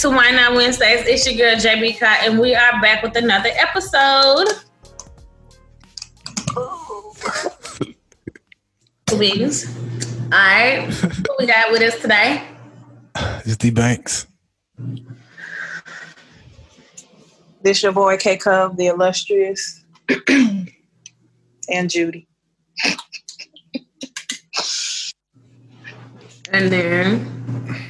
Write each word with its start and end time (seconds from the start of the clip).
to 0.00 0.08
Why 0.08 0.30
Not 0.30 0.54
Wednesdays. 0.54 1.06
It's 1.06 1.26
your 1.26 1.36
girl 1.36 1.56
JB 1.56 2.00
Cott, 2.00 2.20
and 2.22 2.38
we 2.38 2.54
are 2.54 2.80
back 2.80 3.02
with 3.02 3.16
another 3.16 3.50
episode. 3.52 4.48
Wings. 9.18 9.66
All 10.24 10.30
right, 10.30 10.86
who 10.88 11.36
we 11.38 11.44
got 11.46 11.70
with 11.70 11.82
us 11.82 12.00
today? 12.00 12.42
It's 13.44 13.58
D 13.58 13.70
Banks. 13.70 14.26
This 17.62 17.82
your 17.82 17.92
boy 17.92 18.16
K 18.16 18.38
Cub, 18.38 18.78
the 18.78 18.86
illustrious, 18.86 19.84
and 21.68 21.90
Judy. 21.90 22.26
And 26.52 26.72
then 26.72 27.89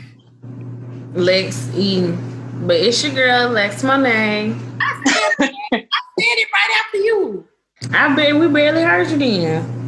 Lex 1.14 1.70
E. 1.74 2.14
But 2.62 2.76
it's 2.76 3.02
your 3.02 3.12
girl, 3.14 3.48
Lex 3.48 3.82
Monet. 3.82 4.54
I 4.80 5.02
said, 5.06 5.48
I 5.72 5.78
said 5.78 5.88
it 6.18 6.48
right 6.52 6.84
after 6.84 6.98
you. 6.98 7.48
I 7.92 8.14
bet 8.14 8.36
we 8.36 8.48
barely 8.48 8.82
heard 8.82 9.08
you 9.10 9.18
then. 9.18 9.80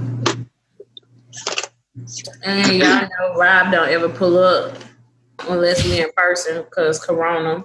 And 2.42 2.72
y'all 2.72 3.02
know 3.02 3.38
Rob 3.38 3.70
don't 3.70 3.88
ever 3.88 4.08
pull 4.08 4.38
up 4.38 4.76
unless 5.48 5.84
we 5.84 6.00
in 6.00 6.10
person 6.16 6.62
because 6.62 7.04
Corona. 7.04 7.64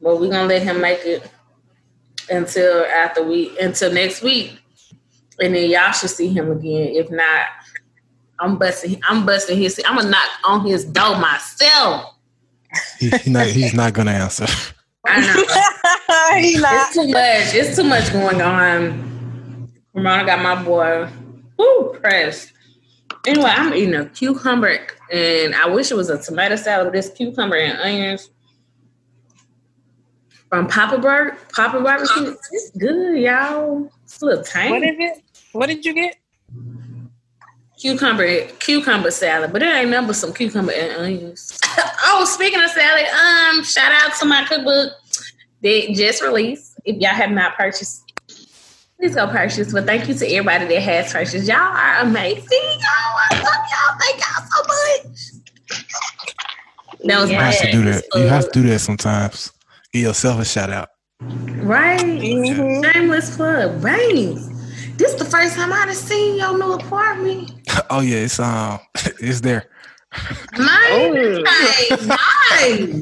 But 0.00 0.20
we're 0.20 0.30
gonna 0.30 0.46
let 0.46 0.62
him 0.62 0.80
make 0.80 1.00
it 1.04 1.28
until 2.30 2.84
after 2.86 3.22
we 3.22 3.58
until 3.58 3.92
next 3.92 4.22
week. 4.22 4.58
And 5.40 5.54
then 5.54 5.68
y'all 5.68 5.92
should 5.92 6.10
see 6.10 6.28
him 6.28 6.52
again. 6.52 6.94
If 6.94 7.10
not, 7.10 7.46
I'm 8.38 8.56
busting. 8.56 9.00
I'm 9.08 9.26
busting 9.26 9.58
his. 9.58 9.80
I'm 9.84 9.96
gonna 9.96 10.10
knock 10.10 10.30
on 10.44 10.64
his 10.64 10.84
door 10.84 11.18
myself. 11.18 12.13
He, 12.98 13.10
he 13.10 13.30
not, 13.30 13.46
he's 13.46 13.74
not 13.74 13.92
gonna 13.92 14.12
answer. 14.12 14.46
I 15.06 15.20
know. 15.20 16.40
he 16.40 16.58
not. 16.58 16.86
It's 16.86 16.94
too 16.94 17.08
much. 17.08 17.54
It's 17.54 17.76
too 17.76 17.84
much 17.84 18.12
going 18.12 18.40
on. 18.40 19.70
Ramona 19.92 20.24
got 20.24 20.42
my 20.42 20.62
boy. 20.62 21.08
Woo, 21.58 21.98
pressed. 22.00 22.52
Anyway, 23.26 23.50
I'm 23.50 23.72
eating 23.74 23.94
a 23.94 24.06
cucumber, 24.06 24.86
and 25.10 25.54
I 25.54 25.68
wish 25.68 25.90
it 25.90 25.94
was 25.94 26.10
a 26.10 26.20
tomato 26.20 26.56
salad, 26.56 26.86
but 26.86 26.92
this 26.92 27.10
cucumber 27.10 27.56
and 27.56 27.78
onions 27.78 28.30
from 30.48 30.68
Papa 30.68 30.98
Burger, 30.98 31.36
Papa 31.52 31.80
Barbecue. 31.80 32.34
It's 32.52 32.70
good, 32.76 33.18
y'all. 33.18 33.90
It's 34.04 34.20
a 34.20 34.26
little 34.26 34.44
tiny. 34.44 34.70
What 34.70 34.82
is 34.82 34.96
it? 34.98 35.22
What 35.52 35.66
did 35.66 35.84
you 35.84 35.94
get? 35.94 36.16
Cucumber 37.84 38.46
cucumber 38.60 39.10
salad, 39.10 39.52
but 39.52 39.62
it 39.62 39.66
ain't 39.66 39.90
number 39.90 40.14
some 40.14 40.32
cucumber 40.32 40.72
and 40.72 40.92
onions. 40.96 41.58
oh, 42.04 42.24
speaking 42.26 42.62
of 42.62 42.70
salad, 42.70 43.04
um, 43.08 43.62
shout 43.62 43.92
out 43.92 44.18
to 44.18 44.24
my 44.24 44.42
cookbook 44.44 44.92
that 45.62 45.92
just 45.94 46.22
released. 46.22 46.78
If 46.86 46.96
y'all 46.96 47.10
have 47.10 47.30
not 47.30 47.56
purchased, 47.58 48.10
please 48.98 49.14
go 49.14 49.26
purchase. 49.26 49.70
But 49.70 49.84
thank 49.84 50.08
you 50.08 50.14
to 50.14 50.26
everybody 50.26 50.64
that 50.66 50.80
has 50.80 51.12
purchased. 51.12 51.46
Y'all 51.46 51.58
are 51.58 51.96
amazing. 52.00 52.46
Y'all, 52.50 53.18
I 53.20 53.42
love 53.44 53.64
y'all. 53.70 53.98
Thank 54.00 54.18
y'all 54.18 54.46
so 54.48 54.62
much. 55.02 55.84
That 57.04 57.20
was 57.20 57.30
You 57.30 57.36
my 57.36 57.42
have 57.42 57.60
to 57.60 57.70
do 57.70 57.82
that. 57.84 58.04
You 58.14 58.28
have 58.28 58.50
to 58.50 58.62
do 58.62 58.68
that 58.70 58.78
sometimes. 58.78 59.52
Give 59.92 60.04
yourself 60.04 60.40
a 60.40 60.44
shout 60.46 60.70
out. 60.70 60.88
right. 61.20 62.00
Mhm. 62.00 62.92
Shameless 62.92 63.36
plug. 63.36 63.82
Bangs. 63.82 64.53
This 64.96 65.14
the 65.14 65.24
first 65.24 65.56
time 65.56 65.72
I've 65.72 65.94
seen 65.96 66.36
your 66.36 66.56
new 66.56 66.72
apartment. 66.72 67.52
Oh 67.90 68.00
yeah, 68.00 68.18
it's 68.18 68.38
um, 68.38 68.78
it's 69.20 69.40
there. 69.40 69.68
Mine, 70.56 71.42
nice, 71.42 72.06
nice. 72.06 73.00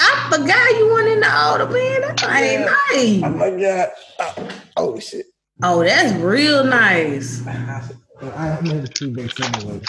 I 0.00 0.28
forgot 0.30 0.78
you 0.78 0.92
went 0.92 1.08
in 1.08 1.20
the 1.20 1.46
older 1.46 1.68
man. 1.68 2.00
That's 2.00 2.22
ain't 2.24 2.66
nice. 2.66 3.20
my 3.32 3.50
god! 3.50 3.88
Oh, 4.18 4.48
oh 4.76 4.98
shit! 4.98 5.26
Oh, 5.62 5.84
that's 5.84 6.12
real 6.20 6.64
nice. 6.64 7.46
I 7.46 8.58
made 8.62 8.84
it 8.84 8.94
too 8.94 9.10
big 9.10 9.32
anyway. 9.40 9.80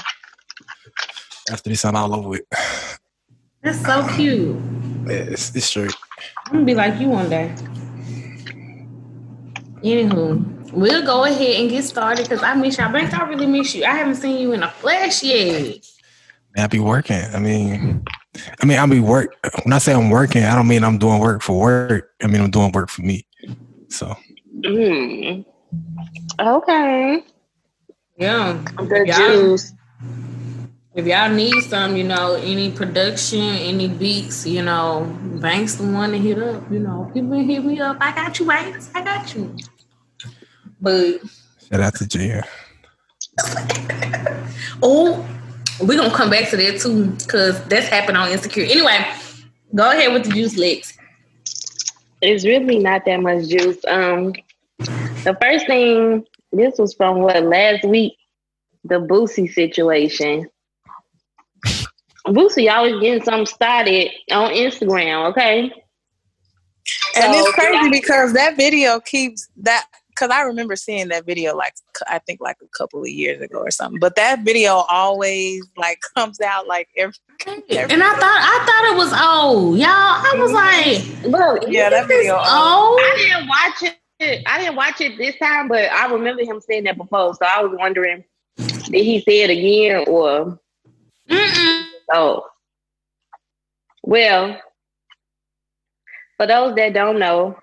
After 1.50 1.70
this, 1.70 1.86
I'm 1.86 1.96
all 1.96 2.14
over 2.16 2.36
it. 2.36 2.48
That's 3.64 3.84
so 3.84 4.08
cute. 4.16 4.58
Yeah, 5.08 5.14
it's, 5.14 5.56
it's 5.56 5.66
straight. 5.66 5.96
I'm 6.46 6.54
gonna 6.54 6.66
be 6.66 6.75
like 6.75 7.00
you 7.00 7.09
one 7.09 7.30
day. 7.30 7.56
Anywho, 9.85 10.72
we'll 10.73 11.06
go 11.06 11.25
ahead 11.25 11.62
and 11.62 11.69
get 11.69 11.84
started 11.84 12.23
because 12.23 12.41
I 12.41 12.56
miss 12.56 12.79
you. 12.79 12.85
I 12.85 12.91
think 12.91 13.13
I 13.13 13.23
really 13.28 13.46
miss 13.46 13.75
you. 13.75 13.85
I 13.85 13.91
haven't 13.91 14.16
seen 14.16 14.40
you 14.40 14.53
in 14.53 14.63
a 14.63 14.72
flesh 14.72 15.22
yet. 15.22 15.85
I 16.57 16.66
be 16.66 16.79
working. 16.79 17.22
I 17.34 17.38
mean, 17.38 18.03
I 18.59 18.66
mean, 18.66 18.79
I 18.79 18.85
be 18.88 19.00
work. 19.00 19.35
When 19.63 19.74
I 19.74 19.78
say 19.78 19.94
I'm 19.94 20.09
working, 20.09 20.44
I 20.44 20.56
don't 20.56 20.68
mean 20.68 20.84
I'm 20.84 20.97
doing 20.97 21.19
work 21.19 21.44
for 21.44 21.59
work. 21.59 22.09
I 22.24 22.25
mean 22.25 22.41
I'm 22.41 22.50
doing 22.50 22.72
work 22.72 22.90
for 22.90 23.03
me. 23.03 23.28
So 23.90 24.16
Mm. 24.62 25.45
Okay. 26.40 27.24
Yeah. 28.18 28.57
The 28.78 29.03
Yeah. 29.06 29.18
juice. 29.18 29.74
If 30.95 31.06
y'all 31.06 31.29
need 31.29 31.62
some, 31.63 31.97
you 31.97 32.06
know, 32.06 32.35
any 32.35 32.72
production, 32.72 33.41
any 33.41 33.90
beats, 33.90 34.47
you 34.47 34.63
know, 34.63 35.06
Banks 35.41 35.75
the 35.75 35.84
one 35.84 36.12
to 36.12 36.18
hit 36.18 36.41
up. 36.41 36.72
You 36.72 36.79
know, 36.79 37.12
people 37.13 37.34
hit 37.34 37.66
me 37.66 37.79
up. 37.81 37.97
I 38.00 38.16
got 38.16 38.40
you, 38.40 38.47
Banks. 38.47 38.90
I 38.95 39.03
got 39.03 39.35
you. 39.35 39.56
But 40.85 41.19
shout 41.68 41.81
out 41.81 41.96
to 41.96 42.07
Jen. 42.07 42.44
oh, 44.84 45.28
we're 45.81 45.97
gonna 45.97 46.13
come 46.13 46.29
back 46.29 46.51
to 46.51 46.57
that 46.57 46.79
too, 46.79 47.07
because 47.07 47.59
that's 47.66 47.88
happened 47.88 48.18
on 48.18 48.29
Insecure. 48.29 48.66
Anyway, 48.66 49.03
go 49.74 49.90
ahead 49.90 50.13
with 50.13 50.25
the 50.25 50.29
juice 50.29 50.56
Lex. 50.57 50.95
It's 52.22 52.45
really 52.45 52.78
not 52.78 53.03
that 53.06 53.19
much 53.19 53.47
juice. 53.47 53.84
Um, 53.88 54.34
the 54.78 55.35
first 55.41 55.66
thing, 55.66 56.24
this 56.51 56.78
was 56.78 56.94
from 56.94 57.22
what 57.22 57.44
last 57.44 57.84
week, 57.84 58.16
the 58.84 59.00
Boosie 59.00 59.51
situation. 59.51 60.47
Boosie 62.28 62.72
always 62.72 63.01
getting 63.01 63.24
something 63.24 63.47
started 63.47 64.12
on 64.31 64.51
Instagram, 64.51 65.31
okay? 65.31 65.72
And 67.16 67.34
So, 67.34 67.40
it's 67.40 67.51
crazy 67.53 67.90
because 67.90 68.34
that 68.34 68.56
video 68.56 69.00
keeps 69.00 69.47
that 69.57 69.88
because 70.16 70.31
I 70.31 70.42
remember 70.44 70.76
seeing 70.76 71.09
that 71.09 71.26
video 71.26 71.56
like 71.56 71.74
I 72.08 72.20
think 72.20 72.40
like 72.40 72.58
a 72.62 72.68
couple 72.78 73.02
of 73.02 73.09
years 73.09 73.42
ago 73.42 73.58
or 73.59 73.72
something. 73.72 74.00
But 74.00 74.16
that 74.16 74.44
video 74.44 74.86
always 74.90 75.68
like 75.78 76.00
comes 76.16 76.40
out 76.40 76.68
like 76.68 76.88
every, 76.98 77.14
every 77.48 77.94
And 77.94 78.02
I 78.03 78.14
thought 78.14 78.22
I 78.22 78.66
thought 78.66 78.94
it 78.94 78.98
was 78.98 79.14
old, 79.14 79.78
y'all. 79.78 79.88
I 79.90 80.34
was 80.38 80.52
like, 80.52 81.25
Look, 81.31 81.64
yeah 81.68 81.90
that 81.90 82.08
this 82.08 82.18
is 82.18 82.24
video. 82.24 82.36
old. 82.36 82.44
I 82.46 83.16
didn't 83.18 83.48
watch 83.48 83.94
it. 84.20 84.44
I 84.48 84.59
didn't 84.59 84.75
watch 84.75 85.02
it 85.02 85.18
this 85.18 85.36
time, 85.38 85.68
but 85.68 85.92
I 85.92 86.12
remember 86.12 86.44
him 86.44 86.62
saying 86.62 86.86
that 86.86 86.98
before. 86.98 87.34
So 87.36 87.46
I 87.46 87.62
was 87.62 87.75
wondering, 87.78 88.24
did 88.58 89.04
he 89.04 89.20
say 89.22 89.42
it 89.42 89.50
again 89.50 90.06
or 90.08 90.58
Mm-mm. 91.30 91.86
oh? 92.14 92.48
Well, 94.04 94.62
for 96.38 96.48
those 96.48 96.75
that 96.75 96.94
don't 96.94 97.19
know 97.19 97.57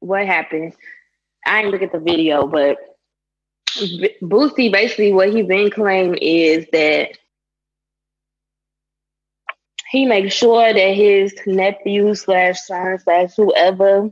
what 0.00 0.26
happened, 0.26 0.74
I 1.46 1.62
didn't 1.62 1.72
look 1.72 1.82
at 1.82 1.92
the 1.92 1.98
video, 1.98 2.46
but 2.46 2.76
B- 3.78 4.16
Boosie 4.22 4.72
basically 4.72 5.12
what 5.12 5.32
he's 5.32 5.46
been 5.46 5.70
claiming 5.70 6.18
is 6.20 6.66
that 6.72 7.10
he 9.90 10.04
makes 10.04 10.34
sure 10.34 10.72
that 10.72 10.94
his 10.94 11.34
nephew 11.46 12.14
slash 12.14 12.60
son 12.60 12.98
slash 12.98 13.34
whoever 13.36 14.10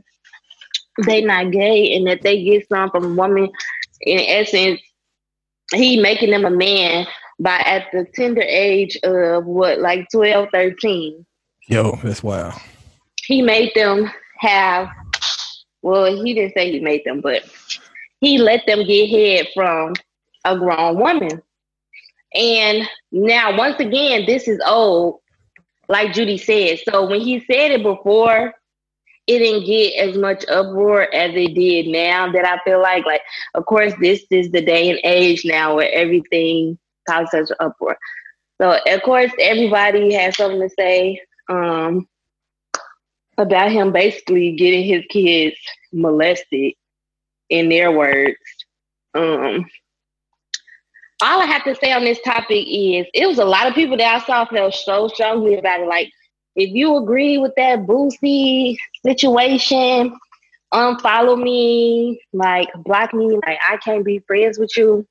they 1.05 1.21
not 1.23 1.51
gay 1.51 1.95
and 1.95 2.07
that 2.07 2.23
they 2.23 2.43
get 2.43 2.67
some 2.67 2.89
from 2.89 3.05
a 3.05 3.13
woman. 3.13 3.49
In 4.01 4.19
essence, 4.19 4.81
he 5.73 6.01
making 6.01 6.31
them 6.31 6.45
a 6.45 6.49
man 6.49 7.05
by 7.39 7.57
at 7.57 7.87
the 7.91 8.05
tender 8.15 8.41
age 8.41 8.97
of 9.03 9.45
what, 9.45 9.79
like 9.79 10.07
12, 10.11 10.49
13. 10.51 11.25
Yo, 11.67 11.99
that's 12.03 12.23
wild. 12.23 12.53
He 13.25 13.41
made 13.41 13.71
them 13.75 14.09
have, 14.39 14.87
well, 15.87 16.21
he 16.21 16.33
didn't 16.33 16.53
say 16.53 16.69
he 16.69 16.81
made 16.81 17.03
them, 17.05 17.21
but 17.21 17.43
he 18.19 18.37
let 18.37 18.65
them 18.67 18.85
get 18.85 19.09
head 19.09 19.47
from 19.55 19.93
a 20.43 20.57
grown 20.57 20.99
woman. 20.99 21.41
And 22.33 22.87
now, 23.11 23.57
once 23.57 23.79
again, 23.79 24.25
this 24.25 24.49
is 24.49 24.59
old, 24.65 25.21
like 25.87 26.13
Judy 26.13 26.37
said. 26.37 26.79
So 26.83 27.07
when 27.07 27.21
he 27.21 27.39
said 27.39 27.71
it 27.71 27.83
before, 27.83 28.53
it 29.27 29.39
didn't 29.39 29.65
get 29.65 30.09
as 30.09 30.17
much 30.17 30.45
uproar 30.49 31.03
as 31.13 31.31
it 31.33 31.53
did 31.53 31.87
now 31.87 32.29
that 32.33 32.45
I 32.45 32.59
feel 32.69 32.81
like, 32.81 33.05
like, 33.05 33.21
of 33.55 33.65
course, 33.65 33.93
this 34.01 34.25
is 34.29 34.51
the 34.51 34.61
day 34.61 34.89
and 34.89 34.99
age 35.05 35.45
now 35.45 35.75
where 35.75 35.91
everything 35.93 36.77
causes 37.07 37.47
such 37.47 37.57
uproar. 37.61 37.97
So, 38.59 38.77
of 38.87 39.01
course, 39.03 39.31
everybody 39.39 40.13
has 40.15 40.35
something 40.35 40.61
to 40.61 40.69
say 40.77 41.21
um, 41.47 42.07
about 43.37 43.71
him 43.71 43.91
basically 43.91 44.53
getting 44.53 44.83
his 44.83 45.03
kids 45.09 45.55
molested, 45.93 46.73
in 47.49 47.69
their 47.69 47.91
words. 47.91 48.37
Um, 49.13 49.65
all 51.21 51.41
I 51.41 51.45
have 51.45 51.63
to 51.63 51.75
say 51.75 51.91
on 51.91 52.03
this 52.03 52.21
topic 52.21 52.65
is 52.67 53.07
it 53.13 53.27
was 53.27 53.39
a 53.39 53.45
lot 53.45 53.67
of 53.67 53.73
people 53.73 53.97
that 53.97 54.21
I 54.21 54.25
saw 54.25 54.45
felt 54.45 54.73
so 54.73 55.07
strongly 55.07 55.57
about 55.57 55.81
it. 55.81 55.87
Like, 55.87 56.11
if 56.55 56.69
you 56.71 56.97
agree 56.97 57.37
with 57.37 57.53
that 57.57 57.79
Boosie 57.85 58.75
situation, 59.05 60.15
unfollow 60.73 61.41
me, 61.41 62.21
like 62.33 62.69
block 62.83 63.13
me, 63.13 63.39
like 63.45 63.59
I 63.67 63.77
can't 63.77 64.05
be 64.05 64.19
friends 64.19 64.59
with 64.59 64.75
you. 64.75 65.07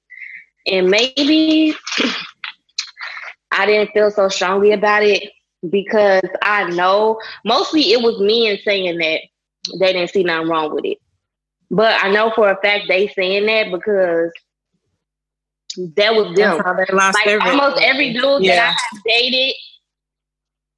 And 0.66 0.90
maybe 0.90 1.74
I 3.52 3.66
didn't 3.66 3.92
feel 3.92 4.10
so 4.10 4.28
strongly 4.28 4.72
about 4.72 5.04
it 5.04 5.30
because 5.70 6.28
I 6.42 6.70
know 6.70 7.20
mostly 7.44 7.92
it 7.92 8.02
was 8.02 8.20
men 8.20 8.58
saying 8.64 8.98
that 8.98 9.20
they 9.78 9.92
didn't 9.92 10.10
see 10.10 10.22
nothing 10.22 10.48
wrong 10.48 10.74
with 10.74 10.84
it. 10.84 10.98
But 11.70 12.02
I 12.02 12.10
know 12.10 12.30
for 12.34 12.50
a 12.50 12.56
fact 12.62 12.84
they 12.88 13.08
saying 13.08 13.46
that 13.46 13.72
because 13.72 14.30
that 15.96 16.14
was 16.14 16.34
them. 16.36 16.58
like 16.58 17.40
almost 17.44 17.82
every 17.82 18.12
dude 18.12 18.44
yeah. 18.44 18.56
that 18.56 18.76
I 18.76 18.96
have 18.96 19.02
dated 19.04 19.54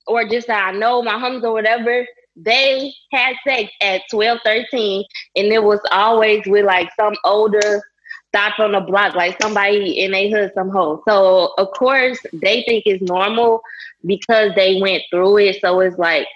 or 0.06 0.26
just 0.28 0.46
that 0.46 0.74
I 0.74 0.76
know 0.76 1.02
my 1.02 1.12
homies 1.12 1.44
or 1.44 1.52
whatever, 1.52 2.06
they 2.34 2.94
had 3.12 3.36
sex 3.46 3.70
at 3.80 4.02
12, 4.10 4.38
13, 4.44 5.04
and 5.36 5.46
it 5.52 5.62
was 5.62 5.80
always 5.90 6.42
with 6.46 6.64
like 6.64 6.88
some 6.98 7.14
older 7.24 7.82
stop 8.28 8.58
on 8.58 8.72
the 8.72 8.80
block, 8.80 9.14
like 9.14 9.40
somebody 9.40 10.04
and 10.04 10.12
they 10.12 10.30
hood 10.30 10.52
some 10.54 10.70
hoe. 10.70 11.02
So 11.08 11.54
of 11.58 11.70
course 11.72 12.18
they 12.32 12.62
think 12.62 12.84
it's 12.86 13.02
normal 13.02 13.62
because 14.04 14.52
they 14.54 14.80
went 14.80 15.02
through 15.10 15.38
it. 15.38 15.60
So 15.60 15.80
it's 15.80 15.98
like, 15.98 16.26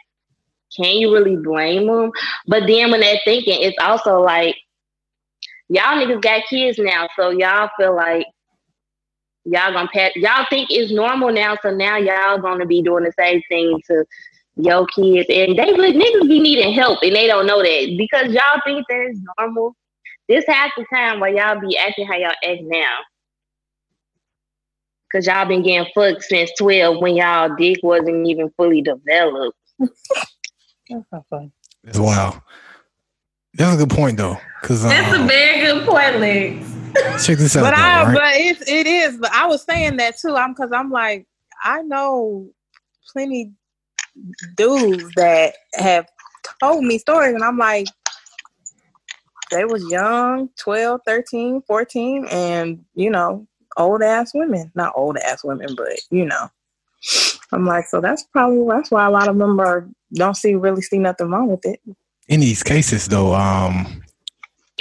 can 0.77 0.97
you 0.97 1.13
really 1.13 1.37
blame 1.37 1.87
them? 1.87 2.11
But 2.47 2.67
then 2.67 2.91
when 2.91 3.01
they're 3.01 3.21
thinking, 3.25 3.61
it's 3.61 3.77
also 3.81 4.21
like, 4.21 4.57
y'all 5.69 5.97
niggas 5.97 6.23
got 6.23 6.43
kids 6.49 6.79
now, 6.79 7.09
so 7.17 7.31
y'all 7.31 7.71
feel 7.79 7.95
like 7.95 8.27
y'all 9.45 9.73
gonna 9.73 9.89
pat 9.93 10.15
y'all 10.17 10.47
think 10.49 10.69
it's 10.71 10.93
normal 10.93 11.33
now, 11.33 11.57
so 11.63 11.71
now 11.75 11.97
y'all 11.97 12.39
gonna 12.39 12.67
be 12.67 12.81
doing 12.83 13.05
the 13.05 13.13
same 13.19 13.43
thing 13.49 13.81
to 13.87 14.05
your 14.57 14.87
kids. 14.87 15.27
And 15.29 15.59
they 15.59 15.73
niggas 15.73 16.29
be 16.29 16.41
needing 16.41 16.73
help 16.73 17.01
and 17.03 17.15
they 17.15 17.27
don't 17.27 17.47
know 17.47 17.63
that 17.63 17.95
because 17.99 18.33
y'all 18.33 18.61
think 18.65 18.87
that 18.89 19.09
it's 19.11 19.21
normal. 19.39 19.75
This 20.29 20.45
half 20.47 20.73
the 20.77 20.85
time 20.93 21.21
where 21.21 21.31
y'all 21.31 21.61
be 21.61 21.77
acting 21.77 22.07
how 22.07 22.17
y'all 22.17 22.31
act 22.31 22.63
now. 22.63 22.99
Cause 25.13 25.27
y'all 25.27 25.47
been 25.47 25.63
getting 25.63 25.93
fucked 25.95 26.23
since 26.23 26.51
12 26.59 26.99
when 27.03 27.17
y'all 27.17 27.55
dick 27.55 27.79
wasn't 27.83 28.27
even 28.27 28.51
fully 28.57 28.81
developed. 28.81 29.59
That's 29.79 31.05
not 31.13 31.27
fun. 31.29 31.53
It's 31.85 31.99
wild. 31.99 32.41
That's 33.55 33.75
a 33.75 33.85
good 33.85 33.95
point 33.95 34.17
though. 34.17 34.39
Cause 34.63 34.83
That's 34.85 35.15
um, 35.15 35.25
a 35.25 35.27
very 35.27 35.61
good 35.61 35.87
point, 35.87 36.19
Lex. 36.19 36.73
Check 37.27 37.39
this 37.39 37.57
out. 37.57 37.63
But 37.63 37.77
though, 37.77 37.83
I, 37.83 38.05
right? 38.05 38.15
but 38.15 38.35
it, 38.35 38.69
it 38.69 38.87
is. 38.87 39.19
But 39.19 39.33
I 39.33 39.47
was 39.47 39.63
saying 39.63 39.99
that 39.99 40.19
too. 40.19 40.35
I'm 40.35 40.55
because 40.55 40.73
I'm 40.73 40.91
like, 40.91 41.27
I 41.63 41.83
know 41.83 42.49
plenty 43.13 43.53
dudes 44.57 45.11
that 45.17 45.55
have 45.75 46.07
told 46.61 46.85
me 46.85 46.99
stories, 46.99 47.35
and 47.35 47.45
I'm 47.45 47.59
like, 47.59 47.87
they 49.53 49.65
was 49.65 49.85
young, 49.91 50.49
12, 50.59 51.01
13, 51.07 51.63
14, 51.63 52.27
and 52.31 52.85
you 52.95 53.11
know, 53.11 53.47
old 53.77 54.03
ass 54.03 54.33
women. 54.35 54.73
Not 54.75 54.93
old 54.97 55.17
ass 55.19 55.45
women, 55.45 55.75
but 55.77 56.01
you 56.11 56.25
know. 56.25 56.49
I'm 57.53 57.67
like, 57.67 57.87
so 57.87 58.01
that's 58.01 58.23
probably 58.25 58.67
that's 58.69 58.91
why 58.91 59.07
a 59.07 59.11
lot 59.11 59.29
of 59.29 59.39
them 59.39 59.61
are 59.61 59.89
don't 60.15 60.37
see 60.37 60.55
really 60.55 60.83
see 60.83 60.99
nothing 60.99 61.29
wrong 61.29 61.49
with 61.49 61.65
it. 61.65 61.81
In 62.29 62.41
these 62.41 62.63
cases, 62.63 63.09
though, 63.09 63.35
um, 63.35 64.03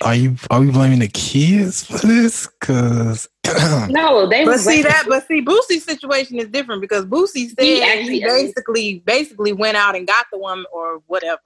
are 0.03 0.15
you 0.15 0.35
are 0.49 0.59
we 0.59 0.71
blaming 0.71 0.99
the 0.99 1.07
kids 1.07 1.83
for 1.83 2.05
this? 2.05 2.47
Because 2.59 3.27
no, 3.89 4.27
they. 4.27 4.45
But 4.45 4.59
see 4.59 4.81
that, 4.83 5.05
but 5.07 5.27
see 5.27 5.43
Boosie's 5.43 5.83
situation 5.83 6.39
is 6.39 6.47
different 6.47 6.81
because 6.81 7.05
Boosie 7.05 7.49
said 7.49 7.59
he, 7.59 8.19
he 8.19 8.23
basically 8.23 8.99
basically 9.05 9.53
went 9.53 9.77
out 9.77 9.95
and 9.95 10.07
got 10.07 10.27
the 10.31 10.39
woman 10.39 10.65
or 10.71 11.01
whatever, 11.07 11.41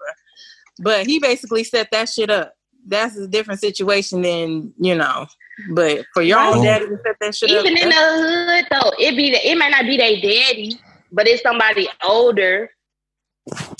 but 0.79 1.05
he 1.05 1.19
basically 1.19 1.63
set 1.63 1.89
that 1.91 2.09
shit 2.09 2.29
up. 2.29 2.53
That's 2.85 3.17
a 3.17 3.27
different 3.27 3.59
situation 3.59 4.21
than 4.21 4.73
you 4.77 4.95
know. 4.95 5.27
But 5.71 6.05
for 6.13 6.21
your 6.21 6.39
own 6.39 6.63
daddy 6.63 6.85
to 6.87 6.97
set 7.03 7.15
that 7.19 7.35
shit 7.35 7.49
Even 7.49 7.77
up, 7.77 7.83
in 7.83 7.89
the 7.89 7.95
hood 7.95 8.65
though, 8.71 8.91
it 8.99 9.15
be 9.15 9.29
it 9.29 9.57
might 9.57 9.71
not 9.71 9.83
be 9.83 9.97
their 9.97 10.15
daddy, 10.15 10.77
but 11.11 11.27
it's 11.27 11.41
somebody 11.41 11.87
older. 12.03 12.69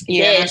Yeah. 0.07 0.47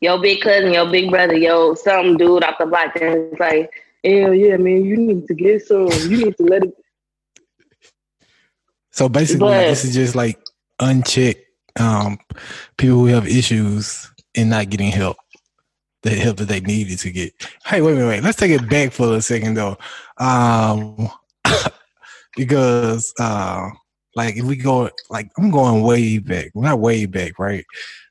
Your 0.00 0.20
big 0.20 0.40
cousin, 0.40 0.72
your 0.72 0.90
big 0.90 1.10
brother, 1.10 1.36
yo, 1.36 1.74
some 1.74 2.16
dude 2.16 2.42
off 2.42 2.56
the 2.58 2.66
block 2.66 2.94
that's 2.94 3.38
like, 3.38 3.70
hell 4.02 4.34
yeah, 4.34 4.56
man, 4.56 4.84
you 4.84 4.96
need 4.96 5.26
to 5.28 5.34
get 5.34 5.64
some. 5.66 5.88
You 6.10 6.24
need 6.24 6.36
to 6.36 6.42
let 6.44 6.64
it. 6.64 6.74
So 8.94 9.08
basically, 9.08 9.48
but, 9.48 9.68
this 9.68 9.86
is 9.86 9.94
just 9.94 10.14
like 10.14 10.38
unchecked 10.78 11.40
um, 11.80 12.18
people 12.76 12.98
who 12.98 13.06
have 13.06 13.26
issues 13.26 14.10
and 14.34 14.50
not 14.50 14.68
getting 14.68 14.92
help, 14.92 15.16
the 16.02 16.10
help 16.10 16.36
that 16.38 16.48
they 16.48 16.60
needed 16.60 16.98
to 16.98 17.10
get. 17.10 17.32
Hey, 17.64 17.80
wait, 17.80 17.94
wait, 17.94 18.06
wait. 18.06 18.22
Let's 18.22 18.38
take 18.38 18.50
it 18.50 18.68
back 18.68 18.92
for 18.92 19.14
a 19.14 19.22
second 19.22 19.54
though, 19.54 19.76
um, 20.18 21.08
because 22.36 23.12
uh, 23.18 23.68
like 24.16 24.36
if 24.36 24.44
we 24.44 24.56
go, 24.56 24.90
like 25.10 25.30
I'm 25.38 25.50
going 25.50 25.82
way 25.82 26.18
back, 26.18 26.50
not 26.54 26.80
way 26.80 27.06
back, 27.06 27.38
right? 27.38 27.64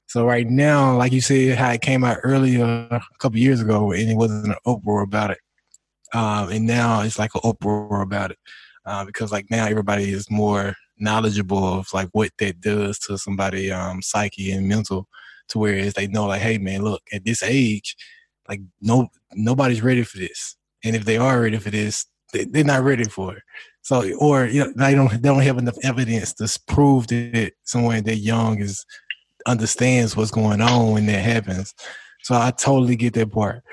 So 0.07 0.25
right 0.25 0.47
now, 0.47 0.97
like 0.97 1.13
you 1.13 1.21
said, 1.21 1.57
how 1.57 1.71
it 1.71 1.81
came 1.81 2.03
out 2.03 2.17
earlier 2.23 2.65
a 2.65 3.01
couple 3.19 3.39
years 3.39 3.61
ago, 3.61 3.91
and 3.91 4.09
it 4.09 4.15
wasn't 4.15 4.47
an 4.47 4.55
uproar 4.65 5.01
about 5.01 5.31
it, 5.31 5.39
um, 6.13 6.49
and 6.49 6.65
now 6.65 7.01
it's 7.01 7.19
like 7.19 7.33
an 7.35 7.41
uproar 7.44 8.01
about 8.01 8.31
it 8.31 8.37
uh, 8.85 9.05
because 9.05 9.31
like 9.31 9.49
now 9.49 9.65
everybody 9.65 10.11
is 10.11 10.29
more 10.29 10.75
knowledgeable 10.97 11.79
of 11.79 11.91
like 11.94 12.09
what 12.11 12.31
that 12.37 12.61
does 12.61 12.99
to 12.99 13.17
somebody 13.17 13.71
um, 13.71 14.01
psyche 14.01 14.51
and 14.51 14.67
mental, 14.67 15.07
to 15.49 15.59
where 15.59 15.89
they 15.92 16.07
know 16.07 16.27
like, 16.27 16.42
hey 16.42 16.57
man, 16.57 16.83
look 16.83 17.01
at 17.11 17.25
this 17.25 17.44
age, 17.44 17.95
like 18.47 18.61
no 18.81 19.07
nobody's 19.33 19.81
ready 19.81 20.04
for 20.04 20.18
this, 20.18 20.56
and 20.83 20.95
if 20.95 21.06
they 21.06 21.18
are 21.18 21.42
ready 21.42 21.57
for 21.57 21.69
this, 21.69 22.06
they, 22.33 22.45
they're 22.45 22.63
not 22.63 22.83
ready 22.83 23.06
for 23.06 23.37
it. 23.37 23.44
So, 23.81 24.04
or 24.18 24.45
you 24.45 24.63
know, 24.63 24.73
they 24.75 24.95
don't 24.95 25.11
they 25.11 25.30
don't 25.30 25.42
have 25.42 25.57
enough 25.57 25.77
evidence 25.83 26.33
to 26.33 26.59
prove 26.68 27.07
that 27.07 27.54
someone 27.63 28.04
that 28.04 28.18
young 28.18 28.61
is 28.61 28.85
understands 29.45 30.16
what's 30.16 30.31
going 30.31 30.61
on 30.61 30.92
when 30.92 31.06
that 31.07 31.23
happens. 31.23 31.73
So 32.23 32.35
I 32.35 32.51
totally 32.51 32.95
get 32.95 33.13
that 33.13 33.31
part. 33.31 33.63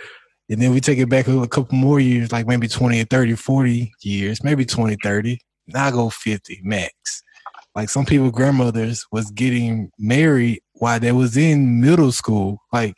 And 0.51 0.63
then 0.63 0.73
we 0.73 0.81
take 0.81 0.99
it 0.99 1.11
back 1.11 1.29
a 1.29 1.47
couple 1.47 1.77
more 1.77 2.01
years, 2.01 2.33
like 2.33 2.47
maybe 2.47 2.69
20 2.69 3.03
or 3.03 3.05
30, 3.05 3.35
40 3.35 3.93
years, 4.01 4.43
maybe 4.43 4.65
20, 4.65 4.97
30. 5.03 5.39
Now 5.67 5.87
I 5.87 5.91
go 5.91 6.09
50 6.09 6.61
max. 6.65 7.23
Like 7.75 7.91
some 7.91 8.07
people, 8.07 8.31
grandmothers 8.31 9.07
was 9.13 9.31
getting 9.31 9.91
married 9.99 10.61
while 10.79 11.01
they 11.01 11.13
was 11.13 11.37
in 11.37 11.81
middle 11.81 12.13
school. 12.13 12.63
Like, 12.73 12.97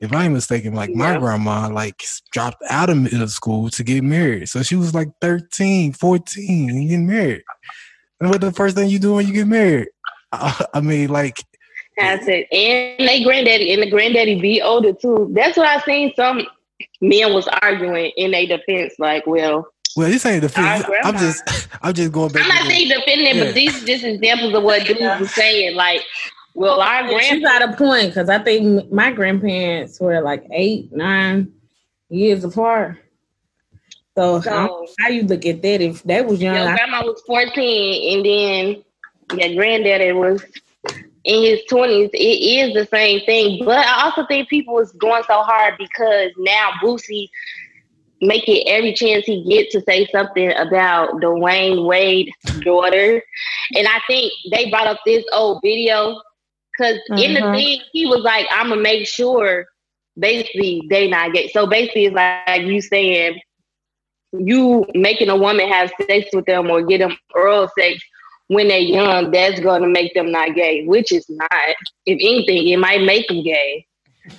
if 0.00 0.12
I'm 0.14 0.32
mistaken, 0.32 0.74
like 0.74 0.90
my 0.90 1.18
grandma 1.18 1.68
like 1.68 2.02
dropped 2.32 2.62
out 2.70 2.88
of 2.88 2.96
middle 2.96 3.28
school 3.28 3.68
to 3.70 3.84
get 3.84 4.02
married. 4.02 4.48
So 4.48 4.62
she 4.62 4.74
was 4.76 4.94
like 4.94 5.08
13, 5.20 5.92
14 5.92 6.70
and 6.70 6.88
getting 6.88 7.06
married. 7.06 7.44
And 8.18 8.30
what 8.30 8.40
the 8.40 8.52
first 8.52 8.76
thing 8.76 8.88
you 8.88 8.98
do 8.98 9.14
when 9.14 9.26
you 9.26 9.34
get 9.34 9.46
married? 9.46 9.88
I 10.32 10.80
mean, 10.82 11.10
like 11.10 11.44
that's 11.98 12.26
it. 12.28 12.50
And 12.50 13.06
they 13.06 13.22
granddaddy 13.22 13.74
and 13.74 13.82
the 13.82 13.90
granddaddy 13.90 14.40
be 14.40 14.62
older 14.62 14.94
too. 14.94 15.30
That's 15.34 15.56
what 15.56 15.66
I 15.66 15.80
seen 15.82 16.14
some 16.16 16.46
men 17.00 17.34
was 17.34 17.46
arguing 17.62 18.12
in 18.16 18.30
their 18.30 18.46
defense, 18.46 18.94
like, 18.98 19.26
well, 19.26 19.68
well, 19.96 20.08
this 20.08 20.24
ain't 20.24 20.42
defense. 20.42 20.84
I'm 21.02 21.18
just, 21.18 21.68
I'm 21.82 21.92
just 21.92 22.12
going 22.12 22.32
back. 22.32 22.42
I'm 22.44 22.48
not 22.48 22.66
saying 22.66 22.88
defending 22.88 23.26
it, 23.26 23.36
yeah. 23.36 23.44
but 23.44 23.54
these 23.54 23.82
are 23.82 23.86
just 23.86 24.04
examples 24.04 24.54
of 24.54 24.62
what 24.62 24.86
dudes 24.86 25.20
were 25.20 25.26
saying. 25.26 25.74
Like, 25.74 26.02
well, 26.54 26.80
our 26.80 27.06
grandparents 27.08 27.44
got 27.44 27.68
a 27.68 27.76
point 27.76 28.08
because 28.08 28.28
I 28.28 28.38
think 28.38 28.90
my 28.92 29.12
grandparents 29.12 30.00
were 30.00 30.20
like 30.20 30.46
eight, 30.52 30.92
nine 30.92 31.52
years 32.08 32.44
apart. 32.44 32.98
So, 34.16 34.40
so 34.40 34.86
how, 34.98 35.08
you 35.08 35.22
look 35.22 35.46
at 35.46 35.62
that? 35.62 35.80
If 35.80 36.02
that 36.04 36.26
was 36.26 36.42
young, 36.42 36.56
your 36.56 36.74
grandma 36.74 37.02
was 37.04 37.22
14, 37.26 38.16
and 38.16 38.26
then 38.26 39.40
your 39.40 39.54
granddaddy 39.54 40.12
was 40.12 40.44
in 41.24 41.42
his 41.42 41.60
20s, 41.70 42.10
it 42.12 42.18
is 42.18 42.74
the 42.74 42.86
same 42.86 43.24
thing. 43.24 43.64
But 43.64 43.86
I 43.86 44.04
also 44.04 44.26
think 44.26 44.48
people 44.48 44.78
is 44.78 44.90
going 44.92 45.22
so 45.26 45.42
hard 45.42 45.74
because 45.78 46.32
now 46.38 46.70
Boosie 46.82 47.28
making 48.20 48.68
every 48.68 48.92
chance 48.92 49.24
he 49.24 49.44
get 49.44 49.70
to 49.70 49.80
say 49.82 50.06
something 50.12 50.52
about 50.56 51.20
Dwyane 51.20 51.86
Wade's 51.86 52.32
daughter. 52.60 53.22
And 53.76 53.88
I 53.88 54.00
think 54.06 54.32
they 54.50 54.70
brought 54.70 54.86
up 54.86 55.00
this 55.06 55.24
old 55.32 55.60
video 55.62 56.20
because 56.80 56.98
mm-hmm. 57.10 57.18
in 57.18 57.34
the 57.34 57.40
mm-hmm. 57.40 57.54
thing, 57.54 57.80
he 57.92 58.06
was 58.06 58.22
like, 58.22 58.46
I'm 58.50 58.68
going 58.68 58.78
to 58.78 58.82
make 58.82 59.06
sure 59.06 59.66
basically 60.18 60.82
they 60.88 61.08
not 61.08 61.32
gay. 61.32 61.48
So 61.48 61.66
basically, 61.66 62.06
it's 62.06 62.14
like 62.14 62.62
you 62.62 62.80
saying, 62.80 63.40
you 64.32 64.86
making 64.94 65.28
a 65.28 65.36
woman 65.36 65.68
have 65.68 65.92
sex 66.00 66.28
with 66.32 66.46
them 66.46 66.70
or 66.70 66.82
get 66.82 66.98
them 66.98 67.16
oral 67.34 67.68
sex 67.78 68.02
when 68.46 68.68
they're 68.68 68.78
young, 68.78 69.30
that's 69.30 69.60
going 69.60 69.82
to 69.82 69.88
make 69.88 70.14
them 70.14 70.32
not 70.32 70.54
gay, 70.54 70.84
which 70.84 71.12
is 71.12 71.24
not. 71.28 71.50
If 72.06 72.18
anything, 72.20 72.68
it 72.68 72.78
might 72.78 73.02
make 73.02 73.28
them 73.28 73.42
gay. 73.42 73.86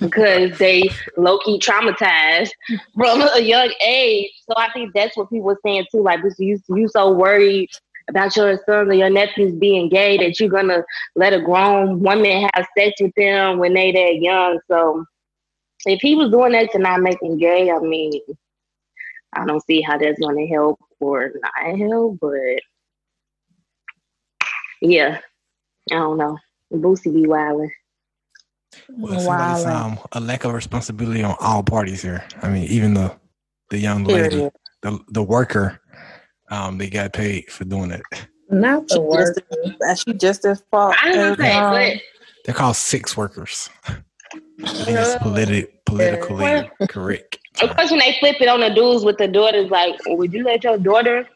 because 0.00 0.56
they 0.58 0.88
low 1.16 1.38
key 1.38 1.58
traumatized 1.58 2.50
from 2.94 3.22
a 3.22 3.40
young 3.40 3.72
age. 3.84 4.30
So 4.48 4.54
I 4.56 4.70
think 4.72 4.92
that's 4.94 5.16
what 5.16 5.30
people 5.30 5.50
are 5.50 5.58
saying 5.64 5.86
too. 5.90 6.02
Like, 6.02 6.20
you 6.38 6.58
you 6.68 6.88
so 6.88 7.12
worried 7.12 7.70
about 8.08 8.36
your 8.36 8.56
sons 8.66 8.88
or 8.88 8.94
your 8.94 9.10
nephews 9.10 9.54
being 9.54 9.88
gay 9.88 10.16
that 10.18 10.38
you're 10.38 10.48
gonna 10.48 10.82
let 11.16 11.32
a 11.32 11.40
grown 11.40 12.00
woman 12.00 12.48
have 12.54 12.66
sex 12.76 13.00
with 13.00 13.12
them 13.16 13.58
when 13.58 13.74
they 13.74 13.92
that 13.92 14.16
young. 14.20 14.58
So 14.70 15.04
if 15.86 16.00
he 16.00 16.14
was 16.14 16.30
doing 16.30 16.52
that 16.52 16.70
to 16.72 16.78
not 16.78 17.00
make 17.00 17.20
them 17.20 17.38
gay, 17.38 17.70
I 17.70 17.78
mean, 17.78 18.20
I 19.32 19.44
don't 19.46 19.64
see 19.64 19.80
how 19.80 19.98
that's 19.98 20.20
gonna 20.20 20.46
help 20.46 20.78
or 21.00 21.32
not 21.42 21.78
help, 21.78 22.18
but 22.20 22.60
yeah, 24.80 25.20
I 25.90 25.94
don't 25.94 26.18
know. 26.18 26.38
Boosie 26.72 27.12
be 27.12 27.26
wilding. 27.26 27.70
Well, 28.88 29.12
it 29.12 29.24
like 29.24 29.66
um, 29.66 29.98
a 30.12 30.20
lack 30.20 30.44
of 30.44 30.54
responsibility 30.54 31.22
on 31.22 31.36
all 31.40 31.62
parties 31.62 32.02
here. 32.02 32.24
I 32.42 32.48
mean, 32.48 32.64
even 32.64 32.94
the 32.94 33.14
the 33.70 33.78
young 33.78 34.04
lady, 34.04 34.48
the 34.82 34.98
the 35.08 35.22
worker, 35.22 35.80
um, 36.52 36.76
they 36.76 36.90
got 36.90 37.14
paid 37.14 37.50
for 37.50 37.64
doing 37.64 37.90
it. 37.90 38.02
Not 38.50 38.86
the 38.88 39.00
worker. 39.00 39.34
She 39.96 40.12
just 40.12 40.44
as 40.44 40.62
fault. 40.70 40.94
I 41.02 41.12
don't 41.12 41.38
know. 41.38 41.44
Um, 41.44 42.00
they're 42.44 42.54
called 42.54 42.76
six 42.76 43.16
workers. 43.16 43.70
I 43.86 43.94
think 44.66 44.98
it's 44.98 45.14
politi- 45.16 45.68
politically 45.86 46.70
correct. 46.88 47.38
Of 47.62 47.74
course, 47.74 47.90
when 47.90 48.00
they 48.00 48.16
flip 48.20 48.36
it 48.40 48.48
on 48.48 48.60
the 48.60 48.68
dudes 48.70 49.04
with 49.04 49.16
the 49.16 49.28
daughters, 49.28 49.70
like, 49.70 49.94
would 50.06 50.32
you 50.32 50.44
let 50.44 50.62
your 50.62 50.76
daughter 50.76 51.26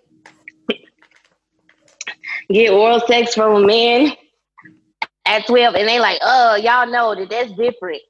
get 2.50 2.70
oral 2.70 3.00
sex 3.00 3.35
from 3.35 3.64
a 3.64 3.66
man 3.66 4.12
at 5.25 5.46
12? 5.46 5.76
And 5.76 5.88
they 5.88 5.99
like, 5.99 6.18
oh, 6.23 6.56
y'all 6.56 6.90
know 6.90 7.14
that 7.14 7.30
that's 7.30 7.52
different. 7.52 8.02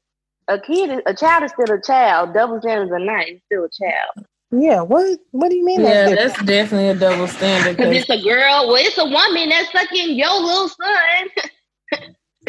A 0.48 0.60
kid, 0.60 1.02
a 1.06 1.14
child 1.14 1.44
is 1.44 1.52
still 1.52 1.76
a 1.76 1.80
child. 1.80 2.34
Double 2.34 2.60
standards 2.60 2.90
are 2.90 2.98
not. 2.98 3.26
It's 3.28 3.44
still 3.46 3.64
a 3.64 3.70
child. 3.70 4.26
Yeah, 4.52 4.82
what 4.82 5.18
what 5.32 5.50
do 5.50 5.56
you 5.56 5.64
mean? 5.64 5.80
Yeah, 5.80 6.08
that's, 6.10 6.34
that's 6.36 6.44
definitely 6.44 6.88
a 6.88 6.94
double 6.94 7.26
standard. 7.26 7.76
Because 7.76 7.96
it's 7.96 8.10
a 8.10 8.22
girl. 8.22 8.68
Well, 8.68 8.76
it's 8.76 8.96
a 8.96 9.04
woman 9.04 9.48
that's 9.48 9.72
sucking 9.72 10.16
your 10.16 10.40
little 10.40 10.68
son. 10.68 11.28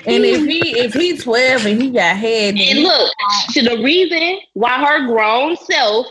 And 0.05 0.23
if 0.23 0.45
he 0.47 0.77
if 0.77 0.93
he's 0.93 1.23
twelve 1.23 1.65
and 1.65 1.81
he 1.81 1.89
got 1.89 2.15
head, 2.15 2.55
and 2.55 2.79
look, 2.79 3.11
to 3.49 3.63
the 3.63 3.81
reason 3.83 4.39
why 4.53 4.77
her 4.85 5.07
grown 5.07 5.57
self 5.57 6.05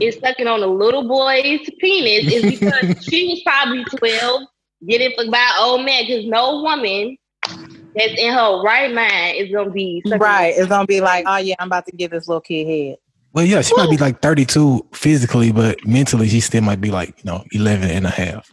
is 0.00 0.18
sucking 0.18 0.46
on 0.46 0.62
a 0.62 0.66
little 0.66 1.06
boy's 1.08 1.68
penis 1.80 2.32
is 2.32 2.58
because 2.58 3.04
she 3.10 3.26
was 3.26 3.42
probably 3.42 3.84
twelve, 3.96 4.42
getting 4.86 5.12
fucked 5.16 5.32
by 5.32 5.38
an 5.38 5.64
old 5.64 5.84
man. 5.84 6.04
Because 6.06 6.26
no 6.26 6.62
woman 6.62 7.16
that's 7.96 8.14
in 8.16 8.32
her 8.32 8.62
right 8.62 8.94
mind 8.94 9.36
is 9.36 9.50
gonna 9.52 9.70
be 9.70 10.00
right. 10.06 10.54
It's 10.56 10.68
gonna 10.68 10.86
be 10.86 11.00
like, 11.00 11.24
oh 11.26 11.38
yeah, 11.38 11.56
I'm 11.58 11.66
about 11.66 11.86
to 11.86 11.92
give 11.92 12.12
this 12.12 12.28
little 12.28 12.40
kid 12.40 12.68
head. 12.68 12.98
Well, 13.32 13.44
yeah, 13.44 13.60
she 13.60 13.74
might 13.76 13.90
be 13.90 13.98
like 13.98 14.20
32 14.20 14.86
physically, 14.92 15.52
but 15.52 15.84
mentally 15.86 16.28
she 16.28 16.40
still 16.40 16.62
might 16.62 16.80
be 16.80 16.90
like, 16.90 17.08
you 17.18 17.30
know, 17.30 17.44
11 17.52 17.90
and 17.90 18.06
a 18.06 18.10
half, 18.10 18.50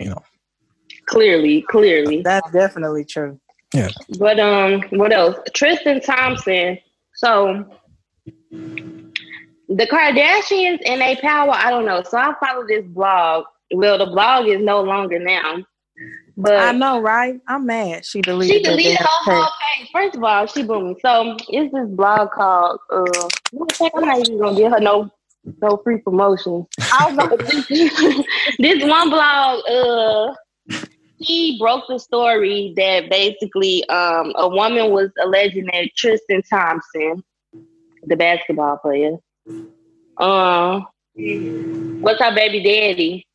you 0.00 0.08
know. 0.08 0.22
Clearly, 1.06 1.62
clearly. 1.62 2.22
That's 2.22 2.50
definitely 2.50 3.04
true. 3.04 3.38
Yeah. 3.74 3.88
But 4.18 4.40
um, 4.40 4.82
what 4.90 5.12
else? 5.12 5.36
Tristan 5.54 6.00
Thompson. 6.00 6.78
So 7.14 7.64
the 8.50 9.86
Kardashians 9.86 10.80
and 10.86 11.02
a 11.02 11.16
power, 11.20 11.52
I 11.52 11.70
don't 11.70 11.84
know. 11.84 12.02
So 12.02 12.18
I 12.18 12.34
follow 12.44 12.66
this 12.66 12.84
blog. 12.86 13.44
Well, 13.72 13.98
the 13.98 14.06
blog 14.06 14.46
is 14.46 14.60
no 14.60 14.80
longer 14.82 15.18
now. 15.18 15.64
But 16.36 16.58
I 16.58 16.72
know, 16.72 17.00
right? 17.00 17.40
I'm 17.48 17.64
mad. 17.64 18.04
She 18.04 18.20
deleted. 18.20 18.56
She 18.56 18.62
deleted 18.62 18.98
her 18.98 19.06
whole 19.08 19.50
page. 19.78 19.88
First 19.90 20.16
of 20.16 20.24
all, 20.24 20.46
she 20.46 20.62
boomed. 20.62 20.96
So 21.00 21.36
it's 21.48 21.72
this 21.72 21.88
blog 21.88 22.30
called. 22.32 22.78
Uh, 22.92 23.28
I'm 23.94 24.04
not 24.04 24.18
even 24.18 24.38
gonna 24.38 24.56
give 24.56 24.72
her 24.72 24.80
no 24.80 25.10
no 25.62 25.80
free 25.82 25.98
promotion. 25.98 26.66
this 28.58 28.84
one 28.84 29.10
blog. 29.10 29.62
Uh, 29.68 30.34
he 31.18 31.58
broke 31.58 31.84
the 31.88 31.98
story 31.98 32.74
that 32.76 33.08
basically 33.08 33.88
um, 33.88 34.32
a 34.36 34.48
woman 34.48 34.90
was 34.90 35.10
alleging 35.22 35.64
that 35.72 35.88
Tristan 35.96 36.42
Thompson, 36.42 37.24
the 38.02 38.16
basketball 38.16 38.76
player, 38.76 39.16
uh, 40.18 40.80
was 41.16 42.18
her 42.18 42.34
baby 42.34 42.62
daddy. 42.62 43.26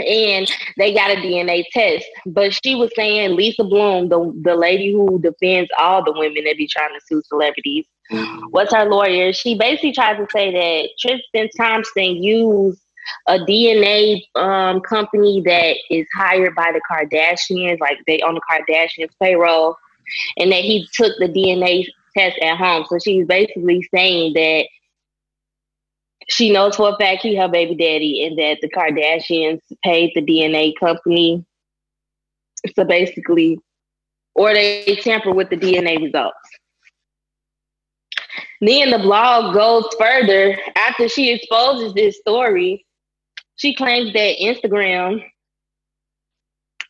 And 0.00 0.50
they 0.78 0.94
got 0.94 1.10
a 1.10 1.16
DNA 1.16 1.64
test. 1.72 2.04
But 2.26 2.58
she 2.64 2.74
was 2.74 2.90
saying 2.96 3.36
Lisa 3.36 3.64
Bloom, 3.64 4.08
the, 4.08 4.32
the 4.42 4.56
lady 4.56 4.92
who 4.92 5.20
defends 5.20 5.70
all 5.78 6.04
the 6.04 6.12
women 6.12 6.44
that 6.44 6.56
be 6.56 6.66
trying 6.66 6.94
to 6.98 7.06
sue 7.06 7.22
celebrities, 7.26 7.86
was 8.50 8.68
her 8.72 8.84
lawyer. 8.86 9.32
She 9.32 9.56
basically 9.56 9.92
tried 9.92 10.16
to 10.16 10.26
say 10.32 10.50
that 10.52 10.88
Tristan 10.98 11.48
Thompson 11.56 12.22
used 12.22 12.80
a 13.26 13.38
DNA 13.38 14.22
um, 14.34 14.80
company 14.80 15.42
that 15.44 15.76
is 15.90 16.06
hired 16.14 16.54
by 16.54 16.72
the 16.72 16.80
Kardashians, 16.90 17.80
like 17.80 17.98
they 18.06 18.20
on 18.20 18.34
the 18.34 18.40
Kardashians 18.50 19.10
payroll, 19.20 19.76
and 20.36 20.50
that 20.52 20.62
he 20.62 20.86
took 20.92 21.12
the 21.18 21.28
DNA 21.28 21.86
test 22.16 22.38
at 22.40 22.56
home. 22.56 22.84
So 22.88 22.98
she's 22.98 23.26
basically 23.26 23.86
saying 23.94 24.34
that 24.34 24.66
she 26.30 26.50
knows 26.50 26.76
for 26.76 26.90
a 26.90 26.96
fact 26.96 27.22
he 27.22 27.36
her 27.36 27.48
baby 27.48 27.74
daddy 27.74 28.24
and 28.24 28.38
that 28.38 28.58
the 28.60 28.68
Kardashians 28.68 29.60
paid 29.84 30.12
the 30.14 30.22
DNA 30.22 30.72
company. 30.78 31.44
So 32.74 32.84
basically, 32.84 33.58
or 34.34 34.54
they 34.54 34.98
tamper 35.02 35.32
with 35.32 35.50
the 35.50 35.56
DNA 35.56 36.02
results. 36.02 36.36
Then 38.60 38.90
the 38.90 38.98
blog 38.98 39.54
goes 39.54 39.84
further 39.98 40.58
after 40.76 41.08
she 41.08 41.32
exposes 41.32 41.94
this 41.94 42.18
story 42.18 42.84
she 43.60 43.74
claims 43.74 44.14
that 44.14 44.38
Instagram 44.40 45.22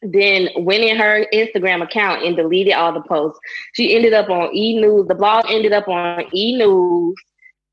then 0.02 0.48
went 0.56 0.84
in 0.84 0.96
her 0.96 1.26
Instagram 1.34 1.82
account 1.82 2.24
and 2.24 2.36
deleted 2.36 2.74
all 2.74 2.92
the 2.92 3.02
posts. 3.02 3.40
She 3.74 3.94
ended 3.94 4.12
up 4.12 4.30
on 4.30 4.54
E 4.54 4.80
News. 4.80 5.08
The 5.08 5.16
blog 5.16 5.46
ended 5.48 5.72
up 5.72 5.88
on 5.88 6.24
E 6.32 6.56
News 6.56 7.16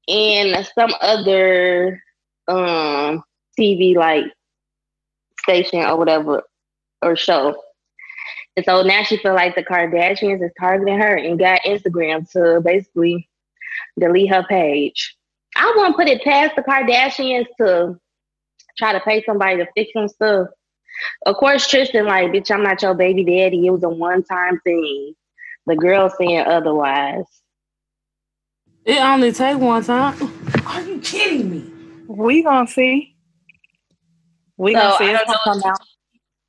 and 0.07 0.69
some 0.75 0.93
other 1.01 2.01
um, 2.47 3.23
TV 3.59 3.95
like 3.95 4.25
station 5.41 5.79
or 5.81 5.97
whatever 5.97 6.43
or 7.01 7.15
show. 7.15 7.55
And 8.55 8.65
so 8.65 8.81
now 8.81 9.03
she 9.03 9.17
feel 9.17 9.35
like 9.35 9.55
the 9.55 9.63
Kardashians 9.63 10.43
is 10.43 10.51
targeting 10.59 10.99
her 10.99 11.15
and 11.15 11.37
got 11.37 11.61
Instagram 11.61 12.29
to 12.31 12.59
basically 12.61 13.29
delete 13.99 14.31
her 14.31 14.43
page. 14.43 15.15
I 15.55 15.73
won't 15.77 15.95
put 15.95 16.07
it 16.07 16.23
past 16.23 16.55
the 16.55 16.63
Kardashians 16.63 17.45
to 17.59 17.99
try 18.77 18.93
to 18.93 18.99
pay 19.01 19.23
somebody 19.23 19.57
to 19.57 19.67
fix 19.75 19.91
some 19.93 20.07
stuff. 20.07 20.47
Of 21.25 21.35
course, 21.35 21.67
Tristan, 21.67 22.05
like, 22.05 22.31
bitch, 22.31 22.49
I'm 22.49 22.63
not 22.63 22.81
your 22.81 22.95
baby 22.95 23.23
daddy. 23.23 23.67
It 23.67 23.71
was 23.71 23.83
a 23.83 23.89
one 23.89 24.23
time 24.23 24.59
thing. 24.63 25.13
The 25.67 25.75
girl 25.75 26.09
saying 26.09 26.45
otherwise. 26.47 27.25
It 28.87 29.01
only 29.01 29.33
take 29.33 29.57
one 29.57 29.83
time. 29.83 30.15
Are 30.65 30.81
you 30.81 30.99
kidding 30.99 31.51
me? 31.51 31.69
We 32.07 32.41
gonna 32.41 32.65
see. 32.65 33.17
We 34.55 34.73
so, 34.73 34.79
gonna 34.79 34.97
see 34.97 35.11
it 35.11 35.21
come 35.43 35.61
out. 35.65 35.79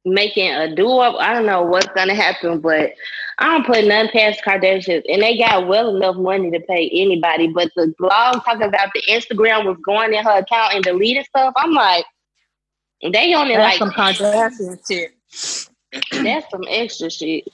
Making 0.05 0.55
a 0.55 0.73
do 0.73 0.89
up. 0.99 1.17
I 1.19 1.35
don't 1.35 1.47
know 1.47 1.63
what's 1.63 1.89
gonna 1.89 2.15
happen, 2.15 2.61
but 2.61 2.93
I 3.39 3.47
don't 3.47 3.67
put 3.67 3.85
none 3.87 4.09
past 4.11 4.41
Kardashians, 4.47 5.03
and 5.09 5.21
they 5.21 5.37
got 5.37 5.67
well 5.67 5.97
enough 5.97 6.15
money 6.15 6.53
to 6.53 6.61
pay 6.61 6.89
anybody. 6.93 7.49
But 7.49 7.73
the 7.75 7.93
blog 7.99 8.45
talking 8.45 8.63
about 8.63 8.91
the 8.95 9.03
Instagram 9.09 9.65
was 9.65 9.77
going 9.85 10.15
in 10.15 10.25
her 10.25 10.39
account 10.39 10.75
and 10.75 10.85
deleting 10.85 11.25
stuff. 11.25 11.53
I'm 11.57 11.73
like, 11.73 12.05
they 13.03 13.35
only 13.35 13.57
That's 13.57 13.81
like 13.81 13.91
some 13.91 13.91
Kardashian 13.91 14.79
shit. 14.87 16.23
That's 16.23 16.49
some 16.53 16.65
extra 16.69 17.11
shit. 17.11 17.49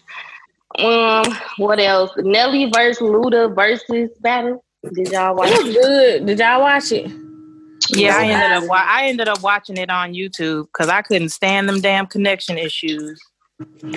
Um, 0.78 1.24
what 1.56 1.78
else? 1.80 2.10
Nelly 2.18 2.70
versus 2.74 3.00
Luda 3.00 3.54
Verzuz 3.54 4.10
battle. 4.20 4.63
Did 4.92 5.12
y'all 5.12 5.34
watch? 5.34 5.50
It 5.50 5.64
was 5.64 5.74
good. 5.74 6.26
Did 6.26 6.38
y'all 6.38 6.60
watch 6.60 6.92
it? 6.92 7.10
Yeah, 7.90 8.16
I 8.16 8.26
ended 8.26 8.50
up 8.62 8.68
wa- 8.68 8.82
I 8.84 9.06
ended 9.06 9.28
up 9.28 9.42
watching 9.42 9.76
it 9.76 9.90
on 9.90 10.12
YouTube 10.14 10.66
because 10.72 10.88
I 10.88 11.02
couldn't 11.02 11.28
stand 11.30 11.68
them 11.68 11.80
damn 11.80 12.06
connection 12.06 12.56
issues. 12.58 13.20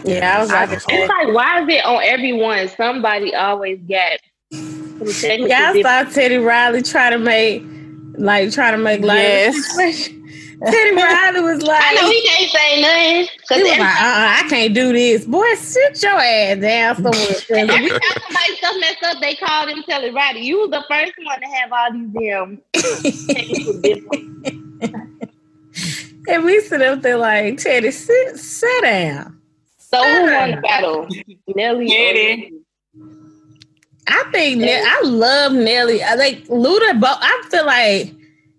Yeah, 0.04 0.38
I 0.38 0.40
was 0.42 0.50
like, 0.52 0.70
it's 0.72 0.86
like, 0.88 1.34
why 1.34 1.62
is 1.64 1.70
it 1.70 1.84
on 1.86 2.02
everyone? 2.04 2.68
Somebody 2.70 3.34
always 3.34 3.80
get. 3.88 4.22
Yeah, 4.52 5.72
I 5.74 5.82
saw 5.82 6.04
Teddy 6.12 6.38
Riley 6.38 6.82
try 6.82 7.10
to 7.10 7.18
make, 7.18 7.64
like, 8.18 8.52
try 8.52 8.72
to 8.72 8.78
make 8.78 9.02
light. 9.02 9.18
Yes. 9.20 10.10
Teddy 10.66 10.96
Riley 10.96 11.42
was 11.42 11.62
like, 11.62 11.84
I 11.84 11.94
know 11.94 12.10
he 12.10 12.22
can't 12.28 12.52
say 12.52 12.82
nothing. 12.82 13.28
He 13.50 13.64
was 13.64 13.78
like, 13.78 13.80
uh-uh, 13.80 14.36
I 14.40 14.46
can't 14.50 14.74
do 14.74 14.92
this. 14.92 15.26
Boy, 15.26 15.54
sit 15.56 16.02
your 16.02 16.14
ass 16.14 16.58
down 16.60 16.96
somewhere. 16.96 17.36
Every 17.50 17.90
time 17.90 18.00
somebody 18.02 18.56
stuff 18.56 18.76
messed 18.80 19.04
up, 19.04 19.20
they 19.22 19.36
called 19.36 19.70
him 19.70 19.84
Teddy 19.84 20.10
Riley. 20.10 20.42
You 20.42 20.62
was 20.62 20.72
the 20.72 20.84
first 20.90 21.14
one 21.24 21.40
to 21.40 21.46
have 21.48 21.72
all 21.72 21.92
these 21.94 22.10
damn 22.14 22.62
And 26.28 26.44
we 26.44 26.60
sit 26.62 26.82
up 26.82 27.02
there 27.04 27.18
like, 27.18 27.58
Teddy, 27.58 27.92
sit, 27.92 28.38
sit 28.38 28.82
down. 28.82 29.40
So 29.78 30.04
who 30.04 30.34
won 30.34 30.52
the 30.52 30.58
battle? 30.58 31.08
Nelly. 31.56 31.88
Teddy. 31.88 32.54
I 34.08 34.24
think 34.32 34.60
Ne- 34.60 34.84
I 34.84 35.02
love 35.04 35.54
Nelly. 35.54 36.02
I 36.02 36.16
like 36.16 36.46
Luda, 36.48 37.00
but 37.00 37.20
I 37.22 37.44
feel 37.52 37.66
like 37.66 38.14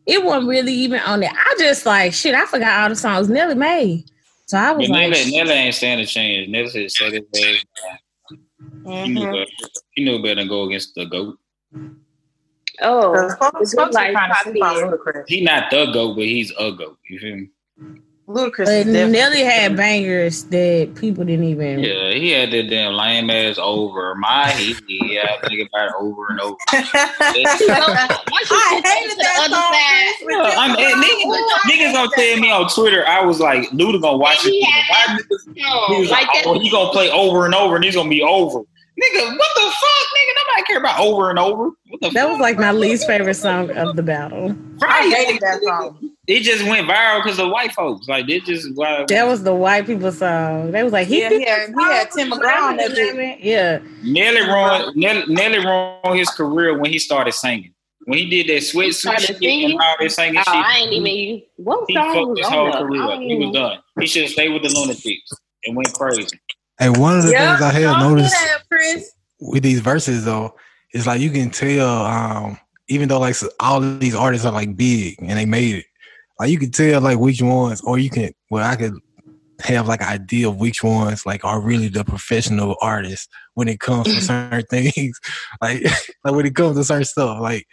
it 0.09 0.25
wasn't 0.25 0.49
really 0.49 0.73
even 0.73 0.99
on 1.01 1.21
there. 1.21 1.31
I 1.33 1.55
just 1.59 1.87
like 1.87 2.13
shit. 2.13 2.35
I 2.35 2.47
forgot 2.47 2.83
all 2.83 2.89
the 2.89 2.97
songs 2.97 3.29
Nelly 3.29 3.55
made, 3.55 4.11
so 4.47 4.59
I 4.59 4.73
was 4.73 4.89
But 4.89 4.95
like, 4.95 5.11
Nelly, 5.11 5.31
Nelly 5.31 5.53
ain't 5.53 5.75
stand 5.75 6.01
a 6.01 6.07
chance. 6.07 6.49
Nelly 6.49 6.69
said 6.71 6.91
set 6.91 7.13
his 7.13 7.23
ass 7.37 7.65
down. 8.85 9.05
He 9.05 9.11
knew 9.11 9.21
Mhm. 9.27 9.33
better. 9.33 9.47
He 9.93 10.05
knew 10.05 10.23
better 10.23 10.37
than 10.37 10.49
go 10.49 10.65
against 10.65 10.95
the 10.95 11.05
goat. 11.05 11.39
Oh, 12.81 13.13
Cause 13.13 13.35
folks, 13.35 13.75
It's 13.75 13.95
like 13.95 14.11
are 14.11 14.13
trying 14.13 14.31
to 14.33 14.37
sleep 14.51 14.63
on 14.65 14.75
Poppy. 14.75 14.87
Ludacris. 14.97 15.25
He 15.29 15.41
not 15.43 15.71
the 15.71 15.87
goat, 15.93 16.15
but 16.15 16.25
he's 16.25 16.53
a 16.59 16.73
goat. 16.73 16.97
You 17.09 17.19
feel 17.19 17.37
me? 17.37 17.51
Ludacris 18.29 18.67
but 18.67 18.87
is 18.87 19.11
Nelly 19.11 19.41
had 19.43 19.75
bangers 19.75 20.45
that 20.45 20.93
people 20.97 21.25
didn't 21.25 21.47
even. 21.47 21.79
Yeah, 21.79 22.11
he 22.13 22.31
had 22.33 22.51
that 22.51 22.69
damn 22.69 22.93
lame 22.93 23.31
ass 23.31 23.57
over 23.59 24.15
my 24.17 24.49
head. 24.49 24.77
Yeah, 24.87 25.37
I 25.43 25.49
think 25.49 25.67
about 25.69 25.89
it 25.89 25.95
over 25.99 26.27
and 26.29 26.39
over. 26.41 26.57
I 26.71 26.77
hated 28.85 29.19
that 29.19 29.39
other 29.41 29.55
song. 29.55 29.73
side. 29.73 30.15
Chris, 30.25 30.29
Yeah, 30.29 30.61
I'm, 30.61 30.77
Jim 30.77 31.01
niggas, 31.01 31.25
oh, 31.25 31.59
niggas 31.71 31.93
gonna 31.95 32.11
tell 32.15 32.37
me 32.39 32.51
on 32.51 32.69
Twitter, 32.69 33.07
I 33.07 33.23
was 33.25 33.41
like, 33.41 33.71
Luda 33.71 33.99
gonna 34.01 34.19
watch 34.19 34.45
And 34.45 34.53
it. 34.55 34.63
had 34.65 34.85
Why 34.91 35.07
niggas 35.23 35.45
he 35.95 36.01
was 36.01 36.11
like 36.11 36.27
like, 36.27 36.35
that. 36.35 36.45
oh, 36.47 36.59
he 36.61 36.69
gonna 36.71 36.91
play 36.91 37.09
over 37.11 37.47
and 37.47 37.55
over, 37.55 37.77
and 37.77 37.85
he's 37.85 37.95
gonna 37.95 38.11
be 38.11 38.23
over. 38.23 38.61
Nigga, 38.99 39.39
what 39.39 39.49
the 39.55 39.61
fuck, 39.61 40.09
nigga? 40.17 40.33
Nobody 40.37 40.63
care 40.67 40.79
about 40.79 40.99
over 41.01 41.31
and 41.31 41.39
over. 41.39 41.71
What 41.89 42.01
the 42.01 42.11
That 42.11 42.23
fuck? 42.23 42.31
was 42.31 42.41
like 42.41 42.59
my 42.59 42.73
least 42.73 43.07
favorite 43.07 43.35
song 43.35 43.71
of 43.77 43.95
the 43.95 44.03
battle. 44.03 44.57
I 44.83 45.09
hated 45.09 45.41
that 45.41 45.61
song. 45.63 46.11
It 46.27 46.41
just 46.41 46.65
went 46.67 46.89
viral 46.89 47.23
because 47.23 47.37
the 47.39 47.49
white 47.49 47.73
folks. 47.73 48.09
Like 48.09 48.27
they 48.27 48.41
just 48.41 48.77
like 48.77 49.07
That 49.07 49.27
was 49.27 49.45
the 49.45 49.55
white 49.55 49.87
people 49.87 50.11
song. 50.11 50.73
They 50.73 50.83
was 50.83 50.93
like, 50.93 51.07
he 51.07 51.21
Yeah, 51.21 51.29
did 51.29 51.41
he 51.43 51.47
had, 51.49 51.69
he 51.79 51.85
had 51.85 52.11
Tim 52.11 52.31
McGraw 52.33 52.61
on 52.71 52.77
that 52.79 52.91
bitch. 52.91 53.39
Yeah, 53.41 53.79
Nelly 54.03 54.41
ruined 54.43 54.97
Nelly, 54.97 55.25
Nelly 55.29 55.59
ruined 55.65 56.19
his 56.19 56.31
career 56.31 56.77
when 56.79 56.91
he 56.91 56.99
started 56.99 57.33
singing. 57.33 57.73
When 58.05 58.19
he 58.19 58.29
did 58.29 58.49
that 58.49 58.63
sweatsuit 58.63 58.95
Started 58.95 59.21
shit 59.23 59.39
singing? 59.39 59.71
and 59.73 59.81
all 59.81 59.97
that 60.01 60.11
singing 60.11 60.39
Oh, 60.39 60.43
shit, 60.43 60.55
I 60.55 60.79
ain't 60.79 60.93
even. 60.93 61.43
What 61.57 61.85
he 61.89 61.95
fucked 61.95 62.39
his 62.39 62.47
whole 62.49 62.73
career 62.73 63.03
up. 63.03 63.21
He 63.21 63.37
was 63.37 63.55
done. 63.55 63.79
He 64.01 64.07
should 64.07 64.23
have 64.23 64.33
stayed 64.33 64.49
with 64.53 64.63
the 64.63 64.69
Lunatics 64.71 65.31
and 65.65 65.77
went 65.77 65.93
crazy. 65.93 66.27
Hey, 66.79 66.91
one 66.91 67.17
of 67.17 67.25
the 67.25 67.31
things 67.31 67.61
I 67.61 67.73
have 67.73 67.99
noticed 68.01 68.33
that, 68.33 69.03
with 69.41 69.63
these 69.63 69.81
verses 69.81 70.25
though 70.25 70.55
is 70.95 71.07
like 71.07 71.21
you 71.21 71.31
can 71.31 71.51
tell, 71.51 72.05
um, 72.07 72.59
even 72.89 73.09
though 73.09 73.19
like 73.19 73.37
all 73.61 73.83
of 73.83 74.01
these 74.01 74.15
artists 74.15 74.47
are 74.47 74.53
like 74.53 74.77
big 74.77 75.17
and 75.21 75.31
they 75.31 75.45
made 75.45 75.77
it, 75.77 75.85
like 76.39 76.51
you 76.51 76.59
can 76.59 76.71
tell 76.71 77.01
like 77.01 77.19
which 77.19 77.43
ones, 77.43 77.81
or 77.83 77.99
you 77.99 78.11
can, 78.11 78.33
well, 78.51 78.69
I 78.69 78.77
could 78.77 78.95
have 79.61 79.89
like 79.89 80.01
an 80.03 80.09
idea 80.09 80.49
of 80.49 80.57
which 80.59 80.85
ones 80.85 81.27
like 81.27 81.45
are 81.45 81.61
really 81.61 81.89
the 81.89 82.05
professional 82.05 82.77
artists 82.81 83.27
when 83.55 83.67
it 83.67 83.81
comes 83.81 84.07
to 84.07 84.21
certain 84.21 84.63
things, 84.71 85.19
like 85.61 85.83
like 86.25 86.35
when 86.35 86.47
it 86.47 86.55
comes 86.55 86.77
to 86.77 86.85
certain 86.85 87.05
stuff, 87.05 87.41
like. 87.41 87.67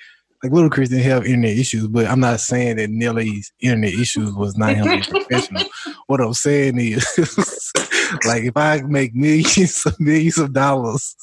Like 0.43 0.51
Ludacris 0.51 0.89
didn't 0.89 1.03
have 1.03 1.25
internet 1.25 1.57
issues, 1.57 1.87
but 1.87 2.05
I'm 2.07 2.19
not 2.19 2.39
saying 2.39 2.75
that 2.77 2.89
Nelly's 2.89 3.51
internet 3.61 3.93
issues 3.93 4.31
was 4.33 4.55
not 4.57 4.75
him 4.75 4.85
being 4.85 5.01
professional. 5.01 5.63
What 6.07 6.21
I'm 6.21 6.33
saying 6.35 6.77
is, 6.77 7.03
like, 8.27 8.43
if 8.43 8.55
I 8.55 8.81
make 8.81 9.15
millions 9.15 9.83
of 9.87 9.99
millions 9.99 10.37
of 10.37 10.53
dollars, 10.53 11.15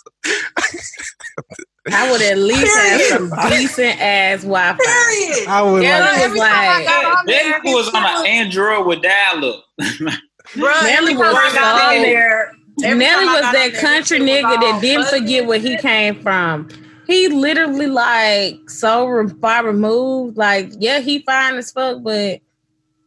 I 1.92 2.11
would 2.11 2.21
at 2.23 2.37
least 2.38 2.76
have 2.76 3.00
some 3.02 3.31
decent 3.49 4.01
ass 4.01 4.42
Wi 4.42 4.72
Fi. 4.72 4.77
Period. 4.79 5.48
I 5.48 5.62
would 5.62 5.83
Yeah, 5.85 5.98
like. 6.01 6.12
was 6.14 6.22
Every 6.25 6.38
like- 6.40 6.85
got 6.87 7.05
on 7.18 7.27
there, 7.27 7.51
That 7.51 7.61
was 7.64 7.88
on 7.94 8.05
an 8.05 8.27
Android 8.27 8.87
with 8.87 9.03
dial 9.03 9.44
up. 9.44 9.64
Bruh, 9.81 10.83
Nelly 10.83 11.12
every 11.12 11.14
time 11.14 11.25
I 11.37 11.44
was 11.44 11.55
got 11.55 11.88
there. 11.90 12.53
every 12.85 12.98
Nelly 12.98 13.25
was 13.27 13.53
that 13.53 13.75
country 13.81 14.18
nigga 14.20 14.61
that 14.61 14.79
didn't 14.81 15.07
forget 15.07 15.46
where 15.46 15.59
he 15.61 15.77
came 15.79 16.20
from. 16.22 16.68
He 17.07 17.29
literally 17.29 17.87
like 17.87 18.71
so 18.71 19.07
re- 19.07 19.33
far 19.41 19.67
removed. 19.67 20.37
Like, 20.37 20.71
yeah, 20.79 21.01
he 21.01 21.21
fine 21.21 21.57
as 21.57 21.73
fuck, 21.73 22.03
but 22.03 22.41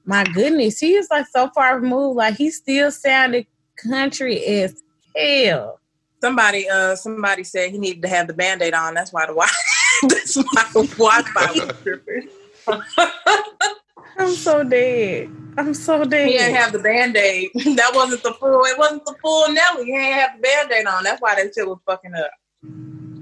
my 0.05 0.23
goodness, 0.23 0.79
he 0.79 0.93
is 0.93 1.07
like 1.09 1.25
so 1.27 1.49
far 1.49 1.79
removed. 1.79 2.17
Like 2.17 2.35
he 2.35 2.51
still 2.51 2.91
sounded 2.91 3.47
country 3.77 4.43
as 4.45 4.83
hell. 5.15 5.79
Somebody, 6.21 6.69
uh, 6.69 6.95
somebody 6.95 7.43
said 7.43 7.71
he 7.71 7.77
needed 7.77 8.01
to 8.03 8.07
have 8.07 8.27
the 8.27 8.33
band-aid 8.33 8.73
on. 8.73 8.93
That's 8.93 9.13
why 9.13 9.25
the 9.25 9.33
watch. 9.33 9.51
that's 10.03 10.35
why 10.35 10.65
the 10.73 10.87
was 11.65 11.73
tripping. 11.83 12.29
I'm 14.17 14.31
so 14.31 14.63
dead. 14.63 15.29
I'm 15.57 15.73
so 15.73 16.03
dead. 16.03 16.27
He 16.27 16.37
didn't 16.37 16.55
have 16.55 16.71
the 16.71 16.79
band-aid. 16.79 17.51
that 17.75 17.91
wasn't 17.93 18.23
the 18.23 18.33
full. 18.33 18.63
It 18.63 18.77
wasn't 18.77 19.05
the 19.05 19.15
full 19.21 19.51
Nelly. 19.51 19.85
He 19.85 19.91
didn't 19.91 20.13
have 20.13 20.35
the 20.37 20.41
band-aid 20.41 20.85
on. 20.85 21.03
That's 21.03 21.21
why 21.21 21.35
that 21.35 21.53
shit 21.53 21.67
was 21.67 21.79
fucking 21.85 22.13
up. 22.13 22.31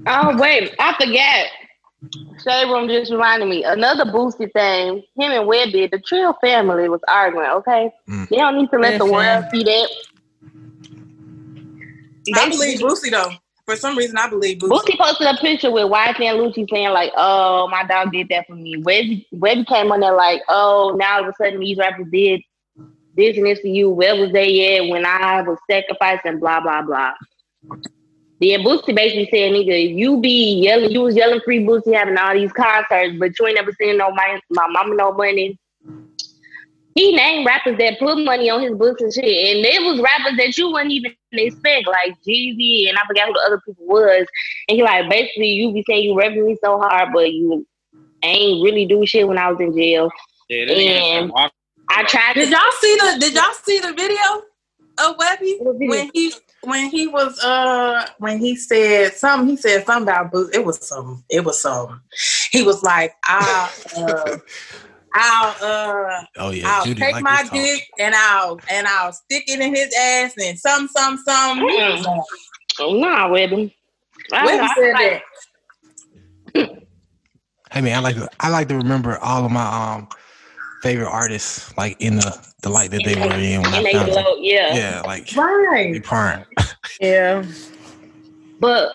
Oh 0.06 0.36
wait, 0.38 0.74
I 0.78 0.94
forgot. 0.94 1.46
Shade 2.42 2.70
Room 2.70 2.88
just 2.88 3.10
reminded 3.10 3.48
me 3.48 3.64
another 3.64 4.04
Boosie 4.04 4.52
thing. 4.52 5.02
Him 5.16 5.32
and 5.32 5.48
Webbie, 5.48 5.90
the 5.90 5.98
Trill 6.00 6.34
family 6.40 6.88
was 6.88 7.00
arguing. 7.08 7.48
Okay, 7.50 7.90
Mm. 8.08 8.28
they 8.28 8.36
don't 8.36 8.56
need 8.58 8.70
to 8.70 8.78
let 8.78 8.98
the 8.98 9.04
Listen. 9.04 9.14
world 9.16 9.44
see 9.50 9.62
that. 9.64 9.88
I 12.36 12.48
believe 12.48 12.80
Boosie 12.80 13.10
though. 13.10 13.30
For 13.66 13.76
some 13.76 13.96
reason, 13.96 14.18
I 14.18 14.28
believe 14.28 14.58
Boosie. 14.58 14.68
Boosie 14.70 14.98
posted 14.98 15.26
a 15.26 15.38
picture 15.40 15.70
with 15.70 15.84
YFN 15.90 16.36
Lucci 16.36 16.68
saying 16.68 16.90
like, 16.90 17.12
"Oh, 17.16 17.66
my 17.68 17.82
dog 17.84 18.12
did 18.12 18.28
that 18.28 18.46
for 18.46 18.54
me." 18.54 18.76
Webbie, 18.82 19.24
Webbie 19.34 19.66
came 19.66 19.90
on 19.90 20.00
there 20.00 20.14
like, 20.14 20.42
"Oh, 20.48 20.94
now 20.98 21.16
all 21.16 21.22
of 21.22 21.28
a 21.28 21.32
sudden 21.42 21.60
these 21.60 21.78
rappers 21.78 22.06
did 22.12 22.42
this 23.16 23.36
and 23.38 23.46
this 23.46 23.60
for 23.60 23.68
you. 23.68 23.88
Where 23.88 24.16
was 24.16 24.32
they 24.32 24.76
at 24.78 24.88
when 24.88 25.06
I 25.06 25.40
was 25.42 25.56
sacrificing? 25.70 26.40
Blah 26.40 26.60
blah 26.60 26.82
blah." 26.82 27.12
Then 28.40 28.60
Boosie 28.60 28.94
basically 28.94 29.28
said, 29.30 29.52
"Nigga, 29.52 29.96
you 29.96 30.20
be 30.20 30.60
yelling, 30.62 30.90
you 30.90 31.02
was 31.02 31.16
yelling 31.16 31.40
free 31.44 31.64
Boosie 31.64 31.94
having 31.94 32.16
all 32.18 32.34
these 32.34 32.52
concerts, 32.52 33.16
but 33.18 33.38
you 33.38 33.46
ain't 33.46 33.54
never 33.54 33.72
seen 33.72 33.96
no 33.98 34.10
my 34.10 34.40
my 34.50 34.66
mama 34.68 34.94
no 34.94 35.12
money." 35.12 35.58
He 36.94 37.14
named 37.14 37.44
rappers 37.44 37.76
that 37.78 37.98
put 37.98 38.18
money 38.18 38.48
on 38.50 38.62
his 38.62 38.74
books 38.74 39.02
and 39.02 39.12
shit, 39.12 39.24
and 39.24 39.66
it 39.66 39.82
was 39.82 40.00
rappers 40.00 40.36
that 40.36 40.56
you 40.56 40.70
wouldn't 40.70 40.92
even 40.92 41.12
expect, 41.32 41.88
like 41.88 42.14
Jeezy, 42.26 42.88
and 42.88 42.96
I 42.96 43.02
forgot 43.06 43.26
who 43.26 43.32
the 43.32 43.42
other 43.46 43.60
people 43.66 43.86
was. 43.86 44.26
And 44.68 44.76
he 44.76 44.82
like 44.82 45.08
basically 45.10 45.48
you 45.48 45.72
be 45.72 45.84
saying 45.88 46.04
you 46.04 46.14
repping 46.14 46.46
me 46.46 46.56
so 46.62 46.78
hard, 46.78 47.08
but 47.12 47.32
you 47.32 47.66
ain't 48.22 48.62
really 48.64 48.86
do 48.86 49.04
shit 49.06 49.26
when 49.26 49.38
I 49.38 49.50
was 49.50 49.60
in 49.60 49.76
jail. 49.76 50.10
Yeah, 50.48 50.66
that 50.66 50.76
nigga 50.76 51.22
And- 51.22 51.32
I 51.90 52.02
tried 52.04 52.34
Did 52.34 52.50
y'all 52.50 52.60
see 52.80 52.96
the? 52.96 53.16
Did 53.20 53.34
y'all 53.34 53.52
see 53.62 53.78
the 53.78 53.92
video 53.92 54.42
of 54.98 55.16
Webbie 55.16 55.56
when 55.60 56.10
he 56.14 56.32
when 56.64 56.90
he 56.90 57.06
was 57.06 57.38
uh 57.42 58.06
when 58.18 58.38
he 58.38 58.56
said 58.56 59.14
something? 59.14 59.48
He 59.48 59.56
said 59.56 59.84
something 59.86 60.08
about 60.08 60.32
Boosie. 60.32 60.54
It 60.54 60.64
was 60.64 60.86
some. 60.86 61.24
It 61.28 61.44
was 61.44 61.60
some. 61.60 62.02
He 62.50 62.62
was 62.62 62.82
like, 62.82 63.12
I'll 63.24 63.70
uh, 63.96 64.38
I'll 65.14 65.56
uh 65.60 66.24
Oh 66.38 66.50
yeah, 66.50 66.64
I'll 66.66 66.84
Judy 66.84 67.02
take 67.02 67.12
like 67.12 67.22
my 67.22 67.42
this 67.42 67.50
talk. 67.50 67.52
dick 67.52 67.82
and 67.98 68.14
I'll 68.14 68.62
and 68.70 68.86
I'll 68.86 69.12
stick 69.12 69.44
it 69.48 69.60
in 69.60 69.74
his 69.74 69.94
ass 69.98 70.34
and 70.38 70.58
some 70.58 70.88
some 70.88 71.16
some. 71.18 71.58
He 71.58 71.64
was 71.64 72.04
like, 72.04 72.22
Oh, 72.80 72.98
nah, 72.98 73.28
Webbie. 73.28 73.72
I, 74.32 74.46
Webbie 74.46 74.60
I, 74.60 74.74
said 74.74 74.92
like, 74.92 75.22
that. 76.54 76.78
Hey 77.70 77.80
man, 77.80 77.96
I 77.96 78.00
like 78.00 78.16
to, 78.16 78.28
I 78.40 78.48
like 78.50 78.68
to 78.68 78.76
remember 78.76 79.18
all 79.18 79.44
of 79.44 79.50
my 79.50 79.64
um 79.64 80.08
favorite 80.84 81.08
artists 81.08 81.74
like 81.78 81.96
in 81.98 82.16
the 82.16 82.46
the 82.62 82.68
light 82.68 82.90
that 82.90 83.02
they 83.04 83.14
were 83.14 83.32
in 83.34 83.62
when 83.62 83.66
and 83.66 83.74
I 83.76 83.82
they 83.82 83.92
found 83.94 84.12
them. 84.12 84.22
glow, 84.22 84.36
yeah. 84.38 84.74
Yeah, 84.74 85.02
like 85.06 85.26
they 85.30 85.40
Right. 85.40 86.02
prime. 86.04 86.44
Yeah. 87.00 87.42
But 88.60 88.94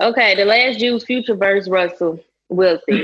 okay, 0.00 0.36
the 0.36 0.44
last 0.44 0.78
Jews 0.78 1.04
future 1.04 1.34
verse 1.34 1.68
Russell 1.68 2.20
Wilson. 2.48 2.84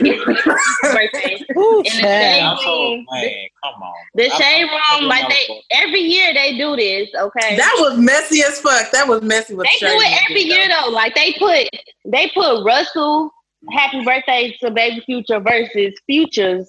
Birthday. 0.83 1.45
Ooh, 1.57 1.79
And 1.79 1.85
the 1.87 1.91
shade 1.91 2.41
child. 2.41 2.65
room, 2.67 3.07
man, 3.11 3.49
come 3.63 3.83
on. 3.83 3.93
the 4.15 4.31
I- 4.33 4.39
shade 4.39 4.63
room, 4.65 5.09
like 5.09 5.29
they 5.29 5.63
every 5.73 6.01
year 6.01 6.33
they 6.33 6.57
do 6.57 6.77
this. 6.77 7.09
Okay, 7.19 7.57
That 7.57 7.77
was 7.81 7.99
messy 7.99 8.43
as 8.43 8.61
fuck. 8.61 8.91
That 8.93 9.09
was 9.09 9.21
messy 9.23 9.55
with 9.55 9.67
They 9.81 9.87
do 9.87 9.93
it 9.93 10.23
every 10.31 10.45
did, 10.45 10.47
year 10.57 10.69
though. 10.69 10.91
Like 10.91 11.15
they 11.17 11.33
put 11.39 11.69
they 12.05 12.31
put 12.31 12.65
Russell 12.65 13.31
happy 13.73 14.05
birthday 14.05 14.57
to 14.61 14.71
baby 14.71 15.01
future 15.07 15.41
versus 15.41 15.93
futures 16.07 16.69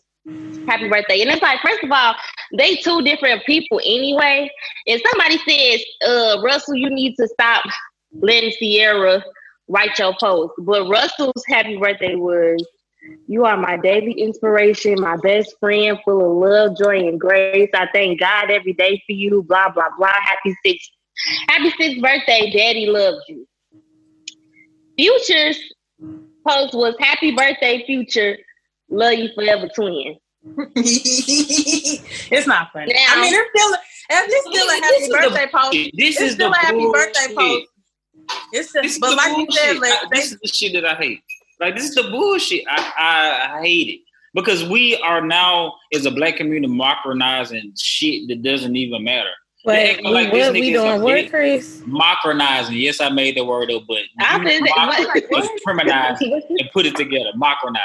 happy 0.68 0.90
birthday. 0.90 1.22
And 1.22 1.32
it's 1.32 1.42
like, 1.42 1.60
first 1.62 1.84
of 1.84 1.92
all, 1.92 2.16
they 2.58 2.76
two 2.76 3.02
different 3.02 3.46
people 3.46 3.80
anyway. 3.84 4.50
And 4.88 5.02
somebody 5.10 5.38
says, 5.48 5.84
uh, 6.08 6.42
Russell, 6.44 6.76
you 6.76 6.90
need 6.90 7.16
to 7.16 7.28
stop 7.28 7.64
letting 8.22 8.52
Ciara 8.60 9.24
write 9.68 9.98
your 10.00 10.16
post. 10.20 10.54
But 10.60 10.88
Russell's 10.88 11.44
happy 11.48 11.78
birthday 11.78 12.16
was 12.16 12.66
you 13.28 13.46
are 13.46 13.58
my 13.58 13.78
daily 13.78 14.14
inspiration, 14.14 15.00
my 15.00 15.18
best 15.18 15.56
friend, 15.60 15.98
full 16.04 16.32
of 16.32 16.50
love, 16.50 16.78
joy, 16.78 17.08
and 17.08 17.20
grace. 17.20 17.70
I 17.74 17.88
thank 17.94 18.20
God 18.20 18.50
every 18.50 18.74
day 18.74 19.02
for 19.06 19.14
you. 19.14 19.44
Blah 19.44 19.70
blah 19.70 19.90
blah. 19.98 20.12
Happy 20.24 20.56
sixth, 20.66 20.90
happy 21.48 21.72
sixth 21.78 22.02
birthday, 22.02 22.52
Daddy 22.52 22.88
loves 22.88 23.24
you. 23.28 23.48
Future's 24.98 25.60
post 26.48 26.74
was 26.74 26.96
happy 27.00 27.36
birthday, 27.36 27.84
Future. 27.86 28.38
Love 28.90 29.14
you 29.14 29.30
forever, 29.36 29.68
twin. 29.76 30.18
it's 30.76 32.48
not 32.48 32.72
funny. 32.72 32.94
Now- 32.94 33.06
I 33.10 33.22
mean, 33.22 33.34
it's 33.34 33.50
still, 33.56 33.74
if 33.74 34.26
it's 34.28 34.50
still 34.50 34.68
a 34.68 34.70
This 34.70 34.82
happy 34.84 34.96
is 35.04 35.08
the- 35.10 35.14
birthday 35.18 35.48
post. 35.52 35.72
This 35.74 35.92
It's 36.16 36.22
is 36.22 36.32
still 36.34 36.52
the 36.52 36.56
a 36.58 36.60
happy 36.60 36.78
bullshit. 36.78 37.14
birthday 37.14 37.34
post. 37.36 37.68
It's 38.52 38.72
This 38.74 38.74
just, 38.74 38.86
is 38.96 39.00
but 39.00 39.10
the 39.12 39.16
like 39.16 39.30
you 39.38 39.46
bullshit. 39.46 39.54
said, 39.64 39.78
like, 39.80 39.92
I- 39.94 40.06
they, 40.12 40.20
this 40.20 40.32
is 40.32 40.40
the 40.42 40.48
shit 40.48 40.74
that 40.74 40.86
I 40.86 40.96
hate. 40.96 41.22
Like 41.60 41.76
this 41.76 41.86
is 41.86 41.96
the 41.96 42.04
bullshit. 42.04 42.64
I, 42.70 42.92
I, 42.98 43.58
I 43.58 43.62
hate 43.62 43.88
it 43.90 44.00
because 44.34 44.64
we 44.68 44.98
are 44.98 45.22
now 45.26 45.74
as 45.94 46.06
a 46.06 46.12
black 46.12 46.36
community 46.36 46.72
mocronizing 46.72 47.72
shit 47.80 48.28
that 48.28 48.44
doesn't 48.44 48.76
even 48.76 49.04
matter. 49.06 49.30
But 49.64 49.72
They 49.78 49.92
acting 49.92 50.12
like 50.12 50.32
this 50.32 50.46
what 50.48 50.54
we 50.54 50.74
doing? 50.74 50.92
a 50.92 51.00
What. 51.04 51.30
Chris? 51.30 51.82
Mocronizing. 51.88 52.80
Yes, 52.80 53.00
I 53.02 53.10
made 53.10 53.36
the 53.38 53.44
word 53.46 53.72
up, 53.72 53.84
but 53.88 54.00
I 54.20 54.38
you 54.38 54.48
said 54.50 54.60
mock- 54.76 54.98
that- 54.98 55.24
what? 55.30 55.44
is 55.44 55.50
criminalized 55.68 56.22
and 56.60 56.70
put 56.74 56.86
it 56.86 56.96
together. 56.96 57.32
Mocronize. 57.36 57.80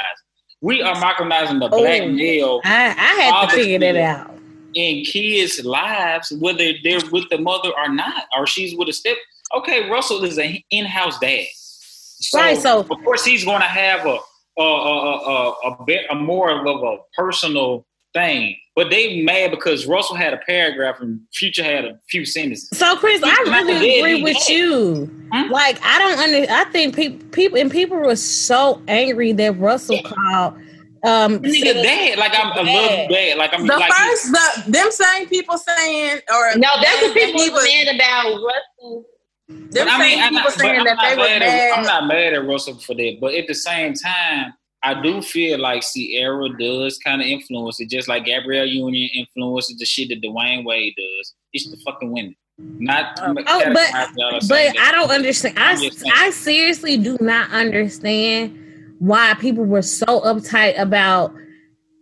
We 0.61 0.81
are 0.81 0.95
mocronizing 0.95 1.59
the 1.59 1.67
black 1.69 2.01
Oh. 2.03 2.07
male 2.11 2.61
I, 2.63 2.85
I 2.89 3.21
had 3.21 3.49
to 3.49 3.55
figure 3.55 3.79
that 3.79 3.95
out. 3.97 4.37
in 4.75 5.03
kids' 5.03 5.63
lives, 5.65 6.31
whether 6.39 6.71
they're 6.83 6.99
with 7.11 7.27
the 7.29 7.39
mother 7.39 7.71
or 7.75 7.89
not, 7.89 8.25
or 8.37 8.45
she's 8.47 8.75
with 8.77 8.87
a 8.89 8.93
step. 8.93 9.17
Okay, 9.55 9.89
Russell 9.89 10.23
is 10.23 10.37
an 10.37 10.57
in-house 10.69 11.19
dad, 11.19 11.45
so, 11.53 12.37
Right, 12.39 12.57
so- 12.57 12.79
of 12.81 12.87
course 13.03 13.25
he's 13.25 13.43
going 13.43 13.61
to 13.61 13.67
have 13.67 14.05
a 14.05 14.17
a 14.59 14.61
a, 14.61 14.63
a, 14.63 15.51
a, 15.71 15.83
bit 15.85 16.05
a 16.11 16.15
more 16.15 16.51
of 16.51 16.65
a 16.83 16.97
personal 17.17 17.85
thing. 18.13 18.55
But 18.75 18.89
they 18.89 19.21
mad 19.21 19.51
because 19.51 19.85
Russell 19.85 20.15
had 20.15 20.33
a 20.33 20.37
paragraph 20.37 21.01
and 21.01 21.19
Future 21.33 21.63
had 21.63 21.83
a 21.85 21.99
few 22.09 22.25
sentences. 22.25 22.69
So, 22.73 22.95
Chris, 22.95 23.21
I 23.23 23.35
really 23.45 23.99
agree 23.99 24.15
he's 24.15 24.23
with 24.23 24.37
dead. 24.47 24.53
you. 24.53 25.05
Hmm? 25.33 25.51
Like, 25.51 25.79
I 25.83 25.99
don't 25.99 26.19
under. 26.19 26.51
I 26.51 26.63
think 26.71 26.95
people, 26.95 27.27
people, 27.29 27.57
and 27.59 27.69
people 27.69 27.97
were 27.97 28.15
so 28.15 28.81
angry 28.87 29.33
that 29.33 29.59
Russell 29.59 30.01
called. 30.03 30.55
Um, 31.03 31.39
Nigga, 31.39 31.81
dad, 31.81 32.19
like 32.19 32.31
I'm, 32.35 32.51
I 32.53 32.61
love 32.61 33.09
you, 33.09 33.15
dad. 33.15 33.37
Like 33.39 33.51
I'm 33.55 33.65
the 33.65 33.75
like 33.75 33.91
first, 33.91 34.31
the, 34.31 34.71
them 34.71 34.91
same 34.91 35.27
people 35.27 35.57
saying, 35.57 36.19
or 36.31 36.51
No, 36.57 36.67
that's 36.79 37.01
what 37.01 37.13
that 37.13 37.13
people 37.15 37.41
he 37.41 37.49
was 37.49 37.63
was, 37.63 37.73
mad 37.73 37.95
about 37.95 38.25
Russell. 38.35 39.05
them 39.47 39.87
I 39.89 39.97
mean, 39.97 40.19
same 40.19 40.19
I'm 40.19 40.29
people 40.29 40.35
not, 40.35 40.43
but 40.43 40.53
saying 40.53 40.79
I'm 40.79 40.85
that 40.85 40.97
they 41.01 41.15
were 41.17 41.23
mad 41.23 41.41
at, 41.41 41.77
I'm 41.79 41.83
not 41.85 42.05
mad 42.07 42.33
at 42.33 42.45
Russell 42.45 42.75
for 42.75 42.93
that, 42.93 43.17
but 43.19 43.33
at 43.33 43.47
the 43.47 43.55
same 43.55 43.95
time, 43.95 44.53
I 44.83 44.99
do 45.01 45.21
feel 45.21 45.59
like 45.59 45.83
Ciara 45.83 46.49
does 46.57 46.97
kind 46.97 47.21
of 47.21 47.27
influence 47.27 47.79
it, 47.79 47.89
just 47.89 48.07
like 48.07 48.25
Gabrielle 48.25 48.65
Union 48.65 49.09
influences 49.15 49.77
the 49.77 49.85
shit 49.85 50.09
that 50.09 50.21
Dwyane 50.21 50.65
Wade 50.65 50.95
does. 50.97 51.33
It's 51.53 51.69
the 51.69 51.77
fucking 51.85 52.11
women, 52.11 52.35
not. 52.57 53.19
Oh, 53.21 53.35
oh 53.47 53.73
but 53.73 53.89
but 54.15 54.43
saying 54.43 54.73
I 54.79 54.91
don't 54.91 55.11
understand. 55.11 55.59
I 55.59 55.71
I'm 55.71 55.77
just 55.81 55.99
saying. 55.99 56.13
I 56.15 56.31
seriously 56.31 56.97
do 56.97 57.17
not 57.21 57.51
understand 57.51 58.57
why 58.99 59.35
people 59.35 59.65
were 59.65 59.81
so 59.83 60.05
uptight 60.21 60.79
about 60.79 61.33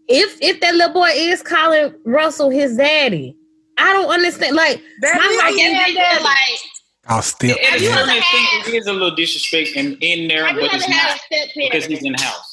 if 0.08 0.38
if 0.42 0.62
that 0.62 0.74
little 0.76 0.94
boy 0.94 1.10
is 1.13 1.42
calling 1.42 1.94
Russell 2.06 2.50
his 2.50 2.78
daddy. 2.78 3.36
I 3.78 3.94
don't 3.94 4.10
understand. 4.10 4.56
Like 4.56 4.82
That 5.02 5.15
My 5.15 5.24
is- 5.24 5.42
I 5.42 5.46
like, 5.48 5.56
guess 5.56 6.13
they're 6.13 6.24
like, 6.24 6.60
I'll 7.08 7.22
still. 7.22 7.58
Have 7.63 7.82
you 7.82 7.89
ever 7.89 8.06
had- 8.10 8.18
extent, 8.18 8.68
it 8.74 8.78
is 8.78 8.88
a 8.88 8.94
little 8.94 9.15
disrespect 9.15 9.70
in, 9.76 9.98
in 10.02 10.28
there, 10.28 10.44
but 10.54 10.63
it's 10.74 10.88
not 10.88 11.20
because 11.56 11.86
he's 11.86 12.04
in 12.04 12.13
house. 12.13 12.48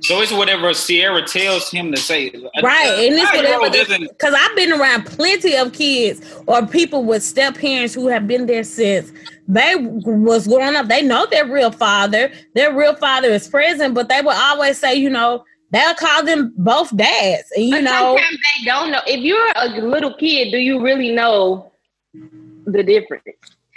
So 0.00 0.20
it's 0.20 0.30
whatever 0.30 0.72
Ciara 0.72 1.26
tells 1.26 1.70
him 1.70 1.90
to 1.90 1.96
say. 1.96 2.30
Right, 2.62 3.08
and 3.08 3.14
it's 3.18 3.32
whatever. 3.32 3.98
Because 3.98 4.34
I've 4.38 4.54
been 4.54 4.72
around 4.72 5.06
plenty 5.06 5.56
of 5.56 5.72
kids 5.72 6.20
or 6.46 6.66
people 6.66 7.02
with 7.02 7.22
step 7.22 7.56
parents 7.56 7.94
who 7.94 8.06
have 8.06 8.28
been 8.28 8.46
there 8.46 8.62
since 8.62 9.10
they 9.48 9.74
was 9.76 10.46
growing 10.46 10.76
up. 10.76 10.86
They 10.86 11.02
know 11.02 11.26
their 11.26 11.46
real 11.46 11.72
father. 11.72 12.30
Their 12.54 12.72
real 12.72 12.94
father 12.94 13.28
is 13.28 13.48
present, 13.48 13.94
but 13.94 14.08
they 14.08 14.20
would 14.20 14.36
always 14.36 14.78
say, 14.78 14.94
you 14.94 15.10
know, 15.10 15.44
they'll 15.70 15.94
call 15.94 16.24
them 16.24 16.52
both 16.56 16.94
dads, 16.96 17.50
and 17.56 17.64
you 17.64 17.70
But 17.72 17.84
know, 17.84 18.16
sometimes 18.16 18.38
they 18.58 18.64
don't 18.64 18.92
know. 18.92 19.00
If 19.06 19.20
you're 19.20 19.52
a 19.56 19.68
little 19.80 20.14
kid, 20.14 20.52
do 20.52 20.58
you 20.58 20.80
really 20.80 21.10
know 21.12 21.72
the 22.12 22.82
difference? 22.84 23.24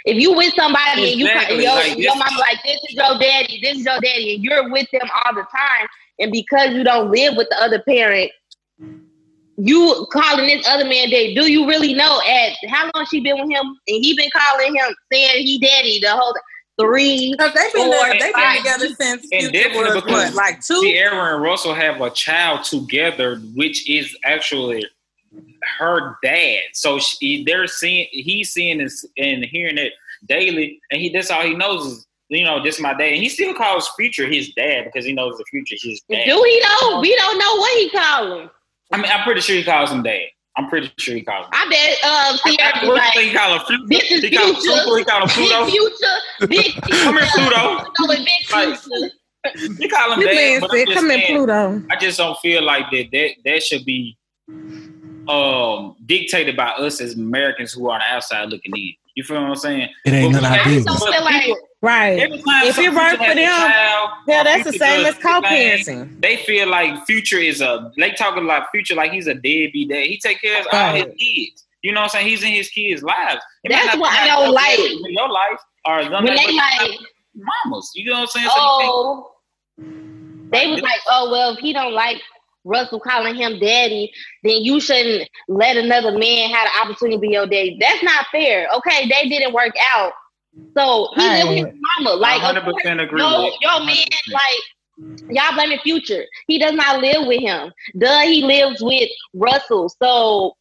If 0.04 0.16
you 0.20 0.32
with 0.34 0.54
somebody 0.54 1.12
and 1.12 1.20
you 1.20 1.26
your, 1.26 1.34
like 1.34 1.50
your 1.50 1.96
this- 1.96 2.16
mom 2.16 2.38
like 2.38 2.62
this 2.64 2.80
is 2.88 2.94
your 2.94 3.18
daddy, 3.18 3.60
this 3.62 3.78
is 3.78 3.84
your 3.84 4.00
daddy, 4.00 4.34
and 4.34 4.44
you're 4.44 4.70
with 4.70 4.86
them 4.92 5.08
all 5.24 5.34
the 5.34 5.42
time, 5.42 5.88
and 6.18 6.32
because 6.32 6.70
you 6.70 6.84
don't 6.84 7.10
live 7.10 7.36
with 7.36 7.48
the 7.50 7.62
other 7.62 7.82
parent, 7.82 8.30
you 9.56 10.06
calling 10.10 10.46
this 10.46 10.66
other 10.68 10.84
man 10.84 11.10
daddy. 11.10 11.34
Do 11.34 11.50
you 11.50 11.68
really 11.68 11.92
know 11.92 12.20
at 12.26 12.52
how 12.70 12.90
long 12.94 13.06
she 13.10 13.20
been 13.20 13.38
with 13.38 13.50
him 13.50 13.66
and 13.66 14.04
he 14.04 14.16
been 14.16 14.30
calling 14.34 14.74
him 14.74 14.94
saying 15.12 15.46
he 15.46 15.58
daddy 15.58 16.00
the 16.00 16.10
whole 16.10 16.34
three? 16.80 17.32
Because 17.32 17.52
they've 17.52 17.72
been, 17.72 17.88
Or 17.88 17.90
there, 17.90 18.12
they've 18.18 18.34
been 18.34 18.56
together 18.56 18.88
since 18.88 19.22
And 19.32 19.42
Future 19.42 19.52
definitely 19.52 19.82
was 19.82 19.94
because 19.96 20.34
what, 20.34 20.34
like 20.34 20.64
two? 20.64 20.80
Ciara 20.82 21.34
and 21.34 21.42
Russell 21.42 21.74
have 21.74 22.00
a 22.00 22.10
child 22.10 22.64
together, 22.64 23.36
which 23.54 23.88
is 23.88 24.16
actually 24.24 24.86
her 25.78 26.16
dad. 26.22 26.60
So 26.72 26.98
she, 26.98 27.44
they're 27.44 27.66
seeing, 27.66 28.08
he's 28.10 28.52
seeing 28.52 28.78
this 28.78 29.04
and 29.16 29.44
hearing 29.44 29.78
it 29.78 29.92
daily, 30.26 30.80
and 30.90 31.00
he 31.00 31.10
that's 31.10 31.30
all 31.30 31.42
he 31.42 31.54
knows 31.54 31.86
is, 31.86 32.06
you 32.28 32.44
know, 32.44 32.62
this 32.62 32.76
is 32.76 32.80
my 32.80 32.92
dad. 32.92 33.12
And 33.12 33.22
he 33.22 33.28
still 33.28 33.54
calls 33.54 33.88
Future 33.96 34.26
his 34.26 34.52
dad 34.54 34.84
because 34.84 35.04
he 35.04 35.12
knows 35.12 35.36
the 35.36 35.44
future 35.50 35.74
is 35.74 35.82
his 35.82 36.00
dad. 36.08 36.24
Do 36.26 36.42
he 36.42 36.60
know? 36.60 37.00
We 37.00 37.14
don't 37.16 37.38
know 37.38 37.56
what 37.56 37.78
he 37.78 37.90
call 37.90 38.40
him. 38.40 38.50
I 38.92 38.96
mean, 38.96 39.10
I'm 39.12 39.24
pretty 39.24 39.40
sure 39.40 39.56
he 39.56 39.64
calls 39.64 39.90
him 39.90 40.02
dad. 40.02 40.26
I'm 40.56 40.68
pretty 40.68 40.92
sure 40.98 41.14
he 41.14 41.22
calls 41.22 41.46
him. 41.46 41.52
I 41.52 41.68
bet 41.70 42.04
um 42.04 42.56
Ciara 42.56 42.80
be 42.80 42.86
like, 42.88 43.12
do 43.14 43.18
you 43.20 43.28
think 43.28 43.32
he 43.32 43.36
call 43.36 43.58
him? 43.58 43.66
Future? 43.66 43.84
This 43.88 44.10
is 44.10 44.22
he 44.22 44.30
call 44.30 44.46
him 44.48 44.54
Future. 44.56 44.98
He 44.98 45.04
call 45.04 45.22
him 45.22 45.28
Pluto? 45.28 45.64
Big 45.64 45.72
future, 45.72 46.46
big 46.48 46.82
Come 47.02 47.16
here, 47.16 47.26
Pluto. 47.32 47.84
No, 48.00 48.06
with 48.08 48.18
big 48.18 48.52
Like, 48.52 48.78
future. 48.78 49.14
Call 49.94 50.12
him 50.12 50.20
dad. 50.20 50.62
I'm 50.62 50.68
said, 50.70 50.86
just 50.86 50.98
"Come 50.98 51.10
in, 51.10 51.20
Pluto." 51.26 51.82
I 51.90 51.96
just 51.96 52.18
don't 52.18 52.38
feel 52.40 52.62
like 52.62 52.90
that. 52.90 53.08
That 53.12 53.30
that 53.44 53.62
should 53.62 53.84
be 53.84 54.18
um 55.30 55.96
dictated 56.06 56.56
by 56.56 56.68
us 56.70 57.00
as 57.00 57.14
Americans 57.14 57.72
who 57.72 57.88
are 57.88 57.94
on 57.94 58.00
the 58.00 58.14
outside 58.14 58.48
looking 58.48 58.72
in. 58.76 58.94
You 59.14 59.24
feel 59.24 59.40
what 59.40 59.50
I'm 59.50 59.56
saying? 59.56 59.88
It 60.04 60.12
ain't 60.12 60.32
But 60.32 60.42
none 60.42 60.52
of 60.52 60.58
our 60.58 60.64
business. 60.64 61.00
like- 61.02 61.44
people- 61.44 61.58
Right. 61.82 62.18
If 62.18 62.74
some 62.74 62.84
it 62.84 62.92
work 62.94 63.08
future 63.08 63.16
for 63.16 63.30
a 63.30 63.34
them, 63.34 63.46
child, 63.48 64.10
Yeah, 64.28 64.42
that's 64.42 64.64
the 64.64 64.72
same 64.74 65.06
as 65.06 65.14
co-parenting. 65.14 66.20
They 66.20 66.36
feel 66.36 66.68
like 66.68 67.06
future 67.06 67.38
is 67.38 67.62
a 67.62 67.90
they 67.96 68.10
talking 68.10 68.44
like 68.44 68.64
future 68.70 68.94
like 68.94 69.12
he's 69.12 69.26
a 69.28 69.32
deadbeat 69.34 69.88
dad. 69.88 70.04
He 70.04 70.18
take 70.18 70.42
care 70.42 70.60
of 70.60 70.66
all 70.70 70.92
his 70.94 71.04
Right. 71.04 71.18
kids. 71.18 71.64
You 71.82 71.92
know 71.92 72.00
what 72.00 72.04
I'm 72.14 72.20
saying? 72.20 72.26
He's 72.28 72.42
in 72.42 72.50
his 72.52 72.68
kids' 72.68 73.02
lives. 73.02 73.40
It 73.64 73.70
That's 73.70 73.96
what 73.96 74.12
I 74.12 74.26
like 74.26 74.44
don't 74.44 74.52
like. 74.54 74.76
dad 74.76 74.90
In 74.90 75.12
your 75.14 75.28
life 75.30 75.60
or 75.86 76.02
none 76.10 76.24
When 76.24 76.34
they 76.36 76.52
like, 76.52 76.98
mamas. 77.34 77.90
You 77.94 78.04
know 78.10 78.12
what 78.12 78.20
I'm 78.20 78.26
saying? 78.26 78.48
So 78.48 78.56
you 78.56 78.78
think- 78.78 78.92
oh, 78.92 79.30
they 80.52 80.66
was 80.66 80.80
like, 80.82 81.00
oh 81.08 81.30
well, 81.30 81.52
if 81.54 81.60
he 81.60 81.72
don't 81.72 81.94
like 81.94 82.20
Russell 82.64 83.00
calling 83.00 83.34
him 83.34 83.58
daddy, 83.58 84.12
then 84.42 84.62
you 84.62 84.80
shouldn't 84.80 85.28
let 85.48 85.76
another 85.76 86.16
man 86.16 86.50
have 86.50 86.68
the 86.72 86.80
opportunity 86.80 87.16
to 87.16 87.20
be 87.20 87.28
your 87.28 87.46
daddy. 87.46 87.76
That's 87.80 88.02
not 88.02 88.26
fair. 88.30 88.68
Okay, 88.76 89.08
they 89.08 89.28
didn't 89.28 89.54
work 89.54 89.74
out, 89.94 90.12
so 90.76 91.08
he 91.16 91.22
lived 91.22 91.48
with 91.48 91.58
his 91.58 91.80
mama. 91.98 92.16
Like, 92.16 92.40
100% 92.42 92.64
course, 92.64 92.84
agree 92.86 93.20
Yo, 93.20 93.44
with 93.44 93.54
it. 93.54 93.60
your 93.60 93.80
man, 93.80 93.96
100%. 93.96 94.32
like, 94.32 95.30
y'all 95.30 95.54
blaming 95.54 95.78
Future. 95.78 96.24
He 96.46 96.58
does 96.58 96.74
not 96.74 97.00
live 97.00 97.26
with 97.26 97.40
him. 97.40 97.72
Duh, 97.98 98.20
he 98.22 98.42
lives 98.42 98.82
with 98.82 99.08
Russell. 99.34 99.88
So 100.02 100.56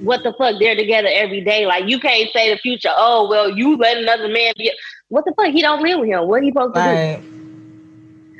what 0.00 0.22
the 0.22 0.32
fuck? 0.38 0.56
They're 0.60 0.76
together 0.76 1.08
every 1.10 1.42
day. 1.42 1.66
Like, 1.66 1.88
you 1.88 1.98
can't 1.98 2.30
say 2.32 2.50
the 2.52 2.58
Future. 2.58 2.92
Oh 2.94 3.28
well, 3.28 3.50
you 3.50 3.76
let 3.76 3.98
another 3.98 4.28
man 4.28 4.52
be. 4.56 4.72
What 5.08 5.24
the 5.24 5.34
fuck? 5.36 5.52
He 5.52 5.60
don't 5.60 5.82
live 5.82 6.00
with 6.00 6.08
him. 6.08 6.26
What 6.28 6.42
he 6.42 6.50
supposed 6.50 6.74
to 6.74 7.20
do? 7.20 7.41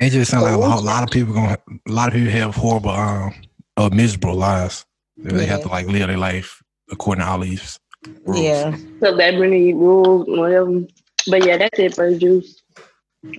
Right. 0.03 0.13
It 0.13 0.15
just 0.15 0.31
sounds 0.31 0.43
like 0.43 0.53
a 0.53 0.61
whole 0.61 0.83
lot 0.83 1.03
of 1.03 1.09
people 1.09 1.33
going. 1.33 1.55
A 1.87 1.91
lot 1.91 2.09
of 2.09 2.13
people 2.13 2.31
have 2.31 2.55
horrible, 2.55 2.89
um, 2.91 3.33
or 3.77 3.89
miserable 3.89 4.35
lives. 4.35 4.85
They 5.17 5.45
have 5.45 5.61
to 5.61 5.67
like 5.69 5.87
live 5.87 6.07
their 6.07 6.17
life 6.17 6.61
according 6.91 7.23
to 7.23 7.29
all 7.29 7.39
these. 7.39 7.79
rules. 8.25 8.41
Yeah. 8.41 8.75
Celebrity 8.99 9.73
rules, 9.73 10.25
whatever. 10.27 10.81
But 11.29 11.45
yeah, 11.45 11.57
that's 11.57 11.79
it 11.79 11.95
for 11.95 12.13
juice. 12.17 12.61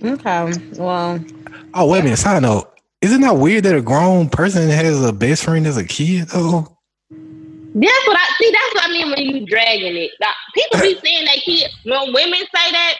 Okay. 0.03 0.53
Well, 0.73 1.23
Oh 1.75 1.87
wait 1.87 1.99
a 1.99 2.03
minute. 2.03 2.17
Side 2.17 2.41
note: 2.41 2.73
Isn't 3.01 3.21
that 3.21 3.37
weird 3.37 3.65
that 3.65 3.75
a 3.75 3.81
grown 3.81 4.29
person 4.29 4.69
has 4.69 5.03
a 5.03 5.13
best 5.13 5.43
friend 5.43 5.67
as 5.67 5.77
a 5.77 5.83
kid? 5.85 6.29
though? 6.29 6.75
That's 7.11 8.07
what 8.07 8.17
I 8.17 8.33
see. 8.39 8.51
That's 8.51 8.73
what 8.75 8.89
I 8.89 8.93
mean 8.93 9.09
when 9.11 9.19
you 9.19 9.45
dragging 9.45 9.97
it. 9.97 10.11
Like, 10.19 10.29
people 10.55 10.79
be 10.79 10.99
saying 11.03 11.25
that 11.25 11.37
kid. 11.43 11.69
When 11.83 12.13
women 12.13 12.39
say 12.39 12.71
that, 12.71 12.93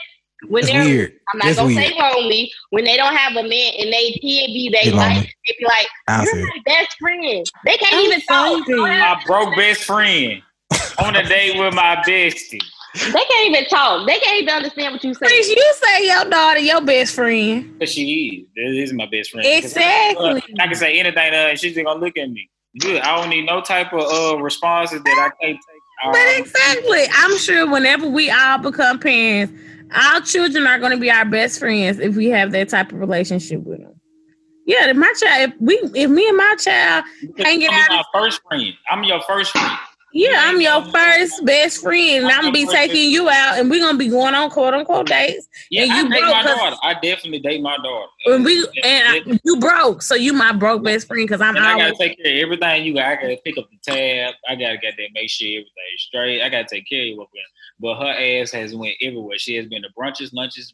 when 0.48 0.64
it's 0.64 0.72
they're 0.72 0.84
weird. 0.84 1.14
I'm 1.34 1.40
not 1.40 1.46
That's 1.46 1.58
gonna 1.58 1.68
weird. 1.76 1.88
say 1.94 2.00
lonely. 2.00 2.52
When 2.70 2.84
they 2.84 2.98
don't 2.98 3.16
have 3.16 3.32
a 3.34 3.44
man 3.48 3.74
and 3.80 3.92
they 3.94 4.12
kid 4.14 4.48
be 4.48 4.70
they 4.72 4.90
They 4.90 4.96
like, 4.96 5.24
they 5.48 5.56
be 5.60 5.66
like, 5.66 5.88
I 6.08 6.24
"You're 6.24 6.36
my 6.46 6.60
best 6.66 6.96
friend." 7.00 7.46
They 7.66 7.78
can't 7.78 7.94
I'm 7.94 8.00
even 8.02 8.22
talk. 8.22 8.68
my 8.68 9.22
broke 9.26 9.56
best 9.56 9.84
friend 9.84 10.42
on 11.04 11.16
a 11.16 11.24
date 11.28 11.58
with 11.58 11.74
my 11.74 11.96
bestie. 12.08 12.62
They 12.96 13.12
can't 13.12 13.48
even 13.50 13.66
talk. 13.66 14.08
They 14.08 14.20
can't 14.20 14.42
even 14.42 14.54
understand 14.54 14.94
what 14.94 15.04
you 15.04 15.14
Chris, 15.14 15.48
say. 15.48 15.54
you 15.54 15.74
say 15.84 16.06
your 16.08 16.26
daughter 16.30 16.60
your 16.62 16.82
best 16.82 17.14
friend. 17.16 17.78
Cause 17.80 17.92
she 17.92 18.48
is. 18.48 18.48
That 18.56 18.82
is 18.82 18.94
my 18.94 19.06
best 19.08 19.32
friend. 19.32 19.46
Exactly. 19.46 20.42
I 20.60 20.68
can 20.68 20.76
say 20.76 20.98
anything 21.00 21.32
to 21.32 21.38
her 21.38 21.50
and 21.50 21.60
she's 21.60 21.74
just 21.74 21.86
gonna 21.86 22.00
look 22.00 22.18
at 22.18 22.30
me. 22.30 22.50
Good. 22.80 23.02
I 23.02 23.18
don't 23.18 23.30
need 23.30 23.46
no 23.46 23.62
type 23.62 23.92
of 23.94 24.00
uh 24.02 24.42
responses 24.42 25.02
that 25.04 25.32
I 25.32 25.44
can't 25.46 25.58
take. 25.58 25.82
But 26.04 26.16
Um, 26.16 26.26
exactly, 26.38 27.04
I'm 27.14 27.38
sure 27.38 27.70
whenever 27.70 28.08
we 28.08 28.30
all 28.30 28.58
become 28.58 29.00
parents, 29.00 29.54
our 29.92 30.22
children 30.22 30.68
are 30.68 30.80
going 30.80 30.92
to 30.92 30.98
be 30.98 31.12
our 31.12 31.26
best 31.26 31.60
friends 31.60 32.00
if 32.00 32.16
we 32.16 32.28
have 32.30 32.52
that 32.52 32.70
type 32.70 32.92
of 32.92 33.00
relationship 33.00 33.62
with 33.64 33.80
them. 33.80 34.00
Yeah, 34.66 34.90
if 34.90 34.98
my 34.98 35.14
child, 35.20 35.52
if 35.52 35.62
we, 35.62 35.76
if 35.94 36.10
me 36.10 36.28
and 36.28 36.38
my 36.38 36.56
child 36.58 37.06
hanging 37.38 37.70
I'm 37.72 37.92
out, 37.92 38.06
my 38.14 38.20
first 38.20 38.42
friend. 38.48 38.74
I'm 38.90 39.04
your 39.04 39.22
first 39.22 39.52
friend. 39.52 39.78
Yeah, 40.18 40.44
I'm 40.46 40.62
your 40.62 40.82
first 40.86 41.44
best 41.44 41.82
friend, 41.82 42.24
and 42.24 42.28
I'm 42.28 42.44
gonna 42.44 42.54
be 42.54 42.66
taking 42.66 43.12
you 43.12 43.30
out, 43.30 43.60
and 43.60 43.70
we're 43.70 43.82
gonna 43.82 43.98
be 43.98 44.08
going 44.08 44.34
on 44.34 44.50
quote 44.50 44.74
unquote 44.74 45.08
dates. 45.08 45.46
Yeah, 45.70 45.84
And 45.84 45.92
I 45.92 45.98
you 45.98 46.10
date 46.10 46.20
broke 46.22 46.32
my 46.32 46.44
daughter. 46.44 46.76
I 46.84 46.94
definitely 46.94 47.40
date 47.40 47.62
my 47.62 47.76
daughter. 47.76 48.08
And 48.28 48.46
we 48.46 48.66
and 48.86 49.10
I, 49.10 49.40
you 49.44 49.60
broke, 49.60 50.02
so 50.02 50.16
you 50.16 50.32
my 50.32 50.54
broke 50.54 50.86
best 50.86 51.08
friend 51.08 51.28
because 51.28 51.42
I'm 51.42 51.58
And 51.58 51.66
I 51.66 51.74
always 51.74 51.92
gotta 51.92 51.98
take 51.98 52.24
care 52.24 52.38
of 52.38 52.44
everything 52.44 52.86
you 52.86 52.94
got. 52.94 53.06
I 53.08 53.16
gotta 53.16 53.38
pick 53.44 53.58
up 53.58 53.68
the 53.70 53.78
tab. 53.92 54.36
I 54.48 54.56
gotta 54.56 54.78
get 54.78 54.94
there, 54.98 55.08
make 55.14 55.30
sure 55.30 55.50
everything's 55.50 55.74
straight. 55.98 56.42
I 56.42 56.48
gotta 56.48 56.68
take 56.72 56.88
care 56.88 57.02
of 57.02 57.08
you. 57.08 57.28
But 57.80 57.96
her 58.00 58.42
ass 58.42 58.52
has 58.52 58.76
went 58.76 58.96
everywhere. 59.02 59.38
She 59.38 59.56
has 59.58 59.66
been 59.66 59.82
to 59.82 59.90
brunches, 59.98 60.30
lunches, 60.34 60.74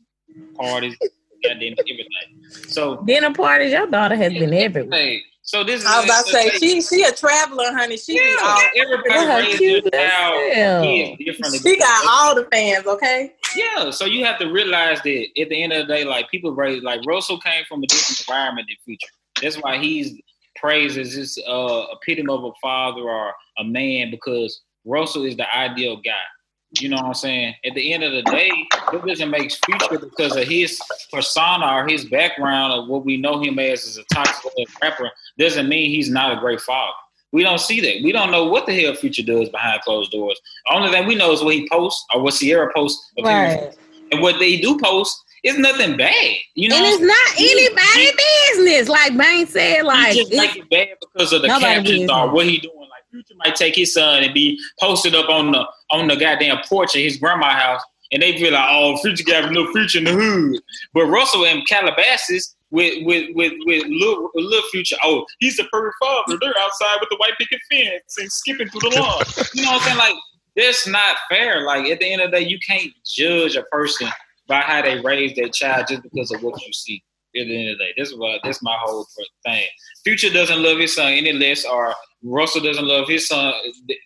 parties, 0.57 0.95
goddamn 1.43 1.73
everything. 1.73 2.07
So, 2.67 3.03
dinner 3.03 3.33
parties. 3.33 3.71
Your 3.71 3.87
daughter 3.87 4.15
has 4.15 4.31
been 4.33 4.53
everywhere. 4.53 4.97
hey, 4.99 5.21
so 5.41 5.63
this 5.63 5.81
is. 5.81 5.87
I 5.87 5.97
was 5.97 6.05
about 6.05 6.25
to 6.25 6.31
say 6.31 6.49
she 6.59 6.81
she 6.81 7.03
a 7.03 7.11
traveler, 7.11 7.71
honey. 7.73 7.97
She 7.97 8.13
be 8.13 8.19
Yeah, 8.19 8.47
all, 8.47 8.61
everybody 8.77 9.19
Look 9.19 9.37
raised 9.39 9.57
cute 9.57 9.93
child. 9.93 10.35
as 10.35 10.53
He 10.53 10.59
hell. 10.61 10.83
is 10.83 11.17
different. 11.25 11.55
she 11.55 11.77
got 11.77 12.05
all 12.07 12.35
the 12.35 12.45
fans. 12.51 12.85
Okay, 12.85 13.33
Yeah, 13.55 13.89
so 13.89 14.05
you 14.05 14.23
have 14.25 14.37
to 14.39 14.51
realize 14.51 15.01
that 15.01 15.25
at 15.41 15.49
the 15.49 15.63
end 15.63 15.73
of 15.73 15.87
the 15.87 15.93
day, 15.93 16.03
like 16.03 16.29
people 16.29 16.53
raised, 16.53 16.83
like 16.83 17.01
Russell 17.07 17.39
came 17.39 17.63
from 17.67 17.83
a 17.83 17.87
different 17.87 18.19
environment 18.19 18.67
than 18.69 18.77
Future. 18.85 19.07
That's 19.41 19.55
why 19.61 19.77
he's 19.79 20.19
praised 20.55 20.97
as 20.97 21.15
this 21.15 21.37
uh, 21.47 21.85
epitome 21.93 22.29
of 22.31 22.43
a 22.43 22.51
father 22.61 23.01
or 23.01 23.33
a 23.57 23.63
man 23.63 24.11
because 24.11 24.61
Russell 24.85 25.25
is 25.25 25.35
the 25.35 25.53
ideal 25.55 25.97
guy. 25.97 26.11
You 26.79 26.87
know 26.89 26.97
what 26.97 27.05
I'm 27.05 27.13
saying? 27.13 27.55
At 27.65 27.75
the 27.75 27.93
end 27.93 28.03
of 28.03 28.13
the 28.13 28.21
day, 28.23 28.49
it 28.93 29.05
doesn't 29.05 29.29
make 29.29 29.51
Future 29.65 29.99
because 29.99 30.35
of 30.37 30.47
his 30.47 30.79
persona 31.11 31.65
or 31.67 31.87
his 31.87 32.05
background 32.05 32.71
of 32.73 32.87
what 32.87 33.03
we 33.03 33.17
know 33.17 33.41
him 33.41 33.59
as 33.59 33.85
as 33.85 33.97
a 33.97 34.03
toxic 34.13 34.51
rapper. 34.81 35.11
Doesn't 35.37 35.67
mean 35.67 35.89
he's 35.89 36.09
not 36.09 36.35
a 36.35 36.39
great 36.39 36.61
father. 36.61 36.93
We 37.33 37.43
don't 37.43 37.59
see 37.59 37.81
that. 37.81 38.03
We 38.03 38.11
don't 38.11 38.31
know 38.31 38.45
what 38.45 38.65
the 38.65 38.79
hell 38.79 38.93
Future 38.93 39.23
does 39.23 39.49
behind 39.49 39.81
closed 39.81 40.11
doors. 40.11 40.39
Only 40.69 40.91
thing 40.91 41.07
we 41.07 41.15
know 41.15 41.31
is 41.31 41.43
what 41.43 41.55
he 41.55 41.67
posts 41.69 42.05
or 42.13 42.21
what 42.21 42.33
Ciara 42.35 42.71
posts. 42.73 43.11
Right. 43.21 43.73
And 44.11 44.21
what 44.21 44.39
they 44.39 44.57
do 44.57 44.77
post 44.79 45.17
is 45.43 45.57
nothing 45.57 45.97
bad. 45.97 46.35
You 46.55 46.69
know, 46.69 46.75
And 46.75 46.85
it's 46.85 47.01
not 47.01 47.39
anybody 47.39 48.11
business. 48.53 48.89
Like 48.89 49.17
Bane 49.17 49.47
said, 49.47 49.83
like 49.83 50.15
it's- 50.15 50.37
make 50.37 50.55
it 50.57 50.69
bad 50.69 50.89
because 51.01 51.33
of 51.33 51.41
the 51.41 51.47
captions 51.47 52.09
or 52.09 52.29
what 52.31 52.45
he 52.45 52.59
doing. 52.59 52.80
Future 53.11 53.33
might 53.43 53.55
take 53.55 53.75
his 53.75 53.93
son 53.93 54.23
and 54.23 54.33
be 54.33 54.59
posted 54.79 55.15
up 55.15 55.29
on 55.29 55.51
the 55.51 55.65
on 55.91 56.07
the 56.07 56.15
goddamn 56.15 56.57
porch 56.67 56.95
of 56.95 57.01
his 57.01 57.17
grandma's 57.17 57.53
house, 57.53 57.81
and 58.11 58.21
they 58.21 58.37
feel 58.37 58.53
like, 58.53 58.67
oh, 58.69 58.97
Future 58.97 59.23
got 59.23 59.51
no 59.51 59.71
future 59.71 59.99
in 59.99 60.05
the 60.05 60.13
hood. 60.13 60.61
But 60.93 61.05
Russell 61.05 61.45
and 61.45 61.65
Calabasas 61.67 62.55
with 62.71 63.05
with 63.05 63.29
with 63.35 63.53
with 63.65 63.85
little, 63.87 64.29
little 64.33 64.69
Future, 64.71 64.95
oh, 65.03 65.25
he's 65.39 65.59
a 65.59 65.65
perfect 65.65 65.95
father. 66.01 66.37
They're 66.41 66.57
outside 66.57 66.97
with 66.99 67.09
the 67.09 67.17
white 67.17 67.37
picket 67.37 67.59
fence 67.69 68.17
and 68.17 68.31
skipping 68.31 68.69
through 68.69 68.89
the 68.89 68.95
lawn. 68.99 69.23
you 69.53 69.63
know 69.63 69.71
what 69.71 69.81
I'm 69.81 69.87
saying? 69.87 69.97
Like 69.97 70.15
that's 70.55 70.87
not 70.87 71.17
fair. 71.29 71.65
Like 71.65 71.85
at 71.87 71.99
the 71.99 72.11
end 72.11 72.21
of 72.21 72.31
the 72.31 72.39
day, 72.39 72.47
you 72.47 72.59
can't 72.65 72.91
judge 73.05 73.55
a 73.55 73.63
person 73.63 74.09
by 74.47 74.61
how 74.61 74.81
they 74.81 74.99
raise 74.99 75.35
their 75.35 75.49
child 75.49 75.87
just 75.87 76.03
because 76.03 76.31
of 76.31 76.43
what 76.43 76.61
you 76.65 76.73
see. 76.73 77.03
At 77.33 77.47
the 77.47 77.57
end 77.57 77.69
of 77.69 77.77
the 77.77 77.85
day, 77.85 77.93
this 77.95 78.09
is 78.09 78.17
what 78.17 78.41
that's 78.43 78.61
my 78.61 78.77
whole 78.81 79.07
thing. 79.45 79.63
Future 80.03 80.29
doesn't 80.29 80.61
love 80.61 80.79
his 80.79 80.95
son 80.95 81.13
any 81.13 81.31
less, 81.31 81.65
or 81.65 81.93
Russell 82.23 82.61
doesn't 82.61 82.85
love 82.85 83.07
his 83.07 83.27
son 83.27 83.53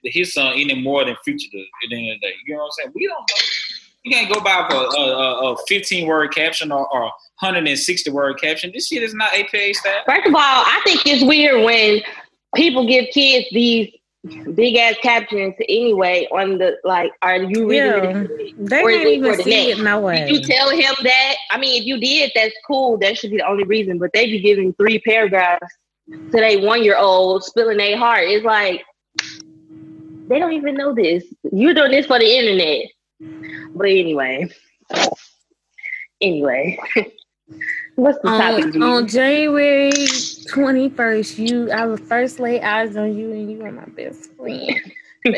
his 0.03 0.33
son 0.33 0.53
any 0.55 0.81
more 0.81 1.03
than 1.03 1.15
Future 1.23 1.49
does. 1.51 1.65
At 1.83 1.89
the 1.89 1.95
end 1.95 2.15
of 2.15 2.21
the 2.21 2.27
day, 2.27 2.33
you 2.45 2.55
know 2.55 2.61
what 2.61 2.65
I'm 2.65 2.71
saying? 2.71 2.91
We 2.95 3.07
don't 3.07 3.19
know. 3.19 3.45
You 4.03 4.11
can't 4.11 4.31
go 4.33 4.39
by 4.39 4.67
for 4.69 4.75
a, 4.75 5.01
a, 5.01 5.53
a 5.53 5.57
15 5.67 6.07
word 6.07 6.33
caption 6.33 6.71
or, 6.71 6.87
or 6.93 7.01
160 7.39 8.11
word 8.11 8.39
caption. 8.39 8.71
This 8.73 8.87
shit 8.87 9.01
is 9.01 9.15
not 9.15 9.33
APA 9.33 9.73
style. 9.73 10.03
First 10.05 10.27
of 10.27 10.35
all, 10.35 10.41
I 10.41 10.79
think 10.85 11.01
it's 11.07 11.23
weird 11.23 11.63
when 11.63 12.01
people 12.53 12.87
give 12.87 13.05
kids 13.11 13.47
these 13.51 13.91
big 14.53 14.75
ass 14.77 14.95
captions 15.01 15.55
anyway 15.67 16.27
on 16.31 16.57
the 16.57 16.77
like, 16.83 17.11
are 17.21 17.37
you 17.37 17.67
really? 17.67 17.75
Yeah. 17.77 18.13
really 18.13 18.55
they 18.57 18.81
Or 18.81 18.89
is 18.91 18.97
can't 18.97 19.09
even 19.09 19.35
for 19.35 19.41
see 19.43 19.71
it 19.71 19.79
no 19.79 19.99
way. 19.99 20.27
Did 20.27 20.31
you 20.31 20.41
tell 20.41 20.69
him 20.69 20.93
that? 21.03 21.35
I 21.51 21.57
mean, 21.57 21.81
if 21.81 21.87
you 21.87 21.99
did, 21.99 22.31
that's 22.35 22.55
cool. 22.65 22.97
That 22.97 23.17
should 23.17 23.31
be 23.31 23.37
the 23.37 23.47
only 23.47 23.63
reason. 23.63 23.97
But 23.97 24.11
they 24.13 24.27
be 24.27 24.39
giving 24.39 24.73
three 24.73 24.99
paragraphs 24.99 25.65
to 26.07 26.31
their 26.31 26.59
one 26.61 26.83
year 26.83 26.97
old, 26.97 27.43
spilling 27.43 27.77
their 27.77 27.97
heart. 27.97 28.23
It's 28.23 28.45
like 28.45 28.83
they 30.27 30.39
don't 30.39 30.53
even 30.53 30.75
know 30.75 30.93
this. 30.93 31.23
You're 31.51 31.73
doing 31.73 31.91
this 31.91 32.05
for 32.05 32.19
the 32.19 32.25
internet. 32.25 32.85
But 33.75 33.87
anyway, 33.87 34.47
anyway, 36.21 36.77
what's 37.95 38.19
the 38.19 38.29
topic? 38.29 38.75
on, 38.75 38.83
on 38.83 39.07
January 39.07 39.91
21st, 39.91 41.49
you 41.49 41.71
I 41.71 41.85
would 41.85 41.99
first 42.01 42.39
lay 42.39 42.61
eyes 42.61 42.95
on 42.95 43.17
you 43.17 43.31
and 43.31 43.51
you 43.51 43.59
were 43.59 43.71
my 43.71 43.85
best 43.85 44.31
friend. 44.35 44.81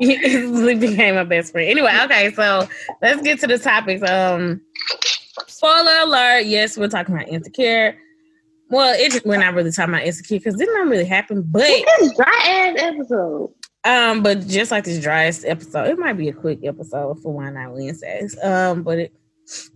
You 0.00 0.78
became 0.78 1.16
my 1.16 1.24
best 1.24 1.52
friend. 1.52 1.68
Anyway, 1.68 1.92
okay, 2.04 2.32
so 2.32 2.66
let's 3.02 3.20
get 3.20 3.38
to 3.40 3.46
the 3.46 3.58
topics. 3.58 4.02
Um 4.02 4.62
spoiler 5.46 5.98
alert, 6.02 6.46
yes, 6.46 6.78
we're 6.78 6.88
talking 6.88 7.14
about 7.14 7.28
insecure. 7.28 7.98
Well, 8.70 8.94
it 8.96 9.24
we're 9.24 9.36
not 9.36 9.54
really 9.54 9.70
talking 9.70 9.94
about 9.94 10.06
insecure 10.06 10.38
because 10.38 10.54
it 10.54 10.64
didn't 10.64 10.88
really 10.88 11.04
happen, 11.04 11.42
but 11.46 11.68
dry 12.16 12.42
ass 12.44 12.76
episode. 12.78 13.52
um, 13.84 14.22
but 14.22 14.46
just 14.46 14.70
like 14.70 14.84
this 14.84 15.00
driest 15.00 15.44
episode, 15.44 15.88
it 15.88 15.98
might 15.98 16.14
be 16.14 16.28
a 16.28 16.32
quick 16.32 16.60
episode 16.64 17.20
for 17.22 17.32
Why 17.32 17.50
Not 17.50 17.74
Wednesdays. 17.74 18.36
Um, 18.42 18.82
but 18.82 18.98
it, 18.98 19.12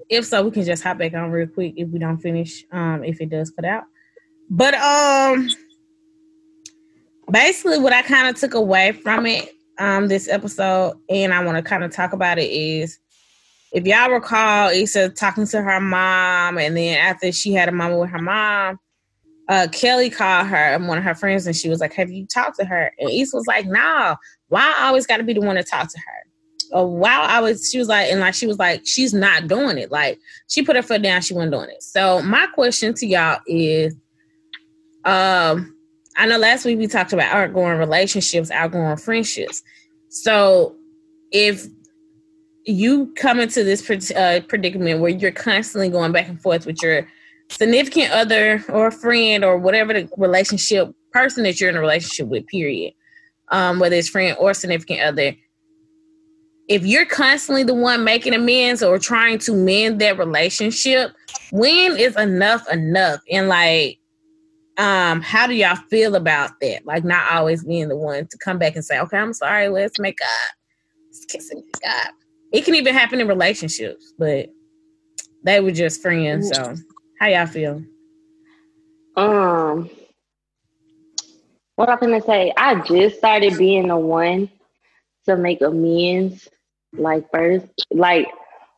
if 0.08 0.24
so, 0.24 0.42
we 0.42 0.50
can 0.50 0.64
just 0.64 0.82
hop 0.82 0.98
back 0.98 1.14
on 1.14 1.30
real 1.30 1.46
quick 1.46 1.74
if 1.76 1.88
we 1.88 1.98
don't 1.98 2.18
finish. 2.18 2.64
Um, 2.72 3.04
if 3.04 3.20
it 3.20 3.28
does 3.28 3.50
cut 3.50 3.66
out. 3.66 3.84
But 4.50 4.74
um, 4.74 5.48
basically, 7.30 7.78
what 7.78 7.92
I 7.92 8.02
kind 8.02 8.28
of 8.28 8.40
took 8.40 8.54
away 8.54 8.92
from 8.92 9.26
it, 9.26 9.50
um, 9.78 10.08
this 10.08 10.28
episode, 10.28 10.94
and 11.10 11.32
I 11.32 11.44
want 11.44 11.56
to 11.56 11.62
kind 11.62 11.84
of 11.84 11.92
talk 11.92 12.12
about 12.12 12.38
it 12.38 12.50
is, 12.50 12.98
if 13.72 13.84
y'all 13.84 14.10
recall, 14.10 14.70
Issa 14.70 15.10
talking 15.10 15.46
to 15.48 15.62
her 15.62 15.80
mom, 15.80 16.58
and 16.58 16.76
then 16.76 16.98
after 16.98 17.32
she 17.32 17.52
had 17.52 17.68
a 17.68 17.72
moment 17.72 18.00
with 18.00 18.10
her 18.10 18.22
mom, 18.22 18.78
uh, 19.48 19.66
Kelly 19.72 20.10
called 20.10 20.46
her 20.46 20.56
and 20.56 20.88
one 20.88 20.98
of 20.98 21.04
her 21.04 21.14
friends, 21.14 21.46
and 21.46 21.56
she 21.56 21.68
was 21.68 21.80
like, 21.80 21.92
"Have 21.94 22.10
you 22.10 22.26
talked 22.26 22.58
to 22.58 22.64
her?" 22.64 22.92
And 22.98 23.10
Issa 23.10 23.36
was 23.36 23.46
like, 23.46 23.66
"No. 23.66 24.16
Why 24.48 24.74
I 24.78 24.86
always 24.86 25.06
got 25.06 25.18
to 25.18 25.22
be 25.22 25.34
the 25.34 25.40
one 25.40 25.56
to 25.56 25.62
talk 25.62 25.90
to 25.90 25.98
her?" 25.98 26.28
Or 26.70 26.86
while 26.86 27.22
I 27.22 27.40
was, 27.40 27.70
she 27.70 27.78
was 27.78 27.88
like, 27.88 28.10
and 28.10 28.20
like 28.20 28.34
she 28.34 28.46
was 28.46 28.58
like, 28.58 28.86
she's 28.86 29.14
not 29.14 29.48
doing 29.48 29.78
it. 29.78 29.90
Like 29.90 30.18
she 30.48 30.62
put 30.62 30.76
her 30.76 30.82
foot 30.82 31.02
down, 31.02 31.22
she 31.22 31.34
wasn't 31.34 31.52
doing 31.52 31.70
it. 31.70 31.82
So 31.82 32.20
my 32.22 32.46
question 32.54 32.92
to 32.94 33.06
y'all 33.06 33.40
is, 33.46 33.94
um, 35.04 35.74
I 36.16 36.26
know 36.26 36.36
last 36.36 36.64
week 36.64 36.78
we 36.78 36.86
talked 36.86 37.12
about 37.12 37.32
outgoing 37.32 37.78
relationships, 37.78 38.50
outgoing 38.50 38.96
friendships. 38.96 39.62
So 40.10 40.76
if 41.32 41.66
you 42.68 43.12
come 43.16 43.40
into 43.40 43.64
this 43.64 44.10
uh, 44.10 44.40
predicament 44.46 45.00
where 45.00 45.10
you're 45.10 45.32
constantly 45.32 45.88
going 45.88 46.12
back 46.12 46.28
and 46.28 46.40
forth 46.40 46.66
with 46.66 46.82
your 46.82 47.08
significant 47.50 48.12
other 48.12 48.62
or 48.68 48.90
friend 48.90 49.42
or 49.42 49.56
whatever 49.56 49.94
the 49.94 50.08
relationship 50.18 50.94
person 51.10 51.44
that 51.44 51.58
you're 51.60 51.70
in 51.70 51.76
a 51.76 51.80
relationship 51.80 52.28
with, 52.28 52.46
period, 52.46 52.92
um, 53.50 53.78
whether 53.78 53.96
it's 53.96 54.10
friend 54.10 54.36
or 54.38 54.52
significant 54.52 55.00
other, 55.00 55.34
if 56.68 56.84
you're 56.84 57.06
constantly 57.06 57.62
the 57.62 57.72
one 57.72 58.04
making 58.04 58.34
amends 58.34 58.82
or 58.82 58.98
trying 58.98 59.38
to 59.38 59.54
mend 59.54 59.98
that 60.02 60.18
relationship, 60.18 61.12
when 61.50 61.96
is 61.96 62.14
enough 62.16 62.70
enough? 62.70 63.20
And 63.30 63.48
like, 63.48 63.98
um, 64.76 65.22
how 65.22 65.46
do 65.46 65.54
y'all 65.54 65.76
feel 65.88 66.14
about 66.14 66.50
that? 66.60 66.84
Like, 66.84 67.02
not 67.02 67.32
always 67.32 67.64
being 67.64 67.88
the 67.88 67.96
one 67.96 68.26
to 68.26 68.36
come 68.36 68.58
back 68.58 68.76
and 68.76 68.84
say, 68.84 69.00
"Okay, 69.00 69.16
I'm 69.16 69.32
sorry, 69.32 69.68
let's 69.68 69.98
make 69.98 70.18
up, 70.20 70.56
let's 71.06 71.24
kiss 71.24 71.50
and 71.50 71.64
make 71.64 72.06
up." 72.06 72.17
It 72.52 72.64
can 72.64 72.74
even 72.74 72.94
happen 72.94 73.20
in 73.20 73.28
relationships, 73.28 74.12
but 74.18 74.48
they 75.44 75.60
were 75.60 75.70
just 75.70 76.00
friends. 76.00 76.50
So, 76.54 76.74
how 77.20 77.28
y'all 77.28 77.46
feel? 77.46 77.82
Um, 79.16 79.90
what 81.76 81.88
I'm 81.88 81.98
gonna 81.98 82.22
say? 82.22 82.52
I 82.56 82.76
just 82.82 83.18
started 83.18 83.58
being 83.58 83.88
the 83.88 83.96
one 83.96 84.50
to 85.26 85.36
make 85.36 85.60
amends, 85.60 86.48
like 86.92 87.30
first, 87.32 87.66
like 87.90 88.26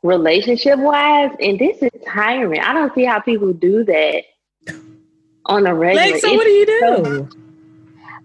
relationship 0.03 0.79
wise, 0.79 1.31
and 1.41 1.59
this 1.59 1.83
is 1.83 1.91
tiring. 2.07 2.61
I 2.61 2.73
don't 2.73 2.95
see 2.95 3.05
how 3.05 3.21
people 3.21 3.53
do 3.53 3.85
that 3.85 4.25
on 5.47 5.67
a 5.67 5.75
regular. 5.75 6.13
Like, 6.13 6.21
so 6.21 6.35
what 6.35 6.45
do 6.45 6.51
you 6.51 6.67
do? 6.67 7.29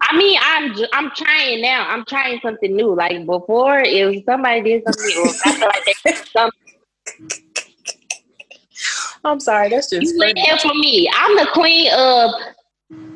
I 0.08 0.16
mean, 0.16 0.38
I'm 0.40 0.74
I'm 0.92 1.10
trying 1.16 1.62
now. 1.62 1.88
I'm 1.88 2.04
trying 2.04 2.40
something 2.40 2.74
new. 2.74 2.94
Like 2.94 3.26
before, 3.26 3.80
if 3.80 4.24
somebody 4.24 4.62
did 4.62 4.84
something, 4.84 5.16
or 5.18 5.28
I 5.44 5.56
feel 5.56 5.68
like 5.68 5.84
they 5.84 6.10
did 6.12 6.28
something 6.28 6.66
I'm 9.24 9.40
sorry. 9.40 9.68
That's 9.68 9.90
just 9.90 10.14
You 10.14 10.34
there 10.34 10.58
for 10.58 10.74
me. 10.74 11.10
I'm 11.12 11.36
the 11.36 11.48
queen 11.52 11.90
of 11.92 12.30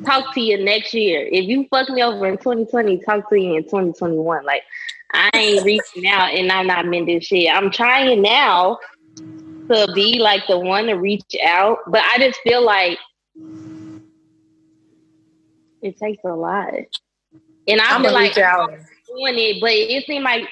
talk 0.04 0.34
to 0.34 0.40
you 0.40 0.62
next 0.62 0.92
year. 0.94 1.28
If 1.30 1.46
you 1.46 1.66
fuck 1.70 1.88
me 1.88 2.02
over 2.02 2.26
in 2.26 2.36
2020, 2.38 2.98
talk 2.98 3.28
to 3.30 3.36
you 3.36 3.56
in 3.56 3.64
2021. 3.64 4.44
Like 4.44 4.62
I 5.12 5.30
ain't 5.34 5.64
reaching 5.64 6.06
out 6.08 6.34
and 6.34 6.50
I'm 6.50 6.66
not 6.66 6.86
mending 6.86 7.20
shit. 7.20 7.54
I'm 7.54 7.70
trying 7.70 8.22
now 8.22 8.78
to 9.70 9.88
be 9.94 10.18
like 10.18 10.46
the 10.48 10.58
one 10.58 10.86
to 10.86 10.94
reach 10.94 11.36
out, 11.44 11.78
but 11.86 12.02
I 12.02 12.18
just 12.18 12.40
feel 12.42 12.64
like 12.64 12.98
it 15.82 15.98
takes 15.98 16.22
a 16.24 16.28
lot. 16.34 16.72
And 17.68 17.80
I 17.80 17.94
I'm 17.94 18.02
feel 18.02 18.12
like 18.12 18.36
reach 18.36 18.38
out. 18.38 18.70
doing 18.70 19.34
it, 19.38 19.60
but 19.60 19.70
it 19.72 20.04
seemed 20.06 20.24
like 20.24 20.44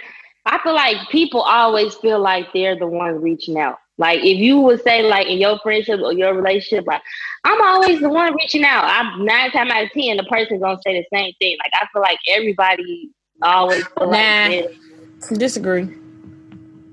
I 0.46 0.58
feel 0.62 0.74
like 0.74 0.96
people 1.10 1.40
always 1.42 1.94
feel 1.96 2.20
like 2.20 2.52
they're 2.52 2.78
the 2.78 2.86
ones 2.86 3.20
reaching 3.22 3.58
out. 3.58 3.78
Like 3.98 4.20
if 4.20 4.38
you 4.38 4.60
would 4.60 4.82
say 4.84 5.02
like 5.02 5.26
in 5.26 5.38
your 5.38 5.58
friendship 5.60 6.00
or 6.00 6.12
your 6.12 6.32
relationship, 6.34 6.86
like 6.86 7.02
I'm 7.44 7.60
always 7.62 8.00
the 8.00 8.08
one 8.08 8.34
reaching 8.34 8.64
out. 8.64 8.84
I'm 8.84 9.24
nine 9.24 9.50
times 9.50 9.70
out 9.72 9.84
of 9.84 9.90
ten, 9.90 10.16
the 10.16 10.24
person's 10.24 10.60
gonna 10.62 10.78
say 10.84 10.94
the 11.00 11.16
same 11.16 11.32
thing. 11.40 11.56
Like 11.64 11.72
I 11.74 11.86
feel 11.92 12.02
like 12.02 12.18
everybody 12.28 13.10
always 13.42 13.84
feel 13.86 14.08
like 14.08 14.10
Nah. 14.10 14.48
they're- 14.48 15.36
Disagree. 15.36 15.88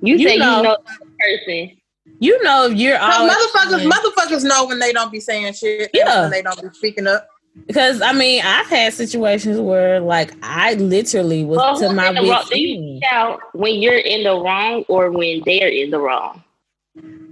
you, 0.01 0.15
You 0.17 0.27
say 0.29 0.37
know. 0.37 0.57
you 0.57 0.63
know 0.63 0.77
the 0.99 1.05
person. 1.19 1.77
You 2.19 2.41
know 2.43 2.65
you're 2.67 2.97
But 2.97 3.11
always 3.19 3.33
motherfuckers, 3.33 3.91
motherfuckers 3.91 4.43
know 4.43 4.65
when 4.65 4.79
they 4.79 4.91
don't 4.93 5.11
be 5.11 5.19
saying 5.19 5.53
shit. 5.53 5.91
They 5.93 6.03
know 6.03 6.11
Yeah. 6.11 6.21
when 6.23 6.31
they 6.31 6.41
don't 6.41 6.59
be 6.61 6.69
speaking 6.73 7.05
up. 7.07 7.27
Because 7.67 8.01
I 8.01 8.13
mean 8.13 8.41
I've 8.43 8.67
had 8.67 8.93
situations 8.93 9.59
where 9.59 9.99
like 9.99 10.33
I 10.43 10.73
literally 10.75 11.45
was 11.45 11.57
Well, 11.57 11.79
to 11.79 11.93
my 11.93 12.11
wrong? 12.11 12.45
Do 12.49 12.59
you 12.59 12.99
when 13.53 13.75
you're 13.75 13.97
in 13.97 14.23
the 14.23 14.33
wrong 14.33 14.83
or 14.87 15.11
when 15.11 15.41
they're 15.45 15.69
in 15.69 15.91
the 15.91 15.99
wrong? 15.99 16.43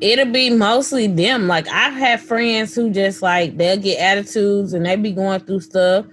it'll 0.02 0.32
be 0.32 0.50
mostly 0.50 1.08
them. 1.08 1.48
Like 1.48 1.68
I've 1.68 1.94
had 1.94 2.22
friends 2.22 2.76
who 2.76 2.92
just 2.92 3.22
like 3.22 3.58
they'll 3.58 3.78
get 3.78 4.00
attitudes 4.00 4.74
and 4.74 4.86
they 4.86 4.96
be 4.96 5.12
going 5.12 5.40
through 5.42 5.62
stuff. 5.62 6.06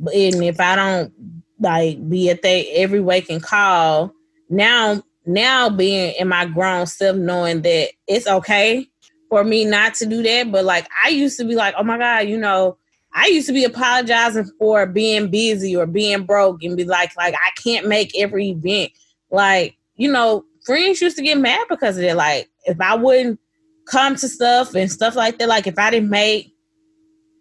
But 0.00 0.14
and 0.14 0.42
if 0.44 0.60
I 0.60 0.76
don't 0.76 1.12
like 1.60 2.08
be 2.08 2.30
at 2.30 2.42
they 2.42 2.68
every 2.70 3.00
waking 3.00 3.40
call, 3.40 4.12
now 4.48 5.02
now 5.26 5.68
being 5.68 6.14
in 6.18 6.28
my 6.28 6.46
grown 6.46 6.86
self 6.86 7.16
knowing 7.16 7.62
that 7.62 7.90
it's 8.06 8.26
okay 8.26 8.88
for 9.28 9.44
me 9.44 9.64
not 9.64 9.94
to 9.94 10.06
do 10.06 10.22
that. 10.22 10.52
But 10.52 10.64
like 10.64 10.88
I 11.04 11.08
used 11.08 11.38
to 11.38 11.44
be 11.44 11.54
like, 11.54 11.74
oh 11.76 11.82
my 11.82 11.98
God, 11.98 12.28
you 12.28 12.38
know, 12.38 12.78
I 13.14 13.26
used 13.26 13.46
to 13.48 13.52
be 13.52 13.64
apologizing 13.64 14.50
for 14.58 14.86
being 14.86 15.30
busy 15.30 15.76
or 15.76 15.86
being 15.86 16.24
broke 16.24 16.62
and 16.62 16.76
be 16.76 16.84
like, 16.84 17.14
like 17.16 17.34
I 17.34 17.50
can't 17.62 17.86
make 17.86 18.16
every 18.18 18.50
event. 18.50 18.92
Like, 19.30 19.76
you 19.96 20.10
know, 20.10 20.44
friends 20.64 21.00
used 21.00 21.16
to 21.16 21.22
get 21.22 21.38
mad 21.38 21.66
because 21.68 21.98
of 21.98 22.04
it. 22.04 22.16
Like, 22.16 22.48
if 22.64 22.80
I 22.80 22.94
wouldn't 22.94 23.38
come 23.86 24.16
to 24.16 24.28
stuff 24.28 24.74
and 24.74 24.90
stuff 24.90 25.14
like 25.14 25.38
that, 25.38 25.48
like 25.48 25.66
if 25.66 25.78
I 25.78 25.90
didn't 25.90 26.10
make 26.10 26.52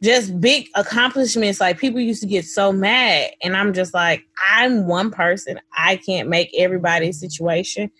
just 0.03 0.39
big 0.41 0.67
accomplishments, 0.75 1.59
like 1.61 1.77
people 1.77 1.99
used 1.99 2.21
to 2.21 2.27
get 2.27 2.45
so 2.45 2.71
mad. 2.71 3.31
And 3.43 3.55
I'm 3.55 3.73
just 3.73 3.93
like, 3.93 4.23
I'm 4.49 4.87
one 4.87 5.11
person. 5.11 5.59
I 5.77 5.97
can't 5.97 6.27
make 6.27 6.49
everybody's 6.57 7.19
situation. 7.19 7.91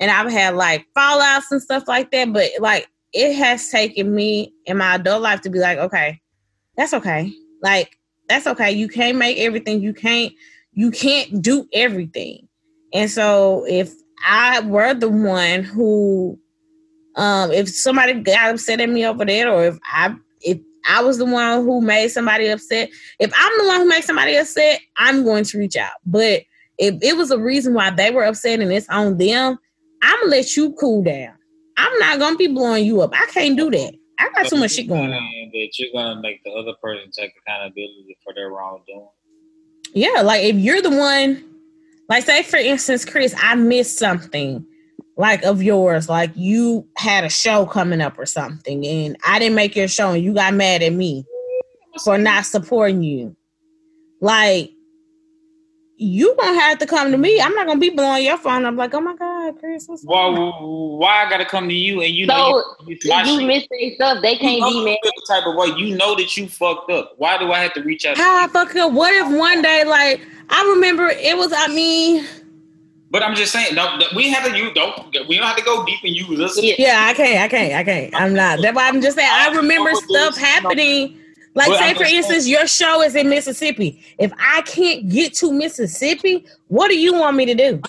And 0.00 0.10
I've 0.10 0.32
had 0.32 0.56
like 0.56 0.86
fallouts 0.96 1.50
and 1.50 1.62
stuff 1.62 1.86
like 1.86 2.10
that. 2.12 2.32
But 2.32 2.50
like 2.60 2.88
it 3.12 3.34
has 3.34 3.68
taken 3.68 4.14
me 4.14 4.54
in 4.64 4.78
my 4.78 4.94
adult 4.94 5.22
life 5.22 5.42
to 5.42 5.50
be 5.50 5.58
like, 5.58 5.78
okay, 5.78 6.20
that's 6.80 6.94
okay. 6.94 7.30
Like, 7.62 7.98
that's 8.26 8.46
okay. 8.46 8.72
You 8.72 8.88
can't 8.88 9.18
make 9.18 9.38
everything. 9.38 9.82
You 9.82 9.92
can't, 9.92 10.32
you 10.72 10.90
can't 10.90 11.42
do 11.42 11.68
everything. 11.74 12.48
And 12.94 13.10
so 13.10 13.66
if 13.68 13.92
I 14.26 14.60
were 14.60 14.94
the 14.94 15.10
one 15.10 15.62
who 15.62 16.38
um 17.16 17.50
if 17.50 17.68
somebody 17.68 18.14
got 18.14 18.54
upset 18.54 18.80
at 18.80 18.88
me 18.88 19.04
over 19.04 19.26
that 19.26 19.46
or 19.46 19.66
if 19.66 19.78
I 19.92 20.14
if 20.40 20.58
I 20.88 21.02
was 21.02 21.18
the 21.18 21.26
one 21.26 21.64
who 21.64 21.82
made 21.82 22.08
somebody 22.08 22.46
upset, 22.46 22.88
if 23.18 23.30
I'm 23.36 23.58
the 23.58 23.66
one 23.66 23.80
who 23.80 23.88
makes 23.88 24.06
somebody 24.06 24.36
upset, 24.36 24.80
I'm 24.96 25.22
going 25.22 25.44
to 25.44 25.58
reach 25.58 25.76
out. 25.76 25.92
But 26.06 26.44
if 26.78 26.94
it 27.02 27.16
was 27.18 27.30
a 27.30 27.38
reason 27.38 27.74
why 27.74 27.90
they 27.90 28.10
were 28.10 28.24
upset 28.24 28.60
and 28.60 28.72
it's 28.72 28.88
on 28.88 29.18
them, 29.18 29.58
I'm 30.02 30.18
gonna 30.20 30.30
let 30.30 30.56
you 30.56 30.72
cool 30.80 31.02
down. 31.02 31.34
I'm 31.76 31.98
not 31.98 32.18
gonna 32.20 32.36
be 32.36 32.46
blowing 32.48 32.86
you 32.86 33.02
up. 33.02 33.12
I 33.12 33.26
can't 33.26 33.56
do 33.56 33.70
that. 33.70 33.99
I 34.20 34.28
got 34.34 34.48
too 34.48 34.56
much 34.56 34.72
shit 34.72 34.88
going 34.88 35.12
on. 35.12 35.50
That 35.52 35.78
you're 35.78 35.92
gonna 35.92 36.20
make 36.20 36.44
the 36.44 36.50
other 36.50 36.74
person 36.82 37.10
take 37.10 37.32
accountability 37.46 38.18
for 38.22 38.34
their 38.34 38.50
wrongdoing. 38.50 39.08
Yeah, 39.94 40.20
like 40.22 40.44
if 40.44 40.56
you're 40.56 40.82
the 40.82 40.90
one, 40.90 41.44
like 42.08 42.24
say 42.24 42.42
for 42.42 42.58
instance, 42.58 43.04
Chris, 43.04 43.34
I 43.40 43.54
missed 43.54 43.98
something 43.98 44.64
like 45.16 45.42
of 45.44 45.62
yours, 45.62 46.08
like 46.08 46.32
you 46.34 46.86
had 46.96 47.24
a 47.24 47.30
show 47.30 47.66
coming 47.66 48.00
up 48.00 48.18
or 48.18 48.26
something, 48.26 48.86
and 48.86 49.16
I 49.26 49.38
didn't 49.38 49.56
make 49.56 49.74
your 49.74 49.88
show, 49.88 50.12
and 50.12 50.22
you 50.22 50.34
got 50.34 50.54
mad 50.54 50.82
at 50.82 50.92
me 50.92 51.24
for 52.04 52.18
not 52.18 52.44
supporting 52.44 53.02
you. 53.02 53.36
Like 54.20 54.70
you 55.96 56.34
gonna 56.38 56.60
have 56.60 56.78
to 56.78 56.86
come 56.86 57.10
to 57.10 57.18
me. 57.18 57.40
I'm 57.40 57.54
not 57.54 57.66
gonna 57.66 57.80
be 57.80 57.90
blowing 57.90 58.24
your 58.24 58.38
phone. 58.38 58.64
I'm 58.64 58.76
like, 58.76 58.94
oh 58.94 59.00
my 59.00 59.14
god, 59.14 59.29
Chris, 59.58 59.86
what's 59.88 60.02
Why? 60.02 60.28
Why 60.28 61.24
I 61.26 61.30
gotta 61.30 61.44
come 61.44 61.68
to 61.68 61.74
you 61.74 62.02
and 62.02 62.12
you 62.12 62.26
know 62.26 62.62
So 62.80 62.86
you, 62.86 62.96
you, 63.02 63.40
you 63.40 63.46
miss 63.46 63.66
their 63.70 63.94
stuff, 63.94 64.22
they 64.22 64.36
can't 64.36 64.60
know 64.60 64.68
be 64.70 64.74
you 64.76 64.84
mad. 64.84 64.98
the 65.02 65.24
type 65.28 65.46
of 65.46 65.54
way. 65.56 65.68
You 65.76 65.96
know 65.96 66.14
that 66.16 66.36
you 66.36 66.48
fucked 66.48 66.90
up. 66.90 67.14
Why 67.18 67.38
do 67.38 67.50
I 67.52 67.58
have 67.60 67.72
to 67.74 67.82
reach 67.82 68.04
out? 68.04 68.16
to 68.16 68.22
how 68.22 68.36
I 68.36 68.42
you? 68.42 68.48
fuck 68.48 68.74
up? 68.76 68.92
What 68.92 69.12
if 69.14 69.38
one 69.38 69.62
day, 69.62 69.84
like, 69.84 70.20
I 70.50 70.62
remember 70.74 71.08
it 71.08 71.36
was, 71.36 71.52
I 71.56 71.68
mean, 71.68 72.26
But 73.10 73.22
I'm 73.22 73.34
just 73.34 73.52
saying, 73.52 73.74
no, 73.74 73.98
we 74.14 74.30
have 74.30 74.44
to. 74.48 74.56
You 74.56 74.72
don't. 74.72 75.12
We 75.28 75.36
don't 75.36 75.46
have 75.46 75.56
to 75.56 75.64
go 75.64 75.84
deep 75.84 75.98
and 76.04 76.14
use 76.14 76.38
us. 76.40 76.62
Yeah. 76.62 76.74
Yeah, 76.78 77.06
I 77.08 77.14
can't, 77.14 77.42
I 77.42 77.48
can't, 77.48 77.74
I 77.74 77.84
can't. 77.84 78.14
I'm 78.14 78.34
not. 78.34 78.60
That's 78.62 78.76
why 78.76 78.88
I'm 78.88 79.00
just 79.00 79.16
saying. 79.16 79.30
I 79.30 79.54
remember 79.56 79.90
stuff 79.94 80.36
happening. 80.36 81.16
Like, 81.54 81.66
But 81.66 81.78
say 81.80 81.94
for 81.94 82.04
instance, 82.04 82.46
your 82.46 82.68
show 82.68 83.02
is 83.02 83.16
in 83.16 83.28
Mississippi. 83.28 84.00
If 84.18 84.32
I 84.38 84.62
can't 84.62 85.08
get 85.08 85.34
to 85.34 85.52
Mississippi, 85.52 86.46
what 86.68 86.88
do 86.88 86.96
you 86.96 87.14
want 87.14 87.36
me 87.36 87.44
to 87.46 87.54
do? 87.54 87.82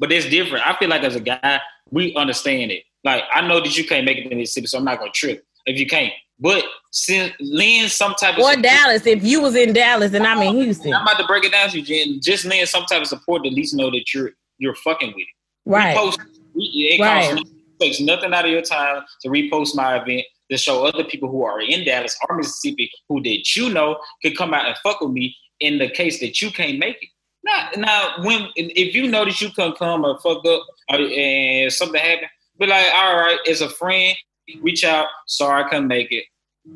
But 0.00 0.10
it's 0.10 0.26
different. 0.28 0.66
I 0.66 0.74
feel 0.78 0.88
like 0.88 1.02
as 1.04 1.14
a 1.14 1.20
guy, 1.20 1.60
we 1.90 2.14
understand 2.16 2.72
it. 2.72 2.82
Like 3.04 3.22
I 3.32 3.46
know 3.46 3.60
that 3.60 3.76
you 3.78 3.84
can't 3.86 4.04
make 4.04 4.18
it 4.18 4.28
to 4.28 4.34
Mississippi, 4.34 4.66
so 4.66 4.78
I'm 4.78 4.84
not 4.84 4.98
gonna 4.98 5.12
trip 5.12 5.44
if 5.66 5.78
you 5.78 5.86
can't. 5.86 6.12
But 6.42 6.64
since 6.90 7.32
lend 7.38 7.90
some 7.90 8.14
type 8.14 8.34
of 8.34 8.40
Or 8.40 8.52
support- 8.54 8.62
Dallas. 8.62 9.06
If 9.06 9.22
you 9.22 9.42
was 9.42 9.54
in 9.54 9.74
Dallas 9.74 10.12
and 10.14 10.26
I'm 10.26 10.40
in 10.42 10.56
Houston, 10.56 10.92
I'm 10.94 11.02
about 11.02 11.18
to 11.18 11.26
break 11.26 11.44
it 11.44 11.52
down 11.52 11.68
to 11.68 11.78
you, 11.78 11.84
Jen. 11.84 12.18
Just 12.22 12.46
lend 12.46 12.66
some 12.68 12.84
type 12.86 13.02
of 13.02 13.06
support 13.08 13.42
to 13.44 13.48
at 13.50 13.54
least 13.54 13.74
know 13.74 13.90
that 13.90 14.12
you're 14.14 14.32
you're 14.58 14.74
fucking 14.74 15.08
with 15.08 15.18
it. 15.18 15.34
right? 15.66 15.96
Repost. 15.96 16.18
It 16.56 17.00
Right. 17.00 17.30
costs 17.30 17.50
it 17.50 17.80
takes 17.84 18.00
nothing 18.00 18.32
out 18.34 18.44
of 18.46 18.50
your 18.50 18.62
time 18.62 19.02
to 19.22 19.28
repost 19.28 19.74
my 19.76 19.96
event 20.00 20.26
to 20.50 20.58
show 20.58 20.84
other 20.84 21.04
people 21.04 21.30
who 21.30 21.44
are 21.44 21.60
in 21.60 21.84
Dallas 21.84 22.16
or 22.28 22.36
Mississippi 22.36 22.90
who 23.08 23.20
did 23.22 23.54
you 23.54 23.70
know 23.70 23.98
could 24.22 24.36
come 24.36 24.52
out 24.54 24.66
and 24.66 24.76
fuck 24.82 25.00
with 25.00 25.12
me 25.12 25.36
in 25.60 25.78
the 25.78 25.88
case 25.88 26.20
that 26.20 26.40
you 26.42 26.50
can't 26.50 26.78
make 26.78 26.96
it. 27.02 27.08
Now, 27.44 27.68
now 27.76 28.14
when 28.24 28.48
if 28.56 28.94
you 28.94 29.08
notice 29.08 29.40
you 29.40 29.50
couldn't 29.50 29.78
come 29.78 30.04
or 30.04 30.18
fucked 30.20 30.46
up 30.46 30.62
or, 30.90 30.98
and 30.98 31.72
something 31.72 32.00
happened, 32.00 32.28
be 32.58 32.66
like, 32.66 32.86
all 32.94 33.16
right, 33.16 33.38
as 33.48 33.62
a 33.62 33.68
friend, 33.68 34.16
reach 34.60 34.84
out. 34.84 35.06
Sorry, 35.26 35.64
I 35.64 35.68
couldn't 35.68 35.88
make 35.88 36.12
it. 36.12 36.24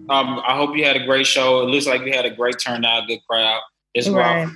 Um, 0.08 0.40
I 0.46 0.56
hope 0.56 0.76
you 0.76 0.84
had 0.84 0.96
a 0.96 1.04
great 1.04 1.26
show. 1.26 1.60
It 1.62 1.66
looks 1.66 1.86
like 1.86 2.02
you 2.04 2.12
had 2.12 2.24
a 2.24 2.34
great 2.34 2.58
turnout, 2.58 3.06
good 3.06 3.20
crowd. 3.28 3.60
It's 3.92 4.08
Right. 4.08 4.44
right. 4.44 4.54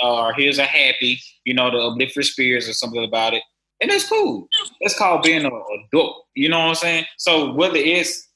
Uh, 0.00 0.04
uh, 0.04 0.32
here's 0.36 0.58
a 0.58 0.64
happy, 0.64 1.20
you 1.44 1.54
know, 1.54 1.70
the 1.70 1.78
uplift 1.78 2.24
spirits 2.24 2.68
or 2.68 2.72
something 2.72 3.04
about 3.04 3.34
it. 3.34 3.42
And 3.80 3.90
it's 3.90 4.08
cool. 4.08 4.48
It's 4.80 4.98
called 4.98 5.22
being 5.22 5.44
a 5.44 5.48
adult. 5.48 6.24
You 6.34 6.48
know 6.48 6.58
what 6.58 6.68
I'm 6.68 6.74
saying? 6.74 7.04
So 7.18 7.52
whether 7.52 7.76
it's 7.76 8.28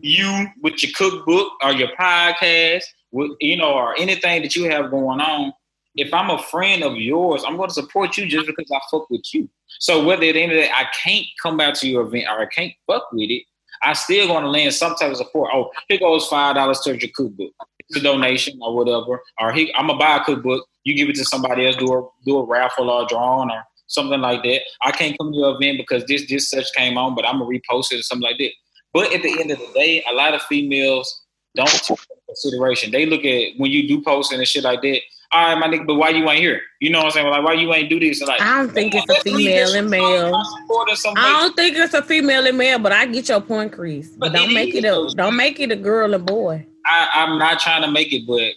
you 0.00 0.46
with 0.62 0.82
your 0.82 0.92
cookbook 0.96 1.52
or 1.62 1.72
your 1.72 1.88
podcast, 1.98 2.82
with, 3.12 3.30
you 3.40 3.56
know, 3.56 3.72
or 3.72 3.96
anything 3.98 4.42
that 4.42 4.56
you 4.56 4.68
have 4.68 4.90
going 4.90 5.20
on, 5.20 5.52
if 5.98 6.14
I'm 6.14 6.30
a 6.30 6.42
friend 6.42 6.82
of 6.82 6.96
yours, 6.96 7.44
I'm 7.46 7.56
going 7.56 7.68
to 7.68 7.74
support 7.74 8.16
you 8.16 8.26
just 8.26 8.46
because 8.46 8.70
I 8.70 8.80
fuck 8.90 9.10
with 9.10 9.24
you. 9.34 9.48
So 9.80 10.04
whether 10.04 10.24
at 10.24 10.34
the 10.34 10.42
end 10.42 10.52
of 10.52 10.56
the 10.56 10.62
day 10.62 10.70
I 10.74 10.86
can't 11.02 11.26
come 11.42 11.60
out 11.60 11.74
to 11.76 11.88
your 11.88 12.02
event 12.02 12.26
or 12.28 12.40
I 12.40 12.46
can't 12.46 12.72
fuck 12.86 13.10
with 13.12 13.30
it, 13.30 13.42
I 13.82 13.92
still 13.92 14.26
going 14.26 14.44
to 14.44 14.50
lend 14.50 14.74
some 14.74 14.94
type 14.96 15.10
of 15.10 15.16
support. 15.16 15.50
Oh, 15.52 15.70
here 15.88 15.98
goes 15.98 16.26
five 16.26 16.56
dollars 16.56 16.80
towards 16.80 17.02
your 17.02 17.12
cookbook. 17.14 17.52
It's 17.88 17.98
a 17.98 18.02
donation 18.02 18.58
or 18.62 18.74
whatever. 18.74 19.22
Or 19.40 19.52
he, 19.52 19.72
I'm 19.74 19.86
gonna 19.86 19.98
buy 19.98 20.16
a 20.16 20.24
cookbook. 20.24 20.66
You 20.84 20.94
give 20.94 21.08
it 21.08 21.16
to 21.16 21.24
somebody 21.24 21.66
else, 21.66 21.76
do 21.76 21.92
a 21.92 22.08
do 22.24 22.38
a 22.38 22.44
raffle 22.44 22.90
or 22.90 23.04
a 23.04 23.06
drawing 23.06 23.50
or 23.50 23.62
something 23.86 24.20
like 24.20 24.42
that. 24.42 24.62
I 24.82 24.90
can't 24.90 25.16
come 25.18 25.32
to 25.32 25.38
your 25.38 25.56
event 25.56 25.78
because 25.78 26.04
this 26.06 26.28
this 26.28 26.50
such 26.50 26.66
came 26.76 26.98
on, 26.98 27.14
but 27.14 27.26
I'm 27.26 27.38
gonna 27.38 27.46
repost 27.46 27.92
it 27.92 28.00
or 28.00 28.02
something 28.02 28.28
like 28.28 28.38
that. 28.38 28.50
But 28.92 29.12
at 29.12 29.22
the 29.22 29.40
end 29.40 29.50
of 29.50 29.58
the 29.58 29.70
day, 29.74 30.02
a 30.08 30.12
lot 30.12 30.34
of 30.34 30.42
females 30.42 31.24
don't 31.58 31.82
take 31.82 31.98
consideration. 32.26 32.92
They 32.92 33.06
look 33.06 33.24
at 33.24 33.58
when 33.58 33.70
you 33.70 33.88
do 33.88 34.00
posting 34.02 34.38
and 34.38 34.48
shit 34.48 34.64
like 34.64 34.80
that. 34.82 35.00
All 35.30 35.54
right, 35.54 35.58
my 35.58 35.68
nigga, 35.68 35.86
but 35.86 35.96
why 35.96 36.08
you 36.08 36.28
ain't 36.30 36.40
here? 36.40 36.62
You 36.80 36.88
know 36.88 37.00
what 37.00 37.06
I'm 37.06 37.10
saying? 37.12 37.26
Like, 37.28 37.44
why 37.44 37.52
you 37.52 37.72
ain't 37.74 37.90
do 37.90 38.00
this? 38.00 38.20
And 38.20 38.28
like, 38.28 38.40
I 38.40 38.58
don't 38.58 38.72
think 38.72 38.94
it's 38.94 39.10
a 39.10 39.20
female 39.22 39.74
and 39.74 39.90
male. 39.90 40.34
on 40.34 40.44
support 40.44 40.88
or 40.90 40.96
something 40.96 41.22
I 41.22 41.40
don't 41.40 41.54
think 41.54 41.76
it's 41.76 41.92
a 41.92 42.02
female 42.02 42.46
and 42.46 42.56
male, 42.56 42.78
but 42.78 42.92
I 42.92 43.04
get 43.04 43.28
your 43.28 43.42
point, 43.42 43.72
Chris. 43.72 44.08
But, 44.16 44.32
But 44.32 44.38
don't 44.38 44.54
make 44.54 44.74
it 44.74 44.84
a 44.84 45.12
don't 45.14 45.36
make 45.36 45.60
it 45.60 45.70
a 45.70 45.76
girl 45.76 46.14
and 46.14 46.24
boy. 46.24 46.66
I, 46.86 47.10
I'm 47.12 47.38
not 47.38 47.60
trying 47.60 47.82
to 47.82 47.90
make 47.90 48.10
it, 48.12 48.26
but 48.26 48.52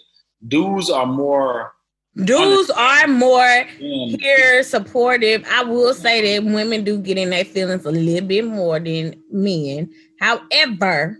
dudes 0.47 0.89
are 0.89 1.05
more. 1.05 1.73
Dudes 2.15 2.69
are 2.69 3.07
more 3.07 3.65
here 3.79 4.63
supportive. 4.63 5.45
I 5.49 5.63
will 5.63 5.93
say 5.93 6.35
that 6.37 6.45
women 6.45 6.83
do 6.83 6.99
get 6.99 7.17
in 7.17 7.31
their 7.31 7.45
feelings 7.45 7.85
a 7.85 7.91
little 7.91 8.27
bit 8.27 8.45
more 8.45 8.79
than 8.79 9.21
men. 9.31 9.89
However, 10.19 11.17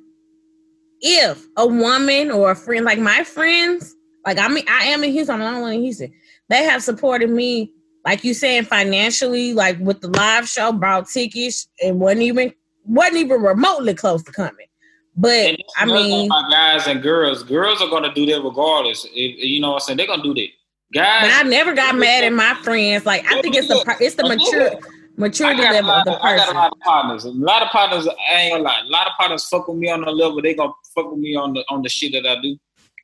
if 1.02 1.46
a 1.58 1.68
woman 1.68 2.32
or 2.32 2.52
a 2.52 2.56
friend, 2.56 2.86
like 2.86 3.00
my 3.00 3.24
friends, 3.24 3.96
like 4.26 4.38
I 4.38 4.48
mean, 4.48 4.66
I 4.70 4.86
am 4.86 5.04
in 5.04 5.12
Houston, 5.12 5.36
I'm 5.36 5.40
the 5.40 5.48
only 5.48 5.62
one 5.62 5.74
in 5.74 5.82
Houston. 5.82 6.14
They 6.50 6.64
have 6.64 6.84
supported 6.84 7.30
me, 7.30 7.74
like 8.06 8.24
you 8.24 8.34
saying, 8.34 8.66
financially, 8.66 9.54
like 9.54 9.80
with 9.80 10.02
the 10.02 10.10
live 10.10 10.48
show, 10.48 10.72
brought 10.72 11.08
tickets, 11.08 11.68
and 11.84 12.00
wasn't 12.00 12.22
even 12.22 12.54
wasn't 12.86 13.18
even 13.18 13.42
remotely 13.42 13.94
close 13.94 14.24
to 14.24 14.32
coming. 14.32 14.68
But 15.16 15.58
I 15.78 15.86
mean, 15.86 16.30
guys 16.30 16.88
and 16.88 17.02
girls, 17.02 17.44
girls 17.44 17.82
are 17.82 17.90
gonna 17.90 18.14
do 18.14 18.26
that 18.28 18.42
regardless. 18.42 19.06
If, 19.06 19.38
you 19.38 19.60
know 19.60 19.72
what 19.72 19.76
I'm 19.76 19.80
saying? 19.82 19.98
They're 19.98 20.08
gonna 20.08 20.24
do 20.24 20.34
that. 20.36 20.48
Guys, 20.94 21.22
But 21.22 21.46
I 21.46 21.50
never 21.50 21.74
got 21.74 21.96
mad 21.96 22.24
at 22.24 22.34
my 22.34 22.54
friends. 22.64 23.06
Like 23.06 23.26
I 23.26 23.42
think 23.42 23.56
it's 23.56 23.68
the 23.68 23.98
it's 24.00 24.16
the 24.16 24.28
mature 24.28 24.80
maturity 25.18 25.62
I 25.62 25.64
got, 25.64 25.72
a 25.72 25.76
level 25.76 25.92
of 25.92 26.06
the 26.06 26.12
of, 26.12 26.22
I 26.22 26.36
got 26.36 26.50
a 26.50 26.58
lot 26.58 26.72
of 26.72 26.80
partners. 26.80 27.26
A 27.26 27.30
lot 27.30 27.62
of 27.62 27.70
partners, 27.70 28.08
I 28.08 28.42
ain't 28.42 28.54
gonna 28.54 28.64
lie. 28.64 28.82
A 28.84 28.90
lot 28.90 29.08
of 29.08 29.14
partners 29.18 29.48
fuck 29.48 29.68
with 29.68 29.78
me 29.78 29.90
on 29.90 30.02
the 30.02 30.12
level. 30.12 30.42
They 30.42 30.54
gonna 30.54 30.74
fuck 30.96 31.12
with 31.12 31.20
me 31.20 31.36
on 31.36 31.54
the 31.54 31.64
on 31.70 31.82
the 31.82 31.90
shit 31.90 32.14
that 32.14 32.26
I 32.26 32.42
do. 32.42 32.58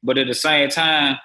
But 0.04 0.18
at 0.18 0.28
the 0.28 0.36
same 0.36 0.70
time, 0.70 1.18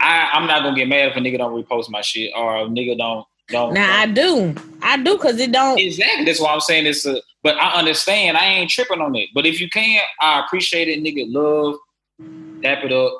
I 0.00 0.30
I'm 0.32 0.46
not 0.46 0.62
gonna 0.62 0.76
get 0.76 0.88
mad 0.88 1.08
if 1.08 1.16
a 1.16 1.20
nigga 1.20 1.38
don't 1.38 1.62
repost 1.62 1.90
my 1.90 2.00
shit 2.00 2.32
or 2.36 2.56
a 2.56 2.64
nigga 2.64 2.98
don't 2.98 3.26
don't. 3.48 3.74
Now 3.74 4.00
I 4.00 4.06
do, 4.06 4.54
I 4.82 4.96
do, 4.96 5.18
cause 5.18 5.38
it 5.38 5.52
don't. 5.52 5.78
Exactly. 5.78 6.24
That's 6.24 6.40
why 6.40 6.52
I'm 6.52 6.60
saying 6.60 6.86
it's 6.86 7.06
a. 7.06 7.20
But 7.42 7.56
I 7.56 7.78
understand. 7.78 8.36
I 8.36 8.46
ain't 8.46 8.70
tripping 8.70 9.00
on 9.00 9.14
it. 9.16 9.28
But 9.34 9.46
if 9.46 9.60
you 9.60 9.68
can, 9.68 10.00
I 10.20 10.40
appreciate 10.40 10.88
it, 10.88 11.02
nigga. 11.02 11.26
Love, 11.28 11.76
dap 12.62 12.84
it 12.84 12.92
up. 12.92 13.12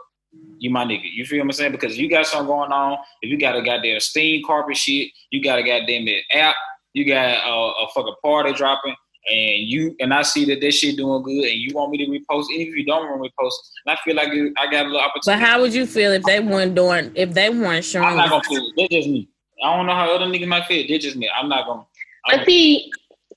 You 0.58 0.70
my 0.70 0.84
nigga. 0.84 1.02
You 1.04 1.26
feel 1.26 1.40
what 1.40 1.44
I'm 1.44 1.52
saying? 1.52 1.72
Because 1.72 1.98
you 1.98 2.08
got 2.08 2.26
something 2.26 2.46
going 2.46 2.72
on. 2.72 2.96
If 3.20 3.30
you 3.30 3.38
got 3.38 3.56
a 3.56 3.62
goddamn 3.62 4.00
steam 4.00 4.42
carpet 4.46 4.76
shit, 4.76 5.10
you 5.30 5.42
got 5.42 5.58
a 5.58 5.62
goddamn 5.62 6.08
it 6.08 6.24
app. 6.32 6.56
You 6.94 7.04
got 7.06 7.44
a, 7.46 7.50
a 7.52 7.88
fucking 7.94 8.14
party 8.22 8.52
dropping, 8.52 8.94
and 9.28 9.68
you 9.68 9.94
and 10.00 10.14
I 10.14 10.22
see 10.22 10.44
that 10.46 10.60
this 10.60 10.76
shit 10.78 10.96
doing 10.96 11.22
good, 11.22 11.44
and 11.44 11.58
you 11.58 11.74
want 11.74 11.90
me 11.90 11.98
to 11.98 12.06
repost. 12.10 12.50
Even 12.50 12.72
if 12.72 12.78
you 12.78 12.86
don't 12.86 13.08
want 13.10 13.20
me 13.20 13.28
to 13.28 13.34
repost, 13.34 13.52
and 13.84 13.96
I 13.96 13.98
feel 14.04 14.14
like 14.14 14.28
it- 14.28 14.52
I 14.56 14.70
got 14.70 14.82
a 14.86 14.88
little 14.88 15.00
opportunity. 15.00 15.40
But 15.42 15.46
how 15.48 15.60
would 15.60 15.74
you 15.74 15.86
feel 15.86 16.12
if 16.12 16.22
they 16.22 16.38
weren't 16.40 16.74
doing 16.76 17.10
if 17.16 17.34
they 17.34 17.50
weren't 17.50 17.84
showing? 17.84 18.06
I'm 18.06 18.12
showing? 18.12 18.16
not 18.18 18.30
gonna 18.30 18.44
feel. 18.44 18.58
it. 18.68 18.72
That's 18.76 18.94
just 18.94 19.08
me. 19.08 19.28
I 19.62 19.76
don't 19.76 19.86
know 19.86 19.94
how 19.94 20.14
other 20.14 20.26
niggas 20.26 20.46
might 20.46 20.66
feel. 20.66 20.86
That's 20.88 21.02
just 21.04 21.16
me. 21.16 21.28
I'm 21.36 21.48
not 21.48 21.66
gonna. 21.66 21.84
But 22.30 22.46
see, 22.46 22.92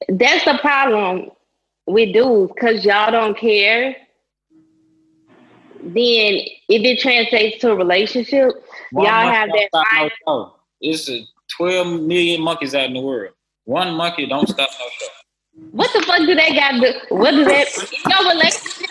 that's 0.09 0.45
the 0.45 0.57
problem 0.61 1.31
with 1.87 2.13
dudes, 2.13 2.53
cause 2.59 2.85
y'all 2.85 3.11
don't 3.11 3.37
care. 3.37 3.95
Then 5.81 6.41
if 6.69 6.83
it 6.83 6.99
translates 6.99 7.61
to 7.61 7.71
a 7.71 7.75
relationship, 7.75 8.51
One 8.91 9.05
Y'all 9.05 9.31
have 9.31 9.49
that 9.49 9.67
stop 9.69 9.85
no 9.93 9.99
fire. 9.99 10.11
show. 10.27 10.53
It's 10.81 11.09
a 11.09 11.21
12 11.57 12.01
million 12.01 12.41
monkeys 12.41 12.75
out 12.75 12.85
in 12.85 12.93
the 12.93 13.01
world. 13.01 13.31
One 13.67 13.95
monkey 13.95 14.25
don't 14.25 14.47
stop 14.47 14.69
no 14.79 14.85
show. 14.97 15.07
what 15.71 15.91
the 15.91 16.01
fuck 16.03 16.19
do 16.19 16.33
they 16.33 16.55
got 16.55 16.79
to? 16.81 16.93
What 17.09 17.31
do 17.31 17.43
that 17.43 17.67
in 17.77 18.11
your 18.11 18.31
relationship? 18.31 18.89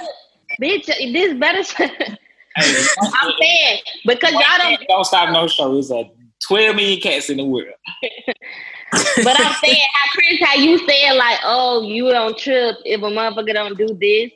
Bitch, 0.60 0.86
this 0.86 1.32
better 1.38 1.62
Hey, 2.56 2.84
I'm 3.00 3.32
saying 3.40 3.78
because 4.04 4.32
y'all 4.32 4.58
don't 4.58 4.78
don't 4.86 5.04
stop 5.04 5.30
no 5.30 5.46
show. 5.46 5.78
It's 5.78 5.90
a 5.90 6.10
12 6.46 6.76
million 6.76 7.00
cats 7.00 7.30
in 7.30 7.38
the 7.38 7.44
world. 7.46 7.72
but 8.92 9.40
I'm 9.40 9.54
saying 9.54 9.82
how 9.94 10.10
Chris, 10.12 10.40
how 10.42 10.54
you 10.56 10.86
saying 10.86 11.16
like, 11.16 11.38
oh, 11.42 11.82
you 11.82 12.10
don't 12.10 12.36
trip 12.36 12.76
if 12.84 13.00
a 13.00 13.04
motherfucker 13.04 13.54
don't 13.54 13.78
do 13.78 13.96
this. 13.98 14.30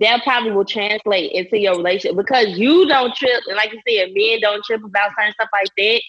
That 0.00 0.22
probably 0.24 0.52
will 0.52 0.64
translate 0.64 1.32
into 1.32 1.58
your 1.58 1.76
relationship 1.76 2.16
because 2.16 2.58
you 2.58 2.88
don't 2.88 3.14
trip, 3.14 3.42
and 3.48 3.56
like 3.56 3.70
you 3.70 3.80
said, 3.86 4.14
men 4.14 4.40
don't 4.40 4.64
trip 4.64 4.82
about 4.82 5.10
certain 5.18 5.34
stuff 5.34 5.50
like 5.52 5.68
that. 5.76 6.00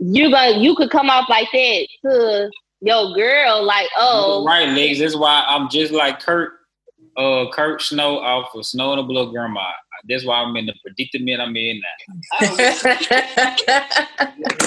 You 0.00 0.30
gonna 0.30 0.58
you 0.58 0.74
could 0.76 0.90
come 0.90 1.10
off 1.10 1.28
like 1.28 1.48
that 1.52 1.88
to 2.04 2.50
your 2.80 3.14
girl, 3.14 3.62
like, 3.64 3.88
oh, 3.96 4.44
Right, 4.46 4.68
legs. 4.68 4.98
That's 4.98 5.16
why 5.16 5.44
I'm 5.46 5.68
just 5.68 5.92
like 5.92 6.20
Kurt, 6.20 6.52
uh, 7.16 7.46
Kurt 7.52 7.82
Snow 7.82 8.18
off 8.18 8.54
of 8.54 8.64
Snow 8.66 8.92
and 8.92 8.98
the 9.00 9.02
Blood 9.02 9.32
Grandma. 9.32 9.70
That's 10.08 10.24
why 10.24 10.36
I'm 10.40 10.56
in 10.56 10.64
the 10.64 10.72
predicament 10.82 11.42
I'm 11.42 11.54
in 11.56 11.78
now. 11.80 12.14
I 12.40 12.46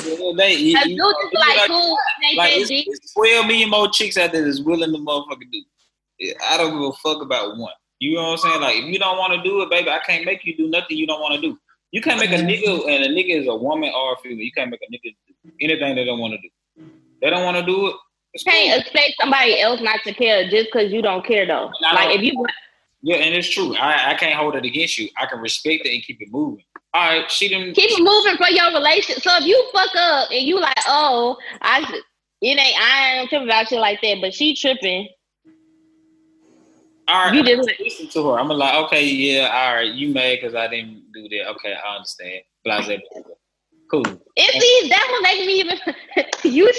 don't- 0.05 0.37
they, 0.37 0.53
you- 0.55 0.77
you- 0.85 0.95
is 0.95 1.15
like, 1.33 1.67
cool, 1.67 1.97
like 2.37 2.51
it's, 2.53 2.69
it's 2.87 3.13
12 3.13 3.47
million 3.47 3.69
more 3.69 3.89
chicks 3.89 4.17
out 4.17 4.31
there 4.31 4.43
that's 4.45 4.61
willing 4.61 4.91
to 4.91 4.97
motherfucking 4.99 5.51
do. 5.51 5.63
I 6.49 6.57
don't 6.57 6.71
give 6.73 6.81
a 6.81 6.93
fuck 6.93 7.21
about 7.23 7.57
one. 7.57 7.73
You 7.99 8.15
know 8.15 8.23
what 8.23 8.31
I'm 8.31 8.37
saying? 8.37 8.61
Like, 8.61 8.75
if 8.75 8.85
you 8.85 8.99
don't 8.99 9.17
want 9.17 9.33
to 9.33 9.41
do 9.41 9.61
it, 9.61 9.69
baby, 9.69 9.89
I 9.89 9.99
can't 10.05 10.25
make 10.25 10.45
you 10.45 10.55
do 10.55 10.67
nothing 10.69 10.97
you 10.97 11.07
don't 11.07 11.21
want 11.21 11.35
to 11.35 11.41
do. 11.41 11.57
You 11.91 12.01
can't 12.01 12.19
make 12.19 12.31
a 12.31 12.35
nigga, 12.35 12.87
and 12.89 13.03
a 13.05 13.09
nigga 13.09 13.41
is 13.41 13.47
a 13.47 13.55
woman 13.55 13.91
or 13.95 14.13
a 14.13 14.17
female. 14.17 14.39
You 14.39 14.51
can't 14.51 14.69
make 14.71 14.81
a 14.81 14.91
nigga 14.91 15.15
do 15.43 15.51
anything 15.61 15.95
they 15.95 16.03
don't 16.05 16.19
want 16.19 16.33
to 16.33 16.39
do. 16.41 16.49
They 17.23 17.29
don't 17.29 17.45
want 17.45 17.55
to 17.55 17.63
do 17.63 17.87
it. 17.87 17.95
it's 18.33 18.43
can't 18.43 18.71
cool. 18.73 18.81
expect 18.81 19.13
somebody 19.21 19.59
else 19.61 19.79
not 19.81 20.01
to 20.03 20.13
care 20.13 20.49
just 20.49 20.67
because 20.71 20.91
you 20.91 21.01
don't 21.01 21.25
care 21.25 21.47
though. 21.47 21.71
I 21.85 21.95
Like 22.07 22.17
if 22.17 22.21
you 22.21 22.45
Yeah, 23.01 23.15
and 23.15 23.33
it's 23.33 23.49
true. 23.49 23.75
I, 23.77 24.11
I 24.11 24.13
can't 24.15 24.35
hold 24.35 24.55
it 24.57 24.65
against 24.65 24.99
you. 24.99 25.07
I 25.17 25.25
can 25.25 25.39
respect 25.39 25.85
it 25.85 25.93
and 25.93 26.03
keep 26.03 26.21
it 26.21 26.29
moving. 26.31 26.65
All 26.93 27.09
right, 27.09 27.31
she 27.31 27.47
didn't. 27.47 27.75
keep 27.75 27.89
it 27.89 28.03
moving 28.03 28.35
for 28.35 28.51
your 28.51 28.73
relationship. 28.73 29.23
So 29.23 29.31
if 29.37 29.45
you 29.45 29.69
fuck 29.73 29.89
up 29.95 30.31
and 30.31 30.45
you 30.45 30.59
like, 30.59 30.77
oh, 30.85 31.37
I 31.61 31.79
it 32.41 32.59
ain't 32.59 32.59
I 32.59 33.19
ain't 33.19 33.29
tripping 33.29 33.47
about 33.47 33.69
shit 33.69 33.79
like 33.79 34.01
that, 34.01 34.17
but 34.21 34.33
she 34.33 34.53
tripping. 34.53 35.07
All 37.07 37.25
right, 37.25 37.33
You 37.35 37.43
just- 37.43 37.69
listen 37.79 38.07
to 38.09 38.31
her. 38.31 38.39
I'm 38.39 38.49
like, 38.49 38.75
okay, 38.85 39.05
yeah, 39.05 39.49
all 39.53 39.75
right, 39.75 39.93
you 39.93 40.13
mad 40.13 40.39
because 40.41 40.55
I 40.55 40.67
didn't 40.67 41.05
do 41.13 41.29
that. 41.29 41.49
Okay, 41.51 41.73
I 41.73 41.95
understand. 41.95 42.41
Blase. 42.65 42.99
Cool. 43.89 44.03
It 44.35 44.61
see 44.61 44.89
that 44.89 45.07
will 45.11 45.21
make 45.21 45.45
me 45.45 45.59
even 45.59 45.79
you 46.43 46.71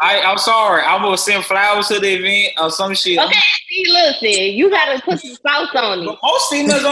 I, 0.00 0.20
I'm 0.20 0.38
sorry. 0.38 0.82
I'm 0.82 1.02
gonna 1.02 1.16
send 1.16 1.44
flowers 1.44 1.88
to 1.88 1.98
the 1.98 2.14
event 2.14 2.52
or 2.60 2.70
some 2.70 2.94
shit. 2.94 3.18
okay. 3.18 3.32
See, 3.68 3.84
listen, 3.88 4.54
you 4.56 4.70
gotta 4.70 5.00
put 5.02 5.20
some 5.20 5.34
sauce 5.34 5.74
on 5.74 6.00
it. 6.00 6.06
But 6.06 6.18
most 6.22 6.50
females, 6.50 6.84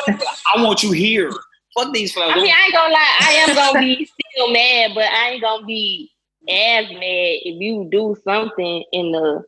I 0.55 0.63
want 0.63 0.83
you 0.83 0.93
here. 0.93 1.31
Fuck 1.75 1.93
these 1.93 2.13
flowers. 2.13 2.35
I 2.37 2.43
mean, 2.43 2.53
I 2.53 2.65
ain't 2.65 2.73
gonna 2.73 2.93
lie, 2.93 3.19
I 3.21 3.33
am 3.33 3.55
gonna 3.55 3.81
be 3.81 4.07
still 4.07 4.53
mad, 4.53 4.93
but 4.95 5.05
I 5.05 5.31
ain't 5.31 5.43
gonna 5.43 5.67
be 5.67 6.11
as 6.49 6.89
mad 6.91 7.01
if 7.01 7.61
you 7.61 7.89
do 7.91 8.17
something 8.25 8.85
in 8.93 9.13
the 9.13 9.45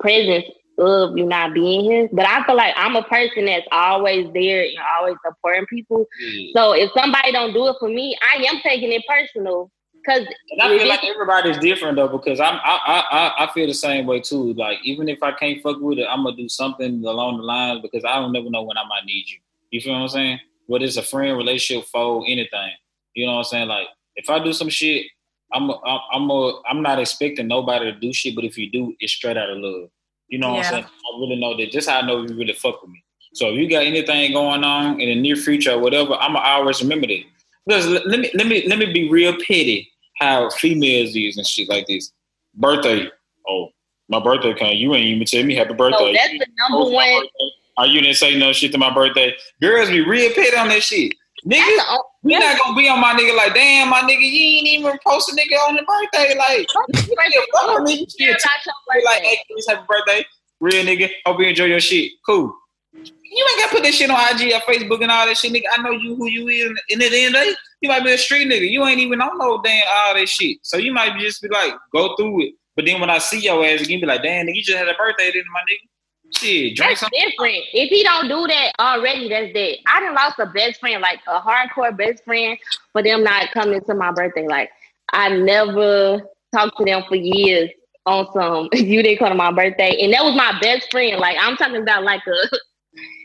presence 0.00 0.44
of 0.78 1.16
you 1.16 1.24
not 1.24 1.54
being 1.54 1.84
here. 1.84 2.08
But 2.12 2.26
I 2.26 2.44
feel 2.44 2.56
like 2.56 2.74
I'm 2.76 2.96
a 2.96 3.02
person 3.04 3.46
that's 3.46 3.66
always 3.72 4.26
there 4.34 4.64
and 4.64 4.76
always 4.98 5.16
supporting 5.24 5.66
people. 5.66 6.06
Yeah. 6.20 6.50
So 6.54 6.72
if 6.72 6.90
somebody 6.96 7.32
don't 7.32 7.52
do 7.52 7.68
it 7.68 7.76
for 7.78 7.88
me, 7.88 8.16
I 8.34 8.42
am 8.44 8.60
taking 8.62 8.92
it 8.92 9.02
personal. 9.08 9.70
Cause 10.06 10.26
And 10.50 10.60
I 10.62 10.76
feel 10.78 10.86
like 10.88 11.02
everybody's 11.04 11.56
different 11.58 11.96
though 11.96 12.08
because 12.08 12.38
I'm 12.38 12.60
I, 12.62 13.04
I 13.38 13.44
I 13.44 13.52
feel 13.54 13.66
the 13.66 13.74
same 13.74 14.06
way 14.06 14.20
too. 14.20 14.52
Like 14.54 14.78
even 14.84 15.08
if 15.08 15.22
I 15.22 15.32
can't 15.32 15.62
fuck 15.62 15.80
with 15.80 15.98
it, 15.98 16.06
I'm 16.10 16.24
gonna 16.24 16.36
do 16.36 16.48
something 16.48 17.02
along 17.04 17.38
the 17.38 17.42
lines 17.44 17.80
because 17.80 18.04
I 18.04 18.16
don't 18.16 18.32
never 18.32 18.50
know 18.50 18.62
when 18.62 18.76
I 18.76 18.84
might 18.84 19.06
need 19.06 19.24
you. 19.28 19.38
You 19.70 19.80
feel 19.80 19.94
what 19.94 20.00
I'm 20.00 20.08
saying? 20.08 20.40
Whether 20.66 20.84
it's 20.84 20.98
a 20.98 21.02
friend, 21.02 21.36
relationship, 21.38 21.86
foe, 21.86 22.22
anything. 22.24 22.72
You 23.14 23.26
know 23.26 23.32
what 23.32 23.38
I'm 23.38 23.44
saying? 23.44 23.68
Like 23.68 23.86
if 24.16 24.28
I 24.28 24.38
do 24.44 24.52
some 24.52 24.68
shit, 24.68 25.06
I'm 25.52 25.70
a, 25.70 25.80
I'm 25.84 26.00
I'm 26.12 26.30
a, 26.30 26.62
I'm 26.68 26.82
not 26.82 26.98
expecting 26.98 27.48
nobody 27.48 27.86
to 27.90 27.98
do 27.98 28.12
shit, 28.12 28.34
but 28.34 28.44
if 28.44 28.58
you 28.58 28.70
do, 28.70 28.94
it's 29.00 29.12
straight 29.12 29.38
out 29.38 29.48
of 29.50 29.58
love. 29.58 29.88
You 30.28 30.38
know 30.38 30.50
what 30.50 30.56
Yeah. 30.56 30.66
I'm 30.66 30.72
saying? 30.72 30.84
I 30.84 31.18
really 31.20 31.36
know 31.40 31.56
that. 31.56 31.70
Just 31.70 31.88
how 31.88 32.00
I 32.00 32.06
know 32.06 32.22
you 32.22 32.34
really 32.36 32.52
fuck 32.52 32.82
with 32.82 32.90
me. 32.90 33.02
So 33.32 33.48
if 33.48 33.56
you 33.58 33.70
got 33.70 33.84
anything 33.84 34.32
going 34.32 34.64
on 34.64 35.00
in 35.00 35.08
the 35.08 35.14
near 35.14 35.36
future 35.36 35.72
or 35.72 35.78
whatever, 35.78 36.14
I'ma 36.14 36.40
always 36.40 36.82
remember 36.82 37.06
that. 37.06 37.22
Because 37.66 37.86
let 37.86 38.06
let 38.06 38.20
me 38.20 38.30
let 38.34 38.46
me 38.46 38.68
let 38.68 38.78
me 38.78 38.92
be 38.92 39.08
real 39.08 39.32
petty 39.32 39.90
how 40.24 40.50
females 40.50 41.14
is 41.14 41.36
and 41.36 41.46
shit 41.46 41.68
like 41.68 41.86
this. 41.86 42.12
Birthday. 42.54 43.08
Oh, 43.48 43.68
my 44.08 44.20
birthday 44.22 44.54
came. 44.54 44.76
You 44.76 44.94
ain't 44.94 45.06
even 45.06 45.26
tell 45.26 45.42
me 45.44 45.54
happy 45.54 45.74
birthday. 45.74 45.98
so 45.98 46.12
that's 46.12 46.30
the 46.32 46.46
Oh, 46.70 46.78
number 46.78 46.90
my 46.90 46.96
one. 47.12 47.22
birthday. 47.22 47.50
Oh, 47.76 47.84
you 47.84 48.00
didn't 48.00 48.16
say 48.16 48.38
no 48.38 48.52
shit 48.52 48.70
to 48.72 48.78
my 48.78 48.92
birthday. 48.94 49.34
Girls 49.60 49.88
be 49.90 50.00
real 50.00 50.32
petty 50.32 50.56
on 50.56 50.68
that 50.68 50.82
shit. 50.82 51.12
Nigga, 51.44 51.58
That's 51.58 51.76
the 51.76 51.84
o- 51.88 52.04
we 52.22 52.38
not 52.38 52.58
gonna 52.58 52.76
be 52.76 52.88
on 52.88 53.00
my 53.00 53.12
nigga 53.12 53.36
like, 53.36 53.52
damn, 53.54 53.90
my 53.90 54.00
nigga, 54.00 54.20
you 54.20 54.58
ain't 54.58 54.66
even 54.68 54.98
post 55.06 55.30
a 55.30 55.34
nigga 55.36 55.58
on 55.68 55.74
the 55.76 55.82
birthday. 55.82 56.38
Like, 56.38 56.66
you 57.08 57.16
ain't 57.22 57.34
a 57.34 57.46
fuck 57.52 57.74
with 57.80 57.84
me. 57.84 57.92
You 58.00 58.06
care 58.26 58.38
still 58.38 58.50
about 58.50 58.66
your 58.66 58.74
be 59.00 59.04
like, 59.04 59.22
birthday. 59.22 59.28
hey, 59.28 59.62
happy 59.68 59.86
birthday. 59.88 60.26
Real 60.60 60.84
nigga. 60.84 61.10
Hope 61.26 61.40
you 61.40 61.46
enjoy 61.46 61.64
your 61.64 61.80
shit. 61.80 62.12
Cool. 62.24 62.54
You 62.92 63.46
ain't 63.50 63.60
gotta 63.60 63.74
put 63.74 63.82
that 63.82 63.92
shit 63.92 64.08
on 64.08 64.16
IG 64.16 64.52
or 64.52 64.56
uh, 64.56 64.60
Facebook 64.60 65.02
and 65.02 65.10
all 65.10 65.26
that 65.26 65.36
shit, 65.36 65.52
nigga. 65.52 65.64
I 65.76 65.82
know 65.82 65.90
you 65.90 66.14
who 66.14 66.28
you 66.28 66.48
is, 66.48 66.70
and 66.90 67.02
at 67.02 67.10
the 67.10 67.24
end 67.24 67.34
of 67.34 67.40
the 67.42 67.50
day, 67.50 67.56
you 67.84 67.88
might 67.90 68.02
be 68.02 68.12
a 68.12 68.18
street 68.18 68.48
nigga. 68.48 68.68
You 68.68 68.84
ain't 68.86 68.98
even 69.00 69.20
on 69.20 69.38
no 69.38 69.60
damn 69.62 69.84
all 69.88 70.14
that 70.14 70.28
shit. 70.28 70.58
So 70.62 70.78
you 70.78 70.92
might 70.92 71.16
just 71.20 71.40
be 71.42 71.48
like, 71.48 71.74
go 71.92 72.16
through 72.16 72.42
it. 72.46 72.54
But 72.74 72.86
then 72.86 72.98
when 73.00 73.10
I 73.10 73.18
see 73.18 73.38
your 73.40 73.64
ass 73.64 73.82
again, 73.82 74.00
be 74.00 74.06
like, 74.06 74.22
damn, 74.22 74.46
nigga, 74.46 74.54
you 74.56 74.62
just 74.62 74.76
had 74.78 74.88
a 74.88 74.94
birthday, 74.94 75.30
didn't 75.30 75.52
my 75.52 75.60
nigga? 75.60 75.88
Shit, 76.36 76.74
drink 76.76 76.90
That's 76.90 77.00
something. 77.00 77.20
different. 77.20 77.62
If 77.74 77.90
he 77.90 78.02
don't 78.02 78.26
do 78.28 78.46
that 78.48 78.72
already, 78.80 79.28
that's 79.28 79.52
dead. 79.52 79.76
I 79.86 80.00
done 80.00 80.14
lost 80.14 80.38
a 80.40 80.46
best 80.46 80.80
friend, 80.80 81.00
like 81.00 81.20
a 81.28 81.38
hardcore 81.38 81.96
best 81.96 82.24
friend, 82.24 82.58
for 82.92 83.02
them 83.02 83.22
not 83.22 83.52
coming 83.52 83.80
to 83.82 83.94
my 83.94 84.10
birthday. 84.10 84.48
Like 84.48 84.70
I 85.12 85.28
never 85.28 86.22
talked 86.52 86.78
to 86.78 86.84
them 86.84 87.04
for 87.08 87.14
years 87.14 87.70
on 88.06 88.26
some. 88.32 88.68
You 88.72 89.02
didn't 89.02 89.18
come 89.18 89.28
to 89.28 89.34
my 89.36 89.52
birthday, 89.52 89.96
and 90.02 90.12
that 90.14 90.24
was 90.24 90.34
my 90.34 90.58
best 90.60 90.90
friend. 90.90 91.20
Like 91.20 91.36
I'm 91.38 91.56
talking 91.56 91.76
about 91.82 92.02
like 92.02 92.22
a. 92.26 92.56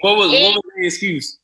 What 0.01 0.17
was, 0.17 0.33
It- 0.33 0.43
what 0.43 0.55
was 0.55 0.63
the 0.77 0.85
excuse? 0.85 1.39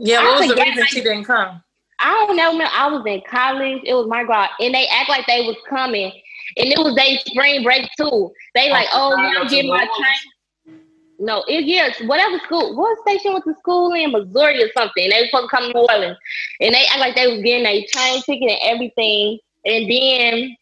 yeah, 0.00 0.24
what 0.24 0.40
was 0.40 0.48
the 0.48 0.54
forgot, 0.54 0.66
reason 0.66 0.80
like- 0.80 0.88
she 0.90 1.00
didn't 1.02 1.24
come? 1.24 1.62
I 1.98 2.24
don't 2.26 2.36
know, 2.36 2.56
man. 2.56 2.68
I 2.72 2.88
was 2.88 3.04
in 3.06 3.22
college. 3.28 3.82
It 3.84 3.94
was 3.94 4.06
my 4.08 4.24
God, 4.24 4.48
and 4.60 4.74
they 4.74 4.86
act 4.88 5.08
like 5.08 5.26
they 5.26 5.42
was 5.42 5.56
coming, 5.68 6.12
and 6.56 6.68
it 6.68 6.78
was 6.78 6.94
their 6.94 7.18
spring 7.18 7.62
break 7.62 7.88
too. 7.96 8.32
They 8.54 8.70
like, 8.70 8.88
Oh, 8.92 9.16
you 9.16 9.38
I'm 9.38 9.46
getting 9.48 9.70
my 9.70 9.84
train. 9.84 10.78
No, 11.18 11.44
it 11.46 11.64
yes, 11.64 12.00
whatever 12.06 12.38
school. 12.40 12.76
What 12.76 12.98
station 13.06 13.32
was 13.32 13.44
the 13.44 13.54
school 13.60 13.92
in? 13.92 14.10
Missouri 14.10 14.62
or 14.62 14.70
something. 14.76 15.08
They 15.08 15.20
was 15.20 15.30
supposed 15.30 15.50
to 15.50 15.56
come 15.56 15.66
to 15.68 15.72
New 15.72 15.86
Orleans, 15.88 16.18
and 16.60 16.74
they 16.74 16.84
act 16.86 16.98
like 16.98 17.14
they 17.14 17.28
was 17.28 17.42
getting 17.42 17.66
a 17.66 17.86
train 17.86 18.22
ticket 18.22 18.50
and 18.50 18.60
everything. 18.62 19.38
And 19.64 19.88
then 19.88 20.56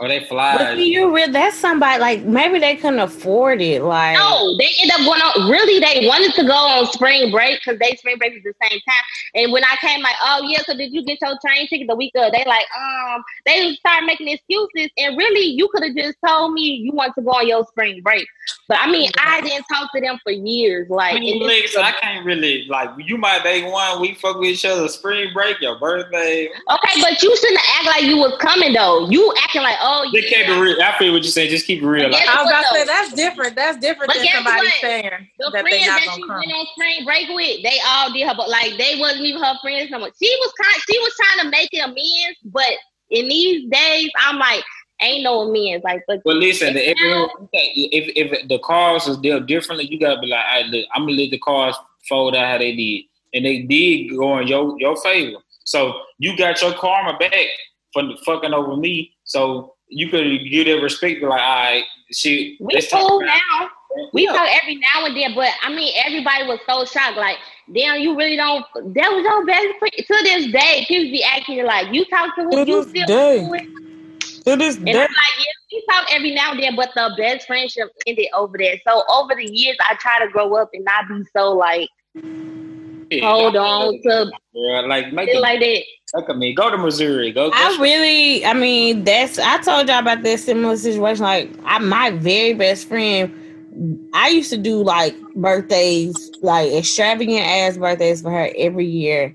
Oh, 0.00 0.08
they 0.08 0.24
fly. 0.24 0.56
But 0.56 0.76
see, 0.76 0.92
you 0.92 1.14
real 1.14 1.30
that's 1.30 1.56
somebody 1.56 2.00
like 2.00 2.24
maybe 2.24 2.58
they 2.58 2.76
couldn't 2.76 2.98
afford 2.98 3.60
it. 3.60 3.82
Like 3.82 4.16
No, 4.16 4.56
they 4.56 4.68
end 4.80 4.90
up 4.90 5.00
going 5.00 5.20
on. 5.20 5.50
Really, 5.50 5.78
they 5.78 6.06
wanted 6.06 6.34
to 6.34 6.44
go 6.44 6.54
on 6.54 6.86
spring 6.92 7.30
break 7.30 7.60
because 7.60 7.78
they 7.78 7.94
spring 7.96 8.16
break 8.18 8.34
is 8.34 8.42
the 8.42 8.54
same 8.62 8.80
time. 8.80 9.04
And 9.34 9.52
when 9.52 9.62
I 9.64 9.76
came, 9.80 10.00
like, 10.02 10.16
oh 10.24 10.46
yeah, 10.48 10.60
so 10.66 10.74
did 10.76 10.92
you 10.92 11.04
get 11.04 11.18
your 11.20 11.38
train 11.44 11.68
ticket 11.68 11.88
the 11.88 11.94
week 11.94 12.12
of? 12.16 12.32
They 12.32 12.44
like, 12.46 12.64
um, 12.76 13.22
they 13.44 13.74
start 13.74 14.04
making 14.04 14.28
excuses. 14.28 14.90
And 14.96 15.16
really, 15.16 15.44
you 15.44 15.68
could 15.68 15.84
have 15.84 15.94
just 15.94 16.16
told 16.26 16.54
me 16.54 16.62
you 16.62 16.92
want 16.92 17.14
to 17.16 17.22
go 17.22 17.30
on 17.30 17.46
your 17.46 17.64
spring 17.66 18.00
break. 18.02 18.26
But 18.68 18.78
I 18.80 18.90
mean, 18.90 19.10
I 19.22 19.40
didn't 19.42 19.64
talk 19.70 19.92
to 19.94 20.00
them 20.00 20.18
for 20.22 20.32
years. 20.32 20.88
Like, 20.88 21.16
I 21.16 21.20
mean, 21.20 21.42
and 21.42 21.68
so 21.68 21.82
I 21.82 21.92
can't 21.92 22.24
really 22.24 22.66
like 22.68 22.90
you. 22.98 23.18
My 23.18 23.38
day 23.42 23.70
one, 23.70 24.00
we 24.00 24.14
fuck 24.14 24.38
with 24.38 24.48
each 24.48 24.64
other. 24.64 24.88
Spring 24.88 25.30
break, 25.34 25.60
your 25.60 25.78
birthday. 25.78 26.48
okay, 26.48 27.00
but 27.02 27.22
you 27.22 27.36
shouldn't 27.36 27.60
act 27.76 27.86
like 27.86 28.02
you 28.04 28.16
was 28.16 28.36
coming 28.38 28.72
though. 28.72 29.08
You 29.10 29.32
acting 29.42 29.62
like, 29.62 29.76
oh 29.82 30.08
Just 30.14 30.28
keep 30.28 30.48
it 30.48 30.60
real. 30.60 30.80
I 30.82 30.96
feel 30.98 31.12
what 31.12 31.22
you're 31.22 31.30
saying. 31.32 31.50
Just 31.50 31.66
keep 31.66 31.82
it 31.82 31.86
real. 31.86 32.10
Like, 32.10 32.26
I 32.28 32.42
was 32.42 32.50
about 32.50 32.62
to 32.62 32.78
say 32.78 32.84
that's 32.86 33.12
different. 33.12 33.56
That's 33.56 33.78
different 33.78 34.08
But 34.08 34.16
than 34.16 34.24
guess 34.24 34.34
somebody 34.36 34.66
what? 34.66 34.74
saying 34.80 35.10
The 35.38 35.50
that 35.52 35.64
they 35.64 35.70
friends 35.70 35.86
not 35.86 36.00
that 36.00 36.06
gonna 36.06 36.16
she 36.16 36.22
come. 36.28 36.36
went 36.36 36.52
on 36.52 36.66
spring 36.74 37.04
break 37.04 37.28
with, 37.30 37.62
they 37.62 37.78
all 37.86 38.12
did 38.12 38.26
her, 38.28 38.34
but 38.36 38.48
like 38.48 38.76
they 38.78 38.96
wasn't 38.98 39.24
even 39.24 39.42
her 39.42 39.54
friends 39.60 39.90
no 39.90 39.98
more. 39.98 40.10
She 40.20 40.30
was 40.40 40.52
kind, 40.62 40.82
she 40.88 40.98
was 40.98 41.12
trying 41.20 41.44
to 41.44 41.50
make 41.50 41.68
amends, 41.82 42.38
but 42.46 42.70
in 43.10 43.28
these 43.28 43.68
days, 43.70 44.10
I'm 44.16 44.38
like, 44.38 44.64
ain't 45.00 45.24
no 45.24 45.40
amends. 45.42 45.84
Like, 45.84 46.02
but 46.06 46.20
Well, 46.24 46.36
listen, 46.36 46.76
if, 46.76 46.96
now- 47.00 47.28
if 47.52 48.12
if 48.32 48.48
the 48.48 48.58
cars 48.60 49.06
is 49.08 49.16
dealt 49.18 49.46
differently, 49.46 49.86
you 49.90 49.98
gotta 49.98 50.20
be 50.20 50.28
like, 50.28 50.44
I 50.44 50.62
look, 50.62 50.86
I'm 50.94 51.02
gonna 51.06 51.20
let 51.20 51.30
the 51.30 51.38
cars 51.38 51.76
fold 52.08 52.34
out 52.36 52.46
how 52.50 52.58
they 52.58 52.74
did, 52.74 53.02
and 53.34 53.44
they 53.44 53.62
did 53.62 54.16
go 54.16 54.38
in 54.38 54.46
your 54.48 54.78
your 54.80 54.96
favor. 54.96 55.38
So 55.64 56.00
you 56.18 56.36
got 56.36 56.60
your 56.60 56.72
karma 56.74 57.16
back 57.18 57.32
for 57.92 58.02
the 58.02 58.16
fucking 58.26 58.52
over 58.52 58.76
me. 58.76 59.14
So 59.24 59.71
you 59.92 60.08
could 60.08 60.40
give 60.50 60.66
that 60.66 60.82
respect, 60.82 61.20
be 61.20 61.26
like, 61.26 61.40
all 61.40 61.64
right, 61.64 61.84
shit. 62.10 62.56
we 62.60 62.80
talk 62.80 63.00
cool 63.08 63.20
now. 63.20 63.68
We 64.14 64.24
Yeah. 64.24 64.32
talk 64.32 64.48
every 64.62 64.76
now 64.76 65.04
and 65.04 65.16
then, 65.16 65.34
but 65.34 65.50
I 65.62 65.68
mean, 65.72 65.92
everybody 66.04 66.46
was 66.46 66.58
so 66.68 66.84
shocked. 66.86 67.16
Like, 67.18 67.36
damn, 67.72 68.00
you 68.00 68.16
really 68.16 68.36
don't. 68.36 68.64
That 68.94 69.12
was 69.12 69.22
your 69.22 69.44
best 69.44 69.68
friend. 69.78 69.92
To 69.98 70.14
this 70.22 70.50
day, 70.50 70.84
people 70.88 71.10
be 71.12 71.22
acting 71.22 71.64
like 71.64 71.92
you 71.92 72.04
talk 72.06 72.34
to 72.36 72.42
To 72.42 72.48
who 72.48 72.58
you 72.58 72.64
this 72.82 72.88
still 72.88 73.06
day. 73.06 73.38
cool 73.40 73.50
with. 73.50 73.62
To 74.46 74.56
this 74.56 74.76
And 74.76 74.88
I'm 74.88 74.94
like, 74.96 75.08
yeah, 75.38 75.44
we 75.72 75.84
talk 75.90 76.06
every 76.10 76.34
now 76.34 76.52
and 76.52 76.62
then, 76.62 76.74
but 76.74 76.90
the 76.94 77.14
best 77.18 77.46
friendship 77.46 77.90
ended 78.06 78.28
over 78.34 78.56
there. 78.56 78.76
So 78.86 79.04
over 79.10 79.34
the 79.34 79.44
years, 79.44 79.76
I 79.80 79.94
try 79.96 80.24
to 80.24 80.30
grow 80.32 80.54
up 80.56 80.70
and 80.72 80.84
not 80.84 81.06
be 81.08 81.22
so 81.36 81.52
like 81.52 81.88
it. 83.10 83.22
hold 83.22 83.56
on 83.56 84.00
to 84.02 84.32
Girl, 84.54 84.88
like 84.88 85.12
make 85.12 85.28
it 85.28 85.40
like 85.40 85.60
that. 85.60 85.82
Look 86.14 86.28
at 86.28 86.36
me. 86.36 86.54
Go 86.54 86.70
to 86.70 86.78
Missouri. 86.78 87.32
Go. 87.32 87.50
I 87.52 87.76
really, 87.80 88.44
I 88.44 88.54
mean, 88.54 89.04
that's 89.04 89.38
I 89.38 89.58
told 89.58 89.88
y'all 89.88 89.98
about 90.00 90.22
this 90.22 90.44
similar 90.44 90.76
situation. 90.76 91.24
Like, 91.24 91.50
I 91.64 91.78
my 91.78 92.10
very 92.10 92.54
best 92.54 92.88
friend, 92.88 94.10
I 94.14 94.28
used 94.28 94.50
to 94.50 94.58
do 94.58 94.82
like 94.82 95.18
birthdays, 95.34 96.30
like 96.42 96.72
extravagant 96.72 97.40
ass 97.40 97.78
birthdays 97.78 98.22
for 98.22 98.30
her 98.30 98.50
every 98.56 98.86
year, 98.86 99.34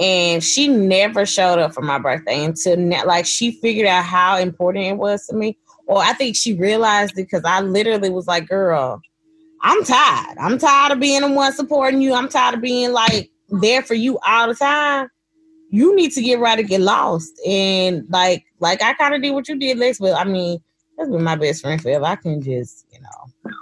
and 0.00 0.42
she 0.42 0.68
never 0.68 1.24
showed 1.24 1.58
up 1.58 1.74
for 1.74 1.82
my 1.82 1.98
birthday 1.98 2.44
until 2.44 2.76
now. 2.76 3.04
Like, 3.04 3.26
she 3.26 3.52
figured 3.52 3.86
out 3.86 4.04
how 4.04 4.38
important 4.38 4.86
it 4.86 4.96
was 4.96 5.26
to 5.26 5.36
me, 5.36 5.56
or 5.86 5.98
I 5.98 6.12
think 6.14 6.36
she 6.36 6.54
realized 6.54 7.12
it 7.12 7.24
because 7.24 7.44
I 7.44 7.60
literally 7.60 8.10
was 8.10 8.26
like, 8.26 8.48
"Girl, 8.48 9.00
I'm 9.62 9.84
tired. 9.84 10.38
I'm 10.38 10.58
tired 10.58 10.92
of 10.92 11.00
being 11.00 11.20
the 11.20 11.30
one 11.30 11.52
supporting 11.52 12.02
you. 12.02 12.14
I'm 12.14 12.28
tired 12.28 12.56
of 12.56 12.60
being 12.60 12.92
like 12.92 13.30
there 13.48 13.82
for 13.82 13.94
you 13.94 14.18
all 14.26 14.48
the 14.48 14.54
time." 14.54 15.10
You 15.70 15.94
need 15.94 16.12
to 16.12 16.22
get 16.22 16.38
right 16.38 16.58
or 16.58 16.62
get 16.62 16.80
lost. 16.80 17.40
And 17.46 18.06
like, 18.08 18.44
like 18.60 18.82
I 18.82 18.94
kind 18.94 19.14
of 19.14 19.22
did 19.22 19.32
what 19.32 19.48
you 19.48 19.58
did, 19.58 19.78
Lex. 19.78 19.98
But 19.98 20.14
I 20.14 20.24
mean, 20.24 20.60
that's 20.96 21.10
been 21.10 21.22
my 21.22 21.36
best 21.36 21.62
friend 21.62 21.80
forever. 21.80 22.04
I 22.04 22.16
can 22.16 22.42
just, 22.42 22.86
you 22.92 23.00
know, 23.00 23.52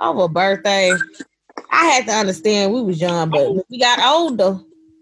over 0.00 0.28
birthday. 0.28 0.92
I 1.70 1.84
had 1.86 2.06
to 2.06 2.12
understand 2.12 2.72
we 2.72 2.82
was 2.82 3.00
young, 3.00 3.30
but 3.30 3.52
we 3.70 3.78
got 3.78 4.00
older, 4.00 4.58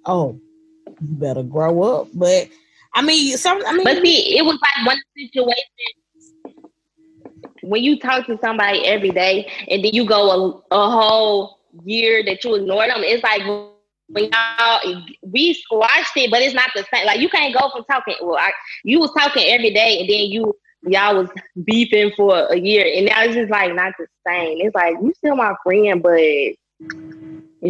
oh, 0.06 0.40
you 0.86 0.94
better 1.00 1.42
grow 1.42 1.82
up. 1.82 2.08
But 2.14 2.48
I 2.94 3.02
mean, 3.02 3.36
some. 3.36 3.62
I 3.66 3.72
mean, 3.72 3.84
But 3.84 4.02
see, 4.02 4.36
it 4.36 4.44
was 4.44 4.58
like 4.60 4.86
one 4.86 4.98
situation 5.16 5.64
when 7.62 7.84
you 7.84 7.98
talk 7.98 8.26
to 8.26 8.38
somebody 8.40 8.86
every 8.86 9.10
day 9.10 9.50
and 9.68 9.84
then 9.84 9.92
you 9.92 10.04
go 10.06 10.62
a, 10.70 10.74
a 10.74 10.90
whole 10.90 11.60
year 11.84 12.24
that 12.24 12.42
you 12.42 12.54
ignore 12.54 12.86
them. 12.86 13.02
It's 13.02 13.22
like 13.22 13.42
when 14.12 14.30
y'all 14.30 15.02
we 15.22 15.54
squashed 15.54 16.16
it, 16.16 16.30
but 16.30 16.42
it's 16.42 16.54
not 16.54 16.70
the 16.74 16.84
same. 16.92 17.06
Like 17.06 17.20
you 17.20 17.28
can't 17.28 17.54
go 17.54 17.70
from 17.70 17.84
talking. 17.84 18.16
Well, 18.20 18.36
I, 18.36 18.50
you 18.84 18.98
was 18.98 19.12
talking 19.12 19.44
every 19.46 19.72
day, 19.72 20.00
and 20.00 20.08
then 20.08 20.30
you 20.30 20.56
y'all 20.82 21.16
was 21.16 21.28
beefing 21.64 22.12
for 22.16 22.46
a 22.46 22.56
year, 22.56 22.84
and 22.96 23.06
now 23.06 23.22
it's 23.22 23.34
just 23.34 23.50
like 23.50 23.74
not 23.74 23.94
the 23.98 24.06
same. 24.26 24.58
It's 24.60 24.74
like 24.74 24.94
you 25.00 25.12
still 25.16 25.36
my 25.36 25.54
friend, 25.64 26.02
but 26.02 26.18
it's 26.18 26.56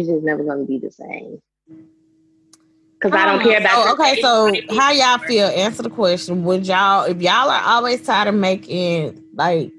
just 0.07 0.23
never 0.23 0.43
gonna 0.43 0.65
be 0.65 0.79
the 0.79 0.91
same. 0.91 1.41
Cause 3.01 3.13
I 3.13 3.25
don't 3.25 3.41
oh, 3.41 3.43
care 3.43 3.59
about. 3.59 3.87
Oh, 3.87 3.93
okay, 3.93 4.21
so 4.21 4.53
how 4.75 4.91
y'all 4.91 5.17
feel? 5.17 5.47
Answer 5.47 5.81
the 5.81 5.89
question. 5.89 6.43
Would 6.43 6.67
y'all, 6.67 7.05
if 7.05 7.19
y'all 7.19 7.49
are 7.49 7.63
always 7.63 8.05
tired 8.05 8.27
of 8.27 8.35
making 8.35 9.23
like 9.33 9.71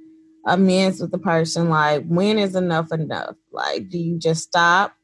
amends 0.44 1.00
with 1.00 1.12
the 1.12 1.18
person, 1.18 1.68
like 1.68 2.04
when 2.06 2.36
is 2.36 2.56
enough 2.56 2.90
enough? 2.90 3.36
Like, 3.52 3.88
do 3.88 3.98
you 3.98 4.18
just 4.18 4.42
stop? 4.42 4.96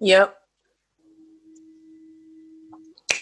Yep. 0.00 0.36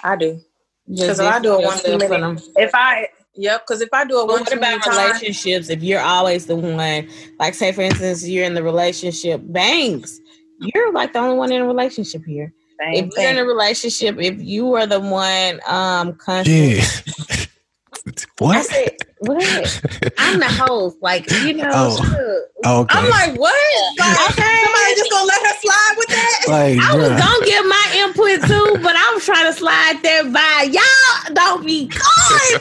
I 0.02 0.16
do. 0.16 0.40
Because 0.88 1.20
if 1.20 1.26
I 1.26 1.40
do 1.40 1.54
it 1.54 1.64
one 1.64 1.72
just 1.72 1.84
too 1.86 1.98
for 2.00 2.08
them? 2.08 2.38
if 2.56 2.70
I 2.74 3.08
yep, 3.34 3.62
because 3.66 3.80
if 3.80 3.88
I 3.92 4.04
do 4.04 4.20
it 4.20 4.26
But 4.26 4.32
one 4.32 4.40
what 4.42 4.52
about 4.52 4.82
times, 4.82 4.96
relationships? 5.22 5.68
If 5.70 5.82
you're 5.82 6.00
always 6.00 6.46
the 6.46 6.56
one, 6.56 7.08
like 7.38 7.54
say 7.54 7.72
for 7.72 7.82
instance, 7.82 8.26
you're 8.26 8.44
in 8.44 8.54
the 8.54 8.62
relationship, 8.62 9.40
bangs, 9.44 10.20
you're 10.60 10.92
like 10.92 11.12
the 11.12 11.20
only 11.20 11.36
one 11.36 11.52
in 11.52 11.62
a 11.62 11.66
relationship 11.66 12.24
here. 12.26 12.52
same 12.80 13.04
if 13.04 13.10
you're 13.16 13.30
in 13.30 13.38
a 13.38 13.44
relationship, 13.44 14.18
if 14.18 14.40
you 14.42 14.74
are 14.74 14.86
the 14.86 15.00
one 15.00 15.60
um 15.66 16.14
constant, 16.14 16.76
Yeah. 16.76 16.84
I 16.84 18.24
what? 18.38 18.66
said, 18.66 18.96
what? 19.26 19.82
I'm 20.18 20.38
the 20.40 20.46
host, 20.48 20.96
like 21.00 21.30
you 21.30 21.54
know. 21.54 21.70
Oh. 21.72 21.96
shoot. 21.96 22.44
Oh, 22.64 22.80
okay. 22.82 22.98
I'm 22.98 23.10
like, 23.10 23.38
what? 23.40 23.54
Like, 23.98 24.30
Okay. 24.30 24.60
somebody 24.64 24.94
just 24.96 25.10
gonna 25.10 25.26
let 25.26 25.42
her 25.46 25.54
slide 25.60 25.94
with 25.96 26.08
that? 26.08 26.40
like, 26.48 26.78
I 26.78 26.96
was 26.96 27.08
bruh. 27.08 27.18
gonna 27.18 27.46
give 27.46 27.66
my 27.66 27.86
input 27.96 28.48
too, 28.48 28.82
but 28.82 28.94
I 28.96 29.12
was 29.14 29.24
trying 29.24 29.46
to 29.46 29.52
slide 29.52 29.98
that 30.02 30.32
by. 30.32 30.68
Y'all 30.70 31.34
don't 31.34 31.66
be 31.66 31.86
going. 31.88 32.60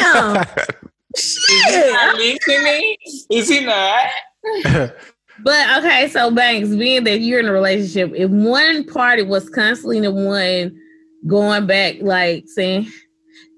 Damn. 0.00 0.46
Shit. 1.16 1.92
not 1.92 2.16
listening? 2.16 2.96
Is 3.30 3.48
he 3.48 3.64
not? 3.64 4.10
But 5.44 5.78
okay, 5.78 6.08
so 6.08 6.30
Banks, 6.30 6.68
being 6.68 7.02
that 7.04 7.18
you're 7.20 7.40
in 7.40 7.46
a 7.46 7.52
relationship, 7.52 8.12
if 8.14 8.30
one 8.30 8.84
party 8.84 9.22
was 9.22 9.48
constantly 9.48 9.98
the 9.98 10.12
one 10.12 10.78
going 11.26 11.66
back, 11.66 11.96
like 12.00 12.44
saying, 12.46 12.86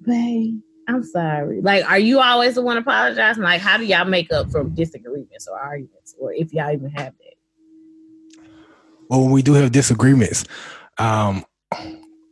"Babe, 0.03 0.61
I'm 0.89 1.03
sorry," 1.03 1.61
like, 1.61 1.85
are 1.85 1.99
you 1.99 2.21
always 2.21 2.55
the 2.55 2.63
one 2.63 2.77
apologizing? 2.77 3.43
Like, 3.43 3.61
how 3.61 3.77
do 3.77 3.85
y'all 3.85 4.05
make 4.05 4.33
up 4.33 4.51
for 4.51 4.65
disagreements 4.65 5.49
or 5.49 5.59
arguments, 5.59 6.15
or 6.19 6.33
if 6.33 6.53
y'all 6.53 6.73
even 6.73 6.91
have 6.91 7.13
that? 7.19 7.35
well, 9.09 9.23
when 9.23 9.31
we 9.31 9.43
do 9.43 9.55
have 9.55 9.73
disagreements, 9.73 10.45
um, 10.99 11.45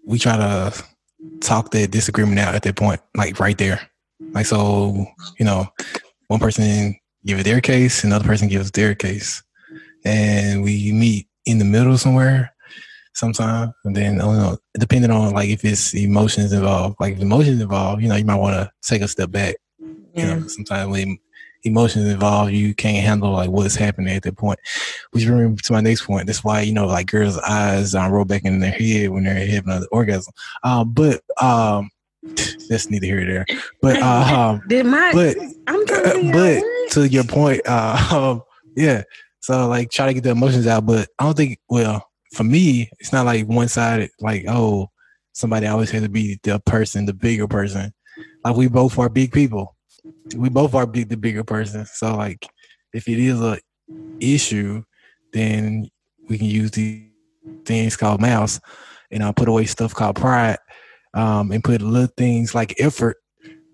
we 0.04 0.18
try 0.18 0.36
to 0.36 0.84
talk 1.40 1.70
that 1.70 1.90
disagreement 1.90 2.38
out 2.38 2.54
at 2.54 2.62
that 2.62 2.76
point, 2.76 3.00
like 3.16 3.38
right 3.38 3.58
there. 3.58 3.80
Like 4.32 4.46
so, 4.46 5.06
you 5.38 5.44
know, 5.44 5.66
one 6.28 6.40
person 6.40 6.96
give 7.24 7.38
it 7.38 7.44
their 7.44 7.60
case, 7.60 8.04
another 8.04 8.24
person 8.24 8.48
gives 8.48 8.70
their 8.70 8.94
case, 8.94 9.42
and 10.04 10.62
we 10.62 10.92
meet 10.92 11.28
in 11.44 11.58
the 11.58 11.64
middle 11.64 11.98
somewhere 11.98 12.51
sometime. 13.14 13.72
And 13.84 13.94
then, 13.96 14.14
you 14.14 14.18
know, 14.20 14.58
depending 14.78 15.10
on 15.10 15.32
like 15.32 15.48
if 15.50 15.64
it's 15.64 15.94
emotions 15.94 16.52
involved, 16.52 16.96
like 17.00 17.14
if 17.14 17.20
emotions 17.20 17.60
involved, 17.60 18.02
you 18.02 18.08
know, 18.08 18.16
you 18.16 18.24
might 18.24 18.36
want 18.36 18.54
to 18.54 18.70
take 18.82 19.02
a 19.02 19.08
step 19.08 19.30
back. 19.30 19.56
You 19.80 19.96
Yeah. 20.14 20.34
know, 20.38 20.46
sometimes 20.48 20.90
when 20.90 21.18
emotions 21.64 22.06
involved, 22.06 22.52
you 22.52 22.74
can't 22.74 23.04
handle 23.04 23.30
like 23.32 23.50
what's 23.50 23.74
happening 23.76 24.14
at 24.14 24.22
that 24.24 24.36
point. 24.36 24.58
Which 25.12 25.26
brings 25.26 25.50
me 25.50 25.56
to 25.56 25.72
my 25.72 25.80
next 25.80 26.02
point. 26.04 26.26
That's 26.26 26.42
why 26.44 26.62
you 26.62 26.72
know, 26.72 26.86
like 26.86 27.06
girls' 27.06 27.38
eyes 27.38 27.94
um, 27.94 28.10
roll 28.12 28.24
back 28.24 28.44
in 28.44 28.58
their 28.60 28.72
head 28.72 29.10
when 29.10 29.24
they're 29.24 29.46
having 29.46 29.70
an 29.72 29.86
orgasm. 29.92 30.32
Um, 30.64 30.92
but 30.92 31.20
um, 31.40 31.90
that's 32.68 32.90
neither 32.90 33.06
here 33.06 33.24
nor 33.24 33.26
there. 33.46 33.46
But 33.80 33.96
uh, 34.02 34.36
um, 34.58 34.62
Did 34.68 34.86
my? 34.86 35.12
but 35.12 35.36
I'm 35.66 35.86
trying 35.86 36.32
to 36.32 36.32
but 36.32 36.92
to 36.92 37.08
your 37.08 37.24
point, 37.24 37.62
uh, 37.66 38.08
um, 38.12 38.42
yeah. 38.76 39.02
So 39.40 39.66
like 39.68 39.90
try 39.90 40.06
to 40.06 40.14
get 40.14 40.22
the 40.24 40.30
emotions 40.30 40.66
out, 40.66 40.84
but 40.86 41.08
I 41.18 41.24
don't 41.24 41.36
think. 41.36 41.58
Well, 41.68 42.06
for 42.32 42.44
me, 42.44 42.90
it's 42.98 43.12
not 43.12 43.26
like 43.26 43.46
one 43.46 43.68
sided. 43.68 44.10
Like 44.20 44.44
oh, 44.48 44.88
somebody 45.32 45.66
always 45.66 45.90
has 45.90 46.02
to 46.02 46.08
be 46.08 46.38
the 46.42 46.60
person, 46.60 47.06
the 47.06 47.14
bigger 47.14 47.46
person. 47.46 47.92
Like 48.44 48.56
we 48.56 48.68
both 48.68 48.98
are 48.98 49.08
big 49.08 49.32
people. 49.32 49.76
We 50.34 50.48
both 50.48 50.74
are 50.74 50.86
big, 50.86 51.08
the 51.08 51.16
bigger 51.16 51.44
person. 51.44 51.86
So 51.86 52.16
like, 52.16 52.48
if 52.92 53.08
it 53.08 53.18
is 53.18 53.40
a 53.40 53.58
issue, 54.20 54.82
then 55.32 55.88
we 56.28 56.38
can 56.38 56.46
use 56.46 56.70
these 56.72 57.08
things 57.64 57.96
called 57.96 58.20
mouse, 58.20 58.60
and 59.10 59.22
I'll 59.22 59.32
put 59.32 59.48
away 59.48 59.66
stuff 59.66 59.94
called 59.94 60.16
pride, 60.16 60.58
um, 61.14 61.52
and 61.52 61.62
put 61.62 61.82
little 61.82 62.12
things 62.16 62.54
like 62.54 62.74
effort 62.78 63.16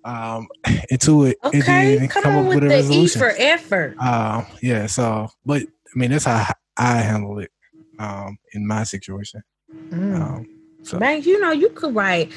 um, 0.05 0.49
into 0.91 1.25
it. 1.27 1.39
and 1.43 1.63
Okay, 1.63 1.97
then 1.97 2.09
come, 2.09 2.27
on 2.27 2.47
with, 2.47 2.61
the 2.61 2.93
E 2.93 3.07
for 3.09 3.33
effort. 3.37 3.97
Um, 3.99 4.47
yeah. 4.63 4.87
So, 4.87 5.29
but 5.45 5.63
I 5.63 5.99
mean, 5.99 6.11
that's 6.11 6.25
how 6.25 6.53
I 6.77 6.97
handle 6.99 7.39
it. 7.39 7.51
Um, 7.99 8.39
in 8.53 8.67
my 8.67 8.85
situation. 8.85 9.43
Mm. 9.91 10.21
Um, 10.21 10.49
so 10.83 10.99
Man, 10.99 11.23
you 11.23 11.41
know, 11.41 11.51
you 11.51 11.69
could 11.71 11.95
write 11.95 12.31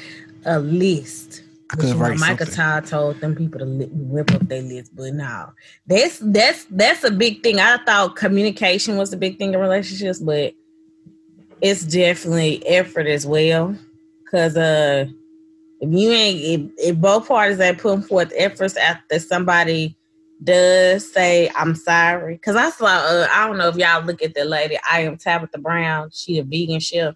a 0.44 0.58
list. 0.58 1.42
I 1.70 1.76
could 1.76 1.88
you 1.88 1.94
know, 1.94 2.00
write 2.00 2.18
Michael. 2.18 2.46
Todd 2.46 2.86
told 2.86 3.20
them 3.20 3.34
people 3.34 3.58
to 3.60 3.64
li- 3.64 3.88
whip 3.92 4.30
up 4.32 4.46
their 4.48 4.60
list, 4.60 4.94
but 4.94 5.14
no, 5.14 5.52
that's 5.86 6.18
that's 6.18 6.64
that's 6.64 7.04
a 7.04 7.10
big 7.10 7.42
thing. 7.42 7.60
I 7.60 7.78
thought 7.78 8.16
communication 8.16 8.98
was 8.98 9.12
a 9.12 9.16
big 9.16 9.38
thing 9.38 9.54
in 9.54 9.60
relationships, 9.60 10.18
but 10.18 10.52
it's 11.62 11.84
definitely 11.84 12.66
effort 12.66 13.06
as 13.06 13.26
well. 13.26 13.76
Cause 14.30 14.56
uh, 14.56 15.06
if 15.80 15.92
you 15.92 16.10
ain't 16.10 16.40
if, 16.40 16.88
if 16.88 16.96
both 16.96 17.28
parties 17.28 17.60
ain't 17.60 17.78
putting 17.78 18.02
forth 18.02 18.32
efforts 18.36 18.76
after 18.76 19.18
somebody 19.18 19.96
does 20.42 21.12
say 21.12 21.50
I'm 21.54 21.74
sorry, 21.74 22.38
cause 22.38 22.56
I 22.56 22.70
saw 22.70 22.86
uh, 22.86 23.28
I 23.30 23.46
don't 23.46 23.58
know 23.58 23.68
if 23.68 23.76
y'all 23.76 24.04
look 24.04 24.22
at 24.22 24.34
the 24.34 24.44
lady. 24.44 24.78
I 24.90 25.00
am 25.00 25.16
Tabitha 25.16 25.58
Brown. 25.58 26.10
She 26.12 26.38
a 26.38 26.42
vegan 26.42 26.80
chef. 26.80 27.14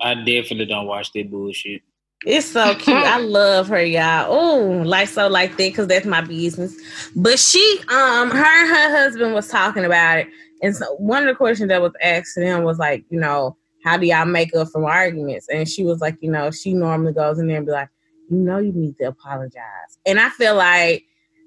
I 0.00 0.14
definitely 0.14 0.66
don't 0.66 0.86
watch 0.86 1.12
that 1.12 1.30
bullshit. 1.30 1.82
It's 2.24 2.46
so 2.46 2.74
cute. 2.74 2.96
I 2.96 3.18
love 3.20 3.68
her, 3.68 3.82
y'all. 3.82 4.26
Oh, 4.28 4.82
like 4.84 5.08
so 5.08 5.28
like 5.28 5.50
that, 5.50 5.56
because 5.56 5.86
that's 5.86 6.06
my 6.06 6.20
business. 6.20 6.74
But 7.16 7.38
she, 7.38 7.80
um, 7.88 8.30
her 8.30 8.62
and 8.62 8.68
her 8.68 8.96
husband 8.96 9.34
was 9.34 9.48
talking 9.48 9.84
about 9.84 10.18
it. 10.18 10.28
And 10.62 10.76
so 10.76 10.94
one 10.96 11.22
of 11.22 11.28
the 11.28 11.34
questions 11.34 11.68
that 11.68 11.82
was 11.82 11.92
asked 12.00 12.34
to 12.34 12.40
them 12.40 12.62
was 12.62 12.78
like, 12.78 13.04
you 13.10 13.18
know, 13.18 13.56
how 13.84 13.96
do 13.96 14.06
y'all 14.06 14.24
make 14.24 14.54
up 14.54 14.68
from 14.68 14.84
arguments? 14.84 15.48
And 15.48 15.68
she 15.68 15.84
was 15.84 16.00
like, 16.00 16.16
you 16.20 16.30
know, 16.30 16.52
she 16.52 16.72
normally 16.72 17.12
goes 17.12 17.40
in 17.40 17.48
there 17.48 17.56
and 17.56 17.66
be 17.66 17.72
like, 17.72 17.88
you 18.30 18.36
know, 18.36 18.58
you 18.58 18.72
need 18.72 18.96
to 18.98 19.08
apologize. 19.08 19.98
And 20.06 20.20
I 20.20 20.28
feel 20.30 20.54
like 20.54 21.04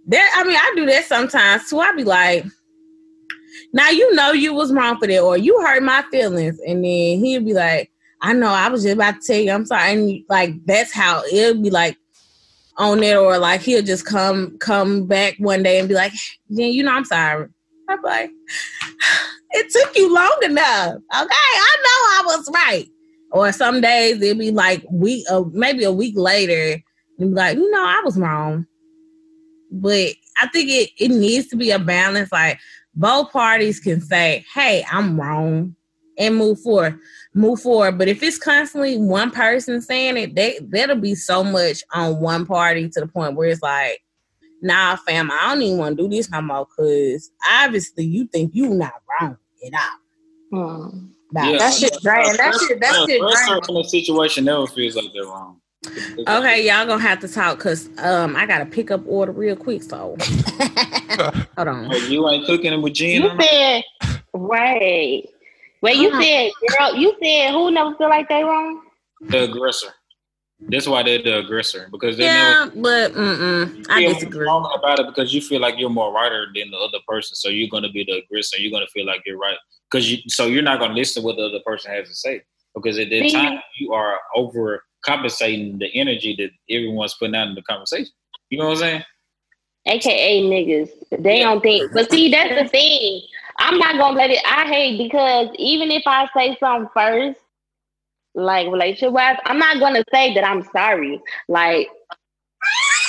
that, 0.08 0.36
I 0.38 0.44
mean, 0.44 0.56
I 0.56 0.74
do 0.76 0.86
that 0.86 1.06
sometimes 1.06 1.70
too. 1.70 1.80
I 1.80 1.94
be 1.94 2.04
like, 2.04 2.46
now 3.74 3.90
you 3.90 4.14
know 4.16 4.32
you 4.32 4.54
was 4.54 4.72
wrong 4.72 4.98
for 4.98 5.08
that, 5.08 5.20
or 5.20 5.38
you 5.38 5.60
hurt 5.62 5.84
my 5.84 6.04
feelings. 6.12 6.60
And 6.66 6.84
then 6.84 7.20
he'd 7.20 7.46
be 7.46 7.54
like, 7.54 7.92
I 8.22 8.34
know 8.34 8.48
I 8.48 8.70
was 8.70 8.84
just 8.84 8.96
about 8.96 9.22
to 9.22 9.28
tell 9.28 9.42
you 9.42 9.52
I'm 9.52 9.66
sorry. 9.66 9.94
And 9.94 10.24
like 10.30 10.54
that's 10.66 10.94
how 10.94 11.24
it'll 11.32 11.62
be 11.62 11.70
like 11.70 11.98
on 12.78 13.04
it, 13.04 13.16
or 13.16 13.38
like 13.38 13.62
he'll 13.62 13.84
just 13.84 14.06
come 14.06 14.58
come 14.60 15.06
back 15.08 15.36
one 15.40 15.64
day 15.64 15.80
and 15.80 15.90
be 15.90 15.96
like, 15.96 16.14
then 16.50 16.72
you 16.72 16.84
know 16.84 16.94
I'm 16.94 17.06
sorry. 17.06 17.48
I'm 17.90 18.02
like, 18.02 18.32
it 19.52 19.72
took 19.72 19.96
you 19.96 20.14
long 20.14 20.38
enough. 20.44 20.96
Okay, 20.96 21.04
I 21.14 21.76
know 21.84 22.00
I 22.02 22.24
was 22.26 22.50
right. 22.54 22.88
Or 23.32 23.52
some 23.52 23.82
days 23.82 24.22
it'll 24.22 24.40
be 24.40 24.52
like 24.52 24.84
week 24.90 25.26
uh, 25.30 25.44
maybe 25.52 25.84
a 25.84 25.92
week 25.92 26.16
later 26.16 26.82
and 27.20 27.32
be 27.32 27.36
like, 27.36 27.58
you 27.58 27.70
know, 27.72 27.84
I 27.84 28.02
was 28.06 28.18
wrong. 28.18 28.66
But 29.82 30.16
I 30.42 30.48
think 30.48 30.70
it, 30.70 30.92
it 30.98 31.10
needs 31.10 31.48
to 31.48 31.56
be 31.56 31.72
a 31.72 31.80
balance. 31.80 32.32
Like 32.32 32.60
both 32.94 33.32
parties 33.32 33.80
can 33.80 34.02
say, 34.02 34.46
hey, 34.54 34.86
I'm 34.92 35.20
wrong 35.20 35.76
and 36.18 36.38
move 36.38 36.60
forward 36.62 37.00
move 37.36 37.62
forward. 37.62 37.98
But 37.98 38.08
if 38.08 38.24
it's 38.24 38.40
constantly 38.40 38.98
one 38.98 39.30
person 39.30 39.82
saying 39.82 40.18
it, 40.18 40.36
they 40.36 40.58
that'll 40.62 40.96
be 40.96 41.14
so 41.14 41.44
much 41.44 41.84
on 41.94 42.20
one 42.20 42.46
party 42.46 42.90
to 42.90 43.00
the 43.02 43.08
point 43.08 43.36
where 43.36 43.50
it's 43.50 43.62
like, 43.62 44.02
nah, 44.62 44.96
fam, 44.96 45.30
I 45.30 45.54
don't 45.54 45.62
even 45.62 45.78
want 45.78 45.98
to 45.98 46.04
do 46.04 46.10
this 46.10 46.32
no 46.32 46.42
more 46.42 46.66
because 46.66 47.30
obviously 47.48 48.06
you 48.06 48.26
think 48.26 48.56
you 48.56 48.70
not 48.70 48.94
wrong 49.22 49.38
at 49.68 49.74
all. 49.74 50.90
Hmm. 50.90 51.08
About 51.32 51.52
Yeah. 51.52 51.58
That 51.58 51.74
shit 51.74 51.98
drain. 52.02 52.38
That 52.38 52.60
shit. 52.68 52.80
That 52.80 53.06
shit 53.08 53.22
first 53.22 53.48
drain. 53.48 53.62
in 53.70 53.78
a 53.78 53.84
situation 53.84 54.46
never 54.46 54.68
feels 54.68 54.96
like 54.96 55.12
they're 55.14 55.26
wrong. 55.26 55.60
Okay, 56.28 56.66
y'all 56.68 56.86
gonna 56.86 57.02
have 57.02 57.20
to 57.20 57.28
talk 57.28 57.58
because 57.58 57.88
um 58.00 58.36
I 58.36 58.46
got 58.46 58.60
to 58.60 58.66
pick 58.66 58.92
up 58.92 59.02
order 59.06 59.32
real 59.32 59.56
quick. 59.56 59.84
So 59.84 60.16
hold 61.58 61.68
on. 61.68 61.88
Like, 61.90 62.02
you 62.04 62.28
ain't 62.30 62.46
cooking 62.46 62.74
it 62.74 62.82
with 62.82 62.94
gin. 62.94 63.24
You 63.24 63.32
said 63.40 63.84
right. 64.34 65.24
Wait, 65.82 65.98
you 65.98 66.10
Uh-huh. 66.10 66.22
said 66.22 66.52
girl. 66.80 66.96
You 66.96 67.16
said 67.24 67.52
who 67.52 67.72
never 67.72 67.96
feel 67.96 68.10
like 68.10 68.28
they 68.30 68.44
wrong? 68.44 68.82
The 69.22 69.44
aggressor. 69.44 69.94
That's 70.68 70.88
why 70.88 71.04
they're 71.04 71.22
the 71.22 71.40
aggressor 71.40 71.90
because 71.92 72.18
they 72.18 72.26
Yeah, 72.26 72.70
but 72.76 73.12
mm-mm, 73.12 73.86
I 73.90 74.02
disagree. 74.02 74.46
wrong 74.48 74.72
about 74.78 75.00
it 75.00 75.06
because 75.06 75.34
you 75.34 75.42
feel 75.42 75.60
like 75.62 75.76
you're 75.78 75.90
more 75.90 76.12
righter 76.14 76.48
than 76.56 76.72
the 76.72 76.78
other 76.78 76.98
person, 77.08 77.36
so 77.36 77.50
you're 77.50 77.70
gonna 77.70 77.90
be 77.92 78.04
the 78.04 78.24
aggressor. 78.24 78.58
You're 78.60 78.72
gonna 78.72 78.88
feel 78.88 79.06
like 79.06 79.22
you're 79.26 79.38
right 79.38 79.58
because 79.92 80.12
you. 80.12 80.18
So 80.28 80.48
you're 80.48 80.64
not 80.64 80.80
gonna 80.80 80.94
listen 80.94 81.22
to 81.22 81.26
what 81.26 81.36
the 81.38 81.44
other 81.46 81.60
person 81.66 81.92
has 81.92 82.08
to 82.08 82.16
say 82.16 82.42
because 82.74 82.98
at 82.98 83.10
that 83.10 83.22
See? 83.22 83.34
time 83.34 83.60
you 83.80 83.94
are 83.94 84.18
overcompensating 85.06 85.80
the 85.80 85.90
energy 85.94 86.36
that 86.38 86.50
everyone's 86.74 87.14
putting 87.16 87.36
out 87.36 87.48
in 87.48 87.56
the 87.56 87.62
conversation. 87.64 88.12
You 88.50 88.60
know 88.60 88.66
what 88.66 88.74
I'm 88.74 88.78
saying? 88.78 89.04
AKA 89.88 90.44
niggas. 90.44 90.90
They 91.20 91.40
Yeah. 91.40 91.46
don't 91.46 91.62
think. 91.62 91.92
But 91.94 92.10
see, 92.10 92.30
that's 92.30 92.56
the 92.56 92.68
thing. 92.68 93.22
I'm 93.58 93.78
not 93.78 93.98
gonna 93.98 94.18
let 94.18 94.32
it. 94.32 94.40
I 94.46 94.68
hate 94.68 94.98
because 94.98 95.50
even 95.58 95.92
if 95.92 96.04
I 96.06 96.28
say 96.36 96.58
something 96.60 96.90
first, 96.94 97.40
like 98.34 98.68
relationship 98.68 99.14
wise, 99.14 99.38
I'm 99.46 99.60
not 99.60 99.80
gonna 99.80 100.04
say 100.14 100.34
that 100.34 100.44
I'm 100.44 100.64
sorry. 100.76 101.22
Like 101.48 101.88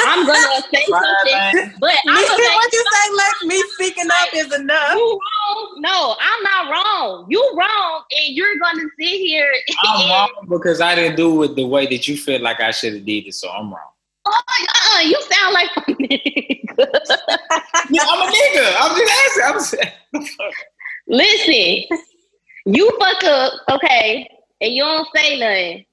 I'm 0.07 0.25
gonna 0.25 0.63
say 0.73 0.85
something, 0.89 1.75
but 1.81 1.95
I'm 2.07 2.15
gonna 2.15 2.27
say, 2.27 2.55
what 2.55 2.73
you 2.73 2.85
say? 2.93 3.13
Let 3.17 3.49
me 3.49 3.63
speaking 3.75 4.07
up 4.09 4.29
is 4.35 4.55
enough. 4.55 4.95
you 4.95 5.21
wrong. 5.21 5.75
No, 5.79 6.17
I'm 6.21 6.43
not 6.43 6.71
wrong. 6.71 7.27
You 7.29 7.43
wrong, 7.59 8.05
and 8.13 8.37
you're 8.37 8.57
gonna 8.59 8.89
sit 8.99 9.09
here. 9.09 9.53
I'm 9.83 10.01
and, 10.03 10.11
wrong 10.11 10.47
because 10.49 10.81
I 10.81 10.95
didn't 10.95 11.17
do 11.17 11.43
it 11.43 11.57
the 11.57 11.67
way 11.67 11.87
that 11.87 12.07
you 12.07 12.17
feel 12.17 12.41
like 12.41 12.61
I 12.61 12.71
should 12.71 12.95
have 12.95 13.05
did 13.05 13.27
it, 13.27 13.35
so 13.35 13.51
I'm 13.51 13.71
wrong. 13.71 13.91
Oh, 14.27 14.43
uh, 14.97 15.01
you 15.01 15.21
sound 15.23 15.55
like 15.55 15.71
a 15.77 15.81
nigga. 15.93 16.87
Yeah, 17.91 18.03
I'm 18.09 18.29
a 18.29 18.33
nigga. 18.33 18.75
I'm 18.79 18.97
just 18.97 19.41
asking. 19.41 19.81
I'm 20.15 20.23
saying. 20.23 20.53
Listen, 21.09 21.99
you 22.67 22.91
fuck 22.99 23.25
up, 23.25 23.53
okay, 23.71 24.29
and 24.61 24.73
you 24.73 24.83
don't 24.83 25.09
say 25.15 25.39
nothing. 25.39 25.85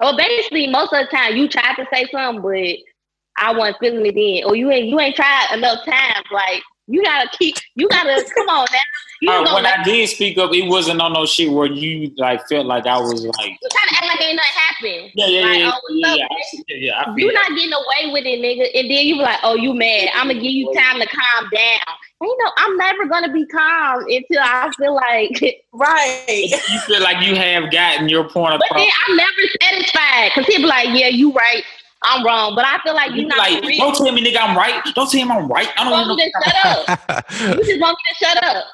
Well, 0.00 0.16
basically, 0.16 0.66
most 0.66 0.92
of 0.92 1.06
the 1.06 1.16
time 1.16 1.36
you 1.36 1.48
tried 1.48 1.76
to 1.76 1.86
say 1.92 2.06
something, 2.10 2.42
but 2.42 2.91
I 3.38 3.52
wasn't 3.52 3.78
feeling 3.80 4.06
it 4.06 4.14
then. 4.14 4.48
Or 4.48 4.56
you 4.56 4.70
ain't 4.70 4.86
you 4.88 4.98
ain't 5.00 5.16
tried 5.16 5.48
enough 5.54 5.84
times. 5.84 6.26
Like 6.30 6.62
you 6.88 7.02
gotta 7.02 7.28
keep. 7.38 7.54
You 7.74 7.88
gotta 7.88 8.24
come 8.34 8.48
on 8.48 8.66
now. 8.72 8.78
You 9.22 9.30
Uh, 9.30 9.54
when 9.54 9.62
let, 9.62 9.78
I 9.78 9.82
did 9.84 10.08
speak 10.08 10.36
up, 10.36 10.52
it 10.52 10.68
wasn't 10.68 11.00
on 11.00 11.12
no 11.12 11.24
shit 11.26 11.48
where 11.50 11.66
you 11.68 12.10
like 12.16 12.46
felt 12.48 12.66
like 12.66 12.86
I 12.86 12.98
was 12.98 13.24
like, 13.24 13.50
you 13.50 13.68
trying 13.70 13.88
to 13.88 13.94
act 13.96 14.06
like 14.06 14.20
ain't 14.20 14.36
nothing 14.36 14.52
happened. 14.56 15.12
yeah, 15.14 15.26
yeah, 15.28 15.40
Like, 15.42 15.58
yeah, 15.60 15.70
oh, 15.72 15.80
yeah, 15.94 16.08
yeah, 16.08 16.16
man? 16.16 16.28
I 16.32 16.42
see- 16.50 16.64
yeah, 16.66 16.76
yeah, 17.06 17.14
You 17.16 17.26
that. 17.28 17.34
not 17.34 17.56
getting 17.56 17.72
away 17.72 18.12
with 18.12 18.26
it, 18.26 18.40
nigga. 18.40 18.80
And 18.80 18.90
then 18.90 19.06
you 19.06 19.14
be 19.14 19.22
like, 19.22 19.38
oh, 19.44 19.54
you 19.54 19.74
mad. 19.74 20.08
I'm 20.14 20.26
gonna 20.26 20.34
give 20.40 20.50
you 20.50 20.72
time 20.74 21.00
to 21.00 21.06
calm 21.06 21.48
down. 21.54 21.78
And 22.20 22.28
you 22.28 22.36
know, 22.44 22.50
I'm 22.56 22.76
never 22.76 23.06
gonna 23.06 23.32
be 23.32 23.46
calm 23.46 24.00
until 24.08 24.40
I 24.42 24.72
feel 24.76 24.94
like 24.96 25.60
Right. 25.72 26.26
You 26.72 26.80
feel 26.80 27.00
like 27.00 27.24
you 27.24 27.36
have 27.36 27.70
gotten 27.70 28.08
your 28.08 28.28
point 28.28 28.58
But 28.58 28.66
across. 28.66 28.80
then 28.80 28.90
I'm 29.08 29.16
never 29.16 29.30
satisfied 29.62 30.30
because 30.34 30.46
he'll 30.46 30.62
be 30.62 30.66
like, 30.66 30.88
"Yeah, 30.98 31.08
you 31.08 31.32
right, 31.32 31.62
I'm 32.04 32.24
wrong." 32.24 32.54
But 32.54 32.64
I 32.66 32.78
feel 32.84 32.94
like 32.94 33.10
You 33.12 33.20
you're 33.22 33.28
not 33.28 33.38
like, 33.38 33.62
real. 33.64 33.78
don't 33.78 33.94
tell 33.96 34.12
me, 34.12 34.22
nigga, 34.24 34.38
I'm 34.40 34.56
right. 34.56 34.82
Don't 34.94 35.10
tell 35.10 35.20
him 35.20 35.30
I'm 35.32 35.48
right. 35.48 35.68
I 35.76 35.84
don't 35.84 35.92
want 35.92 36.04
even 36.06 36.16
me 36.16 36.32
to 36.32 36.42
shut 36.44 36.66
up. 37.10 37.24
You 37.58 37.64
just 37.64 37.80
want 37.80 37.96
me 37.98 38.04
to 38.12 38.24
shut 38.24 38.44
up. 38.44 38.64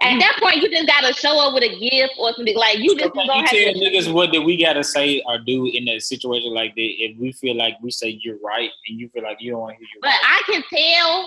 At 0.00 0.16
that 0.20 0.36
point, 0.40 0.56
you 0.58 0.70
just 0.70 0.86
gotta 0.86 1.12
show 1.12 1.40
up 1.40 1.54
with 1.54 1.64
a 1.64 1.76
gift 1.76 2.14
or 2.20 2.32
something. 2.34 2.56
Like 2.56 2.78
you 2.78 2.94
just 2.96 3.10
Okay, 3.10 3.26
gonna 3.26 3.40
you 3.40 3.46
have 3.46 3.50
tell 3.50 3.72
to. 3.74 3.80
niggas 3.80 4.12
what 4.12 4.32
that 4.32 4.42
we 4.42 4.56
gotta 4.56 4.84
say 4.84 5.20
or 5.26 5.38
do 5.38 5.66
in 5.66 5.88
a 5.88 5.98
situation 5.98 6.54
like 6.54 6.74
that. 6.76 6.80
If 6.82 7.18
we 7.18 7.32
feel 7.32 7.56
like 7.56 7.74
we 7.82 7.90
say 7.90 8.18
you're 8.22 8.38
right 8.38 8.70
and 8.88 9.00
you 9.00 9.08
feel 9.08 9.24
like 9.24 9.38
you 9.40 9.50
don't 9.52 9.60
want 9.60 9.72
to 9.72 9.78
hear 9.78 9.88
you 9.94 10.00
But 10.02 10.12
I 10.22 10.42
can 10.46 10.62
tell 10.72 11.22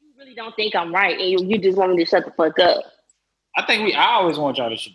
you 0.00 0.08
really 0.18 0.34
don't 0.34 0.56
think 0.56 0.74
I'm 0.74 0.92
right, 0.92 1.16
and 1.20 1.30
you, 1.30 1.38
you 1.46 1.58
just 1.58 1.78
want 1.78 1.94
me 1.94 2.02
to 2.04 2.10
shut 2.10 2.24
the 2.24 2.32
fuck 2.32 2.58
up. 2.58 2.82
I 3.56 3.64
think 3.64 3.84
we. 3.84 3.94
I 3.94 4.06
always 4.14 4.38
want 4.38 4.56
y'all 4.58 4.70
to 4.70 4.76
shoot. 4.76 4.94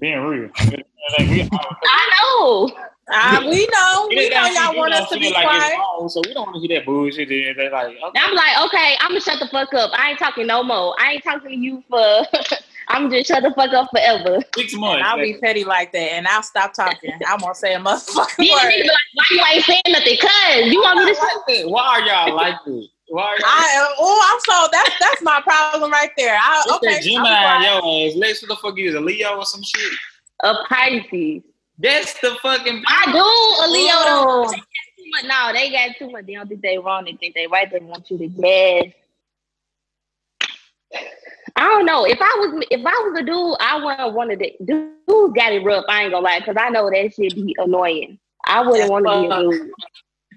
Being 0.00 0.20
real, 0.20 0.48
like 0.58 1.28
we 1.28 1.40
always, 1.42 1.50
I 1.52 2.10
know. 2.22 2.70
Ah, 3.10 3.40
we 3.48 3.66
know. 3.72 4.08
We 4.10 4.28
know 4.28 4.46
y'all 4.46 4.76
want 4.76 4.92
us 4.92 5.08
to 5.10 5.18
be 5.18 5.30
like 5.32 5.44
quiet. 5.44 5.76
wrong, 5.78 6.08
so 6.08 6.20
we 6.26 6.34
don't 6.34 6.46
want 6.52 6.62
to 6.62 6.68
hear 6.68 6.78
that 6.78 6.86
bullshit. 6.86 7.30
And 7.30 7.58
they're 7.58 7.70
like, 7.70 7.96
okay. 7.96 8.20
I'm 8.20 8.34
like, 8.34 8.64
okay, 8.66 8.96
I'm 9.00 9.10
gonna 9.10 9.20
shut 9.20 9.38
the 9.40 9.48
fuck 9.48 9.72
up. 9.74 9.90
I 9.94 10.10
ain't 10.10 10.18
talking 10.18 10.46
no 10.46 10.62
more. 10.62 10.94
I 10.98 11.12
ain't 11.12 11.24
talking 11.24 11.50
to 11.50 11.56
you 11.56 11.82
for. 11.88 12.26
I'm 12.90 13.10
just 13.10 13.28
shut 13.28 13.42
the 13.42 13.50
fuck 13.54 13.70
up 13.74 13.90
forever. 13.90 14.38
six 14.56 14.74
months. 14.74 14.96
And 15.00 15.04
I'll 15.04 15.18
be 15.18 15.34
petty 15.34 15.62
like 15.62 15.92
that, 15.92 16.12
and 16.12 16.26
I'll 16.26 16.42
stop 16.42 16.72
talking. 16.72 17.12
I 17.26 17.36
won't 17.40 17.56
say 17.56 17.74
a 17.74 17.78
motherfucking 17.78 18.36
Then 18.38 18.46
the 18.46 18.52
word. 18.52 18.72
be 18.76 18.88
like, 18.88 18.98
why 19.14 19.24
you 19.30 19.42
ain't 19.56 19.64
saying 19.64 19.82
nothing? 19.88 20.16
Cause 20.18 20.72
you 20.72 20.80
want 20.80 20.98
me 21.04 21.12
to 21.12 21.14
shut 21.14 21.24
like 21.46 21.56
that. 21.58 21.68
Why 21.70 21.82
are 21.86 22.00
y'all 22.00 22.34
like 22.34 22.56
this? 22.66 22.86
Why 23.08 23.22
are 23.24 23.36
y'all? 23.36 23.44
I 23.44 23.94
oh, 23.98 24.32
I'm 24.32 24.40
so 24.40 24.68
that's 24.72 24.98
that's 25.00 25.22
my 25.22 25.40
problem 25.42 25.90
right 25.92 26.10
there. 26.16 26.38
I, 26.40 26.62
What's 26.66 26.78
okay, 26.78 26.86
that 26.86 26.96
I'll 26.96 27.02
be 27.02 27.10
Gemini 27.10 27.28
quiet. 27.28 27.72
on 27.72 27.84
your 27.84 28.10
ass? 28.10 28.16
Lex, 28.16 28.42
what 28.42 28.48
the 28.48 28.56
fuck 28.56 28.78
is 28.78 28.94
a 28.94 29.00
Leo 29.00 29.36
or 29.36 29.44
some 29.44 29.62
shit? 29.62 29.92
a 30.44 30.54
Pisces? 30.68 31.42
That's 31.78 32.14
the 32.20 32.36
fucking. 32.42 32.82
I 32.86 33.12
do 33.12 33.18
a 33.18 33.66
Leo. 33.70 33.94
Though. 34.04 34.50
They 34.50 34.56
got 34.56 34.66
too 34.96 35.10
much- 35.10 35.24
No, 35.24 35.52
they 35.52 35.70
got 35.70 35.96
too 35.96 36.10
much. 36.10 36.26
They 36.26 36.34
don't 36.34 36.48
think 36.48 36.60
they 36.60 36.78
wrong. 36.78 37.04
They 37.04 37.12
think 37.12 37.34
they 37.34 37.46
right. 37.46 37.70
They 37.70 37.78
want 37.78 38.10
you 38.10 38.18
to 38.18 38.26
guess. 38.26 38.92
I 41.56 41.62
don't 41.68 41.86
know. 41.86 42.04
If 42.04 42.18
I 42.20 42.36
was 42.40 42.64
if 42.70 42.80
I 42.84 42.90
was 43.08 43.18
a 43.20 43.22
dude, 43.24 43.56
I 43.60 43.82
wouldn't 43.82 44.14
want 44.14 44.30
to. 44.30 44.64
Dudes 44.64 45.34
got 45.34 45.52
it 45.52 45.64
rough. 45.64 45.84
I 45.88 46.02
ain't 46.02 46.12
gonna 46.12 46.24
lie, 46.24 46.38
because 46.40 46.56
I 46.58 46.68
know 46.68 46.90
that 46.90 47.14
shit 47.14 47.34
be 47.34 47.54
annoying. 47.58 48.18
I 48.44 48.60
wouldn't 48.66 48.90
want 48.90 49.06
to 49.06 49.72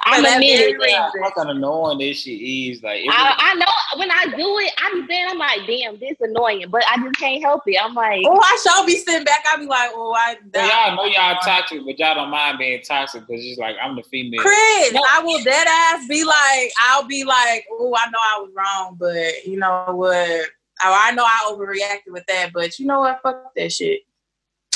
I'm 0.06 0.24
that 0.24 0.34
admitting 0.36 0.78
very 0.80 0.92
that. 0.92 1.12
reason. 1.16 1.22
fucking 1.36 1.50
annoying 1.52 1.98
this 2.00 2.22
shit 2.22 2.42
is. 2.42 2.84
Like, 2.84 3.02
it 3.02 3.08
was- 3.08 3.16
I, 3.18 3.36
I 3.40 3.54
know 3.56 3.66
when 4.00 4.12
I 4.12 4.26
do 4.36 4.58
it, 4.60 4.72
I 4.78 4.92
be 4.94 5.08
saying 5.08 5.28
I'm 5.30 5.38
like, 5.38 5.60
damn, 5.68 6.00
this 6.00 6.18
annoying, 6.20 6.66
but 6.70 6.84
I 6.90 6.98
just 7.04 7.16
can't 7.16 7.42
help 7.44 7.62
it. 7.68 7.78
I'm 7.82 7.94
like, 7.94 8.22
Oh, 8.26 8.40
I 8.40 8.58
shall 8.64 8.86
be 8.86 8.96
sitting 8.98 9.24
back. 9.24 9.44
I 9.52 9.58
be 9.58 9.66
like, 9.66 9.92
oh, 9.94 10.14
I. 10.18 10.36
Well, 10.54 10.68
y'all 10.68 10.96
know 10.96 11.06
y'all 11.06 11.36
toxic, 11.44 11.82
but 11.86 11.98
y'all 12.00 12.16
don't 12.16 12.30
mind 12.30 12.58
being 12.58 12.82
toxic 12.82 13.26
because 13.28 13.44
it's 13.46 13.60
like 13.60 13.76
I'm 13.82 13.96
the 13.96 14.04
female. 14.04 14.42
Chris, 14.42 14.94
No. 14.94 15.02
I 15.10 15.22
will 15.24 15.44
dead 15.44 15.68
ass 15.68 16.08
be 16.08 16.24
like, 16.24 16.72
I'll 16.80 17.04
be 17.06 17.24
like, 17.24 17.66
oh, 17.72 17.96
I 17.98 18.10
know 18.10 18.20
I 18.20 18.40
was 18.42 18.52
wrong, 18.56 18.98
but 19.00 19.46
you 19.46 19.58
know 19.58 19.86
what? 19.94 20.48
Oh, 20.84 21.02
I 21.02 21.12
know 21.12 21.24
I 21.24 21.52
overreacted 21.54 22.12
with 22.12 22.26
that, 22.28 22.52
but 22.54 22.78
you 22.80 22.88
know 22.88 23.00
what? 23.02 23.22
Fuck 23.22 23.54
that 23.56 23.72
shit. 23.72 24.02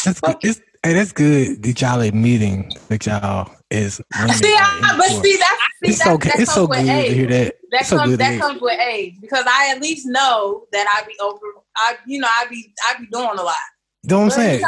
That's 0.05 0.21
good. 0.21 0.37
It's, 0.41 0.61
hey, 0.83 0.93
that's 0.93 1.11
good 1.11 1.63
that 1.63 1.81
y'all 1.81 1.99
admitting 2.01 2.71
that 2.87 3.05
y'all 3.05 3.51
is. 3.69 3.95
See, 4.33 4.55
I, 4.55 4.95
but 4.97 5.07
see, 5.07 5.37
that's 5.37 5.61
see, 5.83 5.89
it's 5.89 5.97
that, 5.99 6.03
so 6.05 6.17
that 6.17 6.39
it's 6.39 6.45
comes 6.45 6.49
so 6.55 6.65
with 6.67 6.79
good 6.79 6.85
to 6.85 6.91
age. 6.93 7.13
hear 7.13 7.27
that. 7.27 7.55
That 7.71 7.81
It's 7.81 7.89
so 7.89 7.97
comes 7.97 8.09
good 8.11 8.19
that 8.19 8.31
hear. 8.31 8.39
comes 8.39 8.61
with 8.61 8.79
age 8.79 9.15
because 9.21 9.45
I 9.47 9.71
at 9.75 9.81
least 9.81 10.05
know 10.07 10.65
that 10.71 10.87
I 10.95 11.05
be 11.07 11.13
over. 11.19 11.39
I 11.75 11.95
you 12.07 12.19
know 12.19 12.27
I 12.29 12.47
be 12.49 12.73
I 12.87 12.99
be 12.99 13.07
doing 13.07 13.25
a 13.37 13.43
lot. 13.43 13.55
You 14.03 14.09
know 14.11 14.19
what 14.19 14.23
I'm 14.23 14.29
But, 14.29 14.35
saying? 14.35 14.61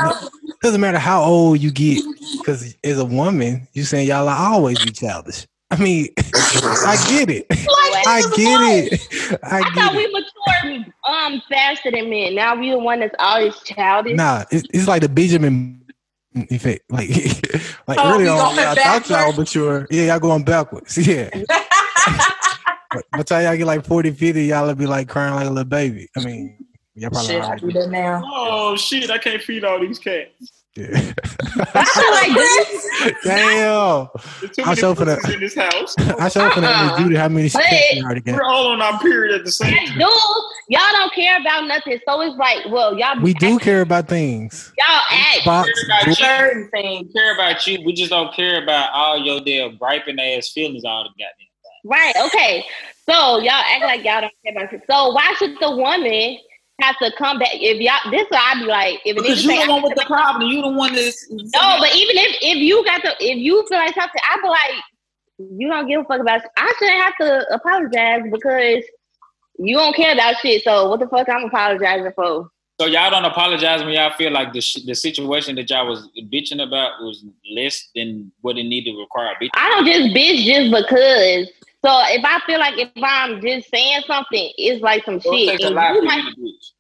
Doesn't 0.62 0.82
matter 0.82 1.00
how 1.00 1.24
old 1.24 1.60
you 1.62 1.72
get, 1.72 2.04
because 2.38 2.76
as 2.84 3.00
a 3.00 3.06
woman, 3.06 3.68
you 3.74 3.84
saying 3.84 4.08
y'all 4.08 4.24
will 4.26 4.30
always 4.34 4.80
be 4.80 4.91
childish. 4.91 5.47
I 5.72 5.78
mean, 5.78 6.08
I 6.18 6.97
get 7.10 7.30
it. 7.30 7.45
I 7.52 8.22
get 8.36 8.62
it. 8.62 9.39
I 9.43 9.60
I 9.60 9.62
get 9.62 9.74
thought 9.76 9.93
it. 9.93 9.97
we 9.97 10.08
matured 10.68 10.93
um 11.08 11.41
faster 11.50 11.91
than 11.91 12.10
men. 12.10 12.36
Now 12.36 12.56
we 12.56 12.72
the 12.72 12.80
one 12.80 13.00
that's 13.00 13.16
always 13.20 13.58
childish. 13.60 14.16
Nah, 14.18 14.43
it's, 14.52 14.68
it's 14.74 14.88
like 14.88 15.02
the 15.04 15.10
Benjamin 15.10 15.79
effect. 16.36 16.84
Like, 16.90 17.10
like 17.88 17.98
Oh, 18.00 18.14
early 18.14 18.24
we 18.24 18.30
on, 18.30 18.38
going 18.38 18.56
y'all 18.58 18.76
thought 18.76 19.10
y'all 19.10 19.18
backwards? 19.20 19.38
mature. 19.38 19.88
Yeah, 19.90 20.04
y'all 20.06 20.20
going 20.20 20.44
backwards. 20.44 20.98
Yeah. 21.08 21.30
But 22.92 23.06
by 23.12 23.18
the 23.20 23.24
time 23.24 23.44
y'all 23.44 23.56
get 23.56 23.68
like 23.68 23.86
40, 23.86 24.10
50, 24.10 24.46
y'all 24.46 24.66
will 24.66 24.74
be 24.74 24.88
like 24.88 25.08
crying 25.08 25.36
like 25.36 25.46
a 25.46 25.50
little 25.50 25.64
baby. 25.64 26.10
I 26.18 26.22
mean, 26.26 26.58
y'all 26.96 27.12
probably 27.12 27.28
Shit, 27.34 27.44
I 27.44 27.46
already 27.46 27.68
do 27.68 27.72
that 27.74 27.90
now. 27.92 28.24
Oh 28.26 28.76
shit! 28.76 29.12
I 29.12 29.20
can't 29.20 29.44
feed 29.44 29.64
all 29.64 29.80
these 29.80 30.00
cats. 30.00 30.59
Yeah. 30.80 31.14
I 31.76 32.34
like. 33.04 33.16
Damn. 33.24 34.08
There's 34.42 34.60
I'll 34.60 34.66
many 34.68 34.76
show 34.80 34.96
for 34.96 35.06
that. 35.06 35.20
in 35.34 35.40
this 35.40 35.56
house. 35.56 35.96
I 36.20 36.30
showed 36.30 36.54
for 36.54 36.62
that 36.62 36.92
Uh-uh. 36.94 36.98
Judy 37.00 37.16
how 37.16 37.28
many 37.28 37.50
But- 37.50 37.64
you 37.94 38.04
already 38.04 38.22
We're 38.32 38.44
all 38.44 38.68
on 38.68 38.82
our 38.82 39.00
period 39.00 39.36
at 39.36 39.46
the 39.46 39.52
same 39.52 39.74
Dudes, 39.74 39.90
time. 39.92 40.00
y'all 40.70 40.82
don't 40.94 41.14
care 41.14 41.40
about 41.40 41.68
nothing. 41.68 42.00
So 42.08 42.22
it's 42.22 42.38
like, 42.38 42.66
well, 42.70 42.98
y'all 42.98 43.22
We 43.22 43.34
do 43.34 43.60
care 43.60 43.82
about 43.82 44.08
things. 44.08 44.72
y'all 44.78 45.02
act. 45.12 45.46
Box, 45.46 45.70
Care 45.70 45.86
about 46.00 46.08
you. 46.08 46.14
Certain 46.16 46.70
things. 46.72 47.14
care 47.14 47.34
about 47.36 47.68
you. 47.68 47.80
We 47.86 47.94
just 47.94 48.12
don't 48.12 48.34
care 48.34 48.64
about 48.64 48.92
all 48.94 49.18
your 49.18 49.42
damn 49.42 49.78
griping 49.78 50.20
ass 50.20 50.50
feelings 50.50 50.84
all 50.86 51.04
the 51.04 51.10
goddamn. 51.10 51.28
time. 51.30 51.84
Right, 51.86 52.14
okay. 52.28 52.64
So 53.10 53.40
y'all 53.40 53.52
act 53.52 53.82
like 53.84 54.04
y'all 54.04 54.22
don't 54.22 54.34
care 54.46 54.54
about 54.56 54.74
it. 54.74 54.82
So 54.90 55.12
why 55.12 55.34
should 55.40 55.56
the 55.60 55.72
woman 55.72 56.38
have 56.82 56.98
to 57.00 57.12
come 57.18 57.40
back 57.40 57.50
if 57.54 57.80
y'all 57.80 58.12
this 58.12 58.28
what 58.30 58.40
I 58.40 58.60
be 58.60 58.66
like 58.66 59.02
if 59.06 59.18
a 59.18 59.22
Because 59.22 59.44
you 59.44 59.50
say, 59.52 59.66
the 59.66 59.72
one 59.72 59.84
with 59.84 59.96
the 59.96 60.06
problem. 60.06 60.50
You 60.50 60.62
the 60.62 60.70
one 60.70 60.94
that's 60.94 61.30
No, 61.30 61.78
but 61.80 61.96
even 61.96 62.18
if 62.18 62.38
if 62.42 62.58
you 62.58 62.84
got 62.86 63.02
the 63.04 63.16
if 63.20 63.38
you 63.38 63.66
feel 63.68 63.78
like 63.78 63.94
something, 63.94 64.22
I'd 64.30 64.42
be 64.42 64.50
like 64.50 64.84
you 65.38 65.68
don't 65.70 65.88
give 65.88 66.02
a 66.02 66.04
fuck 66.04 66.20
about. 66.20 66.42
I 66.58 66.74
shouldn't 66.78 67.02
have 67.02 67.18
to 67.22 67.54
apologize 67.54 68.24
because 68.32 68.84
you 69.58 69.78
don't 69.78 69.96
care 69.96 70.14
about 70.14 70.36
shit. 70.42 70.64
So 70.64 70.90
what 70.90 71.00
the 71.00 71.08
fuck 71.08 71.28
I'm 71.30 71.46
apologizing 71.46 72.12
for? 72.16 72.50
So 72.80 72.86
y'all 72.86 73.12
don't 73.12 73.26
apologize 73.26 73.84
when 73.84 73.94
y'all 73.94 74.14
feel 74.18 74.32
like 74.32 74.54
the 74.54 74.62
sh- 74.62 74.84
the 74.86 74.96
situation 74.96 75.56
that 75.56 75.70
y'all 75.70 75.88
was 75.88 76.08
bitching 76.32 76.66
about 76.66 77.02
was 77.02 77.26
less 77.52 77.90
than 77.94 78.32
what 78.42 78.58
it 78.58 78.64
needed 78.64 78.94
to 78.94 79.00
require. 79.00 79.34
Bitch. 79.42 79.50
I 79.54 79.70
don't 79.70 79.86
just 79.86 80.16
bitch 80.16 80.46
just 80.46 80.72
because. 80.72 81.50
So 81.86 81.92
if 82.08 82.24
I 82.26 82.40
feel 82.46 82.60
like 82.60 82.78
if 82.78 82.90
I'm 83.02 83.42
just 83.42 83.70
saying 83.70 84.02
something, 84.06 84.52
it's 84.58 84.82
like 84.82 85.06
some 85.06 85.22
So 85.22 85.34
it 85.34 85.40
shit. 85.40 85.50
takes 85.60 85.64
a 85.64 85.70
lot 85.74 85.94
you 85.96 86.04
might, 86.04 86.24
you 86.26 86.36
to 86.36 86.42
bitch. 86.42 86.72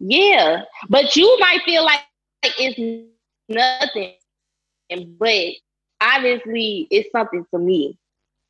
yeah, 0.00 0.62
but 0.90 1.16
you 1.16 1.36
might 1.40 1.62
feel 1.64 1.84
like, 1.84 2.00
like 2.44 2.52
it's 2.58 3.08
nothing, 3.48 4.12
but 5.18 5.46
obviously 6.00 6.86
it's 6.90 7.10
something 7.12 7.46
to 7.52 7.58
me. 7.58 7.98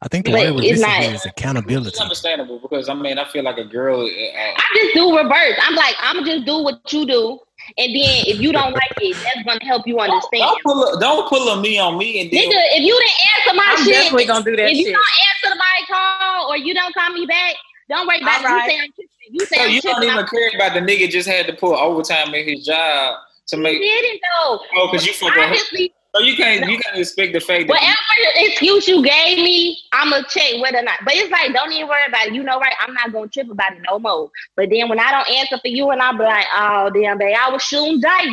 I 0.03 0.09
think 0.09 0.27
the 0.27 0.33
But 0.33 0.41
word 0.41 0.55
we're 0.57 0.63
it's 0.63 0.81
missing 0.81 0.89
not- 0.89 1.03
here 1.03 1.15
is 1.15 1.25
accountability. 1.25 1.89
It's 1.89 2.01
understandable 2.01 2.59
because 2.59 2.89
I 2.89 2.95
mean 2.95 3.17
I 3.19 3.25
feel 3.25 3.45
like 3.45 3.57
a 3.59 3.65
girl. 3.65 4.01
Uh, 4.01 4.07
I 4.09 4.63
just 4.75 4.95
do 4.95 5.17
reverse. 5.17 5.59
I'm 5.63 5.75
like, 5.77 5.95
I'm 6.01 6.25
just 6.27 6.45
do 6.45 6.63
what 6.65 6.93
you 6.93 7.07
do, 7.07 7.39
and 7.79 7.89
then 7.95 8.15
if 8.27 8.39
you 8.41 8.53
don't 8.53 8.73
like 8.73 8.93
it, 8.99 9.17
that's 9.25 9.45
gonna 9.47 9.65
help 9.65 9.87
you 9.87 9.99
understand. 9.99 10.43
don't 10.43 10.63
pull 10.63 10.85
a, 10.85 11.01
don't 11.01 11.29
pull 11.29 11.49
a 11.49 11.61
me 11.61 11.79
on 11.79 11.97
me 11.99 12.21
and 12.21 12.31
then 12.31 12.45
Nigga, 12.51 12.61
if 12.77 12.83
you 12.83 12.93
didn't 12.93 13.21
answer 13.37 13.57
my 13.57 13.65
I'm 13.77 13.85
shit, 13.85 13.95
definitely 13.95 14.27
gonna 14.27 14.45
do 14.45 14.57
that 14.57 14.71
if 14.71 14.77
you 14.77 14.85
shit. 14.85 14.93
don't 14.95 15.51
answer 15.51 15.57
my 15.59 15.77
call 15.89 16.51
or 16.51 16.57
you 16.57 16.75
don't 16.75 16.95
call 16.95 17.11
me 17.11 17.25
back, 17.27 17.55
don't 17.89 18.07
worry 18.07 18.21
about 18.21 18.45
All 18.45 18.45
right. 18.45 18.69
it. 18.69 18.73
You 18.73 18.77
say 18.77 18.83
I'm 18.85 18.93
tripping. 18.93 19.09
You 19.31 19.47
say 19.47 19.57
so 19.57 19.63
I'm 19.63 19.71
you 19.71 19.81
don't 19.81 20.03
even 20.05 20.27
care 20.27 20.51
about 20.55 20.75
the 20.75 20.81
nigga 20.81 21.09
just 21.09 21.29
had 21.29 21.47
to 21.47 21.55
pull 21.55 21.75
overtime 21.75 22.35
in 22.35 22.47
his 22.47 22.67
job 22.67 23.17
to 23.49 23.57
He 23.57 23.63
make. 23.63 23.81
didn't 23.81 24.21
though. 24.43 24.61
Oh, 24.77 24.89
because 24.91 25.07
you 25.07 25.13
fuck 25.15 25.31
with 25.31 25.39
her. 25.39 25.45
Obviously, 25.45 25.94
So 26.15 26.21
you 26.21 26.37
can't 26.37 26.71
you 26.71 26.79
can't 26.79 26.97
expect 26.97 27.33
the 27.33 27.41
fact 27.41 27.67
that 27.67 27.75
whatever 27.75 28.47
excuse 28.47 28.87
you 28.87 29.03
gave 29.03 29.39
me, 29.39 29.81
I'ma 29.93 30.23
check 30.29 30.61
whether 30.63 30.79
or 30.79 30.83
not. 30.83 31.01
But 31.05 31.15
it's 31.15 31.31
like, 31.31 31.53
don't 31.53 31.73
even 31.73 31.89
worry 31.89 32.07
about 32.07 32.29
it. 32.29 32.35
You 32.35 32.45
know, 32.45 32.61
right? 32.61 32.75
I'm 32.79 32.95
not 32.95 33.13
gonna 33.13 33.27
trip 33.27 33.51
about 33.51 33.73
it 33.73 33.83
no 33.91 33.99
more. 33.99 34.31
But 34.55 34.71
then 34.71 34.89
when 34.89 35.01
I 35.01 35.11
don't 35.11 35.29
answer 35.29 35.59
for 35.59 35.69
you, 35.69 35.91
and 35.91 36.01
I'll 36.01 36.17
be 36.17 36.23
like, 36.23 36.47
oh 36.55 36.91
damn, 36.91 37.19
babe, 37.19 37.37
I 37.37 37.51
was 37.51 37.63
shooting 37.63 38.01
dice. 38.01 38.29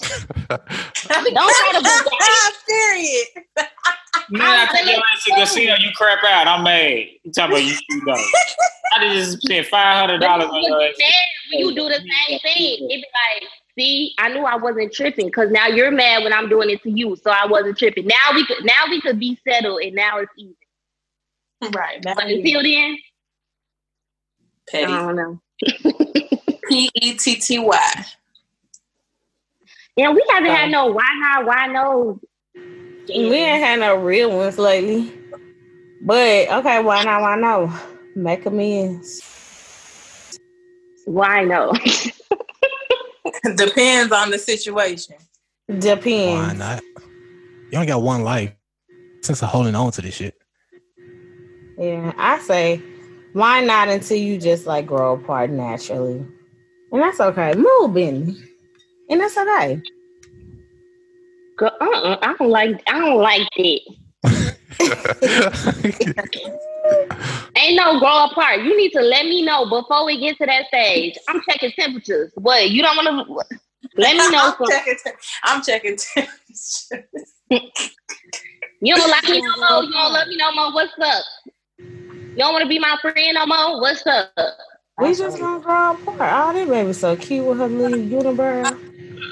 Don't 0.50 0.58
try 1.30 1.72
to 1.72 1.78
be 1.78 2.10
dice. 2.18 2.62
Period. 2.68 3.26
Man, 4.30 4.42
I 4.42 4.68
take 4.74 4.86
your 4.86 4.98
ass 4.98 5.24
to 5.24 5.34
casino, 5.34 5.74
you 5.78 5.90
crap 5.94 6.22
out. 6.24 6.48
I'm 6.48 6.64
mad. 6.64 7.06
You 7.22 7.32
talking 7.32 7.52
about 7.52 7.64
you 7.64 7.74
shoot 7.74 8.04
dogs. 8.06 8.22
I 8.92 9.14
just 9.14 9.42
spent 9.42 9.66
five 9.68 10.00
hundred 10.00 10.18
dollars 10.18 10.48
on 10.50 10.62
your 10.62 10.78
get 10.80 10.90
ass. 10.90 10.96
mad 10.98 11.14
when 11.52 11.60
you 11.60 11.74
do 11.74 11.88
the 11.88 11.98
same 11.98 12.38
thing. 12.40 12.74
it'd 12.74 12.88
be 12.88 12.96
like, 12.96 13.48
see, 13.78 14.14
I 14.18 14.28
knew 14.28 14.44
I 14.44 14.56
wasn't 14.56 14.92
tripping 14.92 15.26
because 15.26 15.50
now 15.50 15.66
you're 15.66 15.90
mad 15.90 16.24
when 16.24 16.32
I'm 16.32 16.48
doing 16.48 16.70
it 16.70 16.82
to 16.82 16.90
you, 16.90 17.16
so 17.16 17.30
I 17.30 17.46
wasn't 17.46 17.78
tripping. 17.78 18.06
Now 18.06 18.34
we 18.34 18.46
could, 18.46 18.64
now 18.64 18.84
we 18.88 19.00
could 19.00 19.18
be 19.18 19.38
settled, 19.46 19.82
and 19.82 19.94
now 19.94 20.18
it's 20.18 20.32
easy. 20.36 20.56
Right. 21.72 22.02
But 22.02 22.24
until 22.24 22.62
then, 22.62 22.98
petty. 24.68 24.92
I 24.92 24.98
don't 25.02 25.16
know. 25.16 25.40
P 26.68 26.90
E 26.94 27.14
T 27.14 27.36
T 27.36 27.58
Y. 27.58 28.06
Yeah, 29.96 30.12
we 30.12 30.24
haven't 30.30 30.50
had 30.50 30.68
oh. 30.68 30.70
no 30.70 30.86
why 30.86 31.08
not, 31.18 31.46
why 31.46 31.66
no. 31.66 32.20
We 33.08 33.34
ain't 33.34 33.62
had 33.62 33.80
no 33.80 33.96
real 33.96 34.36
ones 34.36 34.56
lately. 34.56 35.12
But 36.02 36.48
okay, 36.50 36.82
why 36.82 37.04
not? 37.04 37.20
Why 37.20 37.36
no? 37.36 37.72
Make 38.14 38.46
amends. 38.46 39.20
Why 41.04 41.44
no? 41.44 41.72
Depends 43.56 44.12
on 44.12 44.30
the 44.30 44.38
situation. 44.38 45.16
Depends. 45.78 46.04
Why 46.04 46.52
not? 46.52 46.82
You 47.70 47.78
only 47.78 47.86
got 47.86 48.02
one 48.02 48.24
life. 48.24 48.52
Since 49.22 49.42
I'm 49.42 49.48
holding 49.48 49.74
on 49.74 49.92
to 49.92 50.02
this 50.02 50.14
shit. 50.14 50.40
Yeah, 51.78 52.12
I 52.16 52.38
say, 52.40 52.82
why 53.32 53.62
not 53.62 53.88
until 53.88 54.16
you 54.16 54.38
just 54.38 54.66
like 54.66 54.86
grow 54.86 55.14
apart 55.14 55.50
naturally, 55.50 56.26
and 56.92 57.02
that's 57.02 57.20
okay. 57.20 57.54
Moving, 57.54 58.36
and 59.08 59.20
that's 59.20 59.36
okay. 59.36 59.80
Girl, 61.56 61.70
uh-uh, 61.80 62.18
I 62.22 62.34
don't 62.38 62.50
like. 62.50 62.82
I 62.88 62.98
don't 62.98 63.20
like 63.20 63.48
that. 63.56 63.80
Ain't 67.56 67.76
no 67.76 67.98
grow 67.98 68.24
apart. 68.26 68.60
You 68.62 68.76
need 68.76 68.92
to 68.92 69.00
let 69.00 69.26
me 69.26 69.42
know 69.44 69.68
before 69.68 70.06
we 70.06 70.18
get 70.20 70.38
to 70.38 70.46
that 70.46 70.66
stage. 70.68 71.16
I'm 71.28 71.42
checking 71.48 71.72
temperatures. 71.72 72.32
What 72.36 72.70
you 72.70 72.82
don't 72.82 72.96
want 72.96 73.26
to? 73.26 73.58
Let 73.96 74.16
me 74.16 74.28
know. 74.30 74.38
I'm 74.38 74.54
Some, 74.56 74.66
checking. 74.68 74.96
I'm 75.44 75.62
checking. 75.62 75.96
temperatures. 75.96 76.88
you 77.50 78.96
don't 78.96 79.10
like 79.10 79.24
me 79.24 79.40
no 79.40 79.70
more. 79.70 79.84
You 79.84 79.92
don't 79.92 80.12
love 80.12 80.28
me 80.28 80.36
no 80.36 80.52
more. 80.54 80.72
What's 80.72 80.92
up? 81.00 81.24
You 82.34 82.44
don't 82.44 82.52
want 82.52 82.62
to 82.62 82.68
be 82.68 82.78
my 82.78 82.96
friend 83.02 83.34
no 83.34 83.46
more. 83.46 83.80
What's 83.80 84.06
up? 84.06 84.32
We 84.98 85.14
just 85.14 85.38
gonna 85.38 85.60
grow 85.60 85.92
apart. 85.92 86.18
Oh, 86.20 86.52
that 86.52 86.68
baby 86.68 86.92
so 86.92 87.16
cute 87.16 87.44
with 87.44 87.58
her 87.58 87.68
little 87.68 87.98
unibrow. 87.98 88.78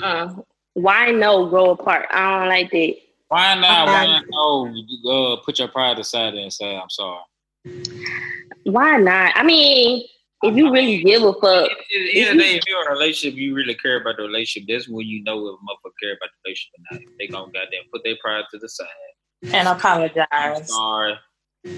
Uh, 0.03 0.35
why 0.75 1.11
no 1.11 1.49
grow 1.49 1.71
apart? 1.71 2.07
I 2.11 2.41
don't 2.41 2.49
like 2.49 2.71
that. 2.73 2.97
Why 3.29 3.55
not? 3.55 3.87
Why 3.87 4.07
not? 4.07 4.25
Oh, 4.35 4.73
you, 4.75 5.11
uh, 5.11 5.37
put 5.45 5.59
your 5.59 5.69
pride 5.69 5.99
aside 5.99 6.35
and 6.35 6.53
say 6.53 6.77
I'm 6.77 6.89
sorry. 6.91 7.21
Why 8.65 8.97
not? 8.97 9.33
I 9.37 9.43
mean, 9.43 10.07
if 10.43 10.57
you 10.57 10.73
really 10.73 11.03
give 11.03 11.23
a 11.23 11.33
fuck, 11.35 11.71
At 11.71 11.77
the 11.91 12.21
end 12.21 12.31
of 12.41 12.47
the 12.47 12.57
if 12.57 12.63
you're 12.67 12.83
in 12.83 12.89
a 12.89 12.93
relationship, 12.93 13.39
you 13.39 13.55
really 13.55 13.75
care 13.75 14.01
about 14.01 14.17
the 14.17 14.23
relationship. 14.23 14.69
That's 14.69 14.89
when 14.89 15.07
you 15.07 15.23
know 15.25 15.47
if 15.49 15.55
a 15.55 15.57
motherfucker 15.57 15.93
care 16.01 16.13
about 16.13 16.31
the 16.31 16.39
relationship 16.45 16.73
or 16.79 16.95
not. 16.95 17.03
They 17.19 17.27
gonna 17.27 17.53
goddamn 17.53 17.91
put 17.93 18.03
their 18.05 18.17
pride 18.23 18.45
to 18.53 18.59
the 18.59 18.69
side. 18.69 18.87
and 19.53 19.69
I'm 19.69 19.77
apologize. 19.77 20.69
sorry. 20.73 21.15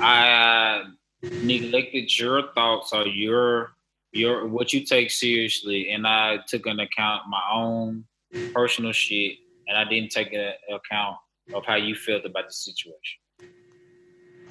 I 0.00 0.84
neglected 1.22 2.16
your 2.18 2.52
thoughts 2.54 2.92
or 2.92 3.06
your 3.06 3.72
your 4.12 4.46
what 4.46 4.72
you 4.72 4.84
take 4.84 5.10
seriously, 5.10 5.90
and 5.90 6.06
I 6.06 6.38
took 6.46 6.66
into 6.66 6.84
account 6.84 7.22
my 7.28 7.42
own 7.52 8.04
personal 8.52 8.92
shit, 8.92 9.38
and 9.68 9.76
I 9.76 9.84
didn't 9.84 10.10
take 10.10 10.32
into 10.32 10.52
account 10.72 11.16
of 11.54 11.64
how 11.64 11.76
you 11.76 11.94
felt 11.94 12.24
about 12.24 12.46
the 12.48 12.52
situation. 12.52 13.18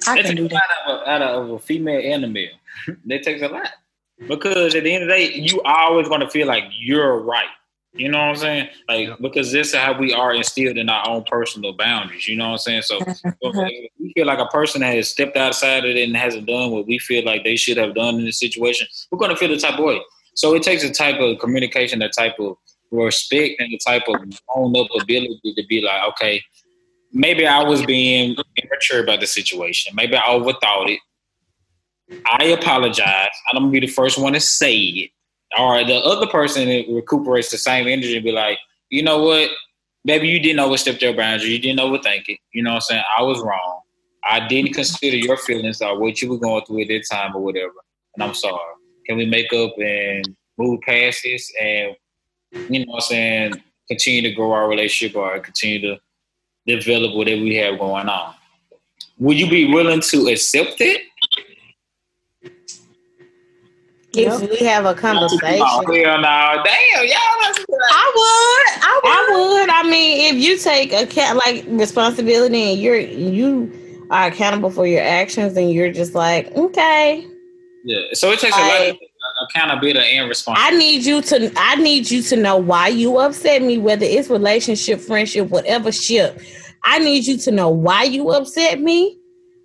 I 0.06 0.16
That 0.16 0.24
can 0.24 0.36
takes 0.36 0.36
do 0.36 0.42
a 0.42 0.54
lot 0.54 0.62
that. 0.86 0.90
out 0.90 1.00
of, 1.02 1.08
out 1.08 1.22
of 1.22 1.50
a 1.50 1.58
female 1.58 2.00
and 2.14 2.24
a 2.24 2.28
male. 2.28 2.48
that 3.06 3.22
takes 3.22 3.42
a 3.42 3.48
lot 3.48 3.70
because 4.28 4.74
at 4.74 4.84
the 4.84 4.92
end 4.92 5.02
of 5.04 5.08
the 5.08 5.14
day, 5.14 5.32
you 5.34 5.60
always 5.62 6.08
going 6.08 6.20
to 6.20 6.28
feel 6.30 6.46
like 6.46 6.64
you're 6.78 7.18
right. 7.20 7.48
You 7.92 8.08
know 8.08 8.18
what 8.18 8.24
I'm 8.28 8.36
saying? 8.36 8.68
Like 8.88 9.08
Yeah. 9.08 9.16
because 9.20 9.50
this 9.50 9.68
is 9.68 9.74
how 9.74 9.98
we 9.98 10.12
are 10.14 10.32
instilled 10.32 10.78
in 10.78 10.88
our 10.88 11.08
own 11.08 11.24
personal 11.24 11.72
boundaries. 11.72 12.28
You 12.28 12.36
know 12.36 12.46
what 12.50 12.52
I'm 12.52 12.58
saying? 12.58 12.82
So 12.82 12.98
uh-huh. 13.00 13.22
if 13.42 13.90
we 13.98 14.12
feel 14.14 14.26
like 14.26 14.38
a 14.38 14.46
person 14.46 14.80
has 14.82 15.08
stepped 15.08 15.36
outside 15.36 15.84
of 15.84 15.90
it 15.90 15.96
and 15.96 16.16
hasn't 16.16 16.46
done 16.46 16.70
what 16.70 16.86
we 16.86 16.98
feel 16.98 17.24
like 17.24 17.42
they 17.42 17.56
should 17.56 17.76
have 17.78 17.94
done 17.96 18.14
in 18.16 18.24
the 18.24 18.32
situation, 18.32 18.86
we're 19.10 19.18
going 19.18 19.32
to 19.32 19.36
feel 19.36 19.48
the 19.48 19.56
type 19.58 19.78
of 19.78 19.84
way. 19.84 20.00
So 20.34 20.54
it 20.54 20.62
takes 20.62 20.84
a 20.84 20.90
type 20.92 21.18
of 21.18 21.40
communication, 21.40 21.98
that 21.98 22.12
type 22.16 22.36
of 22.38 22.56
respect, 22.92 23.60
and 23.60 23.72
the 23.72 23.78
type 23.84 24.04
of 24.08 24.16
own 24.54 24.74
up 24.78 24.86
ability 25.02 25.40
to 25.56 25.66
be 25.68 25.82
like, 25.82 26.00
okay, 26.10 26.42
maybe 27.12 27.46
I 27.46 27.62
was 27.62 27.84
being 27.84 28.36
immature 28.56 29.02
about 29.02 29.20
the 29.20 29.26
situation. 29.26 29.94
Maybe 29.94 30.16
I 30.16 30.22
overthought 30.22 30.90
it. 30.90 31.00
I 32.26 32.44
apologize. 32.44 33.28
I'm 33.52 33.62
gonna 33.62 33.70
be 33.70 33.80
the 33.80 33.86
first 33.86 34.18
one 34.18 34.32
to 34.32 34.40
say 34.40 34.76
it. 34.76 35.10
Or 35.58 35.84
the 35.84 35.96
other 35.96 36.26
person 36.26 36.68
that 36.68 36.86
recuperates 36.88 37.50
the 37.50 37.58
same 37.58 37.88
energy 37.88 38.14
and 38.14 38.24
be 38.24 38.32
like, 38.32 38.58
you 38.88 39.02
know 39.02 39.22
what? 39.22 39.50
Maybe 40.04 40.28
you 40.28 40.40
didn't 40.40 40.60
overstep 40.60 41.00
your 41.00 41.12
boundary. 41.12 41.50
You 41.50 41.58
didn't 41.58 41.80
overthink 41.80 42.28
it. 42.28 42.38
You 42.52 42.62
know 42.62 42.70
what 42.70 42.76
I'm 42.76 42.80
saying? 42.82 43.02
I 43.18 43.22
was 43.22 43.40
wrong. 43.40 43.80
I 44.24 44.46
didn't 44.46 44.74
consider 44.74 45.16
your 45.16 45.36
feelings 45.36 45.82
or 45.82 45.98
what 45.98 46.22
you 46.22 46.30
were 46.30 46.38
going 46.38 46.64
through 46.64 46.82
at 46.82 46.88
that 46.88 47.04
time 47.10 47.34
or 47.34 47.42
whatever. 47.42 47.72
And 48.14 48.22
I'm 48.22 48.34
sorry. 48.34 48.58
Can 49.06 49.16
we 49.16 49.26
make 49.26 49.52
up 49.52 49.72
and 49.78 50.24
move 50.58 50.80
past 50.82 51.22
this 51.24 51.50
and 51.60 51.96
you 52.52 52.80
know 52.80 52.92
what 52.92 52.96
I'm 52.96 53.08
saying, 53.08 53.62
continue 53.88 54.22
to 54.22 54.32
grow 54.32 54.52
our 54.52 54.68
relationship 54.68 55.16
or 55.16 55.38
continue 55.40 55.80
to 55.82 56.00
develop 56.76 57.14
whatever 57.14 57.42
we 57.42 57.56
have 57.56 57.78
going 57.78 58.08
on. 58.08 58.34
Would 59.18 59.38
you 59.38 59.48
be 59.48 59.72
willing 59.72 60.00
to 60.00 60.28
accept 60.28 60.80
it? 60.80 61.02
If 64.12 64.50
we 64.50 64.66
have 64.66 64.86
a 64.86 64.94
conversation. 64.94 65.62
Oh, 65.64 65.84
hell 65.86 66.20
no. 66.20 66.62
Damn, 66.64 67.04
y'all. 67.04 67.14
I 67.92 68.12
would. 68.16 68.82
I 68.82 69.00
would. 69.02 69.08
I 69.08 69.36
would. 69.36 69.70
I 69.70 69.82
mean, 69.88 70.34
if 70.34 70.42
you 70.42 70.58
take 70.58 70.92
a 70.92 71.06
cat 71.06 71.36
like 71.36 71.64
responsibility 71.68 72.72
and 72.72 72.80
you're 72.80 72.96
you 72.96 74.06
are 74.10 74.26
accountable 74.26 74.70
for 74.70 74.86
your 74.86 75.02
actions, 75.02 75.56
and 75.56 75.70
you're 75.70 75.92
just 75.92 76.14
like, 76.14 76.50
okay, 76.56 77.24
Yeah. 77.84 78.00
So 78.14 78.32
it 78.32 78.40
takes 78.40 78.56
a 78.56 78.60
lot 78.60 78.70
I- 78.80 78.84
of 78.86 78.96
accountability 79.48 80.16
and 80.16 80.32
I 80.48 80.70
need 80.76 81.04
you 81.04 81.22
to 81.22 81.52
I 81.56 81.76
need 81.76 82.10
you 82.10 82.22
to 82.22 82.36
know 82.36 82.56
why 82.56 82.88
you 82.88 83.18
upset 83.18 83.62
me, 83.62 83.78
whether 83.78 84.04
it's 84.04 84.28
relationship, 84.28 85.00
friendship, 85.00 85.48
whatever 85.48 85.92
ship. 85.92 86.40
I 86.84 86.98
need 86.98 87.26
you 87.26 87.36
to 87.38 87.50
know 87.50 87.68
why 87.68 88.04
you 88.04 88.30
upset 88.30 88.80
me, 88.80 89.18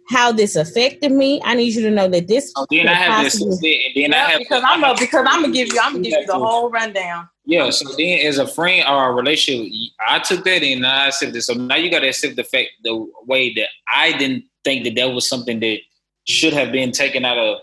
how 0.10 0.32
this 0.32 0.56
affected 0.56 1.12
me. 1.12 1.42
I 1.44 1.56
need 1.56 1.74
you 1.74 1.82
to 1.84 1.92
know 1.92 2.08
that 2.10 2.28
this 2.28 2.52
So 2.54 2.66
then 2.70 2.88
I 2.88 2.94
have 2.94 3.24
this, 3.24 3.40
possibly- 3.44 3.86
and 3.96 4.14
then 4.14 4.14
I 4.14 4.30
have 4.32 4.40
because 4.40 4.64
I'm 4.66 4.84
a, 4.84 4.96
because 5.00 5.26
I'm 5.28 5.42
gonna 5.42 5.54
give 5.54 5.74
you 5.74 5.80
I'm 5.82 5.94
gonna 5.94 6.04
give 6.04 6.20
you 6.22 6.26
the 6.28 6.34
whole 6.34 6.70
rundown. 6.70 7.30
Yeah, 7.46 7.70
so 7.70 7.88
then 7.96 8.26
as 8.26 8.40
a 8.40 8.48
friend 8.48 8.88
or 8.90 9.10
a 9.10 9.14
relationship, 9.14 9.72
I 10.08 10.20
took 10.20 10.44
that 10.46 10.64
in 10.64 10.80
and 10.80 10.88
I 10.88 11.08
accepted. 11.08 11.42
So 11.44 11.54
now 11.54 11.76
you 11.76 11.92
got 11.92 12.00
to 12.00 12.08
accept 12.08 12.36
the 12.38 12.44
fact 12.44 12.70
the 12.84 13.08
way 13.28 13.54
that 13.54 13.68
I 13.88 14.18
didn't 14.18 14.46
think 14.64 14.84
that 14.86 14.96
that 14.96 15.12
was 15.14 15.30
something 15.30 15.60
that 15.60 15.78
should 16.28 16.54
have 16.54 16.72
been 16.72 16.92
taken 16.92 17.24
out 17.24 17.38
of 17.38 17.60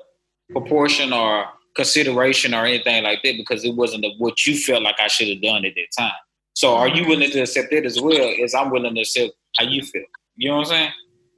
proportion 0.53 1.13
or 1.13 1.47
consideration 1.75 2.55
or 2.55 2.65
anything 2.65 3.03
like 3.03 3.23
that 3.25 3.37
because 3.37 3.65
it 3.65 3.75
wasn't 3.75 4.03
the, 4.03 4.13
what 4.19 4.47
you 4.47 4.57
felt 4.57 4.83
like 4.85 5.01
I 5.01 5.09
should 5.09 5.29
have 5.29 5.43
done 5.43 5.65
at 5.65 5.75
that 5.75 5.87
time. 5.99 6.13
So 6.55 6.77
are 6.77 6.89
you 6.89 7.07
willing 7.09 7.31
to 7.31 7.41
accept 7.41 7.71
that 7.73 7.85
as 7.85 8.01
well 8.01 8.35
as 8.45 8.55
I'm 8.55 8.71
willing 8.71 8.95
to 8.95 9.01
accept 9.01 9.33
how 9.57 9.65
you 9.65 9.83
feel? 9.83 10.03
You 10.37 10.51
know 10.51 10.57
what 10.57 10.69
I'm 10.69 10.71
saying? 10.71 10.91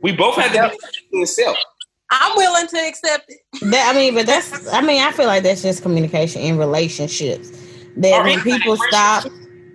We 0.02 0.12
both 0.12 0.36
have 0.36 0.52
to 0.52 0.52
be 0.52 0.58
willing 0.58 0.78
to 1.12 1.22
accept. 1.22 1.66
I'm 2.10 2.36
willing 2.36 2.66
to 2.68 2.76
accept 2.76 3.24
it. 3.28 3.70
that 3.70 3.94
I 3.94 3.98
mean, 3.98 4.14
but 4.14 4.26
that's 4.26 4.72
I 4.72 4.80
mean, 4.80 5.02
I 5.02 5.10
feel 5.12 5.26
like 5.26 5.42
that's 5.42 5.62
just 5.62 5.82
communication 5.82 6.42
in 6.42 6.58
relationships. 6.58 7.50
That 7.96 8.20
Or 8.20 8.24
when 8.24 8.40
people 8.40 8.76
stop 8.76 9.24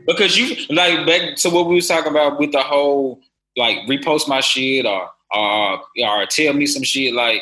Because 0.06 0.38
you 0.38 0.76
like 0.76 1.06
back 1.06 1.36
to 1.38 1.50
what 1.50 1.68
we 1.68 1.76
was 1.76 1.88
talking 1.88 2.12
about 2.12 2.40
with 2.40 2.52
the 2.52 2.62
whole 2.62 3.22
like 3.58 3.78
repost 3.88 4.28
my 4.28 4.40
shit 4.40 4.86
or 4.86 5.10
or 5.32 5.82
or 6.04 6.26
tell 6.26 6.54
me 6.54 6.66
some 6.66 6.84
shit 6.84 7.14
like 7.14 7.42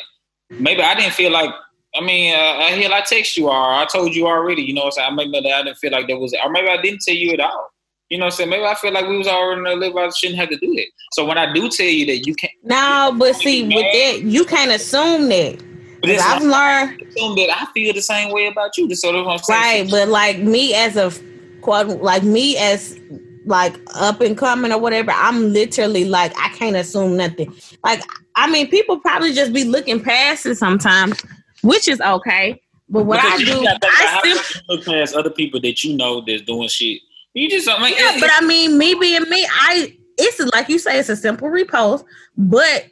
maybe 0.50 0.82
I 0.82 0.94
didn't 0.94 1.14
feel 1.14 1.32
like 1.32 1.50
I 1.94 2.00
mean 2.00 2.34
uh, 2.34 2.38
I 2.38 2.72
hear 2.72 2.90
I 2.90 3.00
text 3.02 3.36
you 3.36 3.48
or 3.48 3.52
I 3.52 3.86
told 3.86 4.14
you 4.14 4.26
already 4.26 4.62
you 4.62 4.74
know 4.74 4.84
what 4.84 4.98
I'm 4.98 5.18
saying 5.18 5.28
I 5.28 5.40
maybe 5.40 5.52
I 5.52 5.62
didn't 5.62 5.78
feel 5.78 5.92
like 5.92 6.06
there 6.06 6.18
was 6.18 6.34
or 6.44 6.50
maybe 6.50 6.68
I 6.68 6.80
didn't 6.80 7.00
tell 7.00 7.14
you 7.14 7.32
at 7.32 7.40
all 7.40 7.70
you 8.10 8.18
know 8.18 8.26
what 8.26 8.32
I'm 8.34 8.36
saying 8.36 8.50
maybe 8.50 8.64
I 8.64 8.74
feel 8.74 8.92
like 8.92 9.06
we 9.06 9.18
was 9.18 9.28
already 9.28 9.60
in 9.60 9.66
a 9.66 9.74
level 9.74 9.98
I 9.98 10.08
shouldn't 10.10 10.38
have 10.38 10.48
to 10.50 10.56
do 10.56 10.72
it 10.72 10.88
so 11.12 11.24
when 11.26 11.38
I 11.38 11.52
do 11.52 11.68
tell 11.68 11.86
you 11.86 12.06
that 12.06 12.26
you 12.26 12.34
can't 12.34 12.52
No, 12.62 13.14
but 13.18 13.36
see, 13.36 13.64
with 13.64 13.72
that, 13.74 14.22
you 14.22 14.44
can't 14.44 14.70
assume 14.70 15.28
that. 15.28 15.62
but 16.00 16.10
I've 16.10 16.42
learned 16.42 17.02
assume 17.02 17.36
that 17.36 17.50
I 17.50 17.66
feel 17.72 17.92
the 17.92 18.02
same 18.02 18.32
way 18.32 18.46
about 18.46 18.76
you 18.76 18.92
so 18.94 19.12
that's 19.12 19.24
what 19.24 19.32
I'm 19.32 19.38
saying 19.38 19.82
right, 19.82 19.90
but 19.90 20.08
like 20.08 20.38
me 20.38 20.74
as 20.74 20.96
a 20.96 21.12
quote, 21.60 22.00
like 22.02 22.22
me 22.22 22.56
as 22.56 22.98
like 23.44 23.78
up 23.94 24.20
and 24.20 24.36
coming 24.36 24.72
or 24.72 24.78
whatever, 24.78 25.10
I'm 25.10 25.52
literally 25.52 26.04
like 26.04 26.32
I 26.38 26.48
can't 26.50 26.76
assume 26.76 27.16
nothing. 27.16 27.54
Like 27.84 28.02
I 28.36 28.50
mean, 28.50 28.68
people 28.68 29.00
probably 29.00 29.32
just 29.32 29.52
be 29.52 29.64
looking 29.64 30.02
past 30.02 30.46
it 30.46 30.56
sometimes, 30.56 31.20
which 31.62 31.88
is 31.88 32.00
okay. 32.00 32.60
But 32.88 33.04
what 33.04 33.20
Because 33.20 33.40
I 33.40 33.44
do, 33.44 33.64
gotta 33.64 33.78
think 33.80 33.94
about 34.00 34.24
I 34.24 34.34
much 34.34 34.62
look 34.68 34.84
past 34.84 35.14
other 35.14 35.30
people 35.30 35.60
that 35.60 35.84
you 35.84 35.96
know 35.96 36.22
that's 36.26 36.42
doing 36.42 36.68
shit 36.68 37.00
you 37.38 37.50
just 37.50 37.66
mean, 37.66 37.94
Yeah, 37.96 38.14
it- 38.16 38.20
but 38.20 38.30
I 38.36 38.44
mean, 38.44 38.78
me 38.78 38.94
being 38.94 39.28
me, 39.28 39.46
I 39.50 39.94
it's 40.18 40.40
like 40.52 40.68
you 40.68 40.78
say, 40.78 40.98
it's 40.98 41.08
a 41.08 41.16
simple 41.16 41.48
repost, 41.48 42.04
but 42.36 42.86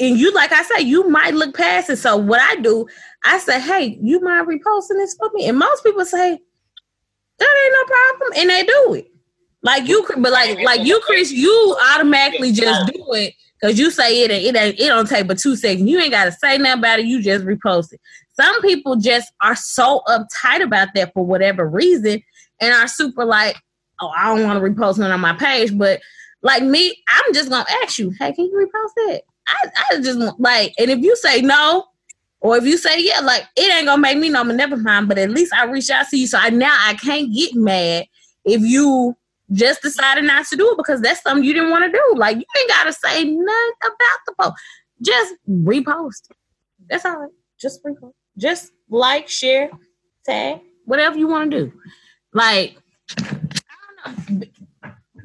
and 0.00 0.18
you 0.18 0.32
like 0.32 0.52
I 0.52 0.62
say, 0.62 0.80
you 0.80 1.08
might 1.08 1.34
look 1.34 1.54
past 1.54 1.90
it. 1.90 1.96
So 1.96 2.16
what 2.16 2.40
I 2.40 2.56
do, 2.56 2.86
I 3.24 3.38
say, 3.38 3.60
hey, 3.60 3.98
you 4.00 4.20
mind 4.20 4.48
reposting 4.48 4.96
this 4.96 5.14
for 5.14 5.30
me? 5.34 5.48
And 5.48 5.58
most 5.58 5.84
people 5.84 6.04
say, 6.04 6.38
that 7.38 7.64
ain't 7.64 7.74
no 7.74 7.84
problem, 7.84 8.32
and 8.40 8.50
they 8.50 8.64
do 8.64 8.94
it. 8.94 9.08
Like 9.62 9.86
you, 9.86 10.04
but 10.16 10.32
like 10.32 10.58
like 10.64 10.84
you, 10.84 11.00
Chris, 11.04 11.30
you 11.30 11.76
automatically 11.92 12.52
just 12.52 12.92
do 12.92 13.04
it 13.12 13.34
because 13.60 13.78
you 13.78 13.90
say 13.90 14.22
it. 14.22 14.30
It 14.30 14.56
ain't. 14.56 14.80
It 14.80 14.86
don't 14.88 15.08
take 15.08 15.28
but 15.28 15.38
two 15.38 15.54
seconds. 15.56 15.88
You 15.88 16.00
ain't 16.00 16.10
got 16.10 16.24
to 16.24 16.32
say 16.32 16.58
nothing 16.58 16.80
about 16.80 16.98
it. 16.98 17.06
You 17.06 17.22
just 17.22 17.44
repost 17.44 17.92
it. 17.92 18.00
Some 18.34 18.60
people 18.62 18.96
just 18.96 19.30
are 19.40 19.54
so 19.54 20.02
uptight 20.08 20.62
about 20.62 20.88
that 20.94 21.12
for 21.14 21.24
whatever 21.24 21.68
reason, 21.68 22.22
and 22.60 22.74
are 22.74 22.88
super 22.88 23.24
like, 23.24 23.56
oh, 24.02 24.12
I 24.16 24.34
don't 24.34 24.44
want 24.44 24.62
to 24.62 24.70
repost 24.70 24.98
it 24.98 25.10
on 25.10 25.20
my 25.20 25.34
page. 25.34 25.76
But 25.76 26.00
like 26.42 26.62
me, 26.62 27.02
I'm 27.08 27.34
just 27.34 27.50
gonna 27.50 27.66
ask 27.82 27.98
you, 27.98 28.10
hey, 28.18 28.32
can 28.32 28.46
you 28.46 28.52
repost 28.52 28.90
that? 28.96 29.22
I, 29.46 29.70
I 29.90 30.00
just 30.00 30.18
want 30.18 30.38
like, 30.40 30.74
and 30.78 30.90
if 30.90 30.98
you 30.98 31.16
say 31.16 31.40
no, 31.40 31.86
or 32.40 32.56
if 32.56 32.64
you 32.64 32.76
say 32.76 32.96
yeah, 32.98 33.20
like 33.20 33.44
it 33.56 33.72
ain't 33.72 33.86
gonna 33.86 34.02
make 34.02 34.18
me 34.18 34.28
know, 34.28 34.44
but 34.44 34.56
never 34.56 34.76
mind. 34.76 35.08
But 35.08 35.18
at 35.18 35.30
least 35.30 35.54
I 35.54 35.64
reach 35.64 35.90
out 35.90 36.08
to 36.08 36.16
you, 36.16 36.26
so 36.26 36.38
I 36.38 36.50
now 36.50 36.76
I 36.80 36.94
can't 36.94 37.32
get 37.32 37.54
mad 37.54 38.06
if 38.44 38.60
you 38.60 39.16
just 39.52 39.82
decided 39.82 40.24
not 40.24 40.46
to 40.46 40.56
do 40.56 40.70
it 40.72 40.76
because 40.76 41.00
that's 41.00 41.22
something 41.22 41.44
you 41.44 41.52
didn't 41.52 41.70
want 41.70 41.84
to 41.84 41.92
do. 41.92 42.18
Like 42.18 42.36
you 42.36 42.44
ain't 42.58 42.68
gotta 42.68 42.92
say 42.92 43.24
nothing 43.24 43.72
about 43.82 44.18
the 44.26 44.34
post. 44.40 44.54
Just 45.00 45.34
repost. 45.48 46.28
That's 46.88 47.04
all. 47.04 47.28
Just 47.60 47.84
repost. 47.84 48.12
Just 48.36 48.72
like, 48.88 49.28
share, 49.28 49.70
tag, 50.24 50.60
whatever 50.84 51.18
you 51.18 51.28
want 51.28 51.50
to 51.50 51.66
do. 51.66 51.72
Like, 52.32 52.76
I 54.04 54.12
don't 54.14 54.30
know. 54.40 54.46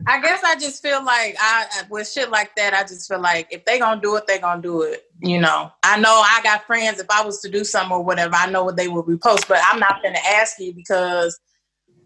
I 0.09 0.21
guess 0.21 0.41
I 0.43 0.55
just 0.55 0.81
feel 0.81 1.03
like 1.03 1.35
I 1.39 1.65
with 1.89 2.09
shit 2.09 2.29
like 2.29 2.55
that, 2.55 2.73
I 2.73 2.83
just 2.83 3.07
feel 3.09 3.19
like 3.19 3.47
if 3.51 3.65
they 3.65 3.77
gonna 3.79 3.99
do 3.99 4.15
it, 4.15 4.25
they 4.27 4.39
gonna 4.39 4.61
do 4.61 4.83
it. 4.83 5.03
You 5.21 5.39
know, 5.41 5.71
I 5.83 5.99
know 5.99 6.11
I 6.23 6.39
got 6.43 6.65
friends. 6.65 6.99
If 6.99 7.07
I 7.09 7.25
was 7.25 7.41
to 7.41 7.49
do 7.49 7.63
something 7.65 7.91
or 7.91 8.03
whatever, 8.03 8.35
I 8.35 8.49
know 8.49 8.63
what 8.63 8.77
they 8.77 8.87
would 8.87 9.05
repost. 9.05 9.47
But 9.47 9.59
I'm 9.65 9.79
not 9.79 10.01
gonna 10.03 10.19
ask 10.35 10.59
you 10.59 10.73
because 10.73 11.37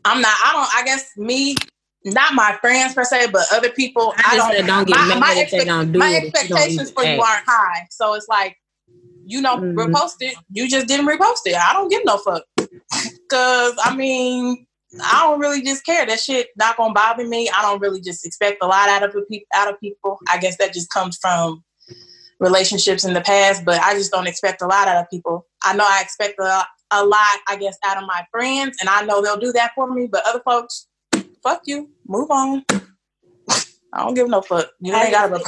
I'm 0.06 0.22
not. 0.22 0.34
I 0.44 0.54
don't. 0.54 0.76
I 0.76 0.86
guess 0.86 1.12
me, 1.18 1.56
not 2.06 2.34
my 2.34 2.58
friends 2.62 2.96
per 2.96 3.04
se, 3.04 3.28
but 3.32 3.46
other 3.52 3.70
people. 3.70 4.14
I 4.18 4.32
I, 4.34 4.38
don't. 4.38 4.66
don't 4.68 4.88
get 4.88 4.98
my, 4.98 5.16
my, 5.20 5.36
expect- 5.38 5.66
don't 5.68 5.92
do 5.92 6.00
my 6.00 6.10
it. 6.10 6.12
if 6.12 6.24
you 6.24 6.32
don't 6.32 6.58
expectations 6.58 6.92
even 6.92 6.94
for 6.94 7.04
you 7.04 7.22
aren't 7.22 7.46
high, 7.46 7.88
so 7.92 8.14
it's 8.16 8.28
like 8.30 8.58
you 9.26 9.42
know, 9.42 9.58
Mhm. 9.58 9.76
repost 9.76 10.16
it. 10.22 10.36
You 10.52 10.68
just 10.68 10.88
didn't 10.88 11.06
repost 11.06 11.42
it. 11.46 11.56
I 11.56 11.74
don't 11.74 11.90
give 11.90 12.04
no 12.04 12.18
fuck. 12.18 12.44
Cause 13.30 13.74
I 13.84 13.94
mean, 13.96 14.66
I 15.00 15.24
don't 15.24 15.40
really 15.40 15.62
just 15.62 15.86
care. 15.86 16.06
That 16.06 16.20
shit 16.20 16.50
not 16.58 16.78
gonna 16.78 16.94
bother 16.94 17.26
me. 17.26 17.50
I 17.50 17.62
don't 17.62 17.80
really 17.80 18.02
just 18.02 18.26
expect 18.26 18.58
a 18.62 18.68
lot 18.68 18.90
out 18.90 19.04
of 19.04 19.16
a 19.16 19.22
peop 19.22 19.46
out 19.54 19.70
of 19.72 19.80
people. 19.80 20.20
I 20.30 20.38
guess 20.38 20.58
that 20.58 20.74
just 20.74 20.90
comes 20.90 21.18
from 21.22 21.64
relationships 22.40 23.06
in 23.06 23.14
the 23.14 23.22
past, 23.22 23.64
but 23.64 23.80
I 23.82 23.94
just 23.94 24.12
don't 24.12 24.28
expect 24.28 24.62
a 24.62 24.68
lot 24.68 24.88
out 24.88 25.02
of 25.02 25.10
people. 25.10 25.48
I 25.64 25.76
know 25.76 25.86
I 25.88 26.02
expect 26.02 26.40
a, 26.40 26.66
a 26.92 27.06
lot, 27.06 27.40
I 27.48 27.56
guess, 27.58 27.78
out 27.86 28.02
of 28.02 28.08
my 28.08 28.26
friends, 28.32 28.78
and 28.82 28.90
I 28.90 29.04
know 29.06 29.22
they'll 29.22 29.38
do 29.38 29.54
that 29.54 29.72
for 29.76 29.94
me. 29.94 30.08
But 30.12 30.24
other 30.28 30.42
folks, 30.44 30.88
fuck 31.44 31.62
you, 31.66 31.90
move 32.08 32.30
on. 32.32 32.66
I 33.94 34.04
don't 34.04 34.14
give 34.14 34.28
no 34.28 34.42
fuck. 34.42 34.70
You 34.80 34.94
ain't 34.94 35.12
gotta. 35.12 35.42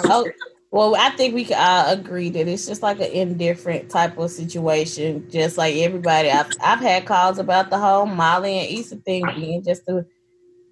Well, 0.74 0.96
I 0.96 1.12
think 1.12 1.36
we 1.36 1.46
can 1.46 1.60
all 1.60 1.94
agree 1.94 2.32
that 2.32 2.48
it's 2.48 2.66
just 2.66 2.82
like 2.82 3.00
an 3.00 3.12
indifferent 3.12 3.92
type 3.92 4.18
of 4.18 4.32
situation. 4.32 5.30
Just 5.30 5.56
like 5.56 5.76
everybody, 5.76 6.32
I've 6.32 6.50
I've 6.60 6.80
had 6.80 7.06
calls 7.06 7.38
about 7.38 7.70
the 7.70 7.78
whole 7.78 8.08
Molly 8.08 8.58
and 8.58 8.80
Issa 8.80 8.96
thing 8.96 9.24
being 9.36 9.64
just 9.64 9.88
a. 9.88 10.04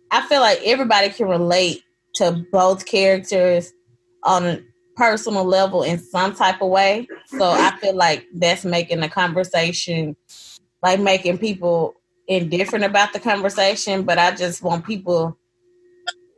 I 0.10 0.28
feel 0.28 0.42
like 0.42 0.60
everybody 0.66 1.10
can 1.10 1.28
relate 1.28 1.84
to 2.16 2.44
both 2.52 2.88
characters 2.88 3.72
on 4.24 4.46
a 4.48 4.64
personal 4.96 5.46
level 5.46 5.84
in 5.84 6.00
some 6.00 6.34
type 6.34 6.64
of 6.64 6.70
way. 6.70 7.08
So 7.28 7.52
I 7.52 7.78
feel 7.80 7.96
like 7.96 8.26
that's 8.34 8.66
making 8.66 9.02
the 9.02 9.08
conversation, 9.08 10.16
like 10.82 11.00
making 11.00 11.38
people 11.38 11.94
indifferent 12.28 12.86
about 12.86 13.14
the 13.14 13.20
conversation. 13.20 14.02
But 14.02 14.18
I 14.18 14.32
just 14.32 14.64
want 14.64 14.84
people, 14.84 15.38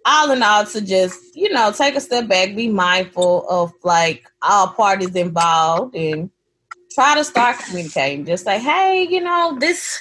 all 0.06 0.32
in 0.32 0.44
all, 0.44 0.66
to 0.66 0.82
just 0.82 1.36
you 1.36 1.50
know 1.50 1.72
take 1.72 1.96
a 1.96 2.02
step 2.02 2.28
back, 2.28 2.56
be 2.56 2.70
mindful 2.70 3.48
of 3.50 3.72
like 3.84 4.26
all 4.42 4.68
parties 4.68 5.16
involved, 5.16 5.96
and 5.96 6.30
try 6.94 7.16
to 7.16 7.24
start 7.24 7.58
communicating. 7.60 8.26
Just 8.26 8.46
say, 8.46 8.60
hey, 8.60 9.08
you 9.10 9.22
know 9.22 9.58
this. 9.60 10.00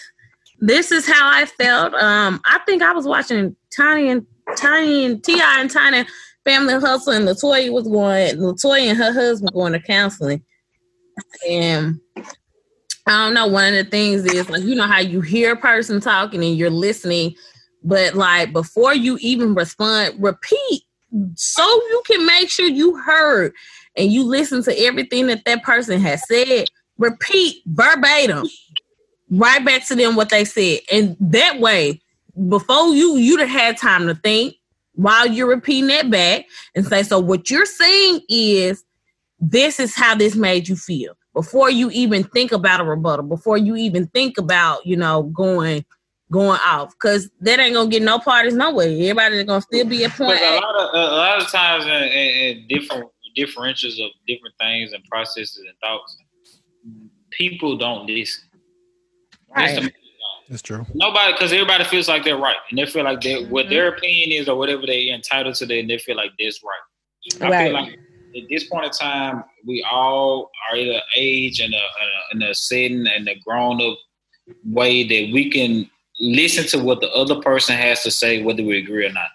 This 0.60 0.92
is 0.92 1.06
how 1.06 1.28
I 1.28 1.46
felt. 1.46 1.92
Um, 1.94 2.40
I 2.44 2.60
think 2.66 2.82
I 2.82 2.92
was 2.92 3.04
watching 3.04 3.56
Tiny 3.76 4.08
and 4.08 4.24
Tiny 4.56 5.04
and 5.04 5.22
Ti 5.22 5.40
and 5.40 5.70
Tiny 5.70 6.06
Family 6.44 6.74
Hustle, 6.74 7.14
and 7.14 7.26
Latoya 7.26 7.72
was 7.72 7.88
going. 7.88 8.36
Latoya 8.36 8.90
and 8.90 8.98
her 8.98 9.12
husband 9.12 9.52
going 9.52 9.72
to 9.72 9.80
counseling, 9.80 10.42
and 11.48 12.00
I 13.06 13.24
don't 13.24 13.34
know. 13.34 13.46
One 13.48 13.74
of 13.74 13.84
the 13.84 13.90
things 13.90 14.24
is 14.24 14.48
like 14.48 14.62
you 14.62 14.74
know 14.74 14.86
how 14.86 15.00
you 15.00 15.20
hear 15.20 15.52
a 15.52 15.56
person 15.56 16.00
talking 16.00 16.42
and 16.44 16.56
you're 16.56 16.70
listening, 16.70 17.34
but 17.84 18.14
like 18.14 18.52
before 18.52 18.94
you 18.94 19.18
even 19.20 19.54
respond, 19.54 20.14
repeat 20.18 20.82
so 21.34 21.62
you 21.62 22.02
can 22.06 22.24
make 22.24 22.50
sure 22.50 22.66
you 22.66 22.96
heard 22.96 23.52
and 23.96 24.10
you 24.10 24.24
listen 24.24 24.62
to 24.62 24.78
everything 24.80 25.26
that 25.26 25.44
that 25.44 25.62
person 25.62 26.00
has 26.00 26.26
said. 26.26 26.68
Repeat 26.98 27.62
verbatim, 27.66 28.46
right 29.30 29.64
back 29.64 29.86
to 29.88 29.94
them 29.94 30.14
what 30.14 30.28
they 30.28 30.44
said, 30.44 30.80
and 30.92 31.16
that 31.20 31.58
way, 31.58 32.00
before 32.48 32.94
you 32.94 33.16
you'd 33.16 33.40
have 33.40 33.48
had 33.48 33.76
time 33.76 34.06
to 34.06 34.14
think 34.14 34.54
while 34.94 35.26
you're 35.26 35.48
repeating 35.48 35.88
that 35.88 36.10
back 36.10 36.44
and 36.74 36.86
say, 36.86 37.02
so 37.02 37.18
what 37.18 37.50
you're 37.50 37.66
saying 37.66 38.20
is 38.28 38.84
this 39.40 39.80
is 39.80 39.94
how 39.94 40.14
this 40.14 40.36
made 40.36 40.68
you 40.68 40.76
feel 40.76 41.14
before 41.34 41.70
you 41.70 41.90
even 41.90 42.24
think 42.24 42.52
about 42.52 42.80
a 42.80 42.84
rebuttal, 42.84 43.24
before 43.24 43.56
you 43.56 43.74
even 43.74 44.06
think 44.08 44.38
about, 44.38 44.84
you 44.86 44.96
know, 44.96 45.24
going 45.24 45.84
going 46.32 46.58
off. 46.64 46.98
Cause 46.98 47.30
that 47.40 47.60
ain't 47.60 47.74
gonna 47.74 47.88
get 47.88 48.02
no 48.02 48.18
parties 48.18 48.54
nowhere. 48.54 48.88
Everybody's 48.88 49.44
gonna 49.44 49.60
still 49.60 49.86
be 49.86 50.04
at 50.04 50.10
point. 50.12 50.40
a 50.40 50.54
lot 50.56 50.74
of 50.74 50.90
a 50.94 51.16
lot 51.16 51.40
of 51.40 51.48
times 51.48 51.84
in, 51.84 51.90
in, 51.92 52.56
in 52.56 52.68
different 52.68 53.08
differentials 53.36 54.04
of 54.04 54.10
different 54.26 54.54
things 54.60 54.92
and 54.92 55.04
processes 55.04 55.58
and 55.58 55.76
thoughts, 55.82 56.16
people 57.30 57.76
don't 57.76 58.06
listen. 58.06 58.44
That's 59.54 59.80
Right. 59.80 59.94
That's 60.48 60.62
true. 60.62 60.84
Nobody, 60.92 61.32
because 61.32 61.52
everybody 61.52 61.84
feels 61.84 62.08
like 62.08 62.24
they're 62.24 62.36
right, 62.36 62.56
and 62.68 62.78
they 62.78 62.84
feel 62.84 63.04
like 63.04 63.20
they 63.22 63.44
what 63.44 63.66
mm-hmm. 63.66 63.74
their 63.74 63.88
opinion 63.88 64.32
is 64.32 64.48
or 64.48 64.58
whatever 64.58 64.82
they're 64.86 65.14
entitled 65.14 65.54
to, 65.54 65.78
and 65.78 65.88
they 65.88 65.98
feel 65.98 66.16
like 66.16 66.32
that's 66.38 66.62
right. 66.62 67.40
I 67.40 67.50
Right. 67.50 67.64
feel 67.64 67.72
like 67.72 67.98
at 68.36 68.48
this 68.50 68.64
point 68.64 68.86
in 68.86 68.90
time, 68.90 69.44
we 69.66 69.86
all 69.90 70.50
are 70.70 70.76
at 70.76 70.86
an 70.86 71.00
age 71.16 71.60
and 71.60 71.72
a, 71.72 71.78
a, 71.78 72.34
in 72.34 72.42
a 72.42 72.54
setting 72.54 73.06
and 73.06 73.28
a 73.28 73.34
grown 73.46 73.80
up 73.80 73.96
way 74.64 75.04
that 75.04 75.32
we 75.32 75.50
can 75.50 75.88
listen 76.22 76.64
to 76.68 76.78
what 76.84 77.00
the 77.00 77.10
other 77.12 77.40
person 77.40 77.76
has 77.76 78.02
to 78.04 78.10
say, 78.10 78.42
whether 78.42 78.62
we 78.62 78.78
agree 78.78 79.04
or 79.04 79.12
not. 79.12 79.28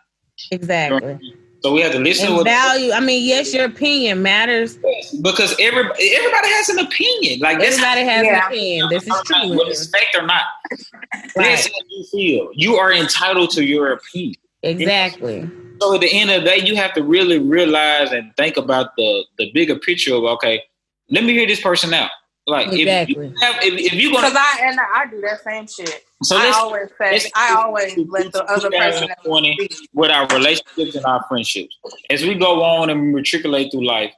Exactly. 0.51 1.19
So 1.61 1.73
we 1.73 1.81
have 1.81 1.91
to 1.91 1.99
listen 1.99 2.25
to 2.27 2.31
And 2.31 2.37
what 2.37 2.45
value. 2.45 2.91
I 2.91 2.99
mean, 2.99 3.25
yes, 3.27 3.53
your 3.53 3.65
opinion 3.65 4.21
matters. 4.21 4.77
because 5.21 5.55
every, 5.59 5.81
everybody 5.81 6.47
has 6.49 6.69
an 6.69 6.79
opinion. 6.79 7.39
Like 7.39 7.59
Everybody 7.59 8.01
has 8.01 8.25
Yeah. 8.25 8.45
an 8.47 8.53
opinion. 8.53 8.89
This 8.89 9.03
is 9.07 9.13
true. 9.25 9.49
whether 9.57 9.69
it's 9.71 9.89
fact 9.89 10.15
or 10.15 10.21
not. 10.25 10.43
Right. 10.71 11.33
That's 11.35 11.65
how 11.67 11.73
you 11.89 12.05
feel. 12.11 12.49
You 12.53 12.75
are 12.77 12.93
entitled 12.93 13.49
to 13.51 13.65
your 13.65 13.91
opinion. 13.93 14.35
Exactly. 14.63 15.49
So 15.81 15.95
at 15.95 16.01
the 16.01 16.11
end 16.11 16.29
of 16.31 16.43
the 16.43 16.49
day, 16.49 16.57
you 16.65 16.75
have 16.75 16.93
to 16.93 17.03
really 17.03 17.37
realize 17.39 18.11
and 18.11 18.35
think 18.37 18.57
about 18.57 18.95
the 18.95 19.25
the 19.37 19.51
bigger 19.51 19.77
picture 19.77 20.15
of 20.15 20.23
okay, 20.23 20.63
let 21.09 21.23
me 21.23 21.33
hear 21.33 21.45
this 21.47 21.61
person 21.61 21.93
out. 21.93 22.09
Like 22.47 22.71
Exactly. 22.71 23.27
if 23.27 23.31
you 23.33 23.39
have, 23.41 23.55
if, 23.63 23.73
if 23.73 23.93
you're 23.93 24.11
Because 24.11 24.31
gonna 24.33 24.39
I 24.39 24.59
and 24.63 24.79
I 24.79 25.05
do 25.11 25.19
that 25.21 25.43
same 25.43 25.67
shit. 25.67 26.05
so 26.23 26.37
I 26.37 26.45
let's 26.45 26.57
always 26.57 26.87
say 26.97 27.11
let's- 27.11 27.31
I 27.35 27.53
always 27.55 27.97
let 28.07 28.31
the 28.31 28.43
other 28.45 28.69
person 28.71 29.09
2020 29.23 29.69
with 29.93 30.11
our 30.11 30.25
relationships 30.27 30.95
and 30.95 31.05
our 31.05 31.25
friendships. 31.27 31.75
As 32.09 32.23
we 32.23 32.35
go 32.35 32.63
on 32.63 32.89
and 32.89 33.13
matriculate 33.13 33.71
through 33.71 33.85
life, 33.85 34.13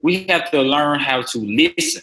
we 0.00 0.24
have 0.30 0.50
to 0.52 0.62
learn 0.62 0.98
how 0.98 1.22
to 1.22 1.38
listen 1.38 2.02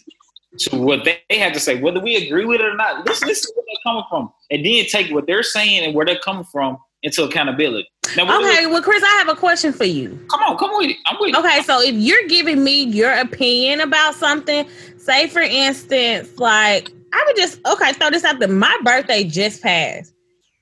to 0.60 0.76
what 0.78 1.04
they 1.04 1.20
have 1.40 1.54
to 1.54 1.60
say, 1.60 1.82
whether 1.82 2.00
we 2.00 2.16
agree 2.28 2.46
with 2.46 2.60
it 2.62 2.66
or 2.66 2.76
not. 2.76 3.06
Listen, 3.08 3.28
listen 3.28 3.50
to 3.52 3.54
where 3.56 3.66
they're 3.68 3.92
coming 3.92 4.04
from, 4.10 4.32
and 4.52 4.64
then 4.66 4.86
take 4.86 5.12
what 5.12 5.26
they're 5.26 5.44
saying 5.44 5.84
and 5.86 5.96
where 5.96 6.06
they're 6.06 6.20
coming 6.20 6.44
from 6.44 6.78
into 7.04 7.24
accountability. 7.24 7.88
Now, 8.18 8.24
Okay, 8.40 8.66
well, 8.68 8.82
Chris, 8.82 9.02
I 9.04 9.08
have 9.26 9.30
a 9.30 9.36
question 9.36 9.72
for 9.74 9.86
you. 9.86 10.20
come 10.30 10.42
on, 10.42 10.58
come 10.58 10.72
with 10.78 10.90
it. 10.92 10.98
I'm 11.08 11.16
with 11.20 11.30
it. 11.34 11.38
Okay, 11.40 11.62
so 11.64 11.82
if 11.82 11.96
you're 11.96 12.28
giving 12.28 12.64
me 12.64 12.84
your 12.84 13.12
opinion 13.14 13.80
about 13.82 14.14
something, 14.16 14.68
say 15.02 15.28
for 15.28 15.42
instance, 15.42 16.38
like 16.38 16.92
I 17.14 17.24
would 17.28 17.36
just 17.36 17.60
okay, 17.66 17.94
throw 17.94 18.10
this 18.10 18.24
out 18.24 18.40
there. 18.40 18.48
My 18.48 18.78
birthday 18.84 19.24
just 19.24 19.62
passed. 19.62 20.14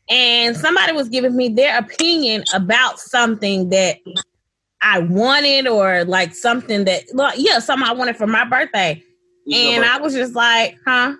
And 0.10 0.58
somebody 0.58 0.92
was 0.94 1.08
giving 1.08 1.36
me 1.36 1.50
their 1.50 1.78
opinion 1.78 2.44
about 2.54 3.00
something 3.00 3.70
that 3.70 3.98
I 4.82 5.00
wanted 5.00 5.68
or 5.68 6.04
like 6.06 6.34
something 6.34 6.86
that 6.86 7.04
like 7.14 7.36
yeah, 7.38 7.60
something 7.60 7.88
I 7.88 7.94
wanted 7.94 8.18
for 8.18 8.28
my 8.28 8.46
birthday. 8.46 9.04
It's 9.46 9.76
And 9.78 9.86
I 9.86 9.98
was 9.98 10.14
just 10.14 10.36
like, 10.36 10.78
huh? 10.86 11.16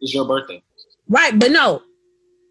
It's 0.00 0.14
your 0.14 0.26
birthday. 0.26 0.62
Right, 1.08 1.38
but 1.38 1.50
no, 1.50 1.82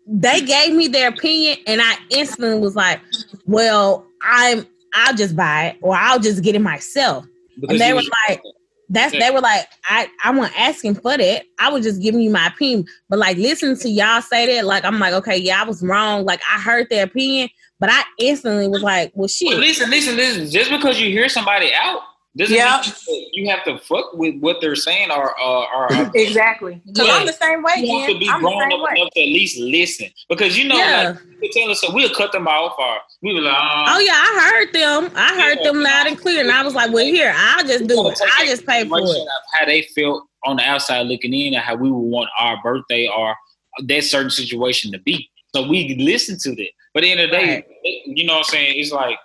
they 0.08 0.42
gave 0.42 0.74
me 0.74 0.88
their 0.88 1.10
opinion, 1.10 1.58
and 1.68 1.82
I 1.82 1.96
instantly 2.10 2.60
was 2.60 2.76
like, 2.76 3.00
"Well, 3.46 4.06
I'm 4.22 4.68
I'll 4.94 5.16
just 5.16 5.36
buy 5.36 5.68
it, 5.68 5.78
or 5.82 5.96
I'll 5.96 6.20
just 6.20 6.44
get 6.44 6.56
it 6.56 6.60
myself." 6.60 7.26
Because 7.60 7.80
they 7.80 7.94
were 7.94 8.02
like- 8.02 8.42
birthday. 8.42 8.50
That's 8.92 9.14
they 9.14 9.32
were 9.32 9.40
like, 9.40 9.68
"I 9.86 10.08
I 10.24 10.32
wasn't 10.32 10.60
asking 10.60 10.96
for 10.96 11.18
that. 11.18 11.44
I 11.60 11.70
was 11.70 11.84
just 11.84 12.02
giving 12.02 12.20
you 12.22 12.30
my 12.30 12.48
opinion." 12.48 12.86
But 13.10 13.20
like, 13.20 13.38
listening 13.38 13.78
to 13.78 13.90
y'all 13.90 14.22
say 14.22 14.54
that, 14.56 14.66
like, 14.66 14.84
I'm 14.84 15.00
like, 15.00 15.14
okay, 15.14 15.38
yeah, 15.38 15.62
I 15.62 15.66
was 15.66 15.82
wrong. 15.82 16.26
Like, 16.26 16.42
I 16.52 16.60
heard 16.60 16.88
their 16.90 17.06
opinion, 17.06 17.50
but 17.80 17.90
I 17.90 18.04
instantly 18.20 18.68
was 18.68 18.84
like, 18.84 19.14
"Well, 19.16 19.30
shit." 19.30 19.58
listen, 19.58 19.90
listen, 19.90 20.18
listen. 20.18 20.50
Just 20.50 20.70
because 20.70 21.00
you 21.00 21.10
hear 21.10 21.30
somebody 21.30 21.72
out 21.74 22.02
doesn't 22.38 22.56
mean 22.56 23.30
you 23.34 23.50
have 23.50 23.64
to 23.66 23.78
fuck 23.80 24.14
with 24.14 24.36
what 24.40 24.58
they're 24.62 24.76
saying 24.76 25.12
or 25.12 25.38
or, 25.40 25.68
or 25.76 26.12
Exactly. 26.16 26.82
Because 26.86 27.08
Yeah. 27.08 27.14
I'm 27.16 27.26
the 27.26 27.34
same 27.34 27.62
way, 27.62 27.74
you 27.78 28.00
have 28.00 28.10
to 28.10 28.20
be 28.20 28.30
I'm 28.30 28.42
the 28.42 28.48
grown 28.48 28.72
up 28.74 28.82
way. 28.82 29.00
enough 29.00 29.12
to 29.14 29.22
at 29.22 29.26
least 29.28 29.60
listen. 29.60 30.08
Because 30.30 30.58
you 30.58 30.68
know, 30.68 30.78
Yeah. 30.78 31.10
like 31.10 31.20
you 31.42 31.50
tell 31.52 31.70
us, 31.72 31.82
so 31.82 31.94
we'll 31.94 32.14
cut 32.14 32.32
them 32.32 32.48
off 32.48 32.76
or 32.80 32.98
we 33.22 33.34
were 33.34 33.42
like, 33.42 33.54
um, 33.54 33.86
Oh 33.90 34.00
yeah, 34.00 34.14
I 34.16 34.50
heard 34.50 34.74
them. 34.74 35.12
I 35.16 35.42
heard 35.42 35.58
Yeah. 35.62 35.72
them 35.72 35.82
loud 35.84 36.08
and 36.08 36.18
clear, 36.18 36.40
and 36.42 36.52
I 36.52 36.64
was 36.64 36.74
like, 36.74 36.92
"Well, 36.94 37.06
here, 37.06 37.34
I'll 37.36 37.66
just 37.66 37.88
do 37.88 38.08
it. 38.08 38.20
I 38.40 38.46
just 38.46 38.66
pay 38.66 38.88
for 38.88 39.00
it." 39.00 39.28
How 39.54 39.66
they 39.66 39.82
felt 39.96 40.24
on 40.46 40.56
the 40.58 40.64
outside 40.64 41.08
looking 41.08 41.34
in, 41.34 41.54
and 41.56 41.64
how 41.64 41.76
we 41.76 41.92
would 41.92 42.00
want 42.00 42.30
our 42.40 42.58
birthday 42.64 43.08
or 43.08 43.36
that 43.84 44.04
certain 44.04 44.30
situation 44.32 44.92
to 44.94 45.00
be. 45.00 45.30
So 45.54 45.68
we 45.68 45.96
listen 46.00 46.38
to 46.44 46.56
that. 46.56 46.70
But 46.94 47.04
at 47.04 47.08
the 47.08 47.12
end 47.12 47.20
of 47.22 47.30
the 47.32 47.38
day, 47.38 47.54
Right. 47.56 47.66
you 48.06 48.26
know 48.26 48.34
what 48.34 48.40
I'm 48.40 48.44
saying? 48.54 48.80
It's 48.80 48.92
like, 48.92 49.18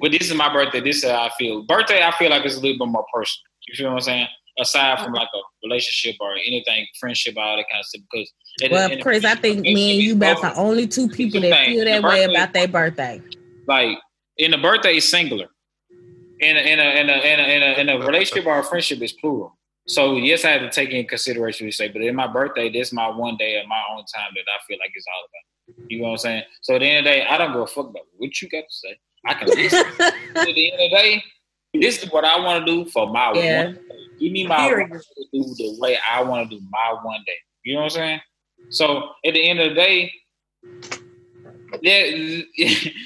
well, 0.00 0.10
this 0.10 0.28
is 0.30 0.34
my 0.34 0.52
birthday. 0.52 0.80
This 0.80 0.98
is 0.98 1.10
how 1.10 1.24
I 1.24 1.30
feel. 1.38 1.62
Birthday, 1.62 2.02
I 2.02 2.10
feel 2.12 2.30
like 2.30 2.44
it's 2.44 2.56
a 2.56 2.60
little 2.60 2.78
bit 2.86 2.90
more 2.92 3.04
personal. 3.12 3.44
You 3.68 3.74
feel 3.76 3.86
what 3.88 3.94
I'm 3.96 4.00
saying? 4.02 4.26
Aside 4.58 5.00
from 5.04 5.12
like 5.12 5.28
a 5.34 5.38
relationship 5.66 6.16
or 6.20 6.32
anything, 6.46 6.86
friendship, 6.98 7.36
all 7.36 7.56
that 7.56 7.66
kind 7.70 7.80
of 7.80 7.86
stuff. 7.86 8.02
Because 8.10 8.32
the 8.58 8.68
Well, 8.70 8.92
of 8.92 9.00
Chris, 9.00 9.22
the 9.22 9.30
I 9.30 9.34
think 9.34 9.60
me 9.60 9.92
and 9.94 10.02
you 10.02 10.14
about 10.14 10.40
the 10.40 10.54
only 10.54 10.86
two 10.86 11.08
people 11.08 11.40
that 11.42 11.50
things. 11.50 11.74
feel 11.76 11.84
that 11.84 12.02
The 12.02 12.08
way 12.08 12.24
about 12.24 12.52
their 12.54 12.68
birthday. 12.68 13.20
like 13.66 13.98
in 14.38 14.54
a 14.54 14.58
birthday 14.58 14.96
is 14.96 15.10
singular. 15.10 15.46
In 16.40 16.56
a, 16.56 16.60
in 16.60 16.78
a, 16.78 16.82
in 17.00 17.08
a, 17.10 17.12
in 17.12 17.40
a, 17.40 17.42
in 17.42 17.62
a, 17.62 17.80
in 17.80 17.88
a 18.02 18.06
relationship 18.06 18.46
or 18.46 18.58
a 18.58 18.62
friendship 18.62 19.00
is 19.02 19.12
plural. 19.12 19.56
So 19.88 20.16
yes, 20.16 20.44
I 20.44 20.50
have 20.50 20.62
to 20.62 20.70
take 20.70 20.90
in 20.90 21.06
consideration 21.06 21.64
what 21.64 21.68
you 21.68 21.72
say, 21.72 21.88
but 21.88 22.02
in 22.02 22.14
my 22.14 22.26
birthday, 22.26 22.70
this 22.70 22.88
is 22.88 22.92
my 22.92 23.08
one 23.08 23.36
day 23.38 23.58
of 23.60 23.66
my 23.68 23.80
own 23.92 24.04
time 24.14 24.30
that 24.34 24.44
I 24.46 24.58
feel 24.66 24.78
like 24.78 24.90
it's 24.94 25.06
all 25.06 25.24
about. 25.24 25.90
You 25.90 25.98
know 25.98 26.04
what 26.08 26.10
I'm 26.12 26.18
saying? 26.18 26.42
So 26.62 26.74
at 26.74 26.80
the 26.80 26.86
end 26.86 26.98
of 26.98 27.04
the 27.04 27.18
day, 27.18 27.26
I 27.26 27.38
don't 27.38 27.52
give 27.52 27.60
a 27.62 27.66
fuck 27.66 27.88
about 27.88 28.02
what 28.16 28.40
you 28.42 28.48
got 28.48 28.62
to 28.68 28.74
say. 28.74 28.98
I 29.26 29.34
can 29.34 29.48
listen. 29.48 29.84
at 30.00 30.14
the 30.34 30.72
end 30.72 30.80
of 30.80 30.90
the 30.90 30.96
day, 30.96 31.24
this 31.74 32.02
is 32.02 32.10
what 32.10 32.24
I 32.24 32.38
want 32.40 32.64
to 32.66 32.72
do 32.72 32.90
for 32.90 33.08
my 33.12 33.32
Yeah. 33.34 33.64
one 33.64 33.74
day. 33.74 33.80
Give 34.20 34.32
me 34.32 34.46
my 34.46 34.56
Period. 34.68 34.90
one 34.90 34.98
day 34.98 35.04
to 35.16 35.24
do 35.32 35.54
the 35.56 35.76
way 35.80 35.98
I 36.10 36.22
want 36.22 36.50
to 36.50 36.56
do 36.56 36.62
my 36.70 36.96
one 37.02 37.22
day. 37.26 37.36
You 37.64 37.74
know 37.74 37.80
what 37.80 37.84
I'm 37.86 37.90
saying? 37.90 38.20
So 38.68 39.10
at 39.24 39.34
the 39.34 39.48
end 39.48 39.60
of 39.60 39.70
the 39.70 39.74
day, 39.74 40.12
that 41.82 42.44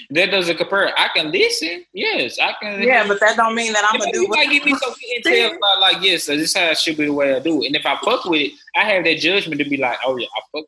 that 0.11 0.27
doesn't 0.31 0.57
compare. 0.57 0.93
I 0.99 1.09
can 1.15 1.33
listen, 1.33 1.85
yes, 1.93 2.39
I 2.39 2.55
can. 2.61 2.83
Yeah, 2.83 3.07
but 3.07 3.19
that 3.21 3.37
don't 3.37 3.55
mean 3.55 3.73
that 3.73 3.85
I'm 3.91 3.99
gonna 3.99 4.13
do 4.13 4.23
you 4.23 4.29
what 4.29 4.37
might 4.39 4.51
give 4.51 4.65
me 4.65 4.75
some 4.77 4.93
intel 5.17 5.57
about 5.57 5.81
like, 5.81 6.03
yes, 6.03 6.25
so 6.25 6.37
this 6.37 6.51
is 6.51 6.57
how 6.57 6.67
it 6.67 6.79
should 6.79 6.97
be 6.97 7.07
the 7.07 7.13
way 7.13 7.35
I 7.35 7.41
do 7.41 7.63
it. 7.63 7.67
And 7.67 7.77
if 7.77 7.87
I 7.87 7.99
fuck 8.05 8.25
with 8.27 8.43
it, 8.43 8.53
I 8.77 8.85
have 8.85 9.05
that 9.05 9.19
judgment 9.19 9.61
to 9.61 9.69
be 9.69 9.77
like, 9.77 9.99
oh 10.05 10.17
yeah, 10.17 10.27
I 10.37 10.41
fuck 10.53 10.67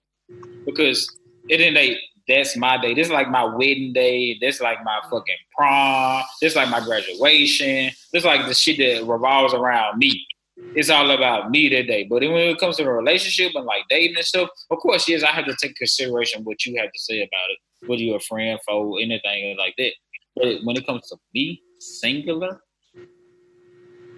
because 0.67 1.07
it 1.49 1.61
ain't 1.61 1.75
day. 1.75 1.99
That's 2.33 2.57
my 2.57 2.79
day. 2.79 2.95
This 2.95 3.09
is 3.09 3.13
like 3.13 3.29
my 3.29 3.45
wedding 3.45 3.93
day. 3.93 4.39
This 4.41 4.57
is 4.57 4.61
like 4.63 4.83
my 4.85 5.01
fucking 5.11 5.37
prom. 5.55 6.23
This 6.41 6.53
is 6.53 6.57
like 6.57 6.71
my 6.71 6.81
graduation. 6.81 7.91
This 8.11 8.23
is 8.23 8.25
like 8.25 8.47
the 8.47 8.55
shit 8.55 8.79
that 8.79 9.07
revolves 9.07 9.53
around 9.53 9.99
me. 9.99 10.27
It's 10.75 10.89
all 10.89 11.11
about 11.11 11.51
me 11.51 11.69
that 11.69 11.87
day. 11.89 12.05
But 12.09 12.21
then 12.21 12.33
when 12.33 12.49
it 12.49 12.59
comes 12.59 12.77
to 12.79 12.85
a 12.85 12.93
relationship 12.93 13.53
and 13.55 13.67
like 13.67 13.83
dating 13.91 14.17
and 14.17 14.25
stuff, 14.25 14.49
of 14.71 14.79
course, 14.79 15.07
yes, 15.09 15.23
I 15.23 15.31
have 15.31 15.45
to 15.45 15.55
take 15.61 15.77
consideration 15.77 16.43
what 16.45 16.65
you 16.65 16.81
have 16.81 16.91
to 16.91 16.99
say 16.99 17.19
about 17.19 17.51
it. 17.51 17.59
Whether 17.87 18.03
you're 18.03 18.17
a 18.17 18.21
friend, 18.21 18.59
foe, 18.67 18.97
anything 18.97 19.57
like 19.59 19.75
that. 19.77 19.93
But 20.35 20.65
when 20.65 20.77
it 20.77 20.87
comes 20.87 21.09
to 21.09 21.17
me, 21.35 21.61
singular, 21.81 22.63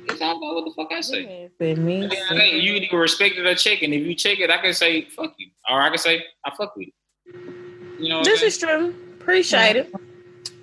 It's 0.09 0.21
all 0.21 0.37
about 0.37 0.55
what 0.55 0.65
the 0.67 0.73
fuck 0.77 0.93
I 0.93 1.01
say. 1.01 1.51
Been 1.59 1.85
me. 1.85 2.07
The 2.07 2.19
end 2.31 2.41
of 2.41 2.63
you 2.63 2.75
either 2.75 2.97
respect 2.97 3.37
it 3.37 3.47
or 3.47 3.55
check 3.55 3.83
it. 3.83 3.91
If 3.91 4.07
you 4.07 4.15
check 4.15 4.39
it, 4.39 4.51
I 4.51 4.59
can 4.59 4.75
say 4.75 5.09
fuck 5.09 5.35
you, 5.39 5.49
or 5.69 5.81
I 5.81 5.89
can 5.89 5.99
say 5.99 6.23
I 6.45 6.55
fuck 6.55 6.77
with 6.77 6.89
it. 6.89 7.64
You 7.99 8.09
know, 8.09 8.25
This 8.25 8.43
I'm 8.43 8.49
is 8.49 8.59
true. 8.59 8.95
Appreciate 9.21 9.77
it. 9.77 9.93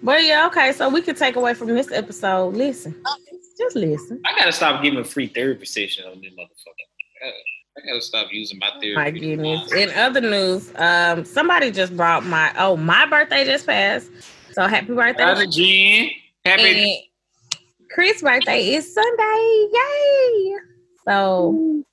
But 0.04 0.24
yeah, 0.24 0.48
okay. 0.48 0.72
So 0.72 0.90
we 0.90 1.02
can 1.02 1.16
take 1.16 1.36
away 1.36 1.54
from 1.54 1.68
this 1.70 1.92
episode. 1.92 2.56
Listen, 2.56 2.96
just 3.58 3.76
listen. 3.76 4.22
I 4.26 4.38
gotta 4.38 4.52
stop 4.52 4.82
giving 4.82 5.04
free 5.04 5.28
therapy 5.28 5.66
sessions 5.66 6.08
on 6.08 6.22
this 6.22 6.32
motherfucker. 6.34 7.32
I 7.78 7.88
gotta 7.88 8.02
stop 8.02 8.28
using 8.32 8.60
my 8.60 8.70
therapy. 8.82 8.96
My 8.96 9.12
goodness. 9.12 9.72
In 9.72 9.90
other 9.92 10.22
news, 10.22 10.72
um, 10.76 11.24
somebody 11.24 11.72
just 11.72 11.96
brought 11.96 12.26
my 12.26 12.54
oh 12.58 12.78
my 12.78 13.06
birthday 13.06 13.46
just 13.46 13.66
passed. 13.66 14.10
So 14.52 14.68
happy 14.68 14.94
birthday. 14.94 15.24
How's 15.24 15.42
it, 15.42 15.52
Jen? 15.52 16.10
Happy. 16.46 16.94
And 16.94 17.88
Chris' 17.92 18.22
birthday 18.22 18.74
is 18.74 18.94
Sunday. 18.94 19.68
Yay! 19.74 20.56
So 21.08 21.84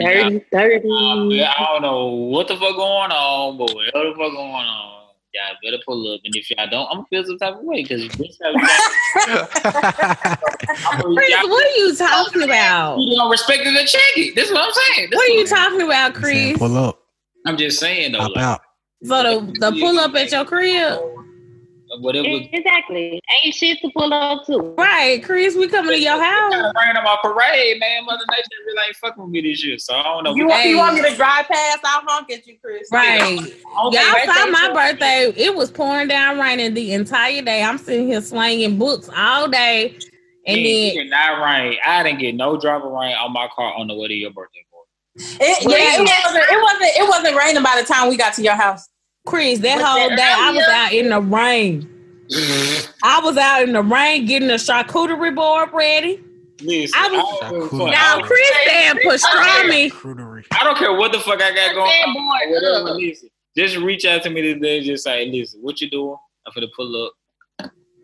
Dirty, 0.00 0.44
dirty. 0.52 0.88
Um, 0.90 1.30
I 1.32 1.66
don't 1.72 1.82
know 1.82 2.06
what 2.06 2.48
the 2.48 2.56
fuck 2.56 2.74
going 2.76 3.10
on, 3.12 3.56
but 3.58 3.72
what 3.74 3.84
the 3.92 4.14
fuck 4.16 4.32
going 4.32 4.36
on? 4.38 4.96
Y'all 5.32 5.54
better 5.62 5.78
pull 5.86 6.12
up, 6.12 6.20
and 6.24 6.34
if 6.34 6.50
y'all 6.50 6.66
don't, 6.68 6.88
I'm 6.90 6.96
gonna 6.96 7.06
feel 7.08 7.24
some 7.24 7.38
type 7.38 7.54
of 7.54 7.62
way 7.62 7.82
because 7.84 8.08
this 8.08 8.36
type 8.38 8.52
of 8.52 8.60
Chris, 11.14 11.30
what 11.44 11.66
are 11.66 11.76
you 11.76 11.94
talking 11.96 12.42
about? 12.42 12.98
You 12.98 13.14
don't 13.16 13.30
respect 13.30 13.62
the 13.62 13.70
or 13.70 13.84
check. 13.84 14.34
This 14.34 14.48
is 14.48 14.52
what 14.52 14.64
I'm 14.66 14.72
saying. 14.72 15.10
This 15.10 15.16
What 15.16 15.28
are 15.28 15.32
is 15.34 15.50
you 15.50 15.56
talking 15.56 15.82
about, 15.82 16.14
Chris? 16.14 16.58
Pull 16.58 16.76
up, 16.76 17.00
I'm 17.46 17.56
just 17.56 17.78
saying 17.78 18.10
though. 18.12 18.18
pop 18.18 18.32
Like, 18.34 18.44
out. 18.44 18.60
So 19.04 19.22
the 19.22 19.40
the 19.60 19.70
pull 19.80 19.98
up 20.00 20.14
at 20.16 20.32
your 20.32 20.44
crib, 20.44 20.98
whatever. 21.98 22.26
Exactly. 22.28 23.20
Ain't 23.44 23.54
shit 23.54 23.78
to 23.82 23.90
pull 23.96 24.12
up 24.14 24.46
to. 24.46 24.58
right? 24.78 25.22
Chris, 25.22 25.54
we 25.56 25.68
coming 25.68 25.92
to 25.92 26.00
your 26.00 26.22
house. 26.22 26.52
Kind 26.52 26.66
of 26.66 26.72
rain 26.76 26.96
on 26.96 27.04
my 27.04 27.16
parade, 27.22 27.80
man. 27.80 28.04
Mother 28.04 28.24
Nature 28.30 28.44
really 28.66 28.82
ain't 28.86 28.96
fucking 28.96 29.22
with 29.22 29.32
me 29.32 29.40
this 29.40 29.64
year, 29.64 29.78
so 29.78 29.94
I 29.94 30.02
don't 30.02 30.24
know. 30.24 30.34
You, 30.34 30.46
want, 30.46 30.66
you 30.66 30.76
want 30.78 30.94
me 30.94 31.02
to 31.02 31.14
drive 31.16 31.46
past? 31.46 31.80
I'll 31.84 32.02
honk 32.06 32.30
at 32.30 32.46
you, 32.46 32.56
Chris. 32.62 32.88
Right. 32.92 33.20
Okay, 33.38 33.52
Y'all 33.74 34.34
saw 34.34 34.46
my 34.50 34.68
too. 34.68 34.74
birthday. 34.74 35.32
It 35.36 35.54
was 35.54 35.70
pouring 35.70 36.08
down 36.08 36.38
raining 36.38 36.74
the 36.74 36.92
entire 36.92 37.42
day. 37.42 37.62
I'm 37.62 37.78
sitting 37.78 38.06
here 38.06 38.20
slanging 38.20 38.78
books 38.78 39.08
all 39.16 39.48
day. 39.48 39.98
And 40.46 40.56
Man, 40.56 40.64
then 40.64 40.64
it 40.64 40.94
did 40.94 41.10
not 41.10 41.44
rain. 41.44 41.76
I 41.86 42.02
didn't 42.02 42.18
get 42.20 42.34
no 42.34 42.58
drop 42.58 42.82
of 42.84 42.92
rain 42.92 43.14
on 43.16 43.32
my 43.32 43.48
car 43.54 43.74
on 43.74 43.88
the 43.88 43.94
way 43.94 44.08
to 44.08 44.14
your 44.14 44.30
birthday 44.30 44.64
party. 44.72 45.36
It, 45.38 45.68
yeah, 45.68 45.96
it 45.96 46.00
wasn't. 46.00 46.44
It 46.50 46.62
wasn't. 46.62 46.96
It 46.96 47.08
wasn't 47.08 47.36
raining 47.36 47.62
by 47.62 47.78
the 47.80 47.86
time 47.86 48.08
we 48.08 48.16
got 48.16 48.32
to 48.34 48.42
your 48.42 48.54
house. 48.54 48.88
Chris, 49.26 49.58
that 49.60 49.76
Was 49.78 49.86
whole 49.86 50.10
it 50.12 50.16
day 50.16 50.22
I 50.36 50.50
was 50.52 50.64
out 50.68 50.92
in 50.92 51.08
the 51.10 51.20
rain. 51.20 51.82
Mm-hmm. 52.30 52.90
I 53.02 53.20
was 53.20 53.36
out 53.36 53.62
in 53.62 53.72
the 53.72 53.82
rain 53.82 54.26
getting 54.26 54.48
the 54.48 54.54
charcuterie 54.54 55.34
board 55.34 55.70
ready. 55.72 56.20
Listen, 56.62 56.98
I 56.98 57.06
I, 57.06 57.10
was- 57.10 57.40
don't 57.40 57.52
give 57.52 57.62
a 57.62 57.68
Cool. 57.68 57.78
fuck. 57.80 57.90
Now 57.90 58.18
I, 58.18 58.22
Chris 58.22 58.50
said 58.66 58.96
pastrami. 59.04 59.90
Crudery. 59.90 60.44
I 60.52 60.64
don't 60.64 60.76
care 60.78 60.92
what 60.94 61.12
the 61.12 61.18
fuck 61.20 61.40
I 61.42 61.54
got 61.54 61.74
going 61.74 61.90
on. 61.90 62.14
boy 62.14 62.52
Whatever, 62.54 62.94
listen. 62.98 63.28
Just 63.56 63.76
reach 63.78 64.04
out 64.04 64.22
to 64.22 64.30
me 64.30 64.42
today 64.42 64.76
and 64.78 64.86
just 64.86 65.04
say, 65.04 65.26
listen, 65.26 65.60
what 65.60 65.80
you 65.80 65.90
doing? 65.90 66.16
I'm 66.46 66.52
finna 66.52 66.68
pull 66.76 67.06
up. 67.06 67.12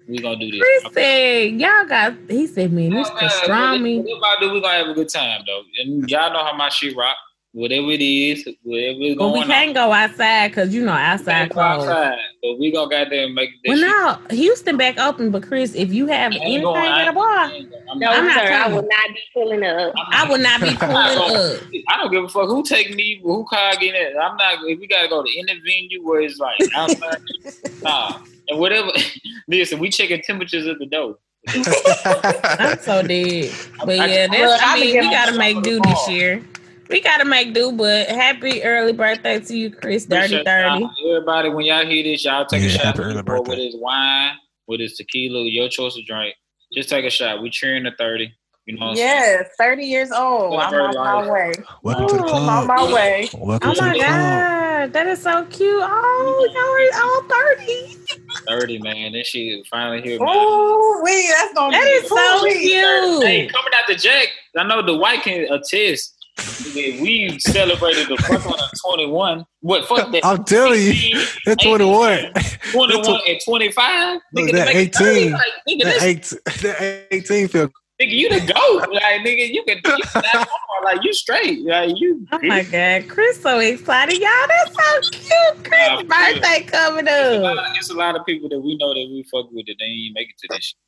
We 0.08 0.18
gonna 0.18 0.36
do 0.38 0.50
this. 0.50 0.60
Chris 0.60 0.94
said, 0.94 1.60
y'all 1.60 1.84
got, 1.84 2.14
he 2.28 2.46
said, 2.46 2.72
man, 2.72 2.90
this 2.90 3.08
oh, 3.10 3.16
pastrami. 3.16 3.98
Whatever 4.02 4.24
I 4.24 4.36
do, 4.40 4.52
we 4.52 4.60
gonna 4.60 4.78
have 4.78 4.88
a 4.88 4.94
good 4.94 5.08
time 5.08 5.42
though. 5.46 5.62
And 5.80 6.08
y'all 6.08 6.32
know 6.32 6.44
how 6.44 6.54
my 6.56 6.68
shit 6.68 6.96
rock. 6.96 7.16
Whatever 7.56 7.90
it 7.90 8.02
is, 8.02 8.46
whatever 8.64 9.00
is 9.00 9.14
But 9.16 9.28
going 9.30 9.40
we 9.40 9.46
can't 9.46 9.72
go 9.74 9.90
outside 9.90 10.48
because, 10.48 10.74
you 10.74 10.84
know, 10.84 10.92
We 10.92 10.98
outside 10.98 11.32
can't 11.32 11.48
go 11.48 11.54
closed. 11.54 11.88
outside, 11.88 12.18
but 12.42 12.58
we 12.58 12.70
gonna 12.70 12.90
goddamn 12.90 13.32
make 13.34 13.48
that 13.64 13.68
Well, 13.70 13.78
shit. 13.78 14.30
no, 14.30 14.36
Houston 14.36 14.76
back 14.76 14.98
open, 14.98 15.30
but 15.30 15.42
Chris, 15.42 15.74
if 15.74 15.90
you 15.90 16.06
have 16.06 16.32
anything 16.32 16.60
going- 16.64 16.84
at 16.84 17.08
a 17.08 17.12
bar, 17.14 17.44
I'm 17.44 17.98
No, 17.98 18.08
not- 18.10 18.18
I'm 18.18 18.26
not 18.26 18.46
sir. 18.46 18.52
I 18.52 18.68
will 18.68 18.82
not 18.82 19.08
be 19.08 19.20
pulling 19.32 19.64
up. 19.64 19.94
I 20.12 20.28
will 20.28 20.36
not 20.36 20.60
be 20.60 20.68
I'm 20.70 20.76
pulling 20.76 21.36
up. 21.54 21.60
I 21.88 21.96
don't 21.96 22.12
give 22.12 22.24
a 22.24 22.28
fuck 22.28 22.46
who 22.46 22.62
take 22.62 22.94
me, 22.94 23.20
who 23.22 23.46
car 23.48 23.72
getting 23.80 23.94
it. 24.02 24.12
I'm 24.22 24.36
not. 24.36 24.58
If 24.66 24.78
we 24.78 24.86
gotta 24.86 25.08
go 25.08 25.22
to 25.22 25.38
any 25.38 25.58
venue 25.60 26.06
where 26.06 26.20
it's 26.20 26.38
like 26.38 26.56
outside, 26.74 27.22
nah. 27.82 28.18
And 28.50 28.58
whatever. 28.60 28.90
Listen, 29.48 29.78
we 29.78 29.88
checking 29.88 30.20
temperatures 30.20 30.66
at 30.66 30.78
the 30.78 30.84
door. 30.84 31.16
I'm 31.48 32.78
so 32.80 33.02
dead. 33.02 33.50
But 33.80 33.98
I- 34.00 34.06
yeah, 34.06 34.26
Look, 34.30 34.32
that's, 34.32 34.62
I 34.62 34.74
I've 34.74 34.80
mean, 34.80 34.98
we 35.00 35.10
gotta 35.10 35.38
make 35.38 35.62
do 35.62 35.80
this 35.80 36.06
year. 36.10 36.42
We 36.88 37.00
gotta 37.00 37.24
make 37.24 37.52
do, 37.52 37.72
but 37.72 38.08
happy 38.08 38.62
early 38.62 38.92
birthday 38.92 39.40
to 39.40 39.56
you, 39.56 39.70
Chris. 39.70 40.04
Dirty 40.04 40.36
Appreciate 40.36 40.44
30. 40.46 40.88
Everybody, 41.10 41.48
when 41.50 41.64
y'all 41.66 41.84
hear 41.86 42.02
this, 42.04 42.24
y'all 42.24 42.46
take 42.46 42.62
Yeah, 42.62 42.68
a 42.68 42.70
shot. 42.70 42.84
happy 42.84 43.00
early 43.02 43.22
birthday. 43.22 43.50
Whether 43.50 43.62
it's 43.62 43.76
wine, 43.76 44.34
whether 44.66 44.82
it's 44.84 44.96
tequila, 44.96 45.42
your 45.44 45.68
choice 45.68 45.96
of 45.96 46.04
drink. 46.06 46.34
Just 46.72 46.88
take 46.88 47.04
a 47.04 47.10
shot. 47.10 47.42
We 47.42 47.50
cheering 47.50 47.84
to 47.84 47.92
thirty. 47.96 48.32
You 48.66 48.76
know. 48.78 48.86
What 48.86 48.90
I'm 48.92 48.96
saying? 48.96 49.08
Yes, 49.08 49.48
thirty 49.58 49.84
years 49.84 50.10
old. 50.12 50.60
I'm 50.60 50.74
on 50.74 50.94
my 50.94 51.30
way. 51.30 51.52
Welcome 51.82 52.08
to 52.08 52.16
the 52.16 52.24
Ooh, 52.24 52.28
I'm 52.28 52.48
on 52.48 52.66
my 52.66 52.92
way. 52.92 53.28
Welcome 53.34 53.70
Oh 53.70 53.74
to 53.74 53.82
my 53.82 53.92
the 53.92 53.98
club. 53.98 54.08
god, 54.10 54.92
that 54.92 55.06
is 55.06 55.22
so 55.22 55.44
cute. 55.46 55.82
Oh, 55.82 56.48
y'all 56.52 56.62
are 56.62 57.02
mm-hmm. 57.02 57.32
all 57.32 57.56
30. 57.56 58.60
Thirty, 58.60 58.78
man. 58.78 59.12
That 59.12 59.26
she 59.26 59.62
finally 59.70 60.02
here. 60.02 60.18
Man. 60.20 60.28
Ooh, 60.28 61.00
wee, 61.02 61.32
that's 61.36 61.54
gonna 61.54 61.72
That 61.72 61.82
be 61.84 61.90
is 61.90 62.08
so 62.08 62.38
Ooh-wee. 62.40 63.26
Hey, 63.26 63.46
coming 63.46 63.72
out 63.74 63.84
the 63.88 63.94
jack. 63.94 64.28
I 64.56 64.64
know 64.64 64.82
the 64.84 64.96
white 64.96 65.22
can 65.22 65.46
attest. 65.52 66.15
That 66.36 66.98
We 67.00 67.38
celebrated 67.40 68.08
the 68.08 68.16
fuck 68.18 68.46
on 68.46 68.58
21. 68.96 69.44
What 69.60 69.86
fuck 69.88 70.10
that? 70.12 70.24
I'm 70.24 70.44
telling 70.44 70.80
you, 70.80 70.90
18, 70.90 71.26
that's 71.46 71.64
21. 71.64 72.32
21 72.72 73.20
and 73.26 73.40
25. 73.44 74.20
Look, 74.32 74.44
Nigga, 74.44 74.52
that 74.52 74.66
to 74.68 74.74
make 74.74 74.88
it 74.88 74.94
30, 74.94 75.18
18. 75.18 75.32
Like, 75.32 75.42
nigga, 75.68 75.82
That 75.84 76.00
this, 76.00 76.02
18, 76.02 76.38
that 76.72 77.06
18 77.10 77.48
feel 77.48 77.68
nigga, 78.00 78.10
you 78.10 78.28
the 78.28 78.40
goat. 78.52 78.92
Like, 78.92 79.02
nigga, 79.26 79.48
you 79.50 79.64
can, 79.66 79.76
you 79.78 79.80
can 79.82 80.22
not 80.22 80.48
hard. 80.50 80.84
like 80.84 81.02
you 81.04 81.12
straight. 81.14 81.60
Like 81.64 81.98
you. 81.98 82.26
Oh 82.32 82.38
my 82.42 82.62
god, 82.64 83.08
Chris 83.08 83.40
so 83.40 83.58
excited. 83.58 84.18
Y'all, 84.20 84.30
that's 84.48 84.74
so 84.74 85.10
cute. 85.18 85.64
Chris' 85.64 85.88
Nah, 85.88 86.02
birthday 86.02 86.62
coming 86.64 87.06
It's 87.08 87.10
a, 87.10 87.36
up. 87.46 87.56
lot 87.56 87.76
it's 87.76 87.90
a 87.90 87.94
lot 87.94 88.16
of 88.16 88.26
people 88.26 88.48
that 88.50 88.60
we 88.60 88.76
know 88.76 88.88
that 88.92 89.08
we 89.10 89.24
fuck 89.32 89.50
with 89.52 89.64
that 89.66 89.76
they 89.78 89.86
ain't 89.86 90.14
make 90.14 90.28
it 90.28 90.36
to 90.38 90.48
this. 90.54 90.64
shit. 90.64 90.78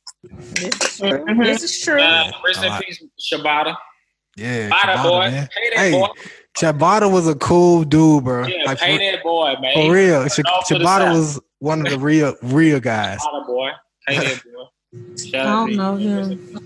This 0.55 0.91
is 0.91 0.97
true. 0.99 1.25
Mhm. 1.25 1.43
This 1.45 1.63
is 1.63 1.81
true. 1.81 2.01
Uh, 2.01 2.31
rest 2.45 2.63
in 2.63 2.71
peace, 2.83 3.03
Shabata. 3.33 3.75
Yeah. 4.39 4.69
Bada 4.69 4.95
Tabata, 4.95 5.03
boy. 5.03 5.19
man. 5.31 5.49
Pay 5.55 5.69
that 5.69 5.77
Hey, 5.79 5.91
boy. 5.91 6.07
Chabata 6.57 7.11
was 7.11 7.27
a 7.27 7.35
cool 7.35 7.83
dude, 7.83 8.23
bro. 8.23 8.47
Yeah, 8.47 8.65
like 8.65 8.79
pay 8.79 8.97
for, 8.97 8.99
that 9.15 9.23
boy, 9.23 9.55
man. 9.61 9.73
for 9.73 9.93
real. 9.93 10.27
Ch- 10.27 10.39
All 10.45 10.63
for 10.63 10.73
the 10.73 10.83
Chabata 10.83 10.85
South. 10.99 11.17
was 11.17 11.39
one 11.59 11.85
of 11.85 11.91
the 11.91 11.99
real 11.99 12.35
real 12.41 12.79
guys. 12.79 13.19
Bada 13.19 13.45
boy. 13.45 13.69
Pay 14.07 14.17
that 14.17 14.43
boy. 14.53 15.37
I 15.37 15.43
don't 15.43 15.75
know 15.75 15.95
him. 15.95 16.59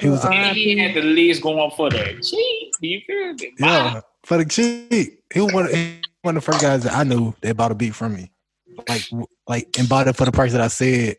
He 0.00 0.08
was 0.08 0.24
a, 0.24 0.30
And 0.30 0.56
he 0.56 0.76
had 0.76 0.94
the 0.94 1.02
least 1.02 1.42
going 1.42 1.70
for 1.76 1.90
the 1.90 2.18
cheap. 2.22 2.72
You 2.80 3.00
feel 3.06 3.34
me? 3.34 3.52
yeah 3.60 4.00
for 4.24 4.38
the 4.38 4.44
cheap. 4.44 5.20
He 5.32 5.40
was 5.40 5.52
one, 5.52 5.64
of, 5.66 5.70
he 5.72 5.98
was 6.00 6.08
one 6.22 6.36
of 6.36 6.44
the 6.44 6.52
first 6.52 6.62
guys 6.62 6.82
that 6.84 6.94
I 6.94 7.04
knew 7.04 7.34
that 7.40 7.56
bought 7.56 7.72
a 7.72 7.74
beat 7.74 7.94
from 7.94 8.14
me, 8.14 8.30
like 8.88 9.02
like 9.46 9.68
and 9.78 9.88
bought 9.88 10.08
it 10.08 10.16
for 10.16 10.24
the 10.24 10.32
price 10.32 10.52
that 10.52 10.60
I 10.60 10.68
said 10.68 11.16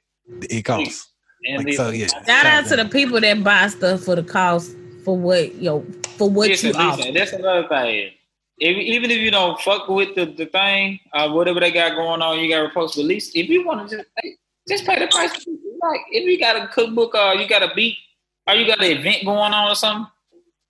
it 0.49 0.63
costs. 0.63 1.09
And 1.45 1.65
Like, 1.65 1.73
so, 1.73 1.89
yeah. 1.89 2.07
Shout 2.25 2.45
out 2.45 2.65
to 2.67 2.77
the 2.77 2.85
people 2.85 3.19
that 3.19 3.43
buy 3.43 3.67
stuff 3.67 4.01
for 4.01 4.15
the 4.15 4.23
cost 4.23 4.75
for 5.03 5.17
what 5.17 5.55
yo 5.55 5.85
for 6.17 6.29
what 6.29 6.49
listen, 6.49 6.69
you 6.69 6.75
offer. 6.75 6.97
listen, 6.97 7.13
that's 7.13 7.33
another 7.33 7.67
thing. 7.67 8.11
If, 8.59 8.77
even 8.77 9.09
if 9.09 9.17
you 9.17 9.31
don't 9.31 9.59
fuck 9.61 9.87
with 9.89 10.13
the, 10.15 10.25
the 10.25 10.45
thing, 10.45 10.99
uh, 11.13 11.29
whatever 11.31 11.59
they 11.59 11.71
got 11.71 11.95
going 11.95 12.21
on, 12.21 12.39
you 12.39 12.47
got 12.49 12.61
to 12.63 12.69
post. 12.69 12.95
But 12.95 13.01
at 13.01 13.07
least 13.07 13.35
if 13.35 13.49
you 13.49 13.65
want 13.65 13.89
to 13.89 13.97
just 13.97 14.09
hey, 14.21 14.35
just 14.67 14.85
pay 14.85 14.99
the 14.99 15.07
price. 15.07 15.31
Like 15.81 16.01
if 16.11 16.25
you 16.25 16.39
got 16.39 16.55
a 16.55 16.67
cookbook 16.67 17.15
or 17.15 17.35
you 17.35 17.47
got 17.47 17.63
a 17.63 17.73
beat 17.75 17.97
or 18.47 18.55
you 18.55 18.65
got 18.67 18.79
an 18.79 18.91
event 18.91 19.25
going 19.25 19.53
on 19.53 19.71
or 19.71 19.75
something, 19.75 20.07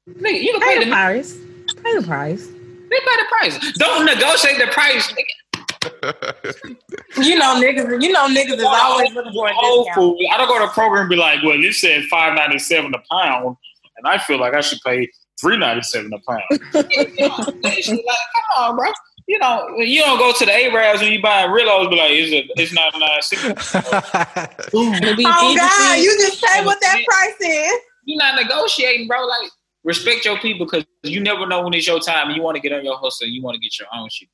nigga, 0.10 0.42
you 0.42 0.52
can 0.54 0.62
Pay 0.62 0.74
pay 0.74 0.80
the 0.80 0.86
the, 0.86 0.92
price. 0.92 1.38
Pay 1.84 1.96
the 2.00 2.08
price. 2.08 2.48
they 2.48 3.00
pay 3.00 3.16
the 3.18 3.26
price. 3.30 3.74
Don't 3.78 4.06
negotiate 4.06 4.58
the 4.58 4.68
price. 4.72 5.12
nigga. 5.12 6.78
You 7.18 7.38
know 7.38 7.62
niggas. 7.62 8.02
You 8.02 8.12
know 8.12 8.28
niggas 8.28 8.58
is 8.58 8.64
always 8.64 9.12
looking 9.14 9.34
for 9.34 9.48
a 9.48 9.54
Whole 9.54 9.84
discount. 9.84 10.18
Foods. 10.18 10.30
I 10.34 10.38
don't 10.38 10.48
go 10.48 10.58
to 10.60 10.66
a 10.66 10.70
program 10.70 11.02
and 11.02 11.10
be 11.10 11.16
like, 11.16 11.44
well, 11.44 11.56
you 11.56 11.72
said 11.74 12.06
five 12.06 12.34
ninety 12.36 12.58
seven 12.60 12.94
a 12.96 13.00
pound, 13.12 13.58
and 13.98 14.08
I 14.08 14.18
feel 14.18 14.40
like 14.40 14.54
I 14.54 14.62
should 14.62 14.80
pay 14.86 15.10
three 15.40 15.58
ninety 15.58 15.82
seven 15.82 16.12
a 16.14 16.20
pound. 16.30 16.44
You 16.92 17.28
know, 17.28 17.36
like, 17.64 17.86
come 17.86 18.64
on, 18.64 18.78
bro. 18.78 18.92
You 19.28 19.40
know, 19.40 19.68
you 19.78 20.02
don't 20.02 20.20
go 20.20 20.34
to 20.34 20.46
the 20.46 20.52
Arabs 20.52 21.02
when 21.02 21.12
you 21.12 21.22
buy 21.22 21.44
Rillos, 21.44 21.90
be 21.90 21.96
like, 21.96 22.12
it's 22.12 22.32
a, 22.32 22.62
it's 22.62 22.74
not 22.74 22.94
nine 23.00 23.22
sixty. 23.22 23.48
It'll 24.74 25.16
Oh 25.26 25.56
God, 25.56 26.00
you 26.00 26.18
just 26.20 26.40
say 26.40 26.66
what 26.66 26.80
that 26.82 26.98
price 27.08 27.36
is. 27.40 27.80
You're 28.06 28.18
not 28.18 28.42
negotiating, 28.42 29.08
bro. 29.08 29.26
Like, 29.26 29.50
respect 29.84 30.26
your 30.26 30.38
people 30.40 30.66
because 30.66 30.86
you 31.04 31.22
never 31.22 31.46
know 31.46 31.64
when 31.64 31.74
it's 31.74 31.88
your 31.88 32.00
time. 32.00 32.32
You 32.32 32.42
want 32.42 32.56
to 32.56 32.62
get 32.62 32.74
on 32.74 32.84
your 32.84 32.98
hustle. 32.98 33.26
and 33.26 33.34
You 33.34 33.42
want 33.42 33.56
to 33.56 33.62
get 33.62 33.80
your 33.80 33.88
own 33.94 34.10
shit. 34.12 34.30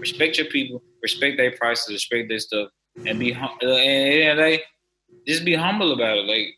Respect 0.00 0.38
your 0.38 0.46
people. 0.46 0.82
Respect 1.02 1.36
their 1.36 1.52
prices. 1.52 1.90
Respect 1.90 2.28
their 2.28 2.38
stuff, 2.38 2.68
and 3.06 3.18
be 3.18 3.32
hum- 3.32 3.58
uh, 3.62 3.74
and, 3.74 4.30
and 4.30 4.38
they 4.38 4.62
just 5.26 5.44
be 5.44 5.54
humble 5.54 5.92
about 5.92 6.18
it. 6.18 6.26
Like, 6.26 6.54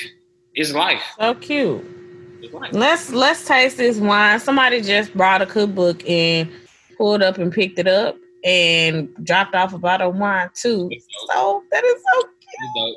it's 0.54 0.72
life. 0.72 1.02
So 1.18 1.34
cute. 1.34 1.95
It's 2.42 2.52
life. 2.52 2.72
Let's 2.72 3.10
let's 3.12 3.44
taste 3.46 3.76
this 3.76 3.98
wine. 3.98 4.40
Somebody 4.40 4.80
just 4.80 5.14
brought 5.14 5.42
a 5.42 5.46
cookbook 5.46 6.08
and 6.08 6.50
pulled 6.96 7.22
up 7.22 7.38
and 7.38 7.52
picked 7.52 7.78
it 7.78 7.86
up 7.88 8.16
and 8.44 9.08
dropped 9.24 9.54
off 9.54 9.72
a 9.74 9.78
bottle 9.78 10.10
of 10.10 10.16
wine 10.16 10.48
too. 10.54 10.90
So 11.32 11.62
that 11.70 11.84
is 11.84 12.02
so 12.12 12.28
It's 12.40 12.74
dope. 12.76 12.96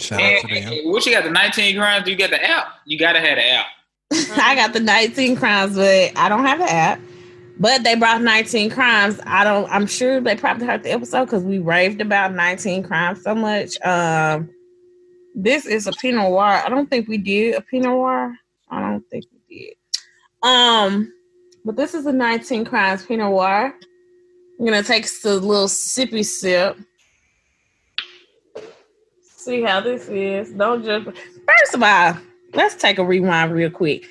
Shout 0.00 0.20
out 0.22 0.40
to 0.48 0.60
them. 0.60 0.90
what 0.90 1.04
you 1.04 1.12
got? 1.12 1.24
The 1.24 1.30
19 1.30 1.76
crimes? 1.76 2.04
Do 2.04 2.10
you 2.10 2.16
got 2.16 2.30
the 2.30 2.42
app? 2.42 2.66
You 2.86 2.98
gotta 2.98 3.20
have 3.20 3.36
the 3.36 3.46
app. 3.46 3.66
I 4.42 4.54
got 4.54 4.72
the 4.72 4.80
19 4.80 5.36
crimes, 5.36 5.76
but 5.76 6.12
I 6.16 6.28
don't 6.28 6.44
have 6.44 6.58
the 6.58 6.70
app. 6.70 7.00
But 7.58 7.84
they 7.84 7.94
brought 7.94 8.22
19 8.22 8.70
crimes. 8.70 9.20
I 9.26 9.44
don't. 9.44 9.70
I'm 9.70 9.86
sure 9.86 10.20
they 10.20 10.34
probably 10.34 10.66
heard 10.66 10.82
the 10.82 10.90
episode 10.90 11.26
because 11.26 11.44
we 11.44 11.58
raved 11.58 12.00
about 12.00 12.32
19 12.34 12.82
crimes 12.82 13.22
so 13.22 13.34
much. 13.34 13.80
Um, 13.82 14.48
this 15.34 15.66
is 15.66 15.86
a 15.86 15.92
Pinot 15.92 16.28
Noir. 16.28 16.62
I 16.64 16.68
don't 16.68 16.88
think 16.88 17.08
we 17.08 17.18
did 17.18 17.54
a 17.54 17.60
Pinot 17.60 17.86
Noir. 17.86 18.34
I 18.70 18.80
don't 18.80 19.08
think 19.10 19.24
we 19.32 19.56
did. 19.56 19.74
Um, 20.42 21.12
but 21.64 21.76
this 21.76 21.94
is 21.94 22.06
a 22.06 22.12
19 22.12 22.64
crimes 22.64 23.04
Pinot 23.06 23.30
Noir. 23.30 23.74
I'm 24.58 24.64
gonna 24.64 24.82
take 24.82 25.06
a 25.24 25.28
little 25.28 25.66
sippy 25.66 26.24
sip. 26.24 26.76
See 29.22 29.62
how 29.62 29.80
this 29.80 30.08
is. 30.08 30.52
Don't 30.52 30.84
just. 30.84 31.04
First 31.04 31.74
of 31.74 31.82
all, 31.82 32.16
let's 32.54 32.76
take 32.76 32.98
a 32.98 33.04
rewind 33.04 33.52
real 33.52 33.70
quick. 33.70 34.04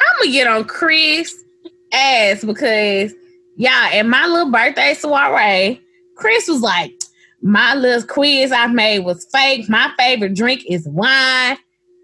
I'm 0.00 0.18
gonna 0.20 0.32
get 0.32 0.46
on 0.46 0.64
Chris 0.64 1.44
ass 1.92 2.42
because 2.42 3.12
y'all 3.56 3.70
at 3.70 4.02
my 4.06 4.26
little 4.26 4.50
birthday 4.50 4.94
soiree, 4.94 5.80
Chris 6.16 6.48
was 6.48 6.62
like, 6.62 7.01
"My 7.42 7.74
little 7.74 8.06
quiz 8.06 8.52
I 8.52 8.66
made 8.68 9.00
was 9.00 9.26
fake. 9.32 9.68
My 9.68 9.92
favorite 9.98 10.34
drink 10.34 10.64
is 10.68 10.86
wine." 10.88 11.56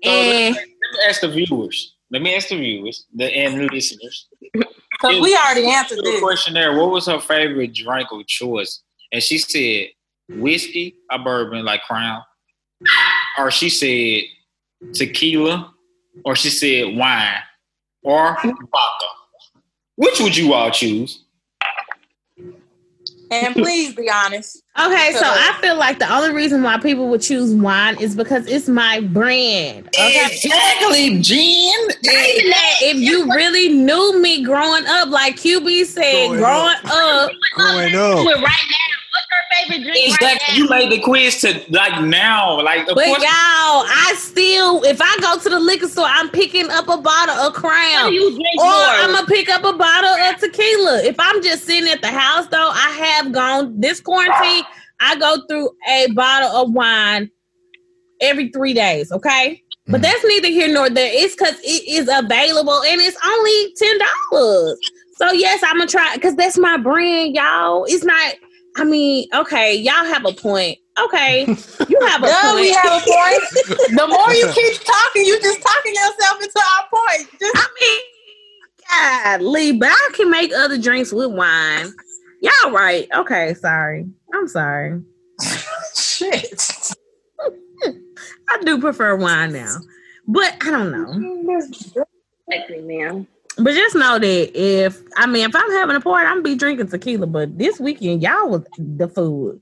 So 0.04 0.10
And 0.10 0.54
let, 0.54 0.64
me, 0.66 0.74
let 0.92 0.92
me 0.92 1.08
ask 1.08 1.20
the 1.20 1.28
viewers. 1.28 1.94
Let 2.10 2.22
me 2.22 2.34
ask 2.34 2.48
the 2.48 2.56
viewers 2.56 3.06
the, 3.14 3.24
and 3.24 3.60
the 3.60 3.68
listeners. 3.72 4.28
Because 5.00 5.20
we 5.22 5.36
already 5.36 5.64
answered 5.68 5.98
The 5.98 6.02
this. 6.02 6.20
questionnaire. 6.20 6.76
What 6.76 6.90
was 6.90 7.06
her 7.06 7.20
favorite 7.20 7.72
drink 7.72 8.08
of 8.10 8.26
choice? 8.26 8.82
And 9.12 9.22
she 9.22 9.38
said 9.38 9.90
whiskey 10.28 10.96
a 11.10 11.20
bourbon, 11.20 11.64
like 11.64 11.82
Crown, 11.82 12.20
or 13.38 13.52
she 13.52 13.68
said 13.68 14.22
tequila, 14.94 15.72
or 16.24 16.34
she 16.34 16.50
said 16.50 16.96
wine, 16.96 17.38
or 18.02 18.34
vodka. 18.42 19.06
Which 19.94 20.18
would 20.20 20.36
you 20.36 20.52
all 20.52 20.70
choose? 20.72 21.22
And 23.30 23.54
please 23.54 23.94
be 23.94 24.10
honest. 24.10 24.62
okay, 24.78 25.12
so 25.12 25.24
I 25.24 25.56
feel 25.60 25.76
like 25.76 25.98
the 25.98 26.12
only 26.12 26.32
reason 26.32 26.62
why 26.62 26.78
people 26.78 27.08
would 27.08 27.20
choose 27.20 27.54
wine 27.54 28.00
is 28.00 28.16
because 28.16 28.46
it's 28.46 28.68
my 28.68 29.00
brand. 29.00 29.88
Okay. 29.88 30.26
Exactly, 30.32 31.20
Jen. 31.20 31.38
Even 31.38 32.52
if 32.82 32.96
you 32.96 33.30
really 33.32 33.68
knew 33.68 34.20
me 34.22 34.42
growing 34.44 34.84
up, 34.86 35.08
like 35.08 35.36
QB 35.36 35.84
said, 35.86 36.28
Growing 36.28 36.40
growing 36.40 36.76
up, 36.84 37.30
Growing 37.54 37.94
up. 37.94 38.26
With 38.26 38.36
right 38.36 38.44
now, 38.44 38.87
what's 38.87 38.87
her 39.30 39.56
favorite 39.56 39.84
drink 39.84 39.96
right 40.20 40.32
Exactly. 40.32 40.54
now? 40.54 40.54
You 40.64 40.68
made 40.68 40.90
the 40.92 41.00
quiz 41.02 41.40
to 41.42 41.60
like 41.70 42.02
now, 42.04 42.60
like 42.62 42.88
of 42.88 42.94
but 42.94 43.04
course. 43.04 43.22
y'all, 43.22 43.84
I 43.86 44.14
still, 44.16 44.82
if 44.84 45.00
I 45.02 45.16
go 45.20 45.38
to 45.38 45.48
the 45.48 45.60
liquor 45.60 45.88
store, 45.88 46.06
I'm 46.08 46.30
picking 46.30 46.70
up 46.70 46.88
a 46.88 46.96
bottle 46.98 47.34
of 47.34 47.52
Crown. 47.54 48.08
do 48.08 48.14
you 48.14 48.30
drink 48.30 48.60
Or 48.60 48.64
more? 48.64 48.72
I'm 48.74 49.12
gonna 49.12 49.26
pick 49.26 49.48
up 49.48 49.64
a 49.64 49.72
bottle 49.72 50.10
of 50.10 50.38
tequila. 50.40 51.02
If 51.02 51.16
I'm 51.18 51.42
just 51.42 51.64
sitting 51.64 51.88
at 51.90 52.00
the 52.00 52.08
house, 52.08 52.46
though, 52.48 52.70
I 52.72 52.90
have 52.90 53.32
gone 53.32 53.78
this 53.80 54.00
quarantine. 54.00 54.64
I 55.00 55.16
go 55.16 55.36
through 55.48 55.70
a 55.88 56.06
bottle 56.12 56.50
of 56.50 56.72
wine 56.72 57.30
every 58.20 58.48
three 58.50 58.74
days. 58.74 59.12
Okay, 59.12 59.62
but 59.86 60.00
Mhm. 60.00 60.02
that's 60.04 60.24
neither 60.24 60.48
here 60.48 60.68
nor 60.68 60.90
there. 60.90 61.10
It's 61.12 61.34
because 61.34 61.54
it 61.62 61.86
is 61.88 62.08
available 62.12 62.82
and 62.82 63.00
it's 63.00 63.16
only 63.24 63.74
ten 63.76 63.98
dollars. 64.32 64.78
So 65.16 65.32
yes, 65.32 65.62
I'm 65.64 65.78
gonna 65.78 65.86
try 65.88 66.14
because 66.14 66.34
that's 66.36 66.58
my 66.58 66.76
brand, 66.78 67.34
y'all. 67.34 67.84
It's 67.84 68.04
not. 68.04 68.34
I 68.78 68.84
mean, 68.84 69.28
okay, 69.34 69.74
y'all 69.74 70.04
have 70.04 70.24
a 70.24 70.32
point. 70.32 70.78
Okay, 71.04 71.44
you 71.46 72.00
have 72.06 72.22
a 72.22 72.26
Duh, 72.26 72.42
point. 72.42 72.56
we 72.56 72.72
have 72.72 72.86
a 72.86 73.04
point. 73.04 73.42
the 73.96 74.06
more 74.08 74.32
you 74.32 74.48
keep 74.52 74.80
talking, 74.84 75.24
you 75.24 75.40
just 75.40 75.60
talking 75.62 75.94
yourself 75.94 76.42
into 76.42 76.60
our 76.76 76.84
point. 76.90 77.28
Just 77.40 77.56
I 77.56 77.68
mean, 77.80 79.40
golly, 79.40 79.72
but 79.72 79.88
I 79.90 80.10
can 80.14 80.30
make 80.30 80.52
other 80.54 80.78
drinks 80.78 81.12
with 81.12 81.32
wine. 81.32 81.92
Y'all 82.40 82.72
right. 82.72 83.08
Okay, 83.14 83.54
sorry. 83.54 84.06
I'm 84.32 84.48
sorry. 84.48 85.02
shit. 85.96 86.62
I 88.48 88.58
do 88.64 88.80
prefer 88.80 89.16
wine 89.16 89.52
now. 89.52 89.76
But 90.26 90.56
I 90.60 90.70
don't 90.70 90.92
know. 90.92 91.06
Mm-hmm. 91.06 92.02
Exactly, 92.48 92.80
ma'am. 92.82 93.26
But 93.58 93.74
just 93.74 93.96
know 93.96 94.18
that 94.18 94.50
if 94.54 95.02
I 95.16 95.26
mean 95.26 95.48
if 95.48 95.54
I'm 95.54 95.70
having 95.72 95.96
a 95.96 96.00
party, 96.00 96.26
I'm 96.26 96.42
be 96.42 96.54
drinking 96.54 96.88
tequila. 96.88 97.26
But 97.26 97.58
this 97.58 97.80
weekend, 97.80 98.22
y'all 98.22 98.48
was 98.48 98.64
the 98.78 99.08
food. 99.08 99.60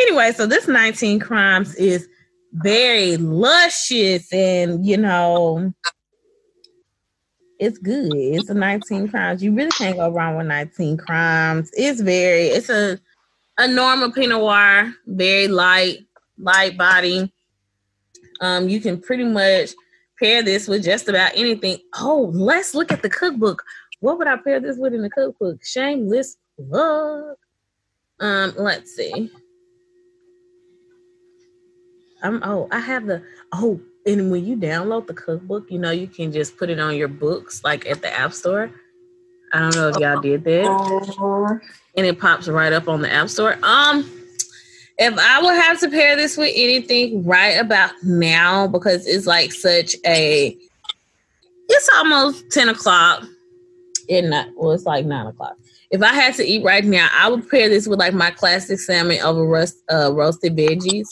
Anyway, 0.00 0.32
so 0.32 0.46
this 0.46 0.68
19 0.68 1.20
crimes 1.20 1.74
is 1.76 2.08
very 2.52 3.16
luscious 3.16 4.32
and 4.32 4.84
you 4.84 4.96
know 4.96 5.72
it's 7.58 7.78
good. 7.78 8.12
It's 8.14 8.50
a 8.50 8.54
19 8.54 9.08
crimes. 9.08 9.42
You 9.42 9.54
really 9.54 9.70
can't 9.70 9.96
go 9.96 10.10
wrong 10.10 10.36
with 10.36 10.46
19 10.46 10.96
crimes. 10.96 11.70
It's 11.74 12.00
very 12.00 12.48
it's 12.48 12.68
a 12.68 12.98
a 13.58 13.68
normal 13.68 14.12
Pinot 14.12 14.38
Noir, 14.40 14.92
very 15.06 15.48
light, 15.48 16.00
light 16.38 16.76
body. 16.76 17.32
Um, 18.40 18.68
you 18.68 18.80
can 18.80 19.00
pretty 19.00 19.24
much 19.24 19.70
pair 20.18 20.42
this 20.42 20.68
with 20.68 20.84
just 20.84 21.08
about 21.08 21.32
anything. 21.34 21.78
Oh, 21.98 22.30
let's 22.32 22.74
look 22.74 22.92
at 22.92 23.02
the 23.02 23.10
cookbook. 23.10 23.62
What 24.00 24.18
would 24.18 24.28
I 24.28 24.36
pair 24.36 24.60
this 24.60 24.76
with 24.78 24.94
in 24.94 25.02
the 25.02 25.10
cookbook? 25.10 25.64
Shameless 25.64 26.36
plug. 26.56 27.36
Um, 28.20 28.54
let's 28.56 28.94
see. 28.94 29.30
I'm 32.22 32.42
oh, 32.42 32.68
I 32.72 32.80
have 32.80 33.06
the 33.06 33.22
oh, 33.52 33.80
and 34.06 34.30
when 34.30 34.46
you 34.46 34.56
download 34.56 35.06
the 35.06 35.14
cookbook, 35.14 35.70
you 35.70 35.78
know 35.78 35.90
you 35.90 36.06
can 36.06 36.32
just 36.32 36.56
put 36.56 36.70
it 36.70 36.80
on 36.80 36.96
your 36.96 37.08
books, 37.08 37.62
like 37.62 37.86
at 37.86 38.00
the 38.02 38.12
app 38.12 38.32
store. 38.32 38.70
I 39.52 39.60
don't 39.60 39.74
know 39.76 39.88
if 39.88 39.96
y'all 39.98 40.20
did 40.20 40.44
that 40.44 41.60
and 41.96 42.06
it 42.06 42.18
pops 42.18 42.48
right 42.48 42.72
up 42.72 42.88
on 42.88 43.00
the 43.00 43.10
app 43.10 43.28
store. 43.28 43.56
Um, 43.62 44.15
if 44.98 45.18
I 45.18 45.42
would 45.42 45.54
have 45.54 45.80
to 45.80 45.90
pair 45.90 46.16
this 46.16 46.36
with 46.36 46.52
anything 46.54 47.24
right 47.24 47.52
about 47.52 47.92
now, 48.02 48.66
because 48.66 49.06
it's 49.06 49.26
like 49.26 49.52
such 49.52 49.94
a, 50.06 50.56
it's 51.68 51.90
almost 51.96 52.50
ten 52.50 52.68
o'clock. 52.68 53.24
And 54.08 54.30
not 54.30 54.48
well, 54.56 54.72
it's 54.72 54.84
like 54.84 55.04
nine 55.04 55.26
o'clock. 55.26 55.56
If 55.90 56.02
I 56.02 56.12
had 56.12 56.34
to 56.34 56.44
eat 56.44 56.64
right 56.64 56.84
now, 56.84 57.08
I 57.12 57.28
would 57.28 57.48
pair 57.48 57.68
this 57.68 57.86
with 57.86 57.98
like 57.98 58.14
my 58.14 58.30
classic 58.30 58.78
salmon 58.78 59.20
over 59.20 59.42
uh, 59.90 60.12
roasted 60.12 60.56
veggies. 60.56 61.08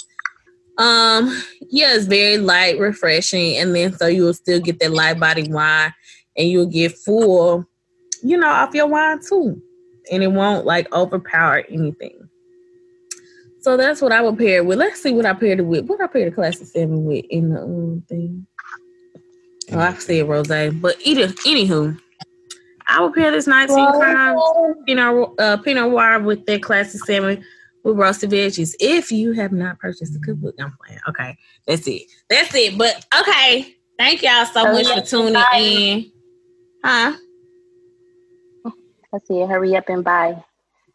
Um, 0.79 1.43
yeah, 1.71 1.95
it's 1.95 2.07
very 2.07 2.39
light, 2.39 2.79
refreshing, 2.79 3.57
and 3.57 3.75
then 3.75 3.93
so 3.97 4.07
you 4.07 4.25
will 4.25 4.35
still 4.35 4.61
get 4.61 4.79
that 4.81 4.93
light 4.93 5.21
body 5.21 5.49
wine, 5.49 5.93
and 6.37 6.49
you'll 6.49 6.67
get 6.67 6.97
full, 6.99 7.65
you 8.23 8.37
know, 8.37 8.49
off 8.49 8.75
your 8.75 8.87
wine 8.87 9.21
too 9.29 9.61
and 10.11 10.23
it 10.23 10.29
won't 10.29 10.67
like 10.67 10.93
overpower 10.93 11.65
anything. 11.69 12.24
So 13.65 13.79
that's 13.79 14.03
what 14.03 14.13
I 14.13 14.21
would 14.21 14.37
pair 14.37 14.59
it 14.59 14.67
with. 14.67 14.77
Let's 14.77 15.03
see 15.03 15.15
what 15.15 15.25
I 15.25 15.33
paired 15.33 15.59
it 15.59 15.63
with. 15.63 15.87
What 15.87 15.99
I 15.99 16.07
paired 16.07 16.31
the 16.31 16.35
classic 16.35 16.67
seven 16.67 17.07
with 17.07 17.25
in 17.31 17.49
the 17.49 17.63
um, 17.63 18.05
thing. 18.07 18.47
Oh, 19.73 19.79
I 19.79 19.95
said 19.95 20.29
rose, 20.29 20.49
but 20.49 20.97
either 21.01 21.29
anywho, 21.29 21.99
I 22.87 23.01
would 23.01 23.15
pair 23.15 23.31
this 23.31 23.47
19 23.47 23.75
crimes 23.75 24.43
Pinot 24.85 25.31
uh, 25.39 25.57
Pinot 25.57 25.89
Noir 25.89 26.21
with 26.21 26.45
that 26.45 26.63
classic 26.63 27.01
salmon 27.07 27.43
with 27.85 27.97
roasted 27.97 28.33
veggies. 28.33 28.75
If 28.81 29.11
you 29.11 29.33
have 29.33 29.53
not 29.53 29.79
purchased 29.79 30.13
the 30.13 30.19
cookbook, 30.19 30.57
I'm 30.61 30.77
playing. 30.85 31.01
Okay, 31.09 31.39
that's 31.67 31.89
it. 31.89 32.03
That's 32.29 32.55
it. 32.55 32.77
But 32.77 33.07
okay, 33.19 33.75
thank 33.99 34.23
y'all 34.23 34.45
so 34.45 34.65
much 34.65 34.89
for 34.89 35.01
tuning 35.01 35.43
in. 35.57 36.13
Huh? 36.85 37.17
I 38.67 39.19
said, 39.25 39.49
hurry 39.49 39.75
up 39.75 39.89
and 39.89 40.05
buy. 40.05 40.45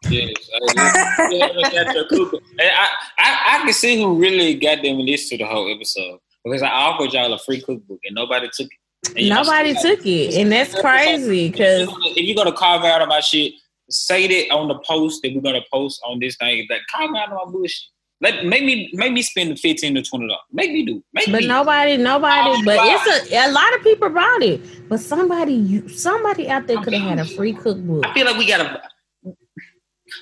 Yes, 0.08 0.32
I, 0.76 1.28
yeah, 1.30 1.48
got 1.84 1.94
your 1.94 2.06
cookbook. 2.06 2.42
And 2.58 2.70
I, 2.70 2.88
I, 3.18 3.56
I 3.58 3.64
can 3.64 3.72
see 3.72 4.00
who 4.00 4.18
really 4.18 4.54
got 4.54 4.82
them 4.82 4.98
listen 4.98 5.38
to 5.38 5.44
the 5.44 5.50
whole 5.50 5.70
episode 5.70 6.18
because 6.44 6.62
I 6.62 6.68
offered 6.68 7.12
y'all 7.12 7.32
a 7.32 7.38
free 7.38 7.60
cookbook 7.60 8.00
and 8.04 8.14
nobody 8.14 8.48
took 8.52 8.66
it. 8.66 9.16
And 9.16 9.28
Nobody 9.28 9.74
took 9.74 10.04
it, 10.04 10.34
and 10.34 10.52
that's 10.52 10.78
crazy 10.78 11.50
because 11.50 11.88
if 12.04 12.18
you're 12.18 12.36
gonna 12.36 12.54
carve 12.54 12.84
out 12.84 13.00
of 13.00 13.08
my 13.08 13.20
shit, 13.20 13.54
say 13.88 14.26
that 14.26 14.54
on 14.54 14.68
the 14.68 14.78
post 14.86 15.22
that 15.22 15.34
we're 15.34 15.40
gonna 15.40 15.64
post 15.72 16.00
on 16.06 16.18
this 16.20 16.36
thing. 16.36 16.66
That 16.68 16.80
carve 16.94 17.10
out 17.16 17.32
of 17.32 17.46
my 17.46 17.50
bullshit. 17.50 17.80
Let 18.22 18.44
make 18.44 18.62
me 18.62 18.90
make 18.92 19.12
me 19.12 19.22
spend 19.22 19.50
the 19.52 19.56
fifteen 19.56 19.94
to 19.94 20.02
twenty 20.02 20.28
dollars. 20.28 20.42
Make 20.52 20.72
me 20.72 20.84
do. 20.84 21.02
Make 21.14 21.30
But 21.32 21.40
me. 21.40 21.46
nobody, 21.46 21.96
nobody. 21.96 22.50
Oh, 22.50 22.62
But 22.62 22.78
it's 22.82 23.32
a 23.32 23.48
a 23.48 23.50
lot 23.50 23.74
of 23.74 23.82
people 23.82 24.10
bought 24.10 24.42
it. 24.42 24.60
But 24.90 25.00
somebody, 25.00 25.54
you 25.54 25.88
somebody 25.88 26.50
out 26.50 26.66
there 26.66 26.82
could 26.82 26.92
have 26.92 27.02
had 27.02 27.18
a 27.20 27.24
free 27.24 27.54
cookbook. 27.54 28.06
I 28.06 28.12
feel 28.12 28.26
like 28.26 28.36
we 28.36 28.46
gotta. 28.46 28.82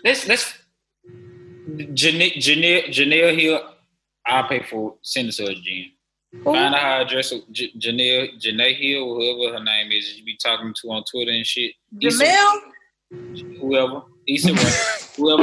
Let's 0.05 0.27
let's. 0.29 0.55
Janelle 1.69 2.35
Janelle 2.37 2.87
Janelle 2.89 3.39
here. 3.39 3.61
I'll 4.27 4.49
pay 4.49 4.63
for 4.63 4.93
it. 4.93 4.99
send 5.03 5.29
it 5.29 5.33
to 5.37 5.45
us, 5.51 5.59
Jen. 5.61 5.93
Find 6.45 6.75
out 6.75 6.81
her 6.81 7.01
address. 7.03 7.33
J- 7.53 7.73
Janelle 7.79 8.39
Janae 8.41 8.75
Hill, 8.77 9.15
whoever 9.15 9.59
her 9.59 9.65
name 9.65 9.91
is, 9.93 10.17
you 10.19 10.25
be 10.25 10.37
talking 10.43 10.75
to 10.83 10.89
on 10.91 11.03
Twitter 11.11 11.31
and 11.33 11.47
shit. 11.47 11.73
Issa- 12.03 12.25
Jamel, 12.25 12.61
whoever. 13.61 14.03
Issa, 14.27 14.55
whoever. 15.17 15.43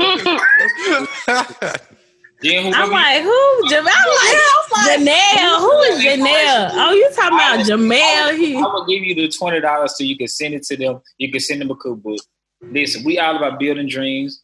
Then 2.41 2.73
I'm 2.75 2.91
like, 2.91 3.23
who? 3.23 3.69
Jam- 3.69 3.85
I'm 3.87 4.09
like, 4.09 5.07
Janelle. 5.07 5.59
Who 5.59 5.79
is 5.83 6.03
Janelle? 6.03 6.69
Oh, 6.73 6.91
you 6.91 7.09
talking 7.15 7.37
about 7.37 7.65
Jamel? 7.65 8.37
He. 8.37 8.55
I 8.57 8.59
will 8.59 8.85
give 8.85 9.03
you 9.03 9.15
the 9.15 9.29
twenty 9.29 9.61
dollars 9.61 9.97
so 9.97 10.03
you 10.03 10.17
can 10.17 10.27
send 10.27 10.53
it 10.53 10.63
to 10.63 10.75
them. 10.77 11.01
You 11.17 11.31
can 11.31 11.39
send 11.39 11.61
them 11.61 11.71
a 11.71 11.75
cookbook. 11.75 12.19
Listen, 12.71 13.03
we 13.03 13.19
all 13.19 13.37
about 13.37 13.59
building 13.59 13.87
dreams, 13.87 14.41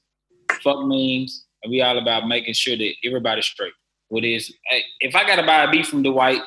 fuck 0.62 0.86
memes, 0.86 1.46
and 1.64 1.72
we 1.72 1.82
all 1.82 1.98
about 1.98 2.28
making 2.28 2.54
sure 2.54 2.78
that 2.78 2.94
everybody's 3.04 3.46
straight. 3.46 3.74
What 4.10 4.24
is 4.24 4.54
hey, 4.68 4.84
if 5.00 5.16
I 5.16 5.26
gotta 5.26 5.44
buy 5.44 5.64
a 5.64 5.72
beef 5.72 5.88
from 5.88 6.04
Dwight, 6.04 6.42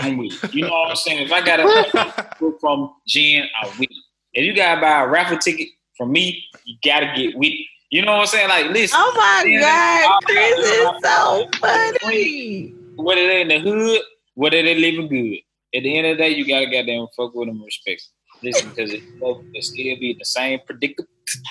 I'm 0.00 0.16
with 0.16 0.42
it. 0.44 0.54
You 0.54 0.62
know 0.62 0.70
what 0.70 0.90
I'm 0.90 0.96
saying? 1.06 1.26
If 1.26 1.32
I 1.32 1.40
gotta 1.44 1.64
buy 1.64 2.12
a 2.16 2.38
book 2.40 2.60
from 2.60 2.92
Jen, 3.06 3.44
I'm 3.62 3.70
with 3.78 3.90
it. 3.90 3.96
If 4.34 4.44
you 4.44 4.54
gotta 4.54 4.80
buy 4.80 5.02
a 5.02 5.08
raffle 5.08 5.38
ticket 5.38 5.68
from 5.96 6.12
me, 6.12 6.44
you 6.64 6.76
gotta 6.84 7.12
get 7.16 7.36
with 7.36 7.48
it. 7.52 7.66
You 7.90 8.02
know 8.02 8.12
what 8.12 8.20
I'm 8.20 8.26
saying? 8.26 8.48
Like, 8.48 8.66
listen, 8.66 8.98
Oh 9.00 9.12
my 9.16 9.48
Yeah, 9.48 9.60
God, 9.60 10.20
that's- 10.28 10.54
Chris 10.54 10.70
is 10.70 10.88
so 11.02 11.48
funny. 11.58 12.74
whether 12.96 13.26
they're 13.26 13.40
in 13.40 13.48
the 13.48 13.58
hood, 13.60 14.02
whether 14.34 14.62
they 14.62 14.74
living 14.74 15.08
good. 15.08 15.38
At 15.76 15.82
the 15.82 15.96
end 15.98 16.06
of 16.06 16.16
the 16.16 16.22
day, 16.22 16.30
you 16.30 16.46
gotta 16.46 16.66
goddamn 16.66 17.06
fuck 17.16 17.34
with 17.34 17.48
them 17.48 17.56
and 17.56 17.64
respect. 17.64 18.02
them. 18.02 18.14
Listen, 18.42 18.70
because 18.70 18.92
it, 18.92 19.02
it 19.54 19.64
still 19.64 19.96
be 19.98 20.16
the 20.18 20.24
same 20.24 20.60
predic- 20.60 21.04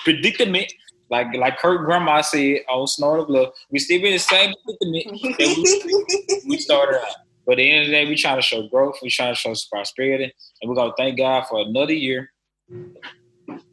predicament. 0.03 0.71
Like 1.09 1.33
like 1.35 1.57
Kurt 1.57 1.85
Grandma 1.85 2.21
said 2.21 2.59
on 2.69 2.85
Snort 2.87 3.21
of 3.21 3.29
Love, 3.29 3.53
we 3.71 3.79
still 3.79 4.01
be 4.01 4.07
in 4.07 4.13
the 4.13 4.19
same 4.19 4.53
predicament 4.65 5.21
that 5.37 6.41
we, 6.43 6.49
we 6.49 6.57
started 6.57 6.97
out. 6.97 7.15
But 7.45 7.53
at 7.53 7.57
the 7.57 7.71
end 7.71 7.81
of 7.83 7.87
the 7.87 7.93
day, 7.93 8.05
we 8.09 8.15
trying 8.15 8.37
to 8.37 8.41
show 8.41 8.67
growth, 8.67 8.97
we 9.01 9.09
trying 9.09 9.33
to 9.33 9.39
show 9.39 9.53
prosperity, 9.71 10.33
and 10.61 10.69
we're 10.69 10.75
gonna 10.75 10.91
thank 10.97 11.17
God 11.17 11.45
for 11.47 11.61
another 11.61 11.93
year. 11.93 12.31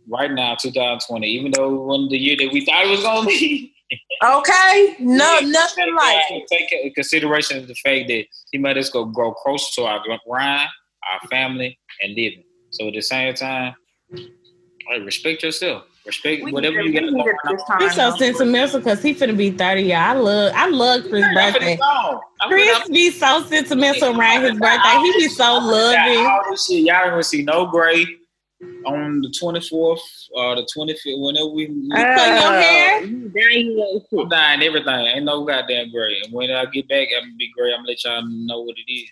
Right 0.09 0.31
now, 0.31 0.55
2020, 0.55 1.27
even 1.27 1.51
though 1.51 1.75
it 1.75 1.83
wasn't 1.83 2.11
the 2.11 2.19
year 2.19 2.37
that 2.37 2.53
we 2.53 2.65
thought 2.65 2.85
it 2.85 2.91
was 2.91 3.03
gonna 3.03 3.27
be. 3.27 3.75
Okay, 4.23 4.97
no, 5.01 5.41
nothing 5.41 5.95
like 5.97 6.23
it. 6.31 6.45
Take 6.51 6.73
into 6.73 6.95
consideration 6.95 7.59
of 7.59 7.67
the 7.67 7.75
fact 7.75 8.09
that 8.09 8.25
he 8.53 8.59
made 8.59 8.79
us 8.79 8.91
go 8.91 9.05
grow 9.05 9.33
closer 9.35 9.67
to 9.75 9.87
our 9.87 10.01
grind, 10.27 10.69
our 11.13 11.29
family, 11.29 11.79
and 12.01 12.15
living. 12.15 12.45
So 12.75 12.89
at 12.89 12.95
the 12.95 13.01
same 13.03 13.33
time, 13.35 13.75
like, 14.11 15.05
respect 15.05 15.45
yourself. 15.45 15.85
Respect 16.05 16.43
We 16.45 16.53
whatever 16.53 16.83
needed- 16.83 17.05
you 17.05 17.13
got 17.15 17.25
going 17.25 17.61
on. 17.71 17.81
He's 17.81 17.95
so 17.95 18.11
sentimental 18.17 18.81
because 18.81 19.01
he 19.01 19.15
finna 19.15 19.37
be 19.37 19.51
30. 19.53 19.83
Y'all. 19.83 19.97
I 19.97 20.13
love, 20.13 20.53
I 20.55 20.69
love 20.69 21.03
Chris' 21.09 21.25
I'm 21.25 21.35
birthday. 21.35 21.79
Chris 22.49 22.79
finna- 22.79 22.93
be 22.93 23.11
so 23.13 23.43
sentimental 23.45 24.19
around 24.21 24.43
his 24.43 24.59
birthday. 24.59 24.97
He 25.03 25.13
be 25.13 25.29
so 25.29 25.55
loving. 25.59 26.27
all 26.27 26.43
this 26.51 26.67
shit. 26.67 26.81
Y'all 26.85 27.11
gonna 27.11 27.23
see 27.23 27.43
no 27.45 27.67
gray 27.67 28.05
on 28.85 29.21
the 29.23 29.33
24th 29.41 29.99
or 30.33 30.53
uh, 30.53 30.55
the 30.57 30.69
25th. 30.77 31.23
Whenever 31.23 31.49
we, 31.51 31.67
we 31.67 31.91
uh, 31.93 31.99
You 31.99 32.05
cutting 32.17 32.43
your 32.43 32.61
hair? 32.61 33.01
Dying 33.01 34.03
I'm 34.19 34.29
dying 34.29 34.63
everything. 34.63 35.07
Ain't 35.07 35.25
no 35.25 35.45
goddamn 35.45 35.91
gray. 35.93 36.21
And 36.25 36.33
when 36.33 36.51
I 36.51 36.67
get 36.67 36.89
back, 36.89 37.09
I'm 37.17 37.23
gonna 37.23 37.37
be 37.39 37.51
gray. 37.57 37.71
I'm 37.73 37.79
gonna 37.79 37.89
let 37.89 38.05
y'all 38.05 38.23
know 38.27 38.61
what 38.63 38.77
it 38.77 38.93
is. 38.93 39.11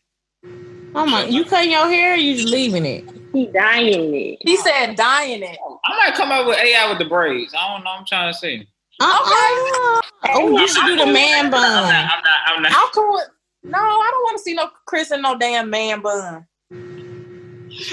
Oh 0.94 1.06
my, 1.06 1.24
you 1.24 1.44
cutting 1.44 1.70
your 1.72 1.88
hair 1.88 2.14
or 2.14 2.16
you 2.16 2.36
just 2.36 2.48
leaving 2.48 2.84
it? 2.84 3.04
He 3.32 3.50
dying 3.52 4.14
it. 4.14 4.38
He 4.42 4.56
said 4.56 4.94
dying 4.94 5.42
it. 5.42 5.58
I 5.84 5.96
might 5.96 6.14
come 6.14 6.30
up 6.30 6.46
with 6.46 6.58
AI 6.58 6.88
with 6.90 6.98
the 6.98 7.06
braids. 7.06 7.54
I 7.56 7.74
don't 7.74 7.84
know. 7.84 7.90
I'm 7.90 8.04
trying 8.06 8.32
to 8.32 8.38
see. 8.38 8.66
Uh-uh. 9.00 10.00
Oh, 10.34 10.58
you 10.58 10.68
should 10.68 10.84
do 10.84 10.96
the 10.96 11.06
man 11.06 11.46
I'm 11.46 11.50
bun. 11.50 11.60
not. 11.60 11.94
I'm 11.94 12.22
not. 12.22 12.38
I'm 12.46 12.62
not. 12.62 12.72
I'm 12.74 12.88
cool. 12.94 13.12
with- 13.14 13.28
No, 13.64 13.78
I 13.78 14.08
don't 14.12 14.22
want 14.24 14.36
to 14.36 14.42
see 14.42 14.54
no 14.54 14.70
Chris 14.86 15.10
and 15.10 15.22
no 15.22 15.36
damn 15.38 15.70
man 15.70 16.00
bun. 16.02 16.46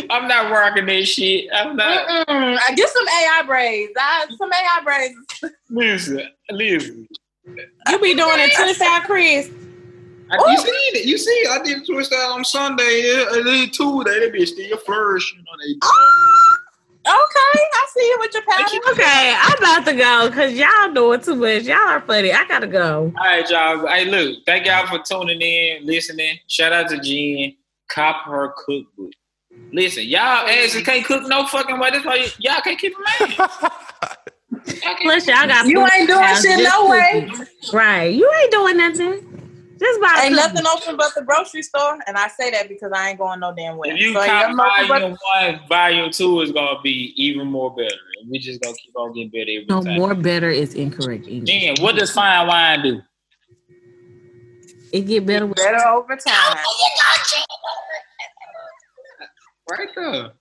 I'm 0.10 0.28
not 0.28 0.52
rocking 0.52 0.86
that 0.88 1.08
shit. 1.08 1.46
I'm 1.54 1.76
not. 1.78 2.06
Mm-mm. 2.08 2.60
I 2.68 2.74
get 2.76 2.90
some 2.90 3.08
AI 3.08 3.44
braids. 3.48 3.94
I, 3.98 4.26
some 4.38 4.52
AI 4.52 4.84
braids. 4.84 5.56
Listen, 5.70 6.22
listen. 6.52 7.08
You 7.88 8.00
be 8.00 8.14
doing 8.14 8.40
a 8.40 8.50
twist 8.56 8.82
out, 8.82 9.04
Chris. 9.04 9.50
I, 10.32 10.38
oh, 10.40 10.52
you 10.52 10.58
see 10.60 10.70
it? 10.70 11.06
You 11.06 11.18
see 11.18 11.32
it? 11.32 11.50
I 11.50 11.64
did 11.64 11.86
twist 11.86 12.14
out 12.14 12.32
on 12.38 12.46
Sunday. 12.46 13.02
Yeah, 13.06 13.26
I 13.40 13.42
did 13.44 13.74
Tuesday. 13.74 14.20
They 14.20 14.30
be 14.30 14.46
still 14.46 14.78
flourish. 14.78 15.34
You 15.34 15.40
know 15.40 15.52
they. 15.66 15.76
Oh, 15.82 16.26
okay, 17.06 17.62
I 17.74 17.88
see 17.94 18.08
you 18.08 18.18
with 18.20 18.34
your 18.34 18.44
pattern. 18.44 18.80
Okay, 18.92 19.36
I'm 19.38 19.58
about 19.58 19.86
to 19.86 19.96
go 19.96 20.30
because 20.30 20.54
y'all 20.54 20.94
doing 20.94 21.22
too 21.22 21.36
much. 21.36 21.64
Y'all 21.64 21.78
are 21.78 22.02
funny. 22.02 22.32
I 22.32 22.46
gotta 22.46 22.68
go. 22.68 23.12
All 23.18 23.26
right, 23.26 23.50
y'all. 23.50 23.88
Hey, 23.88 24.06
look. 24.06 24.46
Thank 24.46 24.66
y'all 24.68 24.86
for 24.86 25.00
tuning 25.04 25.42
in, 25.42 25.86
listening. 25.86 26.38
Shout 26.48 26.74
out 26.74 26.90
to 26.90 27.00
Jen. 27.00 27.56
Cop 27.90 28.26
her 28.26 28.54
cookbook. 28.58 29.12
Listen, 29.72 30.04
y'all 30.04 30.48
asses 30.48 30.84
can't 30.84 31.06
cook 31.06 31.28
no 31.28 31.46
fucking 31.48 31.80
way. 31.80 31.90
That's 31.92 32.06
why 32.06 32.18
y- 32.18 32.28
y'all 32.40 32.62
can't 32.62 32.78
keep 32.80 32.94
a 32.96 33.28
man. 33.28 33.50
Y'all 34.84 34.96
Plus, 35.02 35.28
y'all 35.28 35.48
got 35.48 35.68
You 35.68 35.86
ain't 35.94 36.08
doing 36.08 36.36
shit 36.42 36.60
no 36.60 36.88
way. 36.90 37.28
cooking. 37.30 37.48
Right? 37.74 38.14
You 38.14 38.32
ain't 38.42 38.52
doing 38.52 38.78
nothing. 38.78 39.22
Just 39.80 40.02
buy. 40.02 40.22
Ain't 40.26 40.36
nothing 40.36 40.66
open 40.68 40.98
but 40.98 41.14
the 41.16 41.22
grocery 41.24 41.62
store, 41.62 41.98
and 42.06 42.18
I 42.18 42.28
say 42.28 42.52
that 42.52 42.68
because 42.68 42.92
I 42.94 43.10
ain't 43.10 43.20
going 43.20 43.40
no 43.40 43.54
damn 43.56 43.78
way. 43.78 43.90
If 43.92 44.00
you 44.02 44.14
So 44.14 44.22
ain't 44.22 44.30
cop 44.30 44.56
but- 44.58 44.88
volume 44.88 45.18
one, 45.36 45.60
volume 45.70 46.12
two 46.12 46.42
is 46.42 46.52
gonna 46.52 46.82
be 46.82 47.14
even 47.16 47.48
more 47.48 47.74
better. 47.74 47.96
And 48.22 48.30
we 48.30 48.40
just 48.40 48.62
gonna 48.62 48.76
keep 48.76 48.96
on 48.98 49.14
getting 49.14 49.30
better 49.30 49.42
every 49.52 49.66
No 49.70 49.82
time. 49.82 49.96
more 49.98 50.14
better 50.16 50.50
is 50.50 50.74
incorrect. 50.74 51.28
English. 51.28 51.50
Jen, 51.50 51.76
what 51.80 51.96
does 51.96 52.12
fine 52.12 52.48
wine 52.48 52.84
do? 52.84 53.02
It 54.92 55.02
get 55.02 55.26
better 55.26 55.46
with 55.46 55.56
better 55.58 55.88
over 55.88 56.16
time. 56.16 56.58
Right 59.70 59.88
there. 59.96 60.32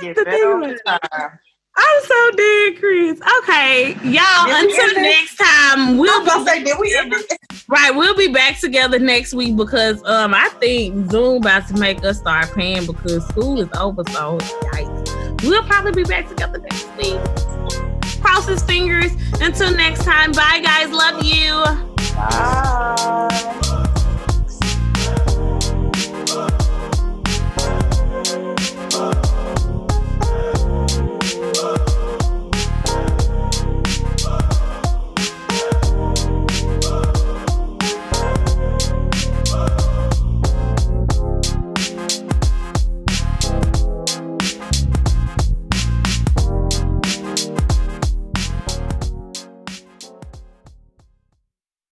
Get 0.00 0.16
the 0.16 0.24
better 0.24 0.36
thing 0.36 0.44
over 0.44 0.76
about- 0.86 1.02
time. 1.12 1.38
I'm 1.76 2.02
so 2.04 2.30
dead, 2.36 2.78
Chris. 2.78 3.20
Okay, 3.38 3.94
y'all. 4.04 4.46
Did 4.46 4.64
Until 4.64 5.02
next 5.02 5.36
time, 5.36 5.98
we'll 5.98 6.24
gonna 6.24 6.44
say, 6.44 6.62
did 6.62 6.78
we 6.78 6.94
right. 7.68 7.90
We'll 7.94 8.16
be 8.16 8.28
back 8.28 8.60
together 8.60 8.98
next 8.98 9.34
week 9.34 9.56
because 9.56 10.02
um 10.04 10.34
I 10.34 10.48
think 10.60 11.10
Zoom 11.10 11.38
about 11.38 11.66
to 11.68 11.74
make 11.74 12.04
us 12.04 12.18
start 12.18 12.52
paying 12.54 12.86
because 12.86 13.26
school 13.28 13.60
is 13.60 13.68
over. 13.78 14.04
So 14.10 14.38
yikes. 14.38 15.42
We'll 15.42 15.64
probably 15.64 15.92
be 15.92 16.04
back 16.04 16.28
together 16.28 16.58
next 16.58 16.88
week. 16.96 17.20
Cross 18.22 18.48
his 18.48 18.62
fingers. 18.62 19.12
Until 19.40 19.70
next 19.72 20.04
time. 20.04 20.32
Bye, 20.32 20.60
guys. 20.62 20.90
Love 20.90 21.22
you. 21.22 21.64
Bye. 22.14 23.80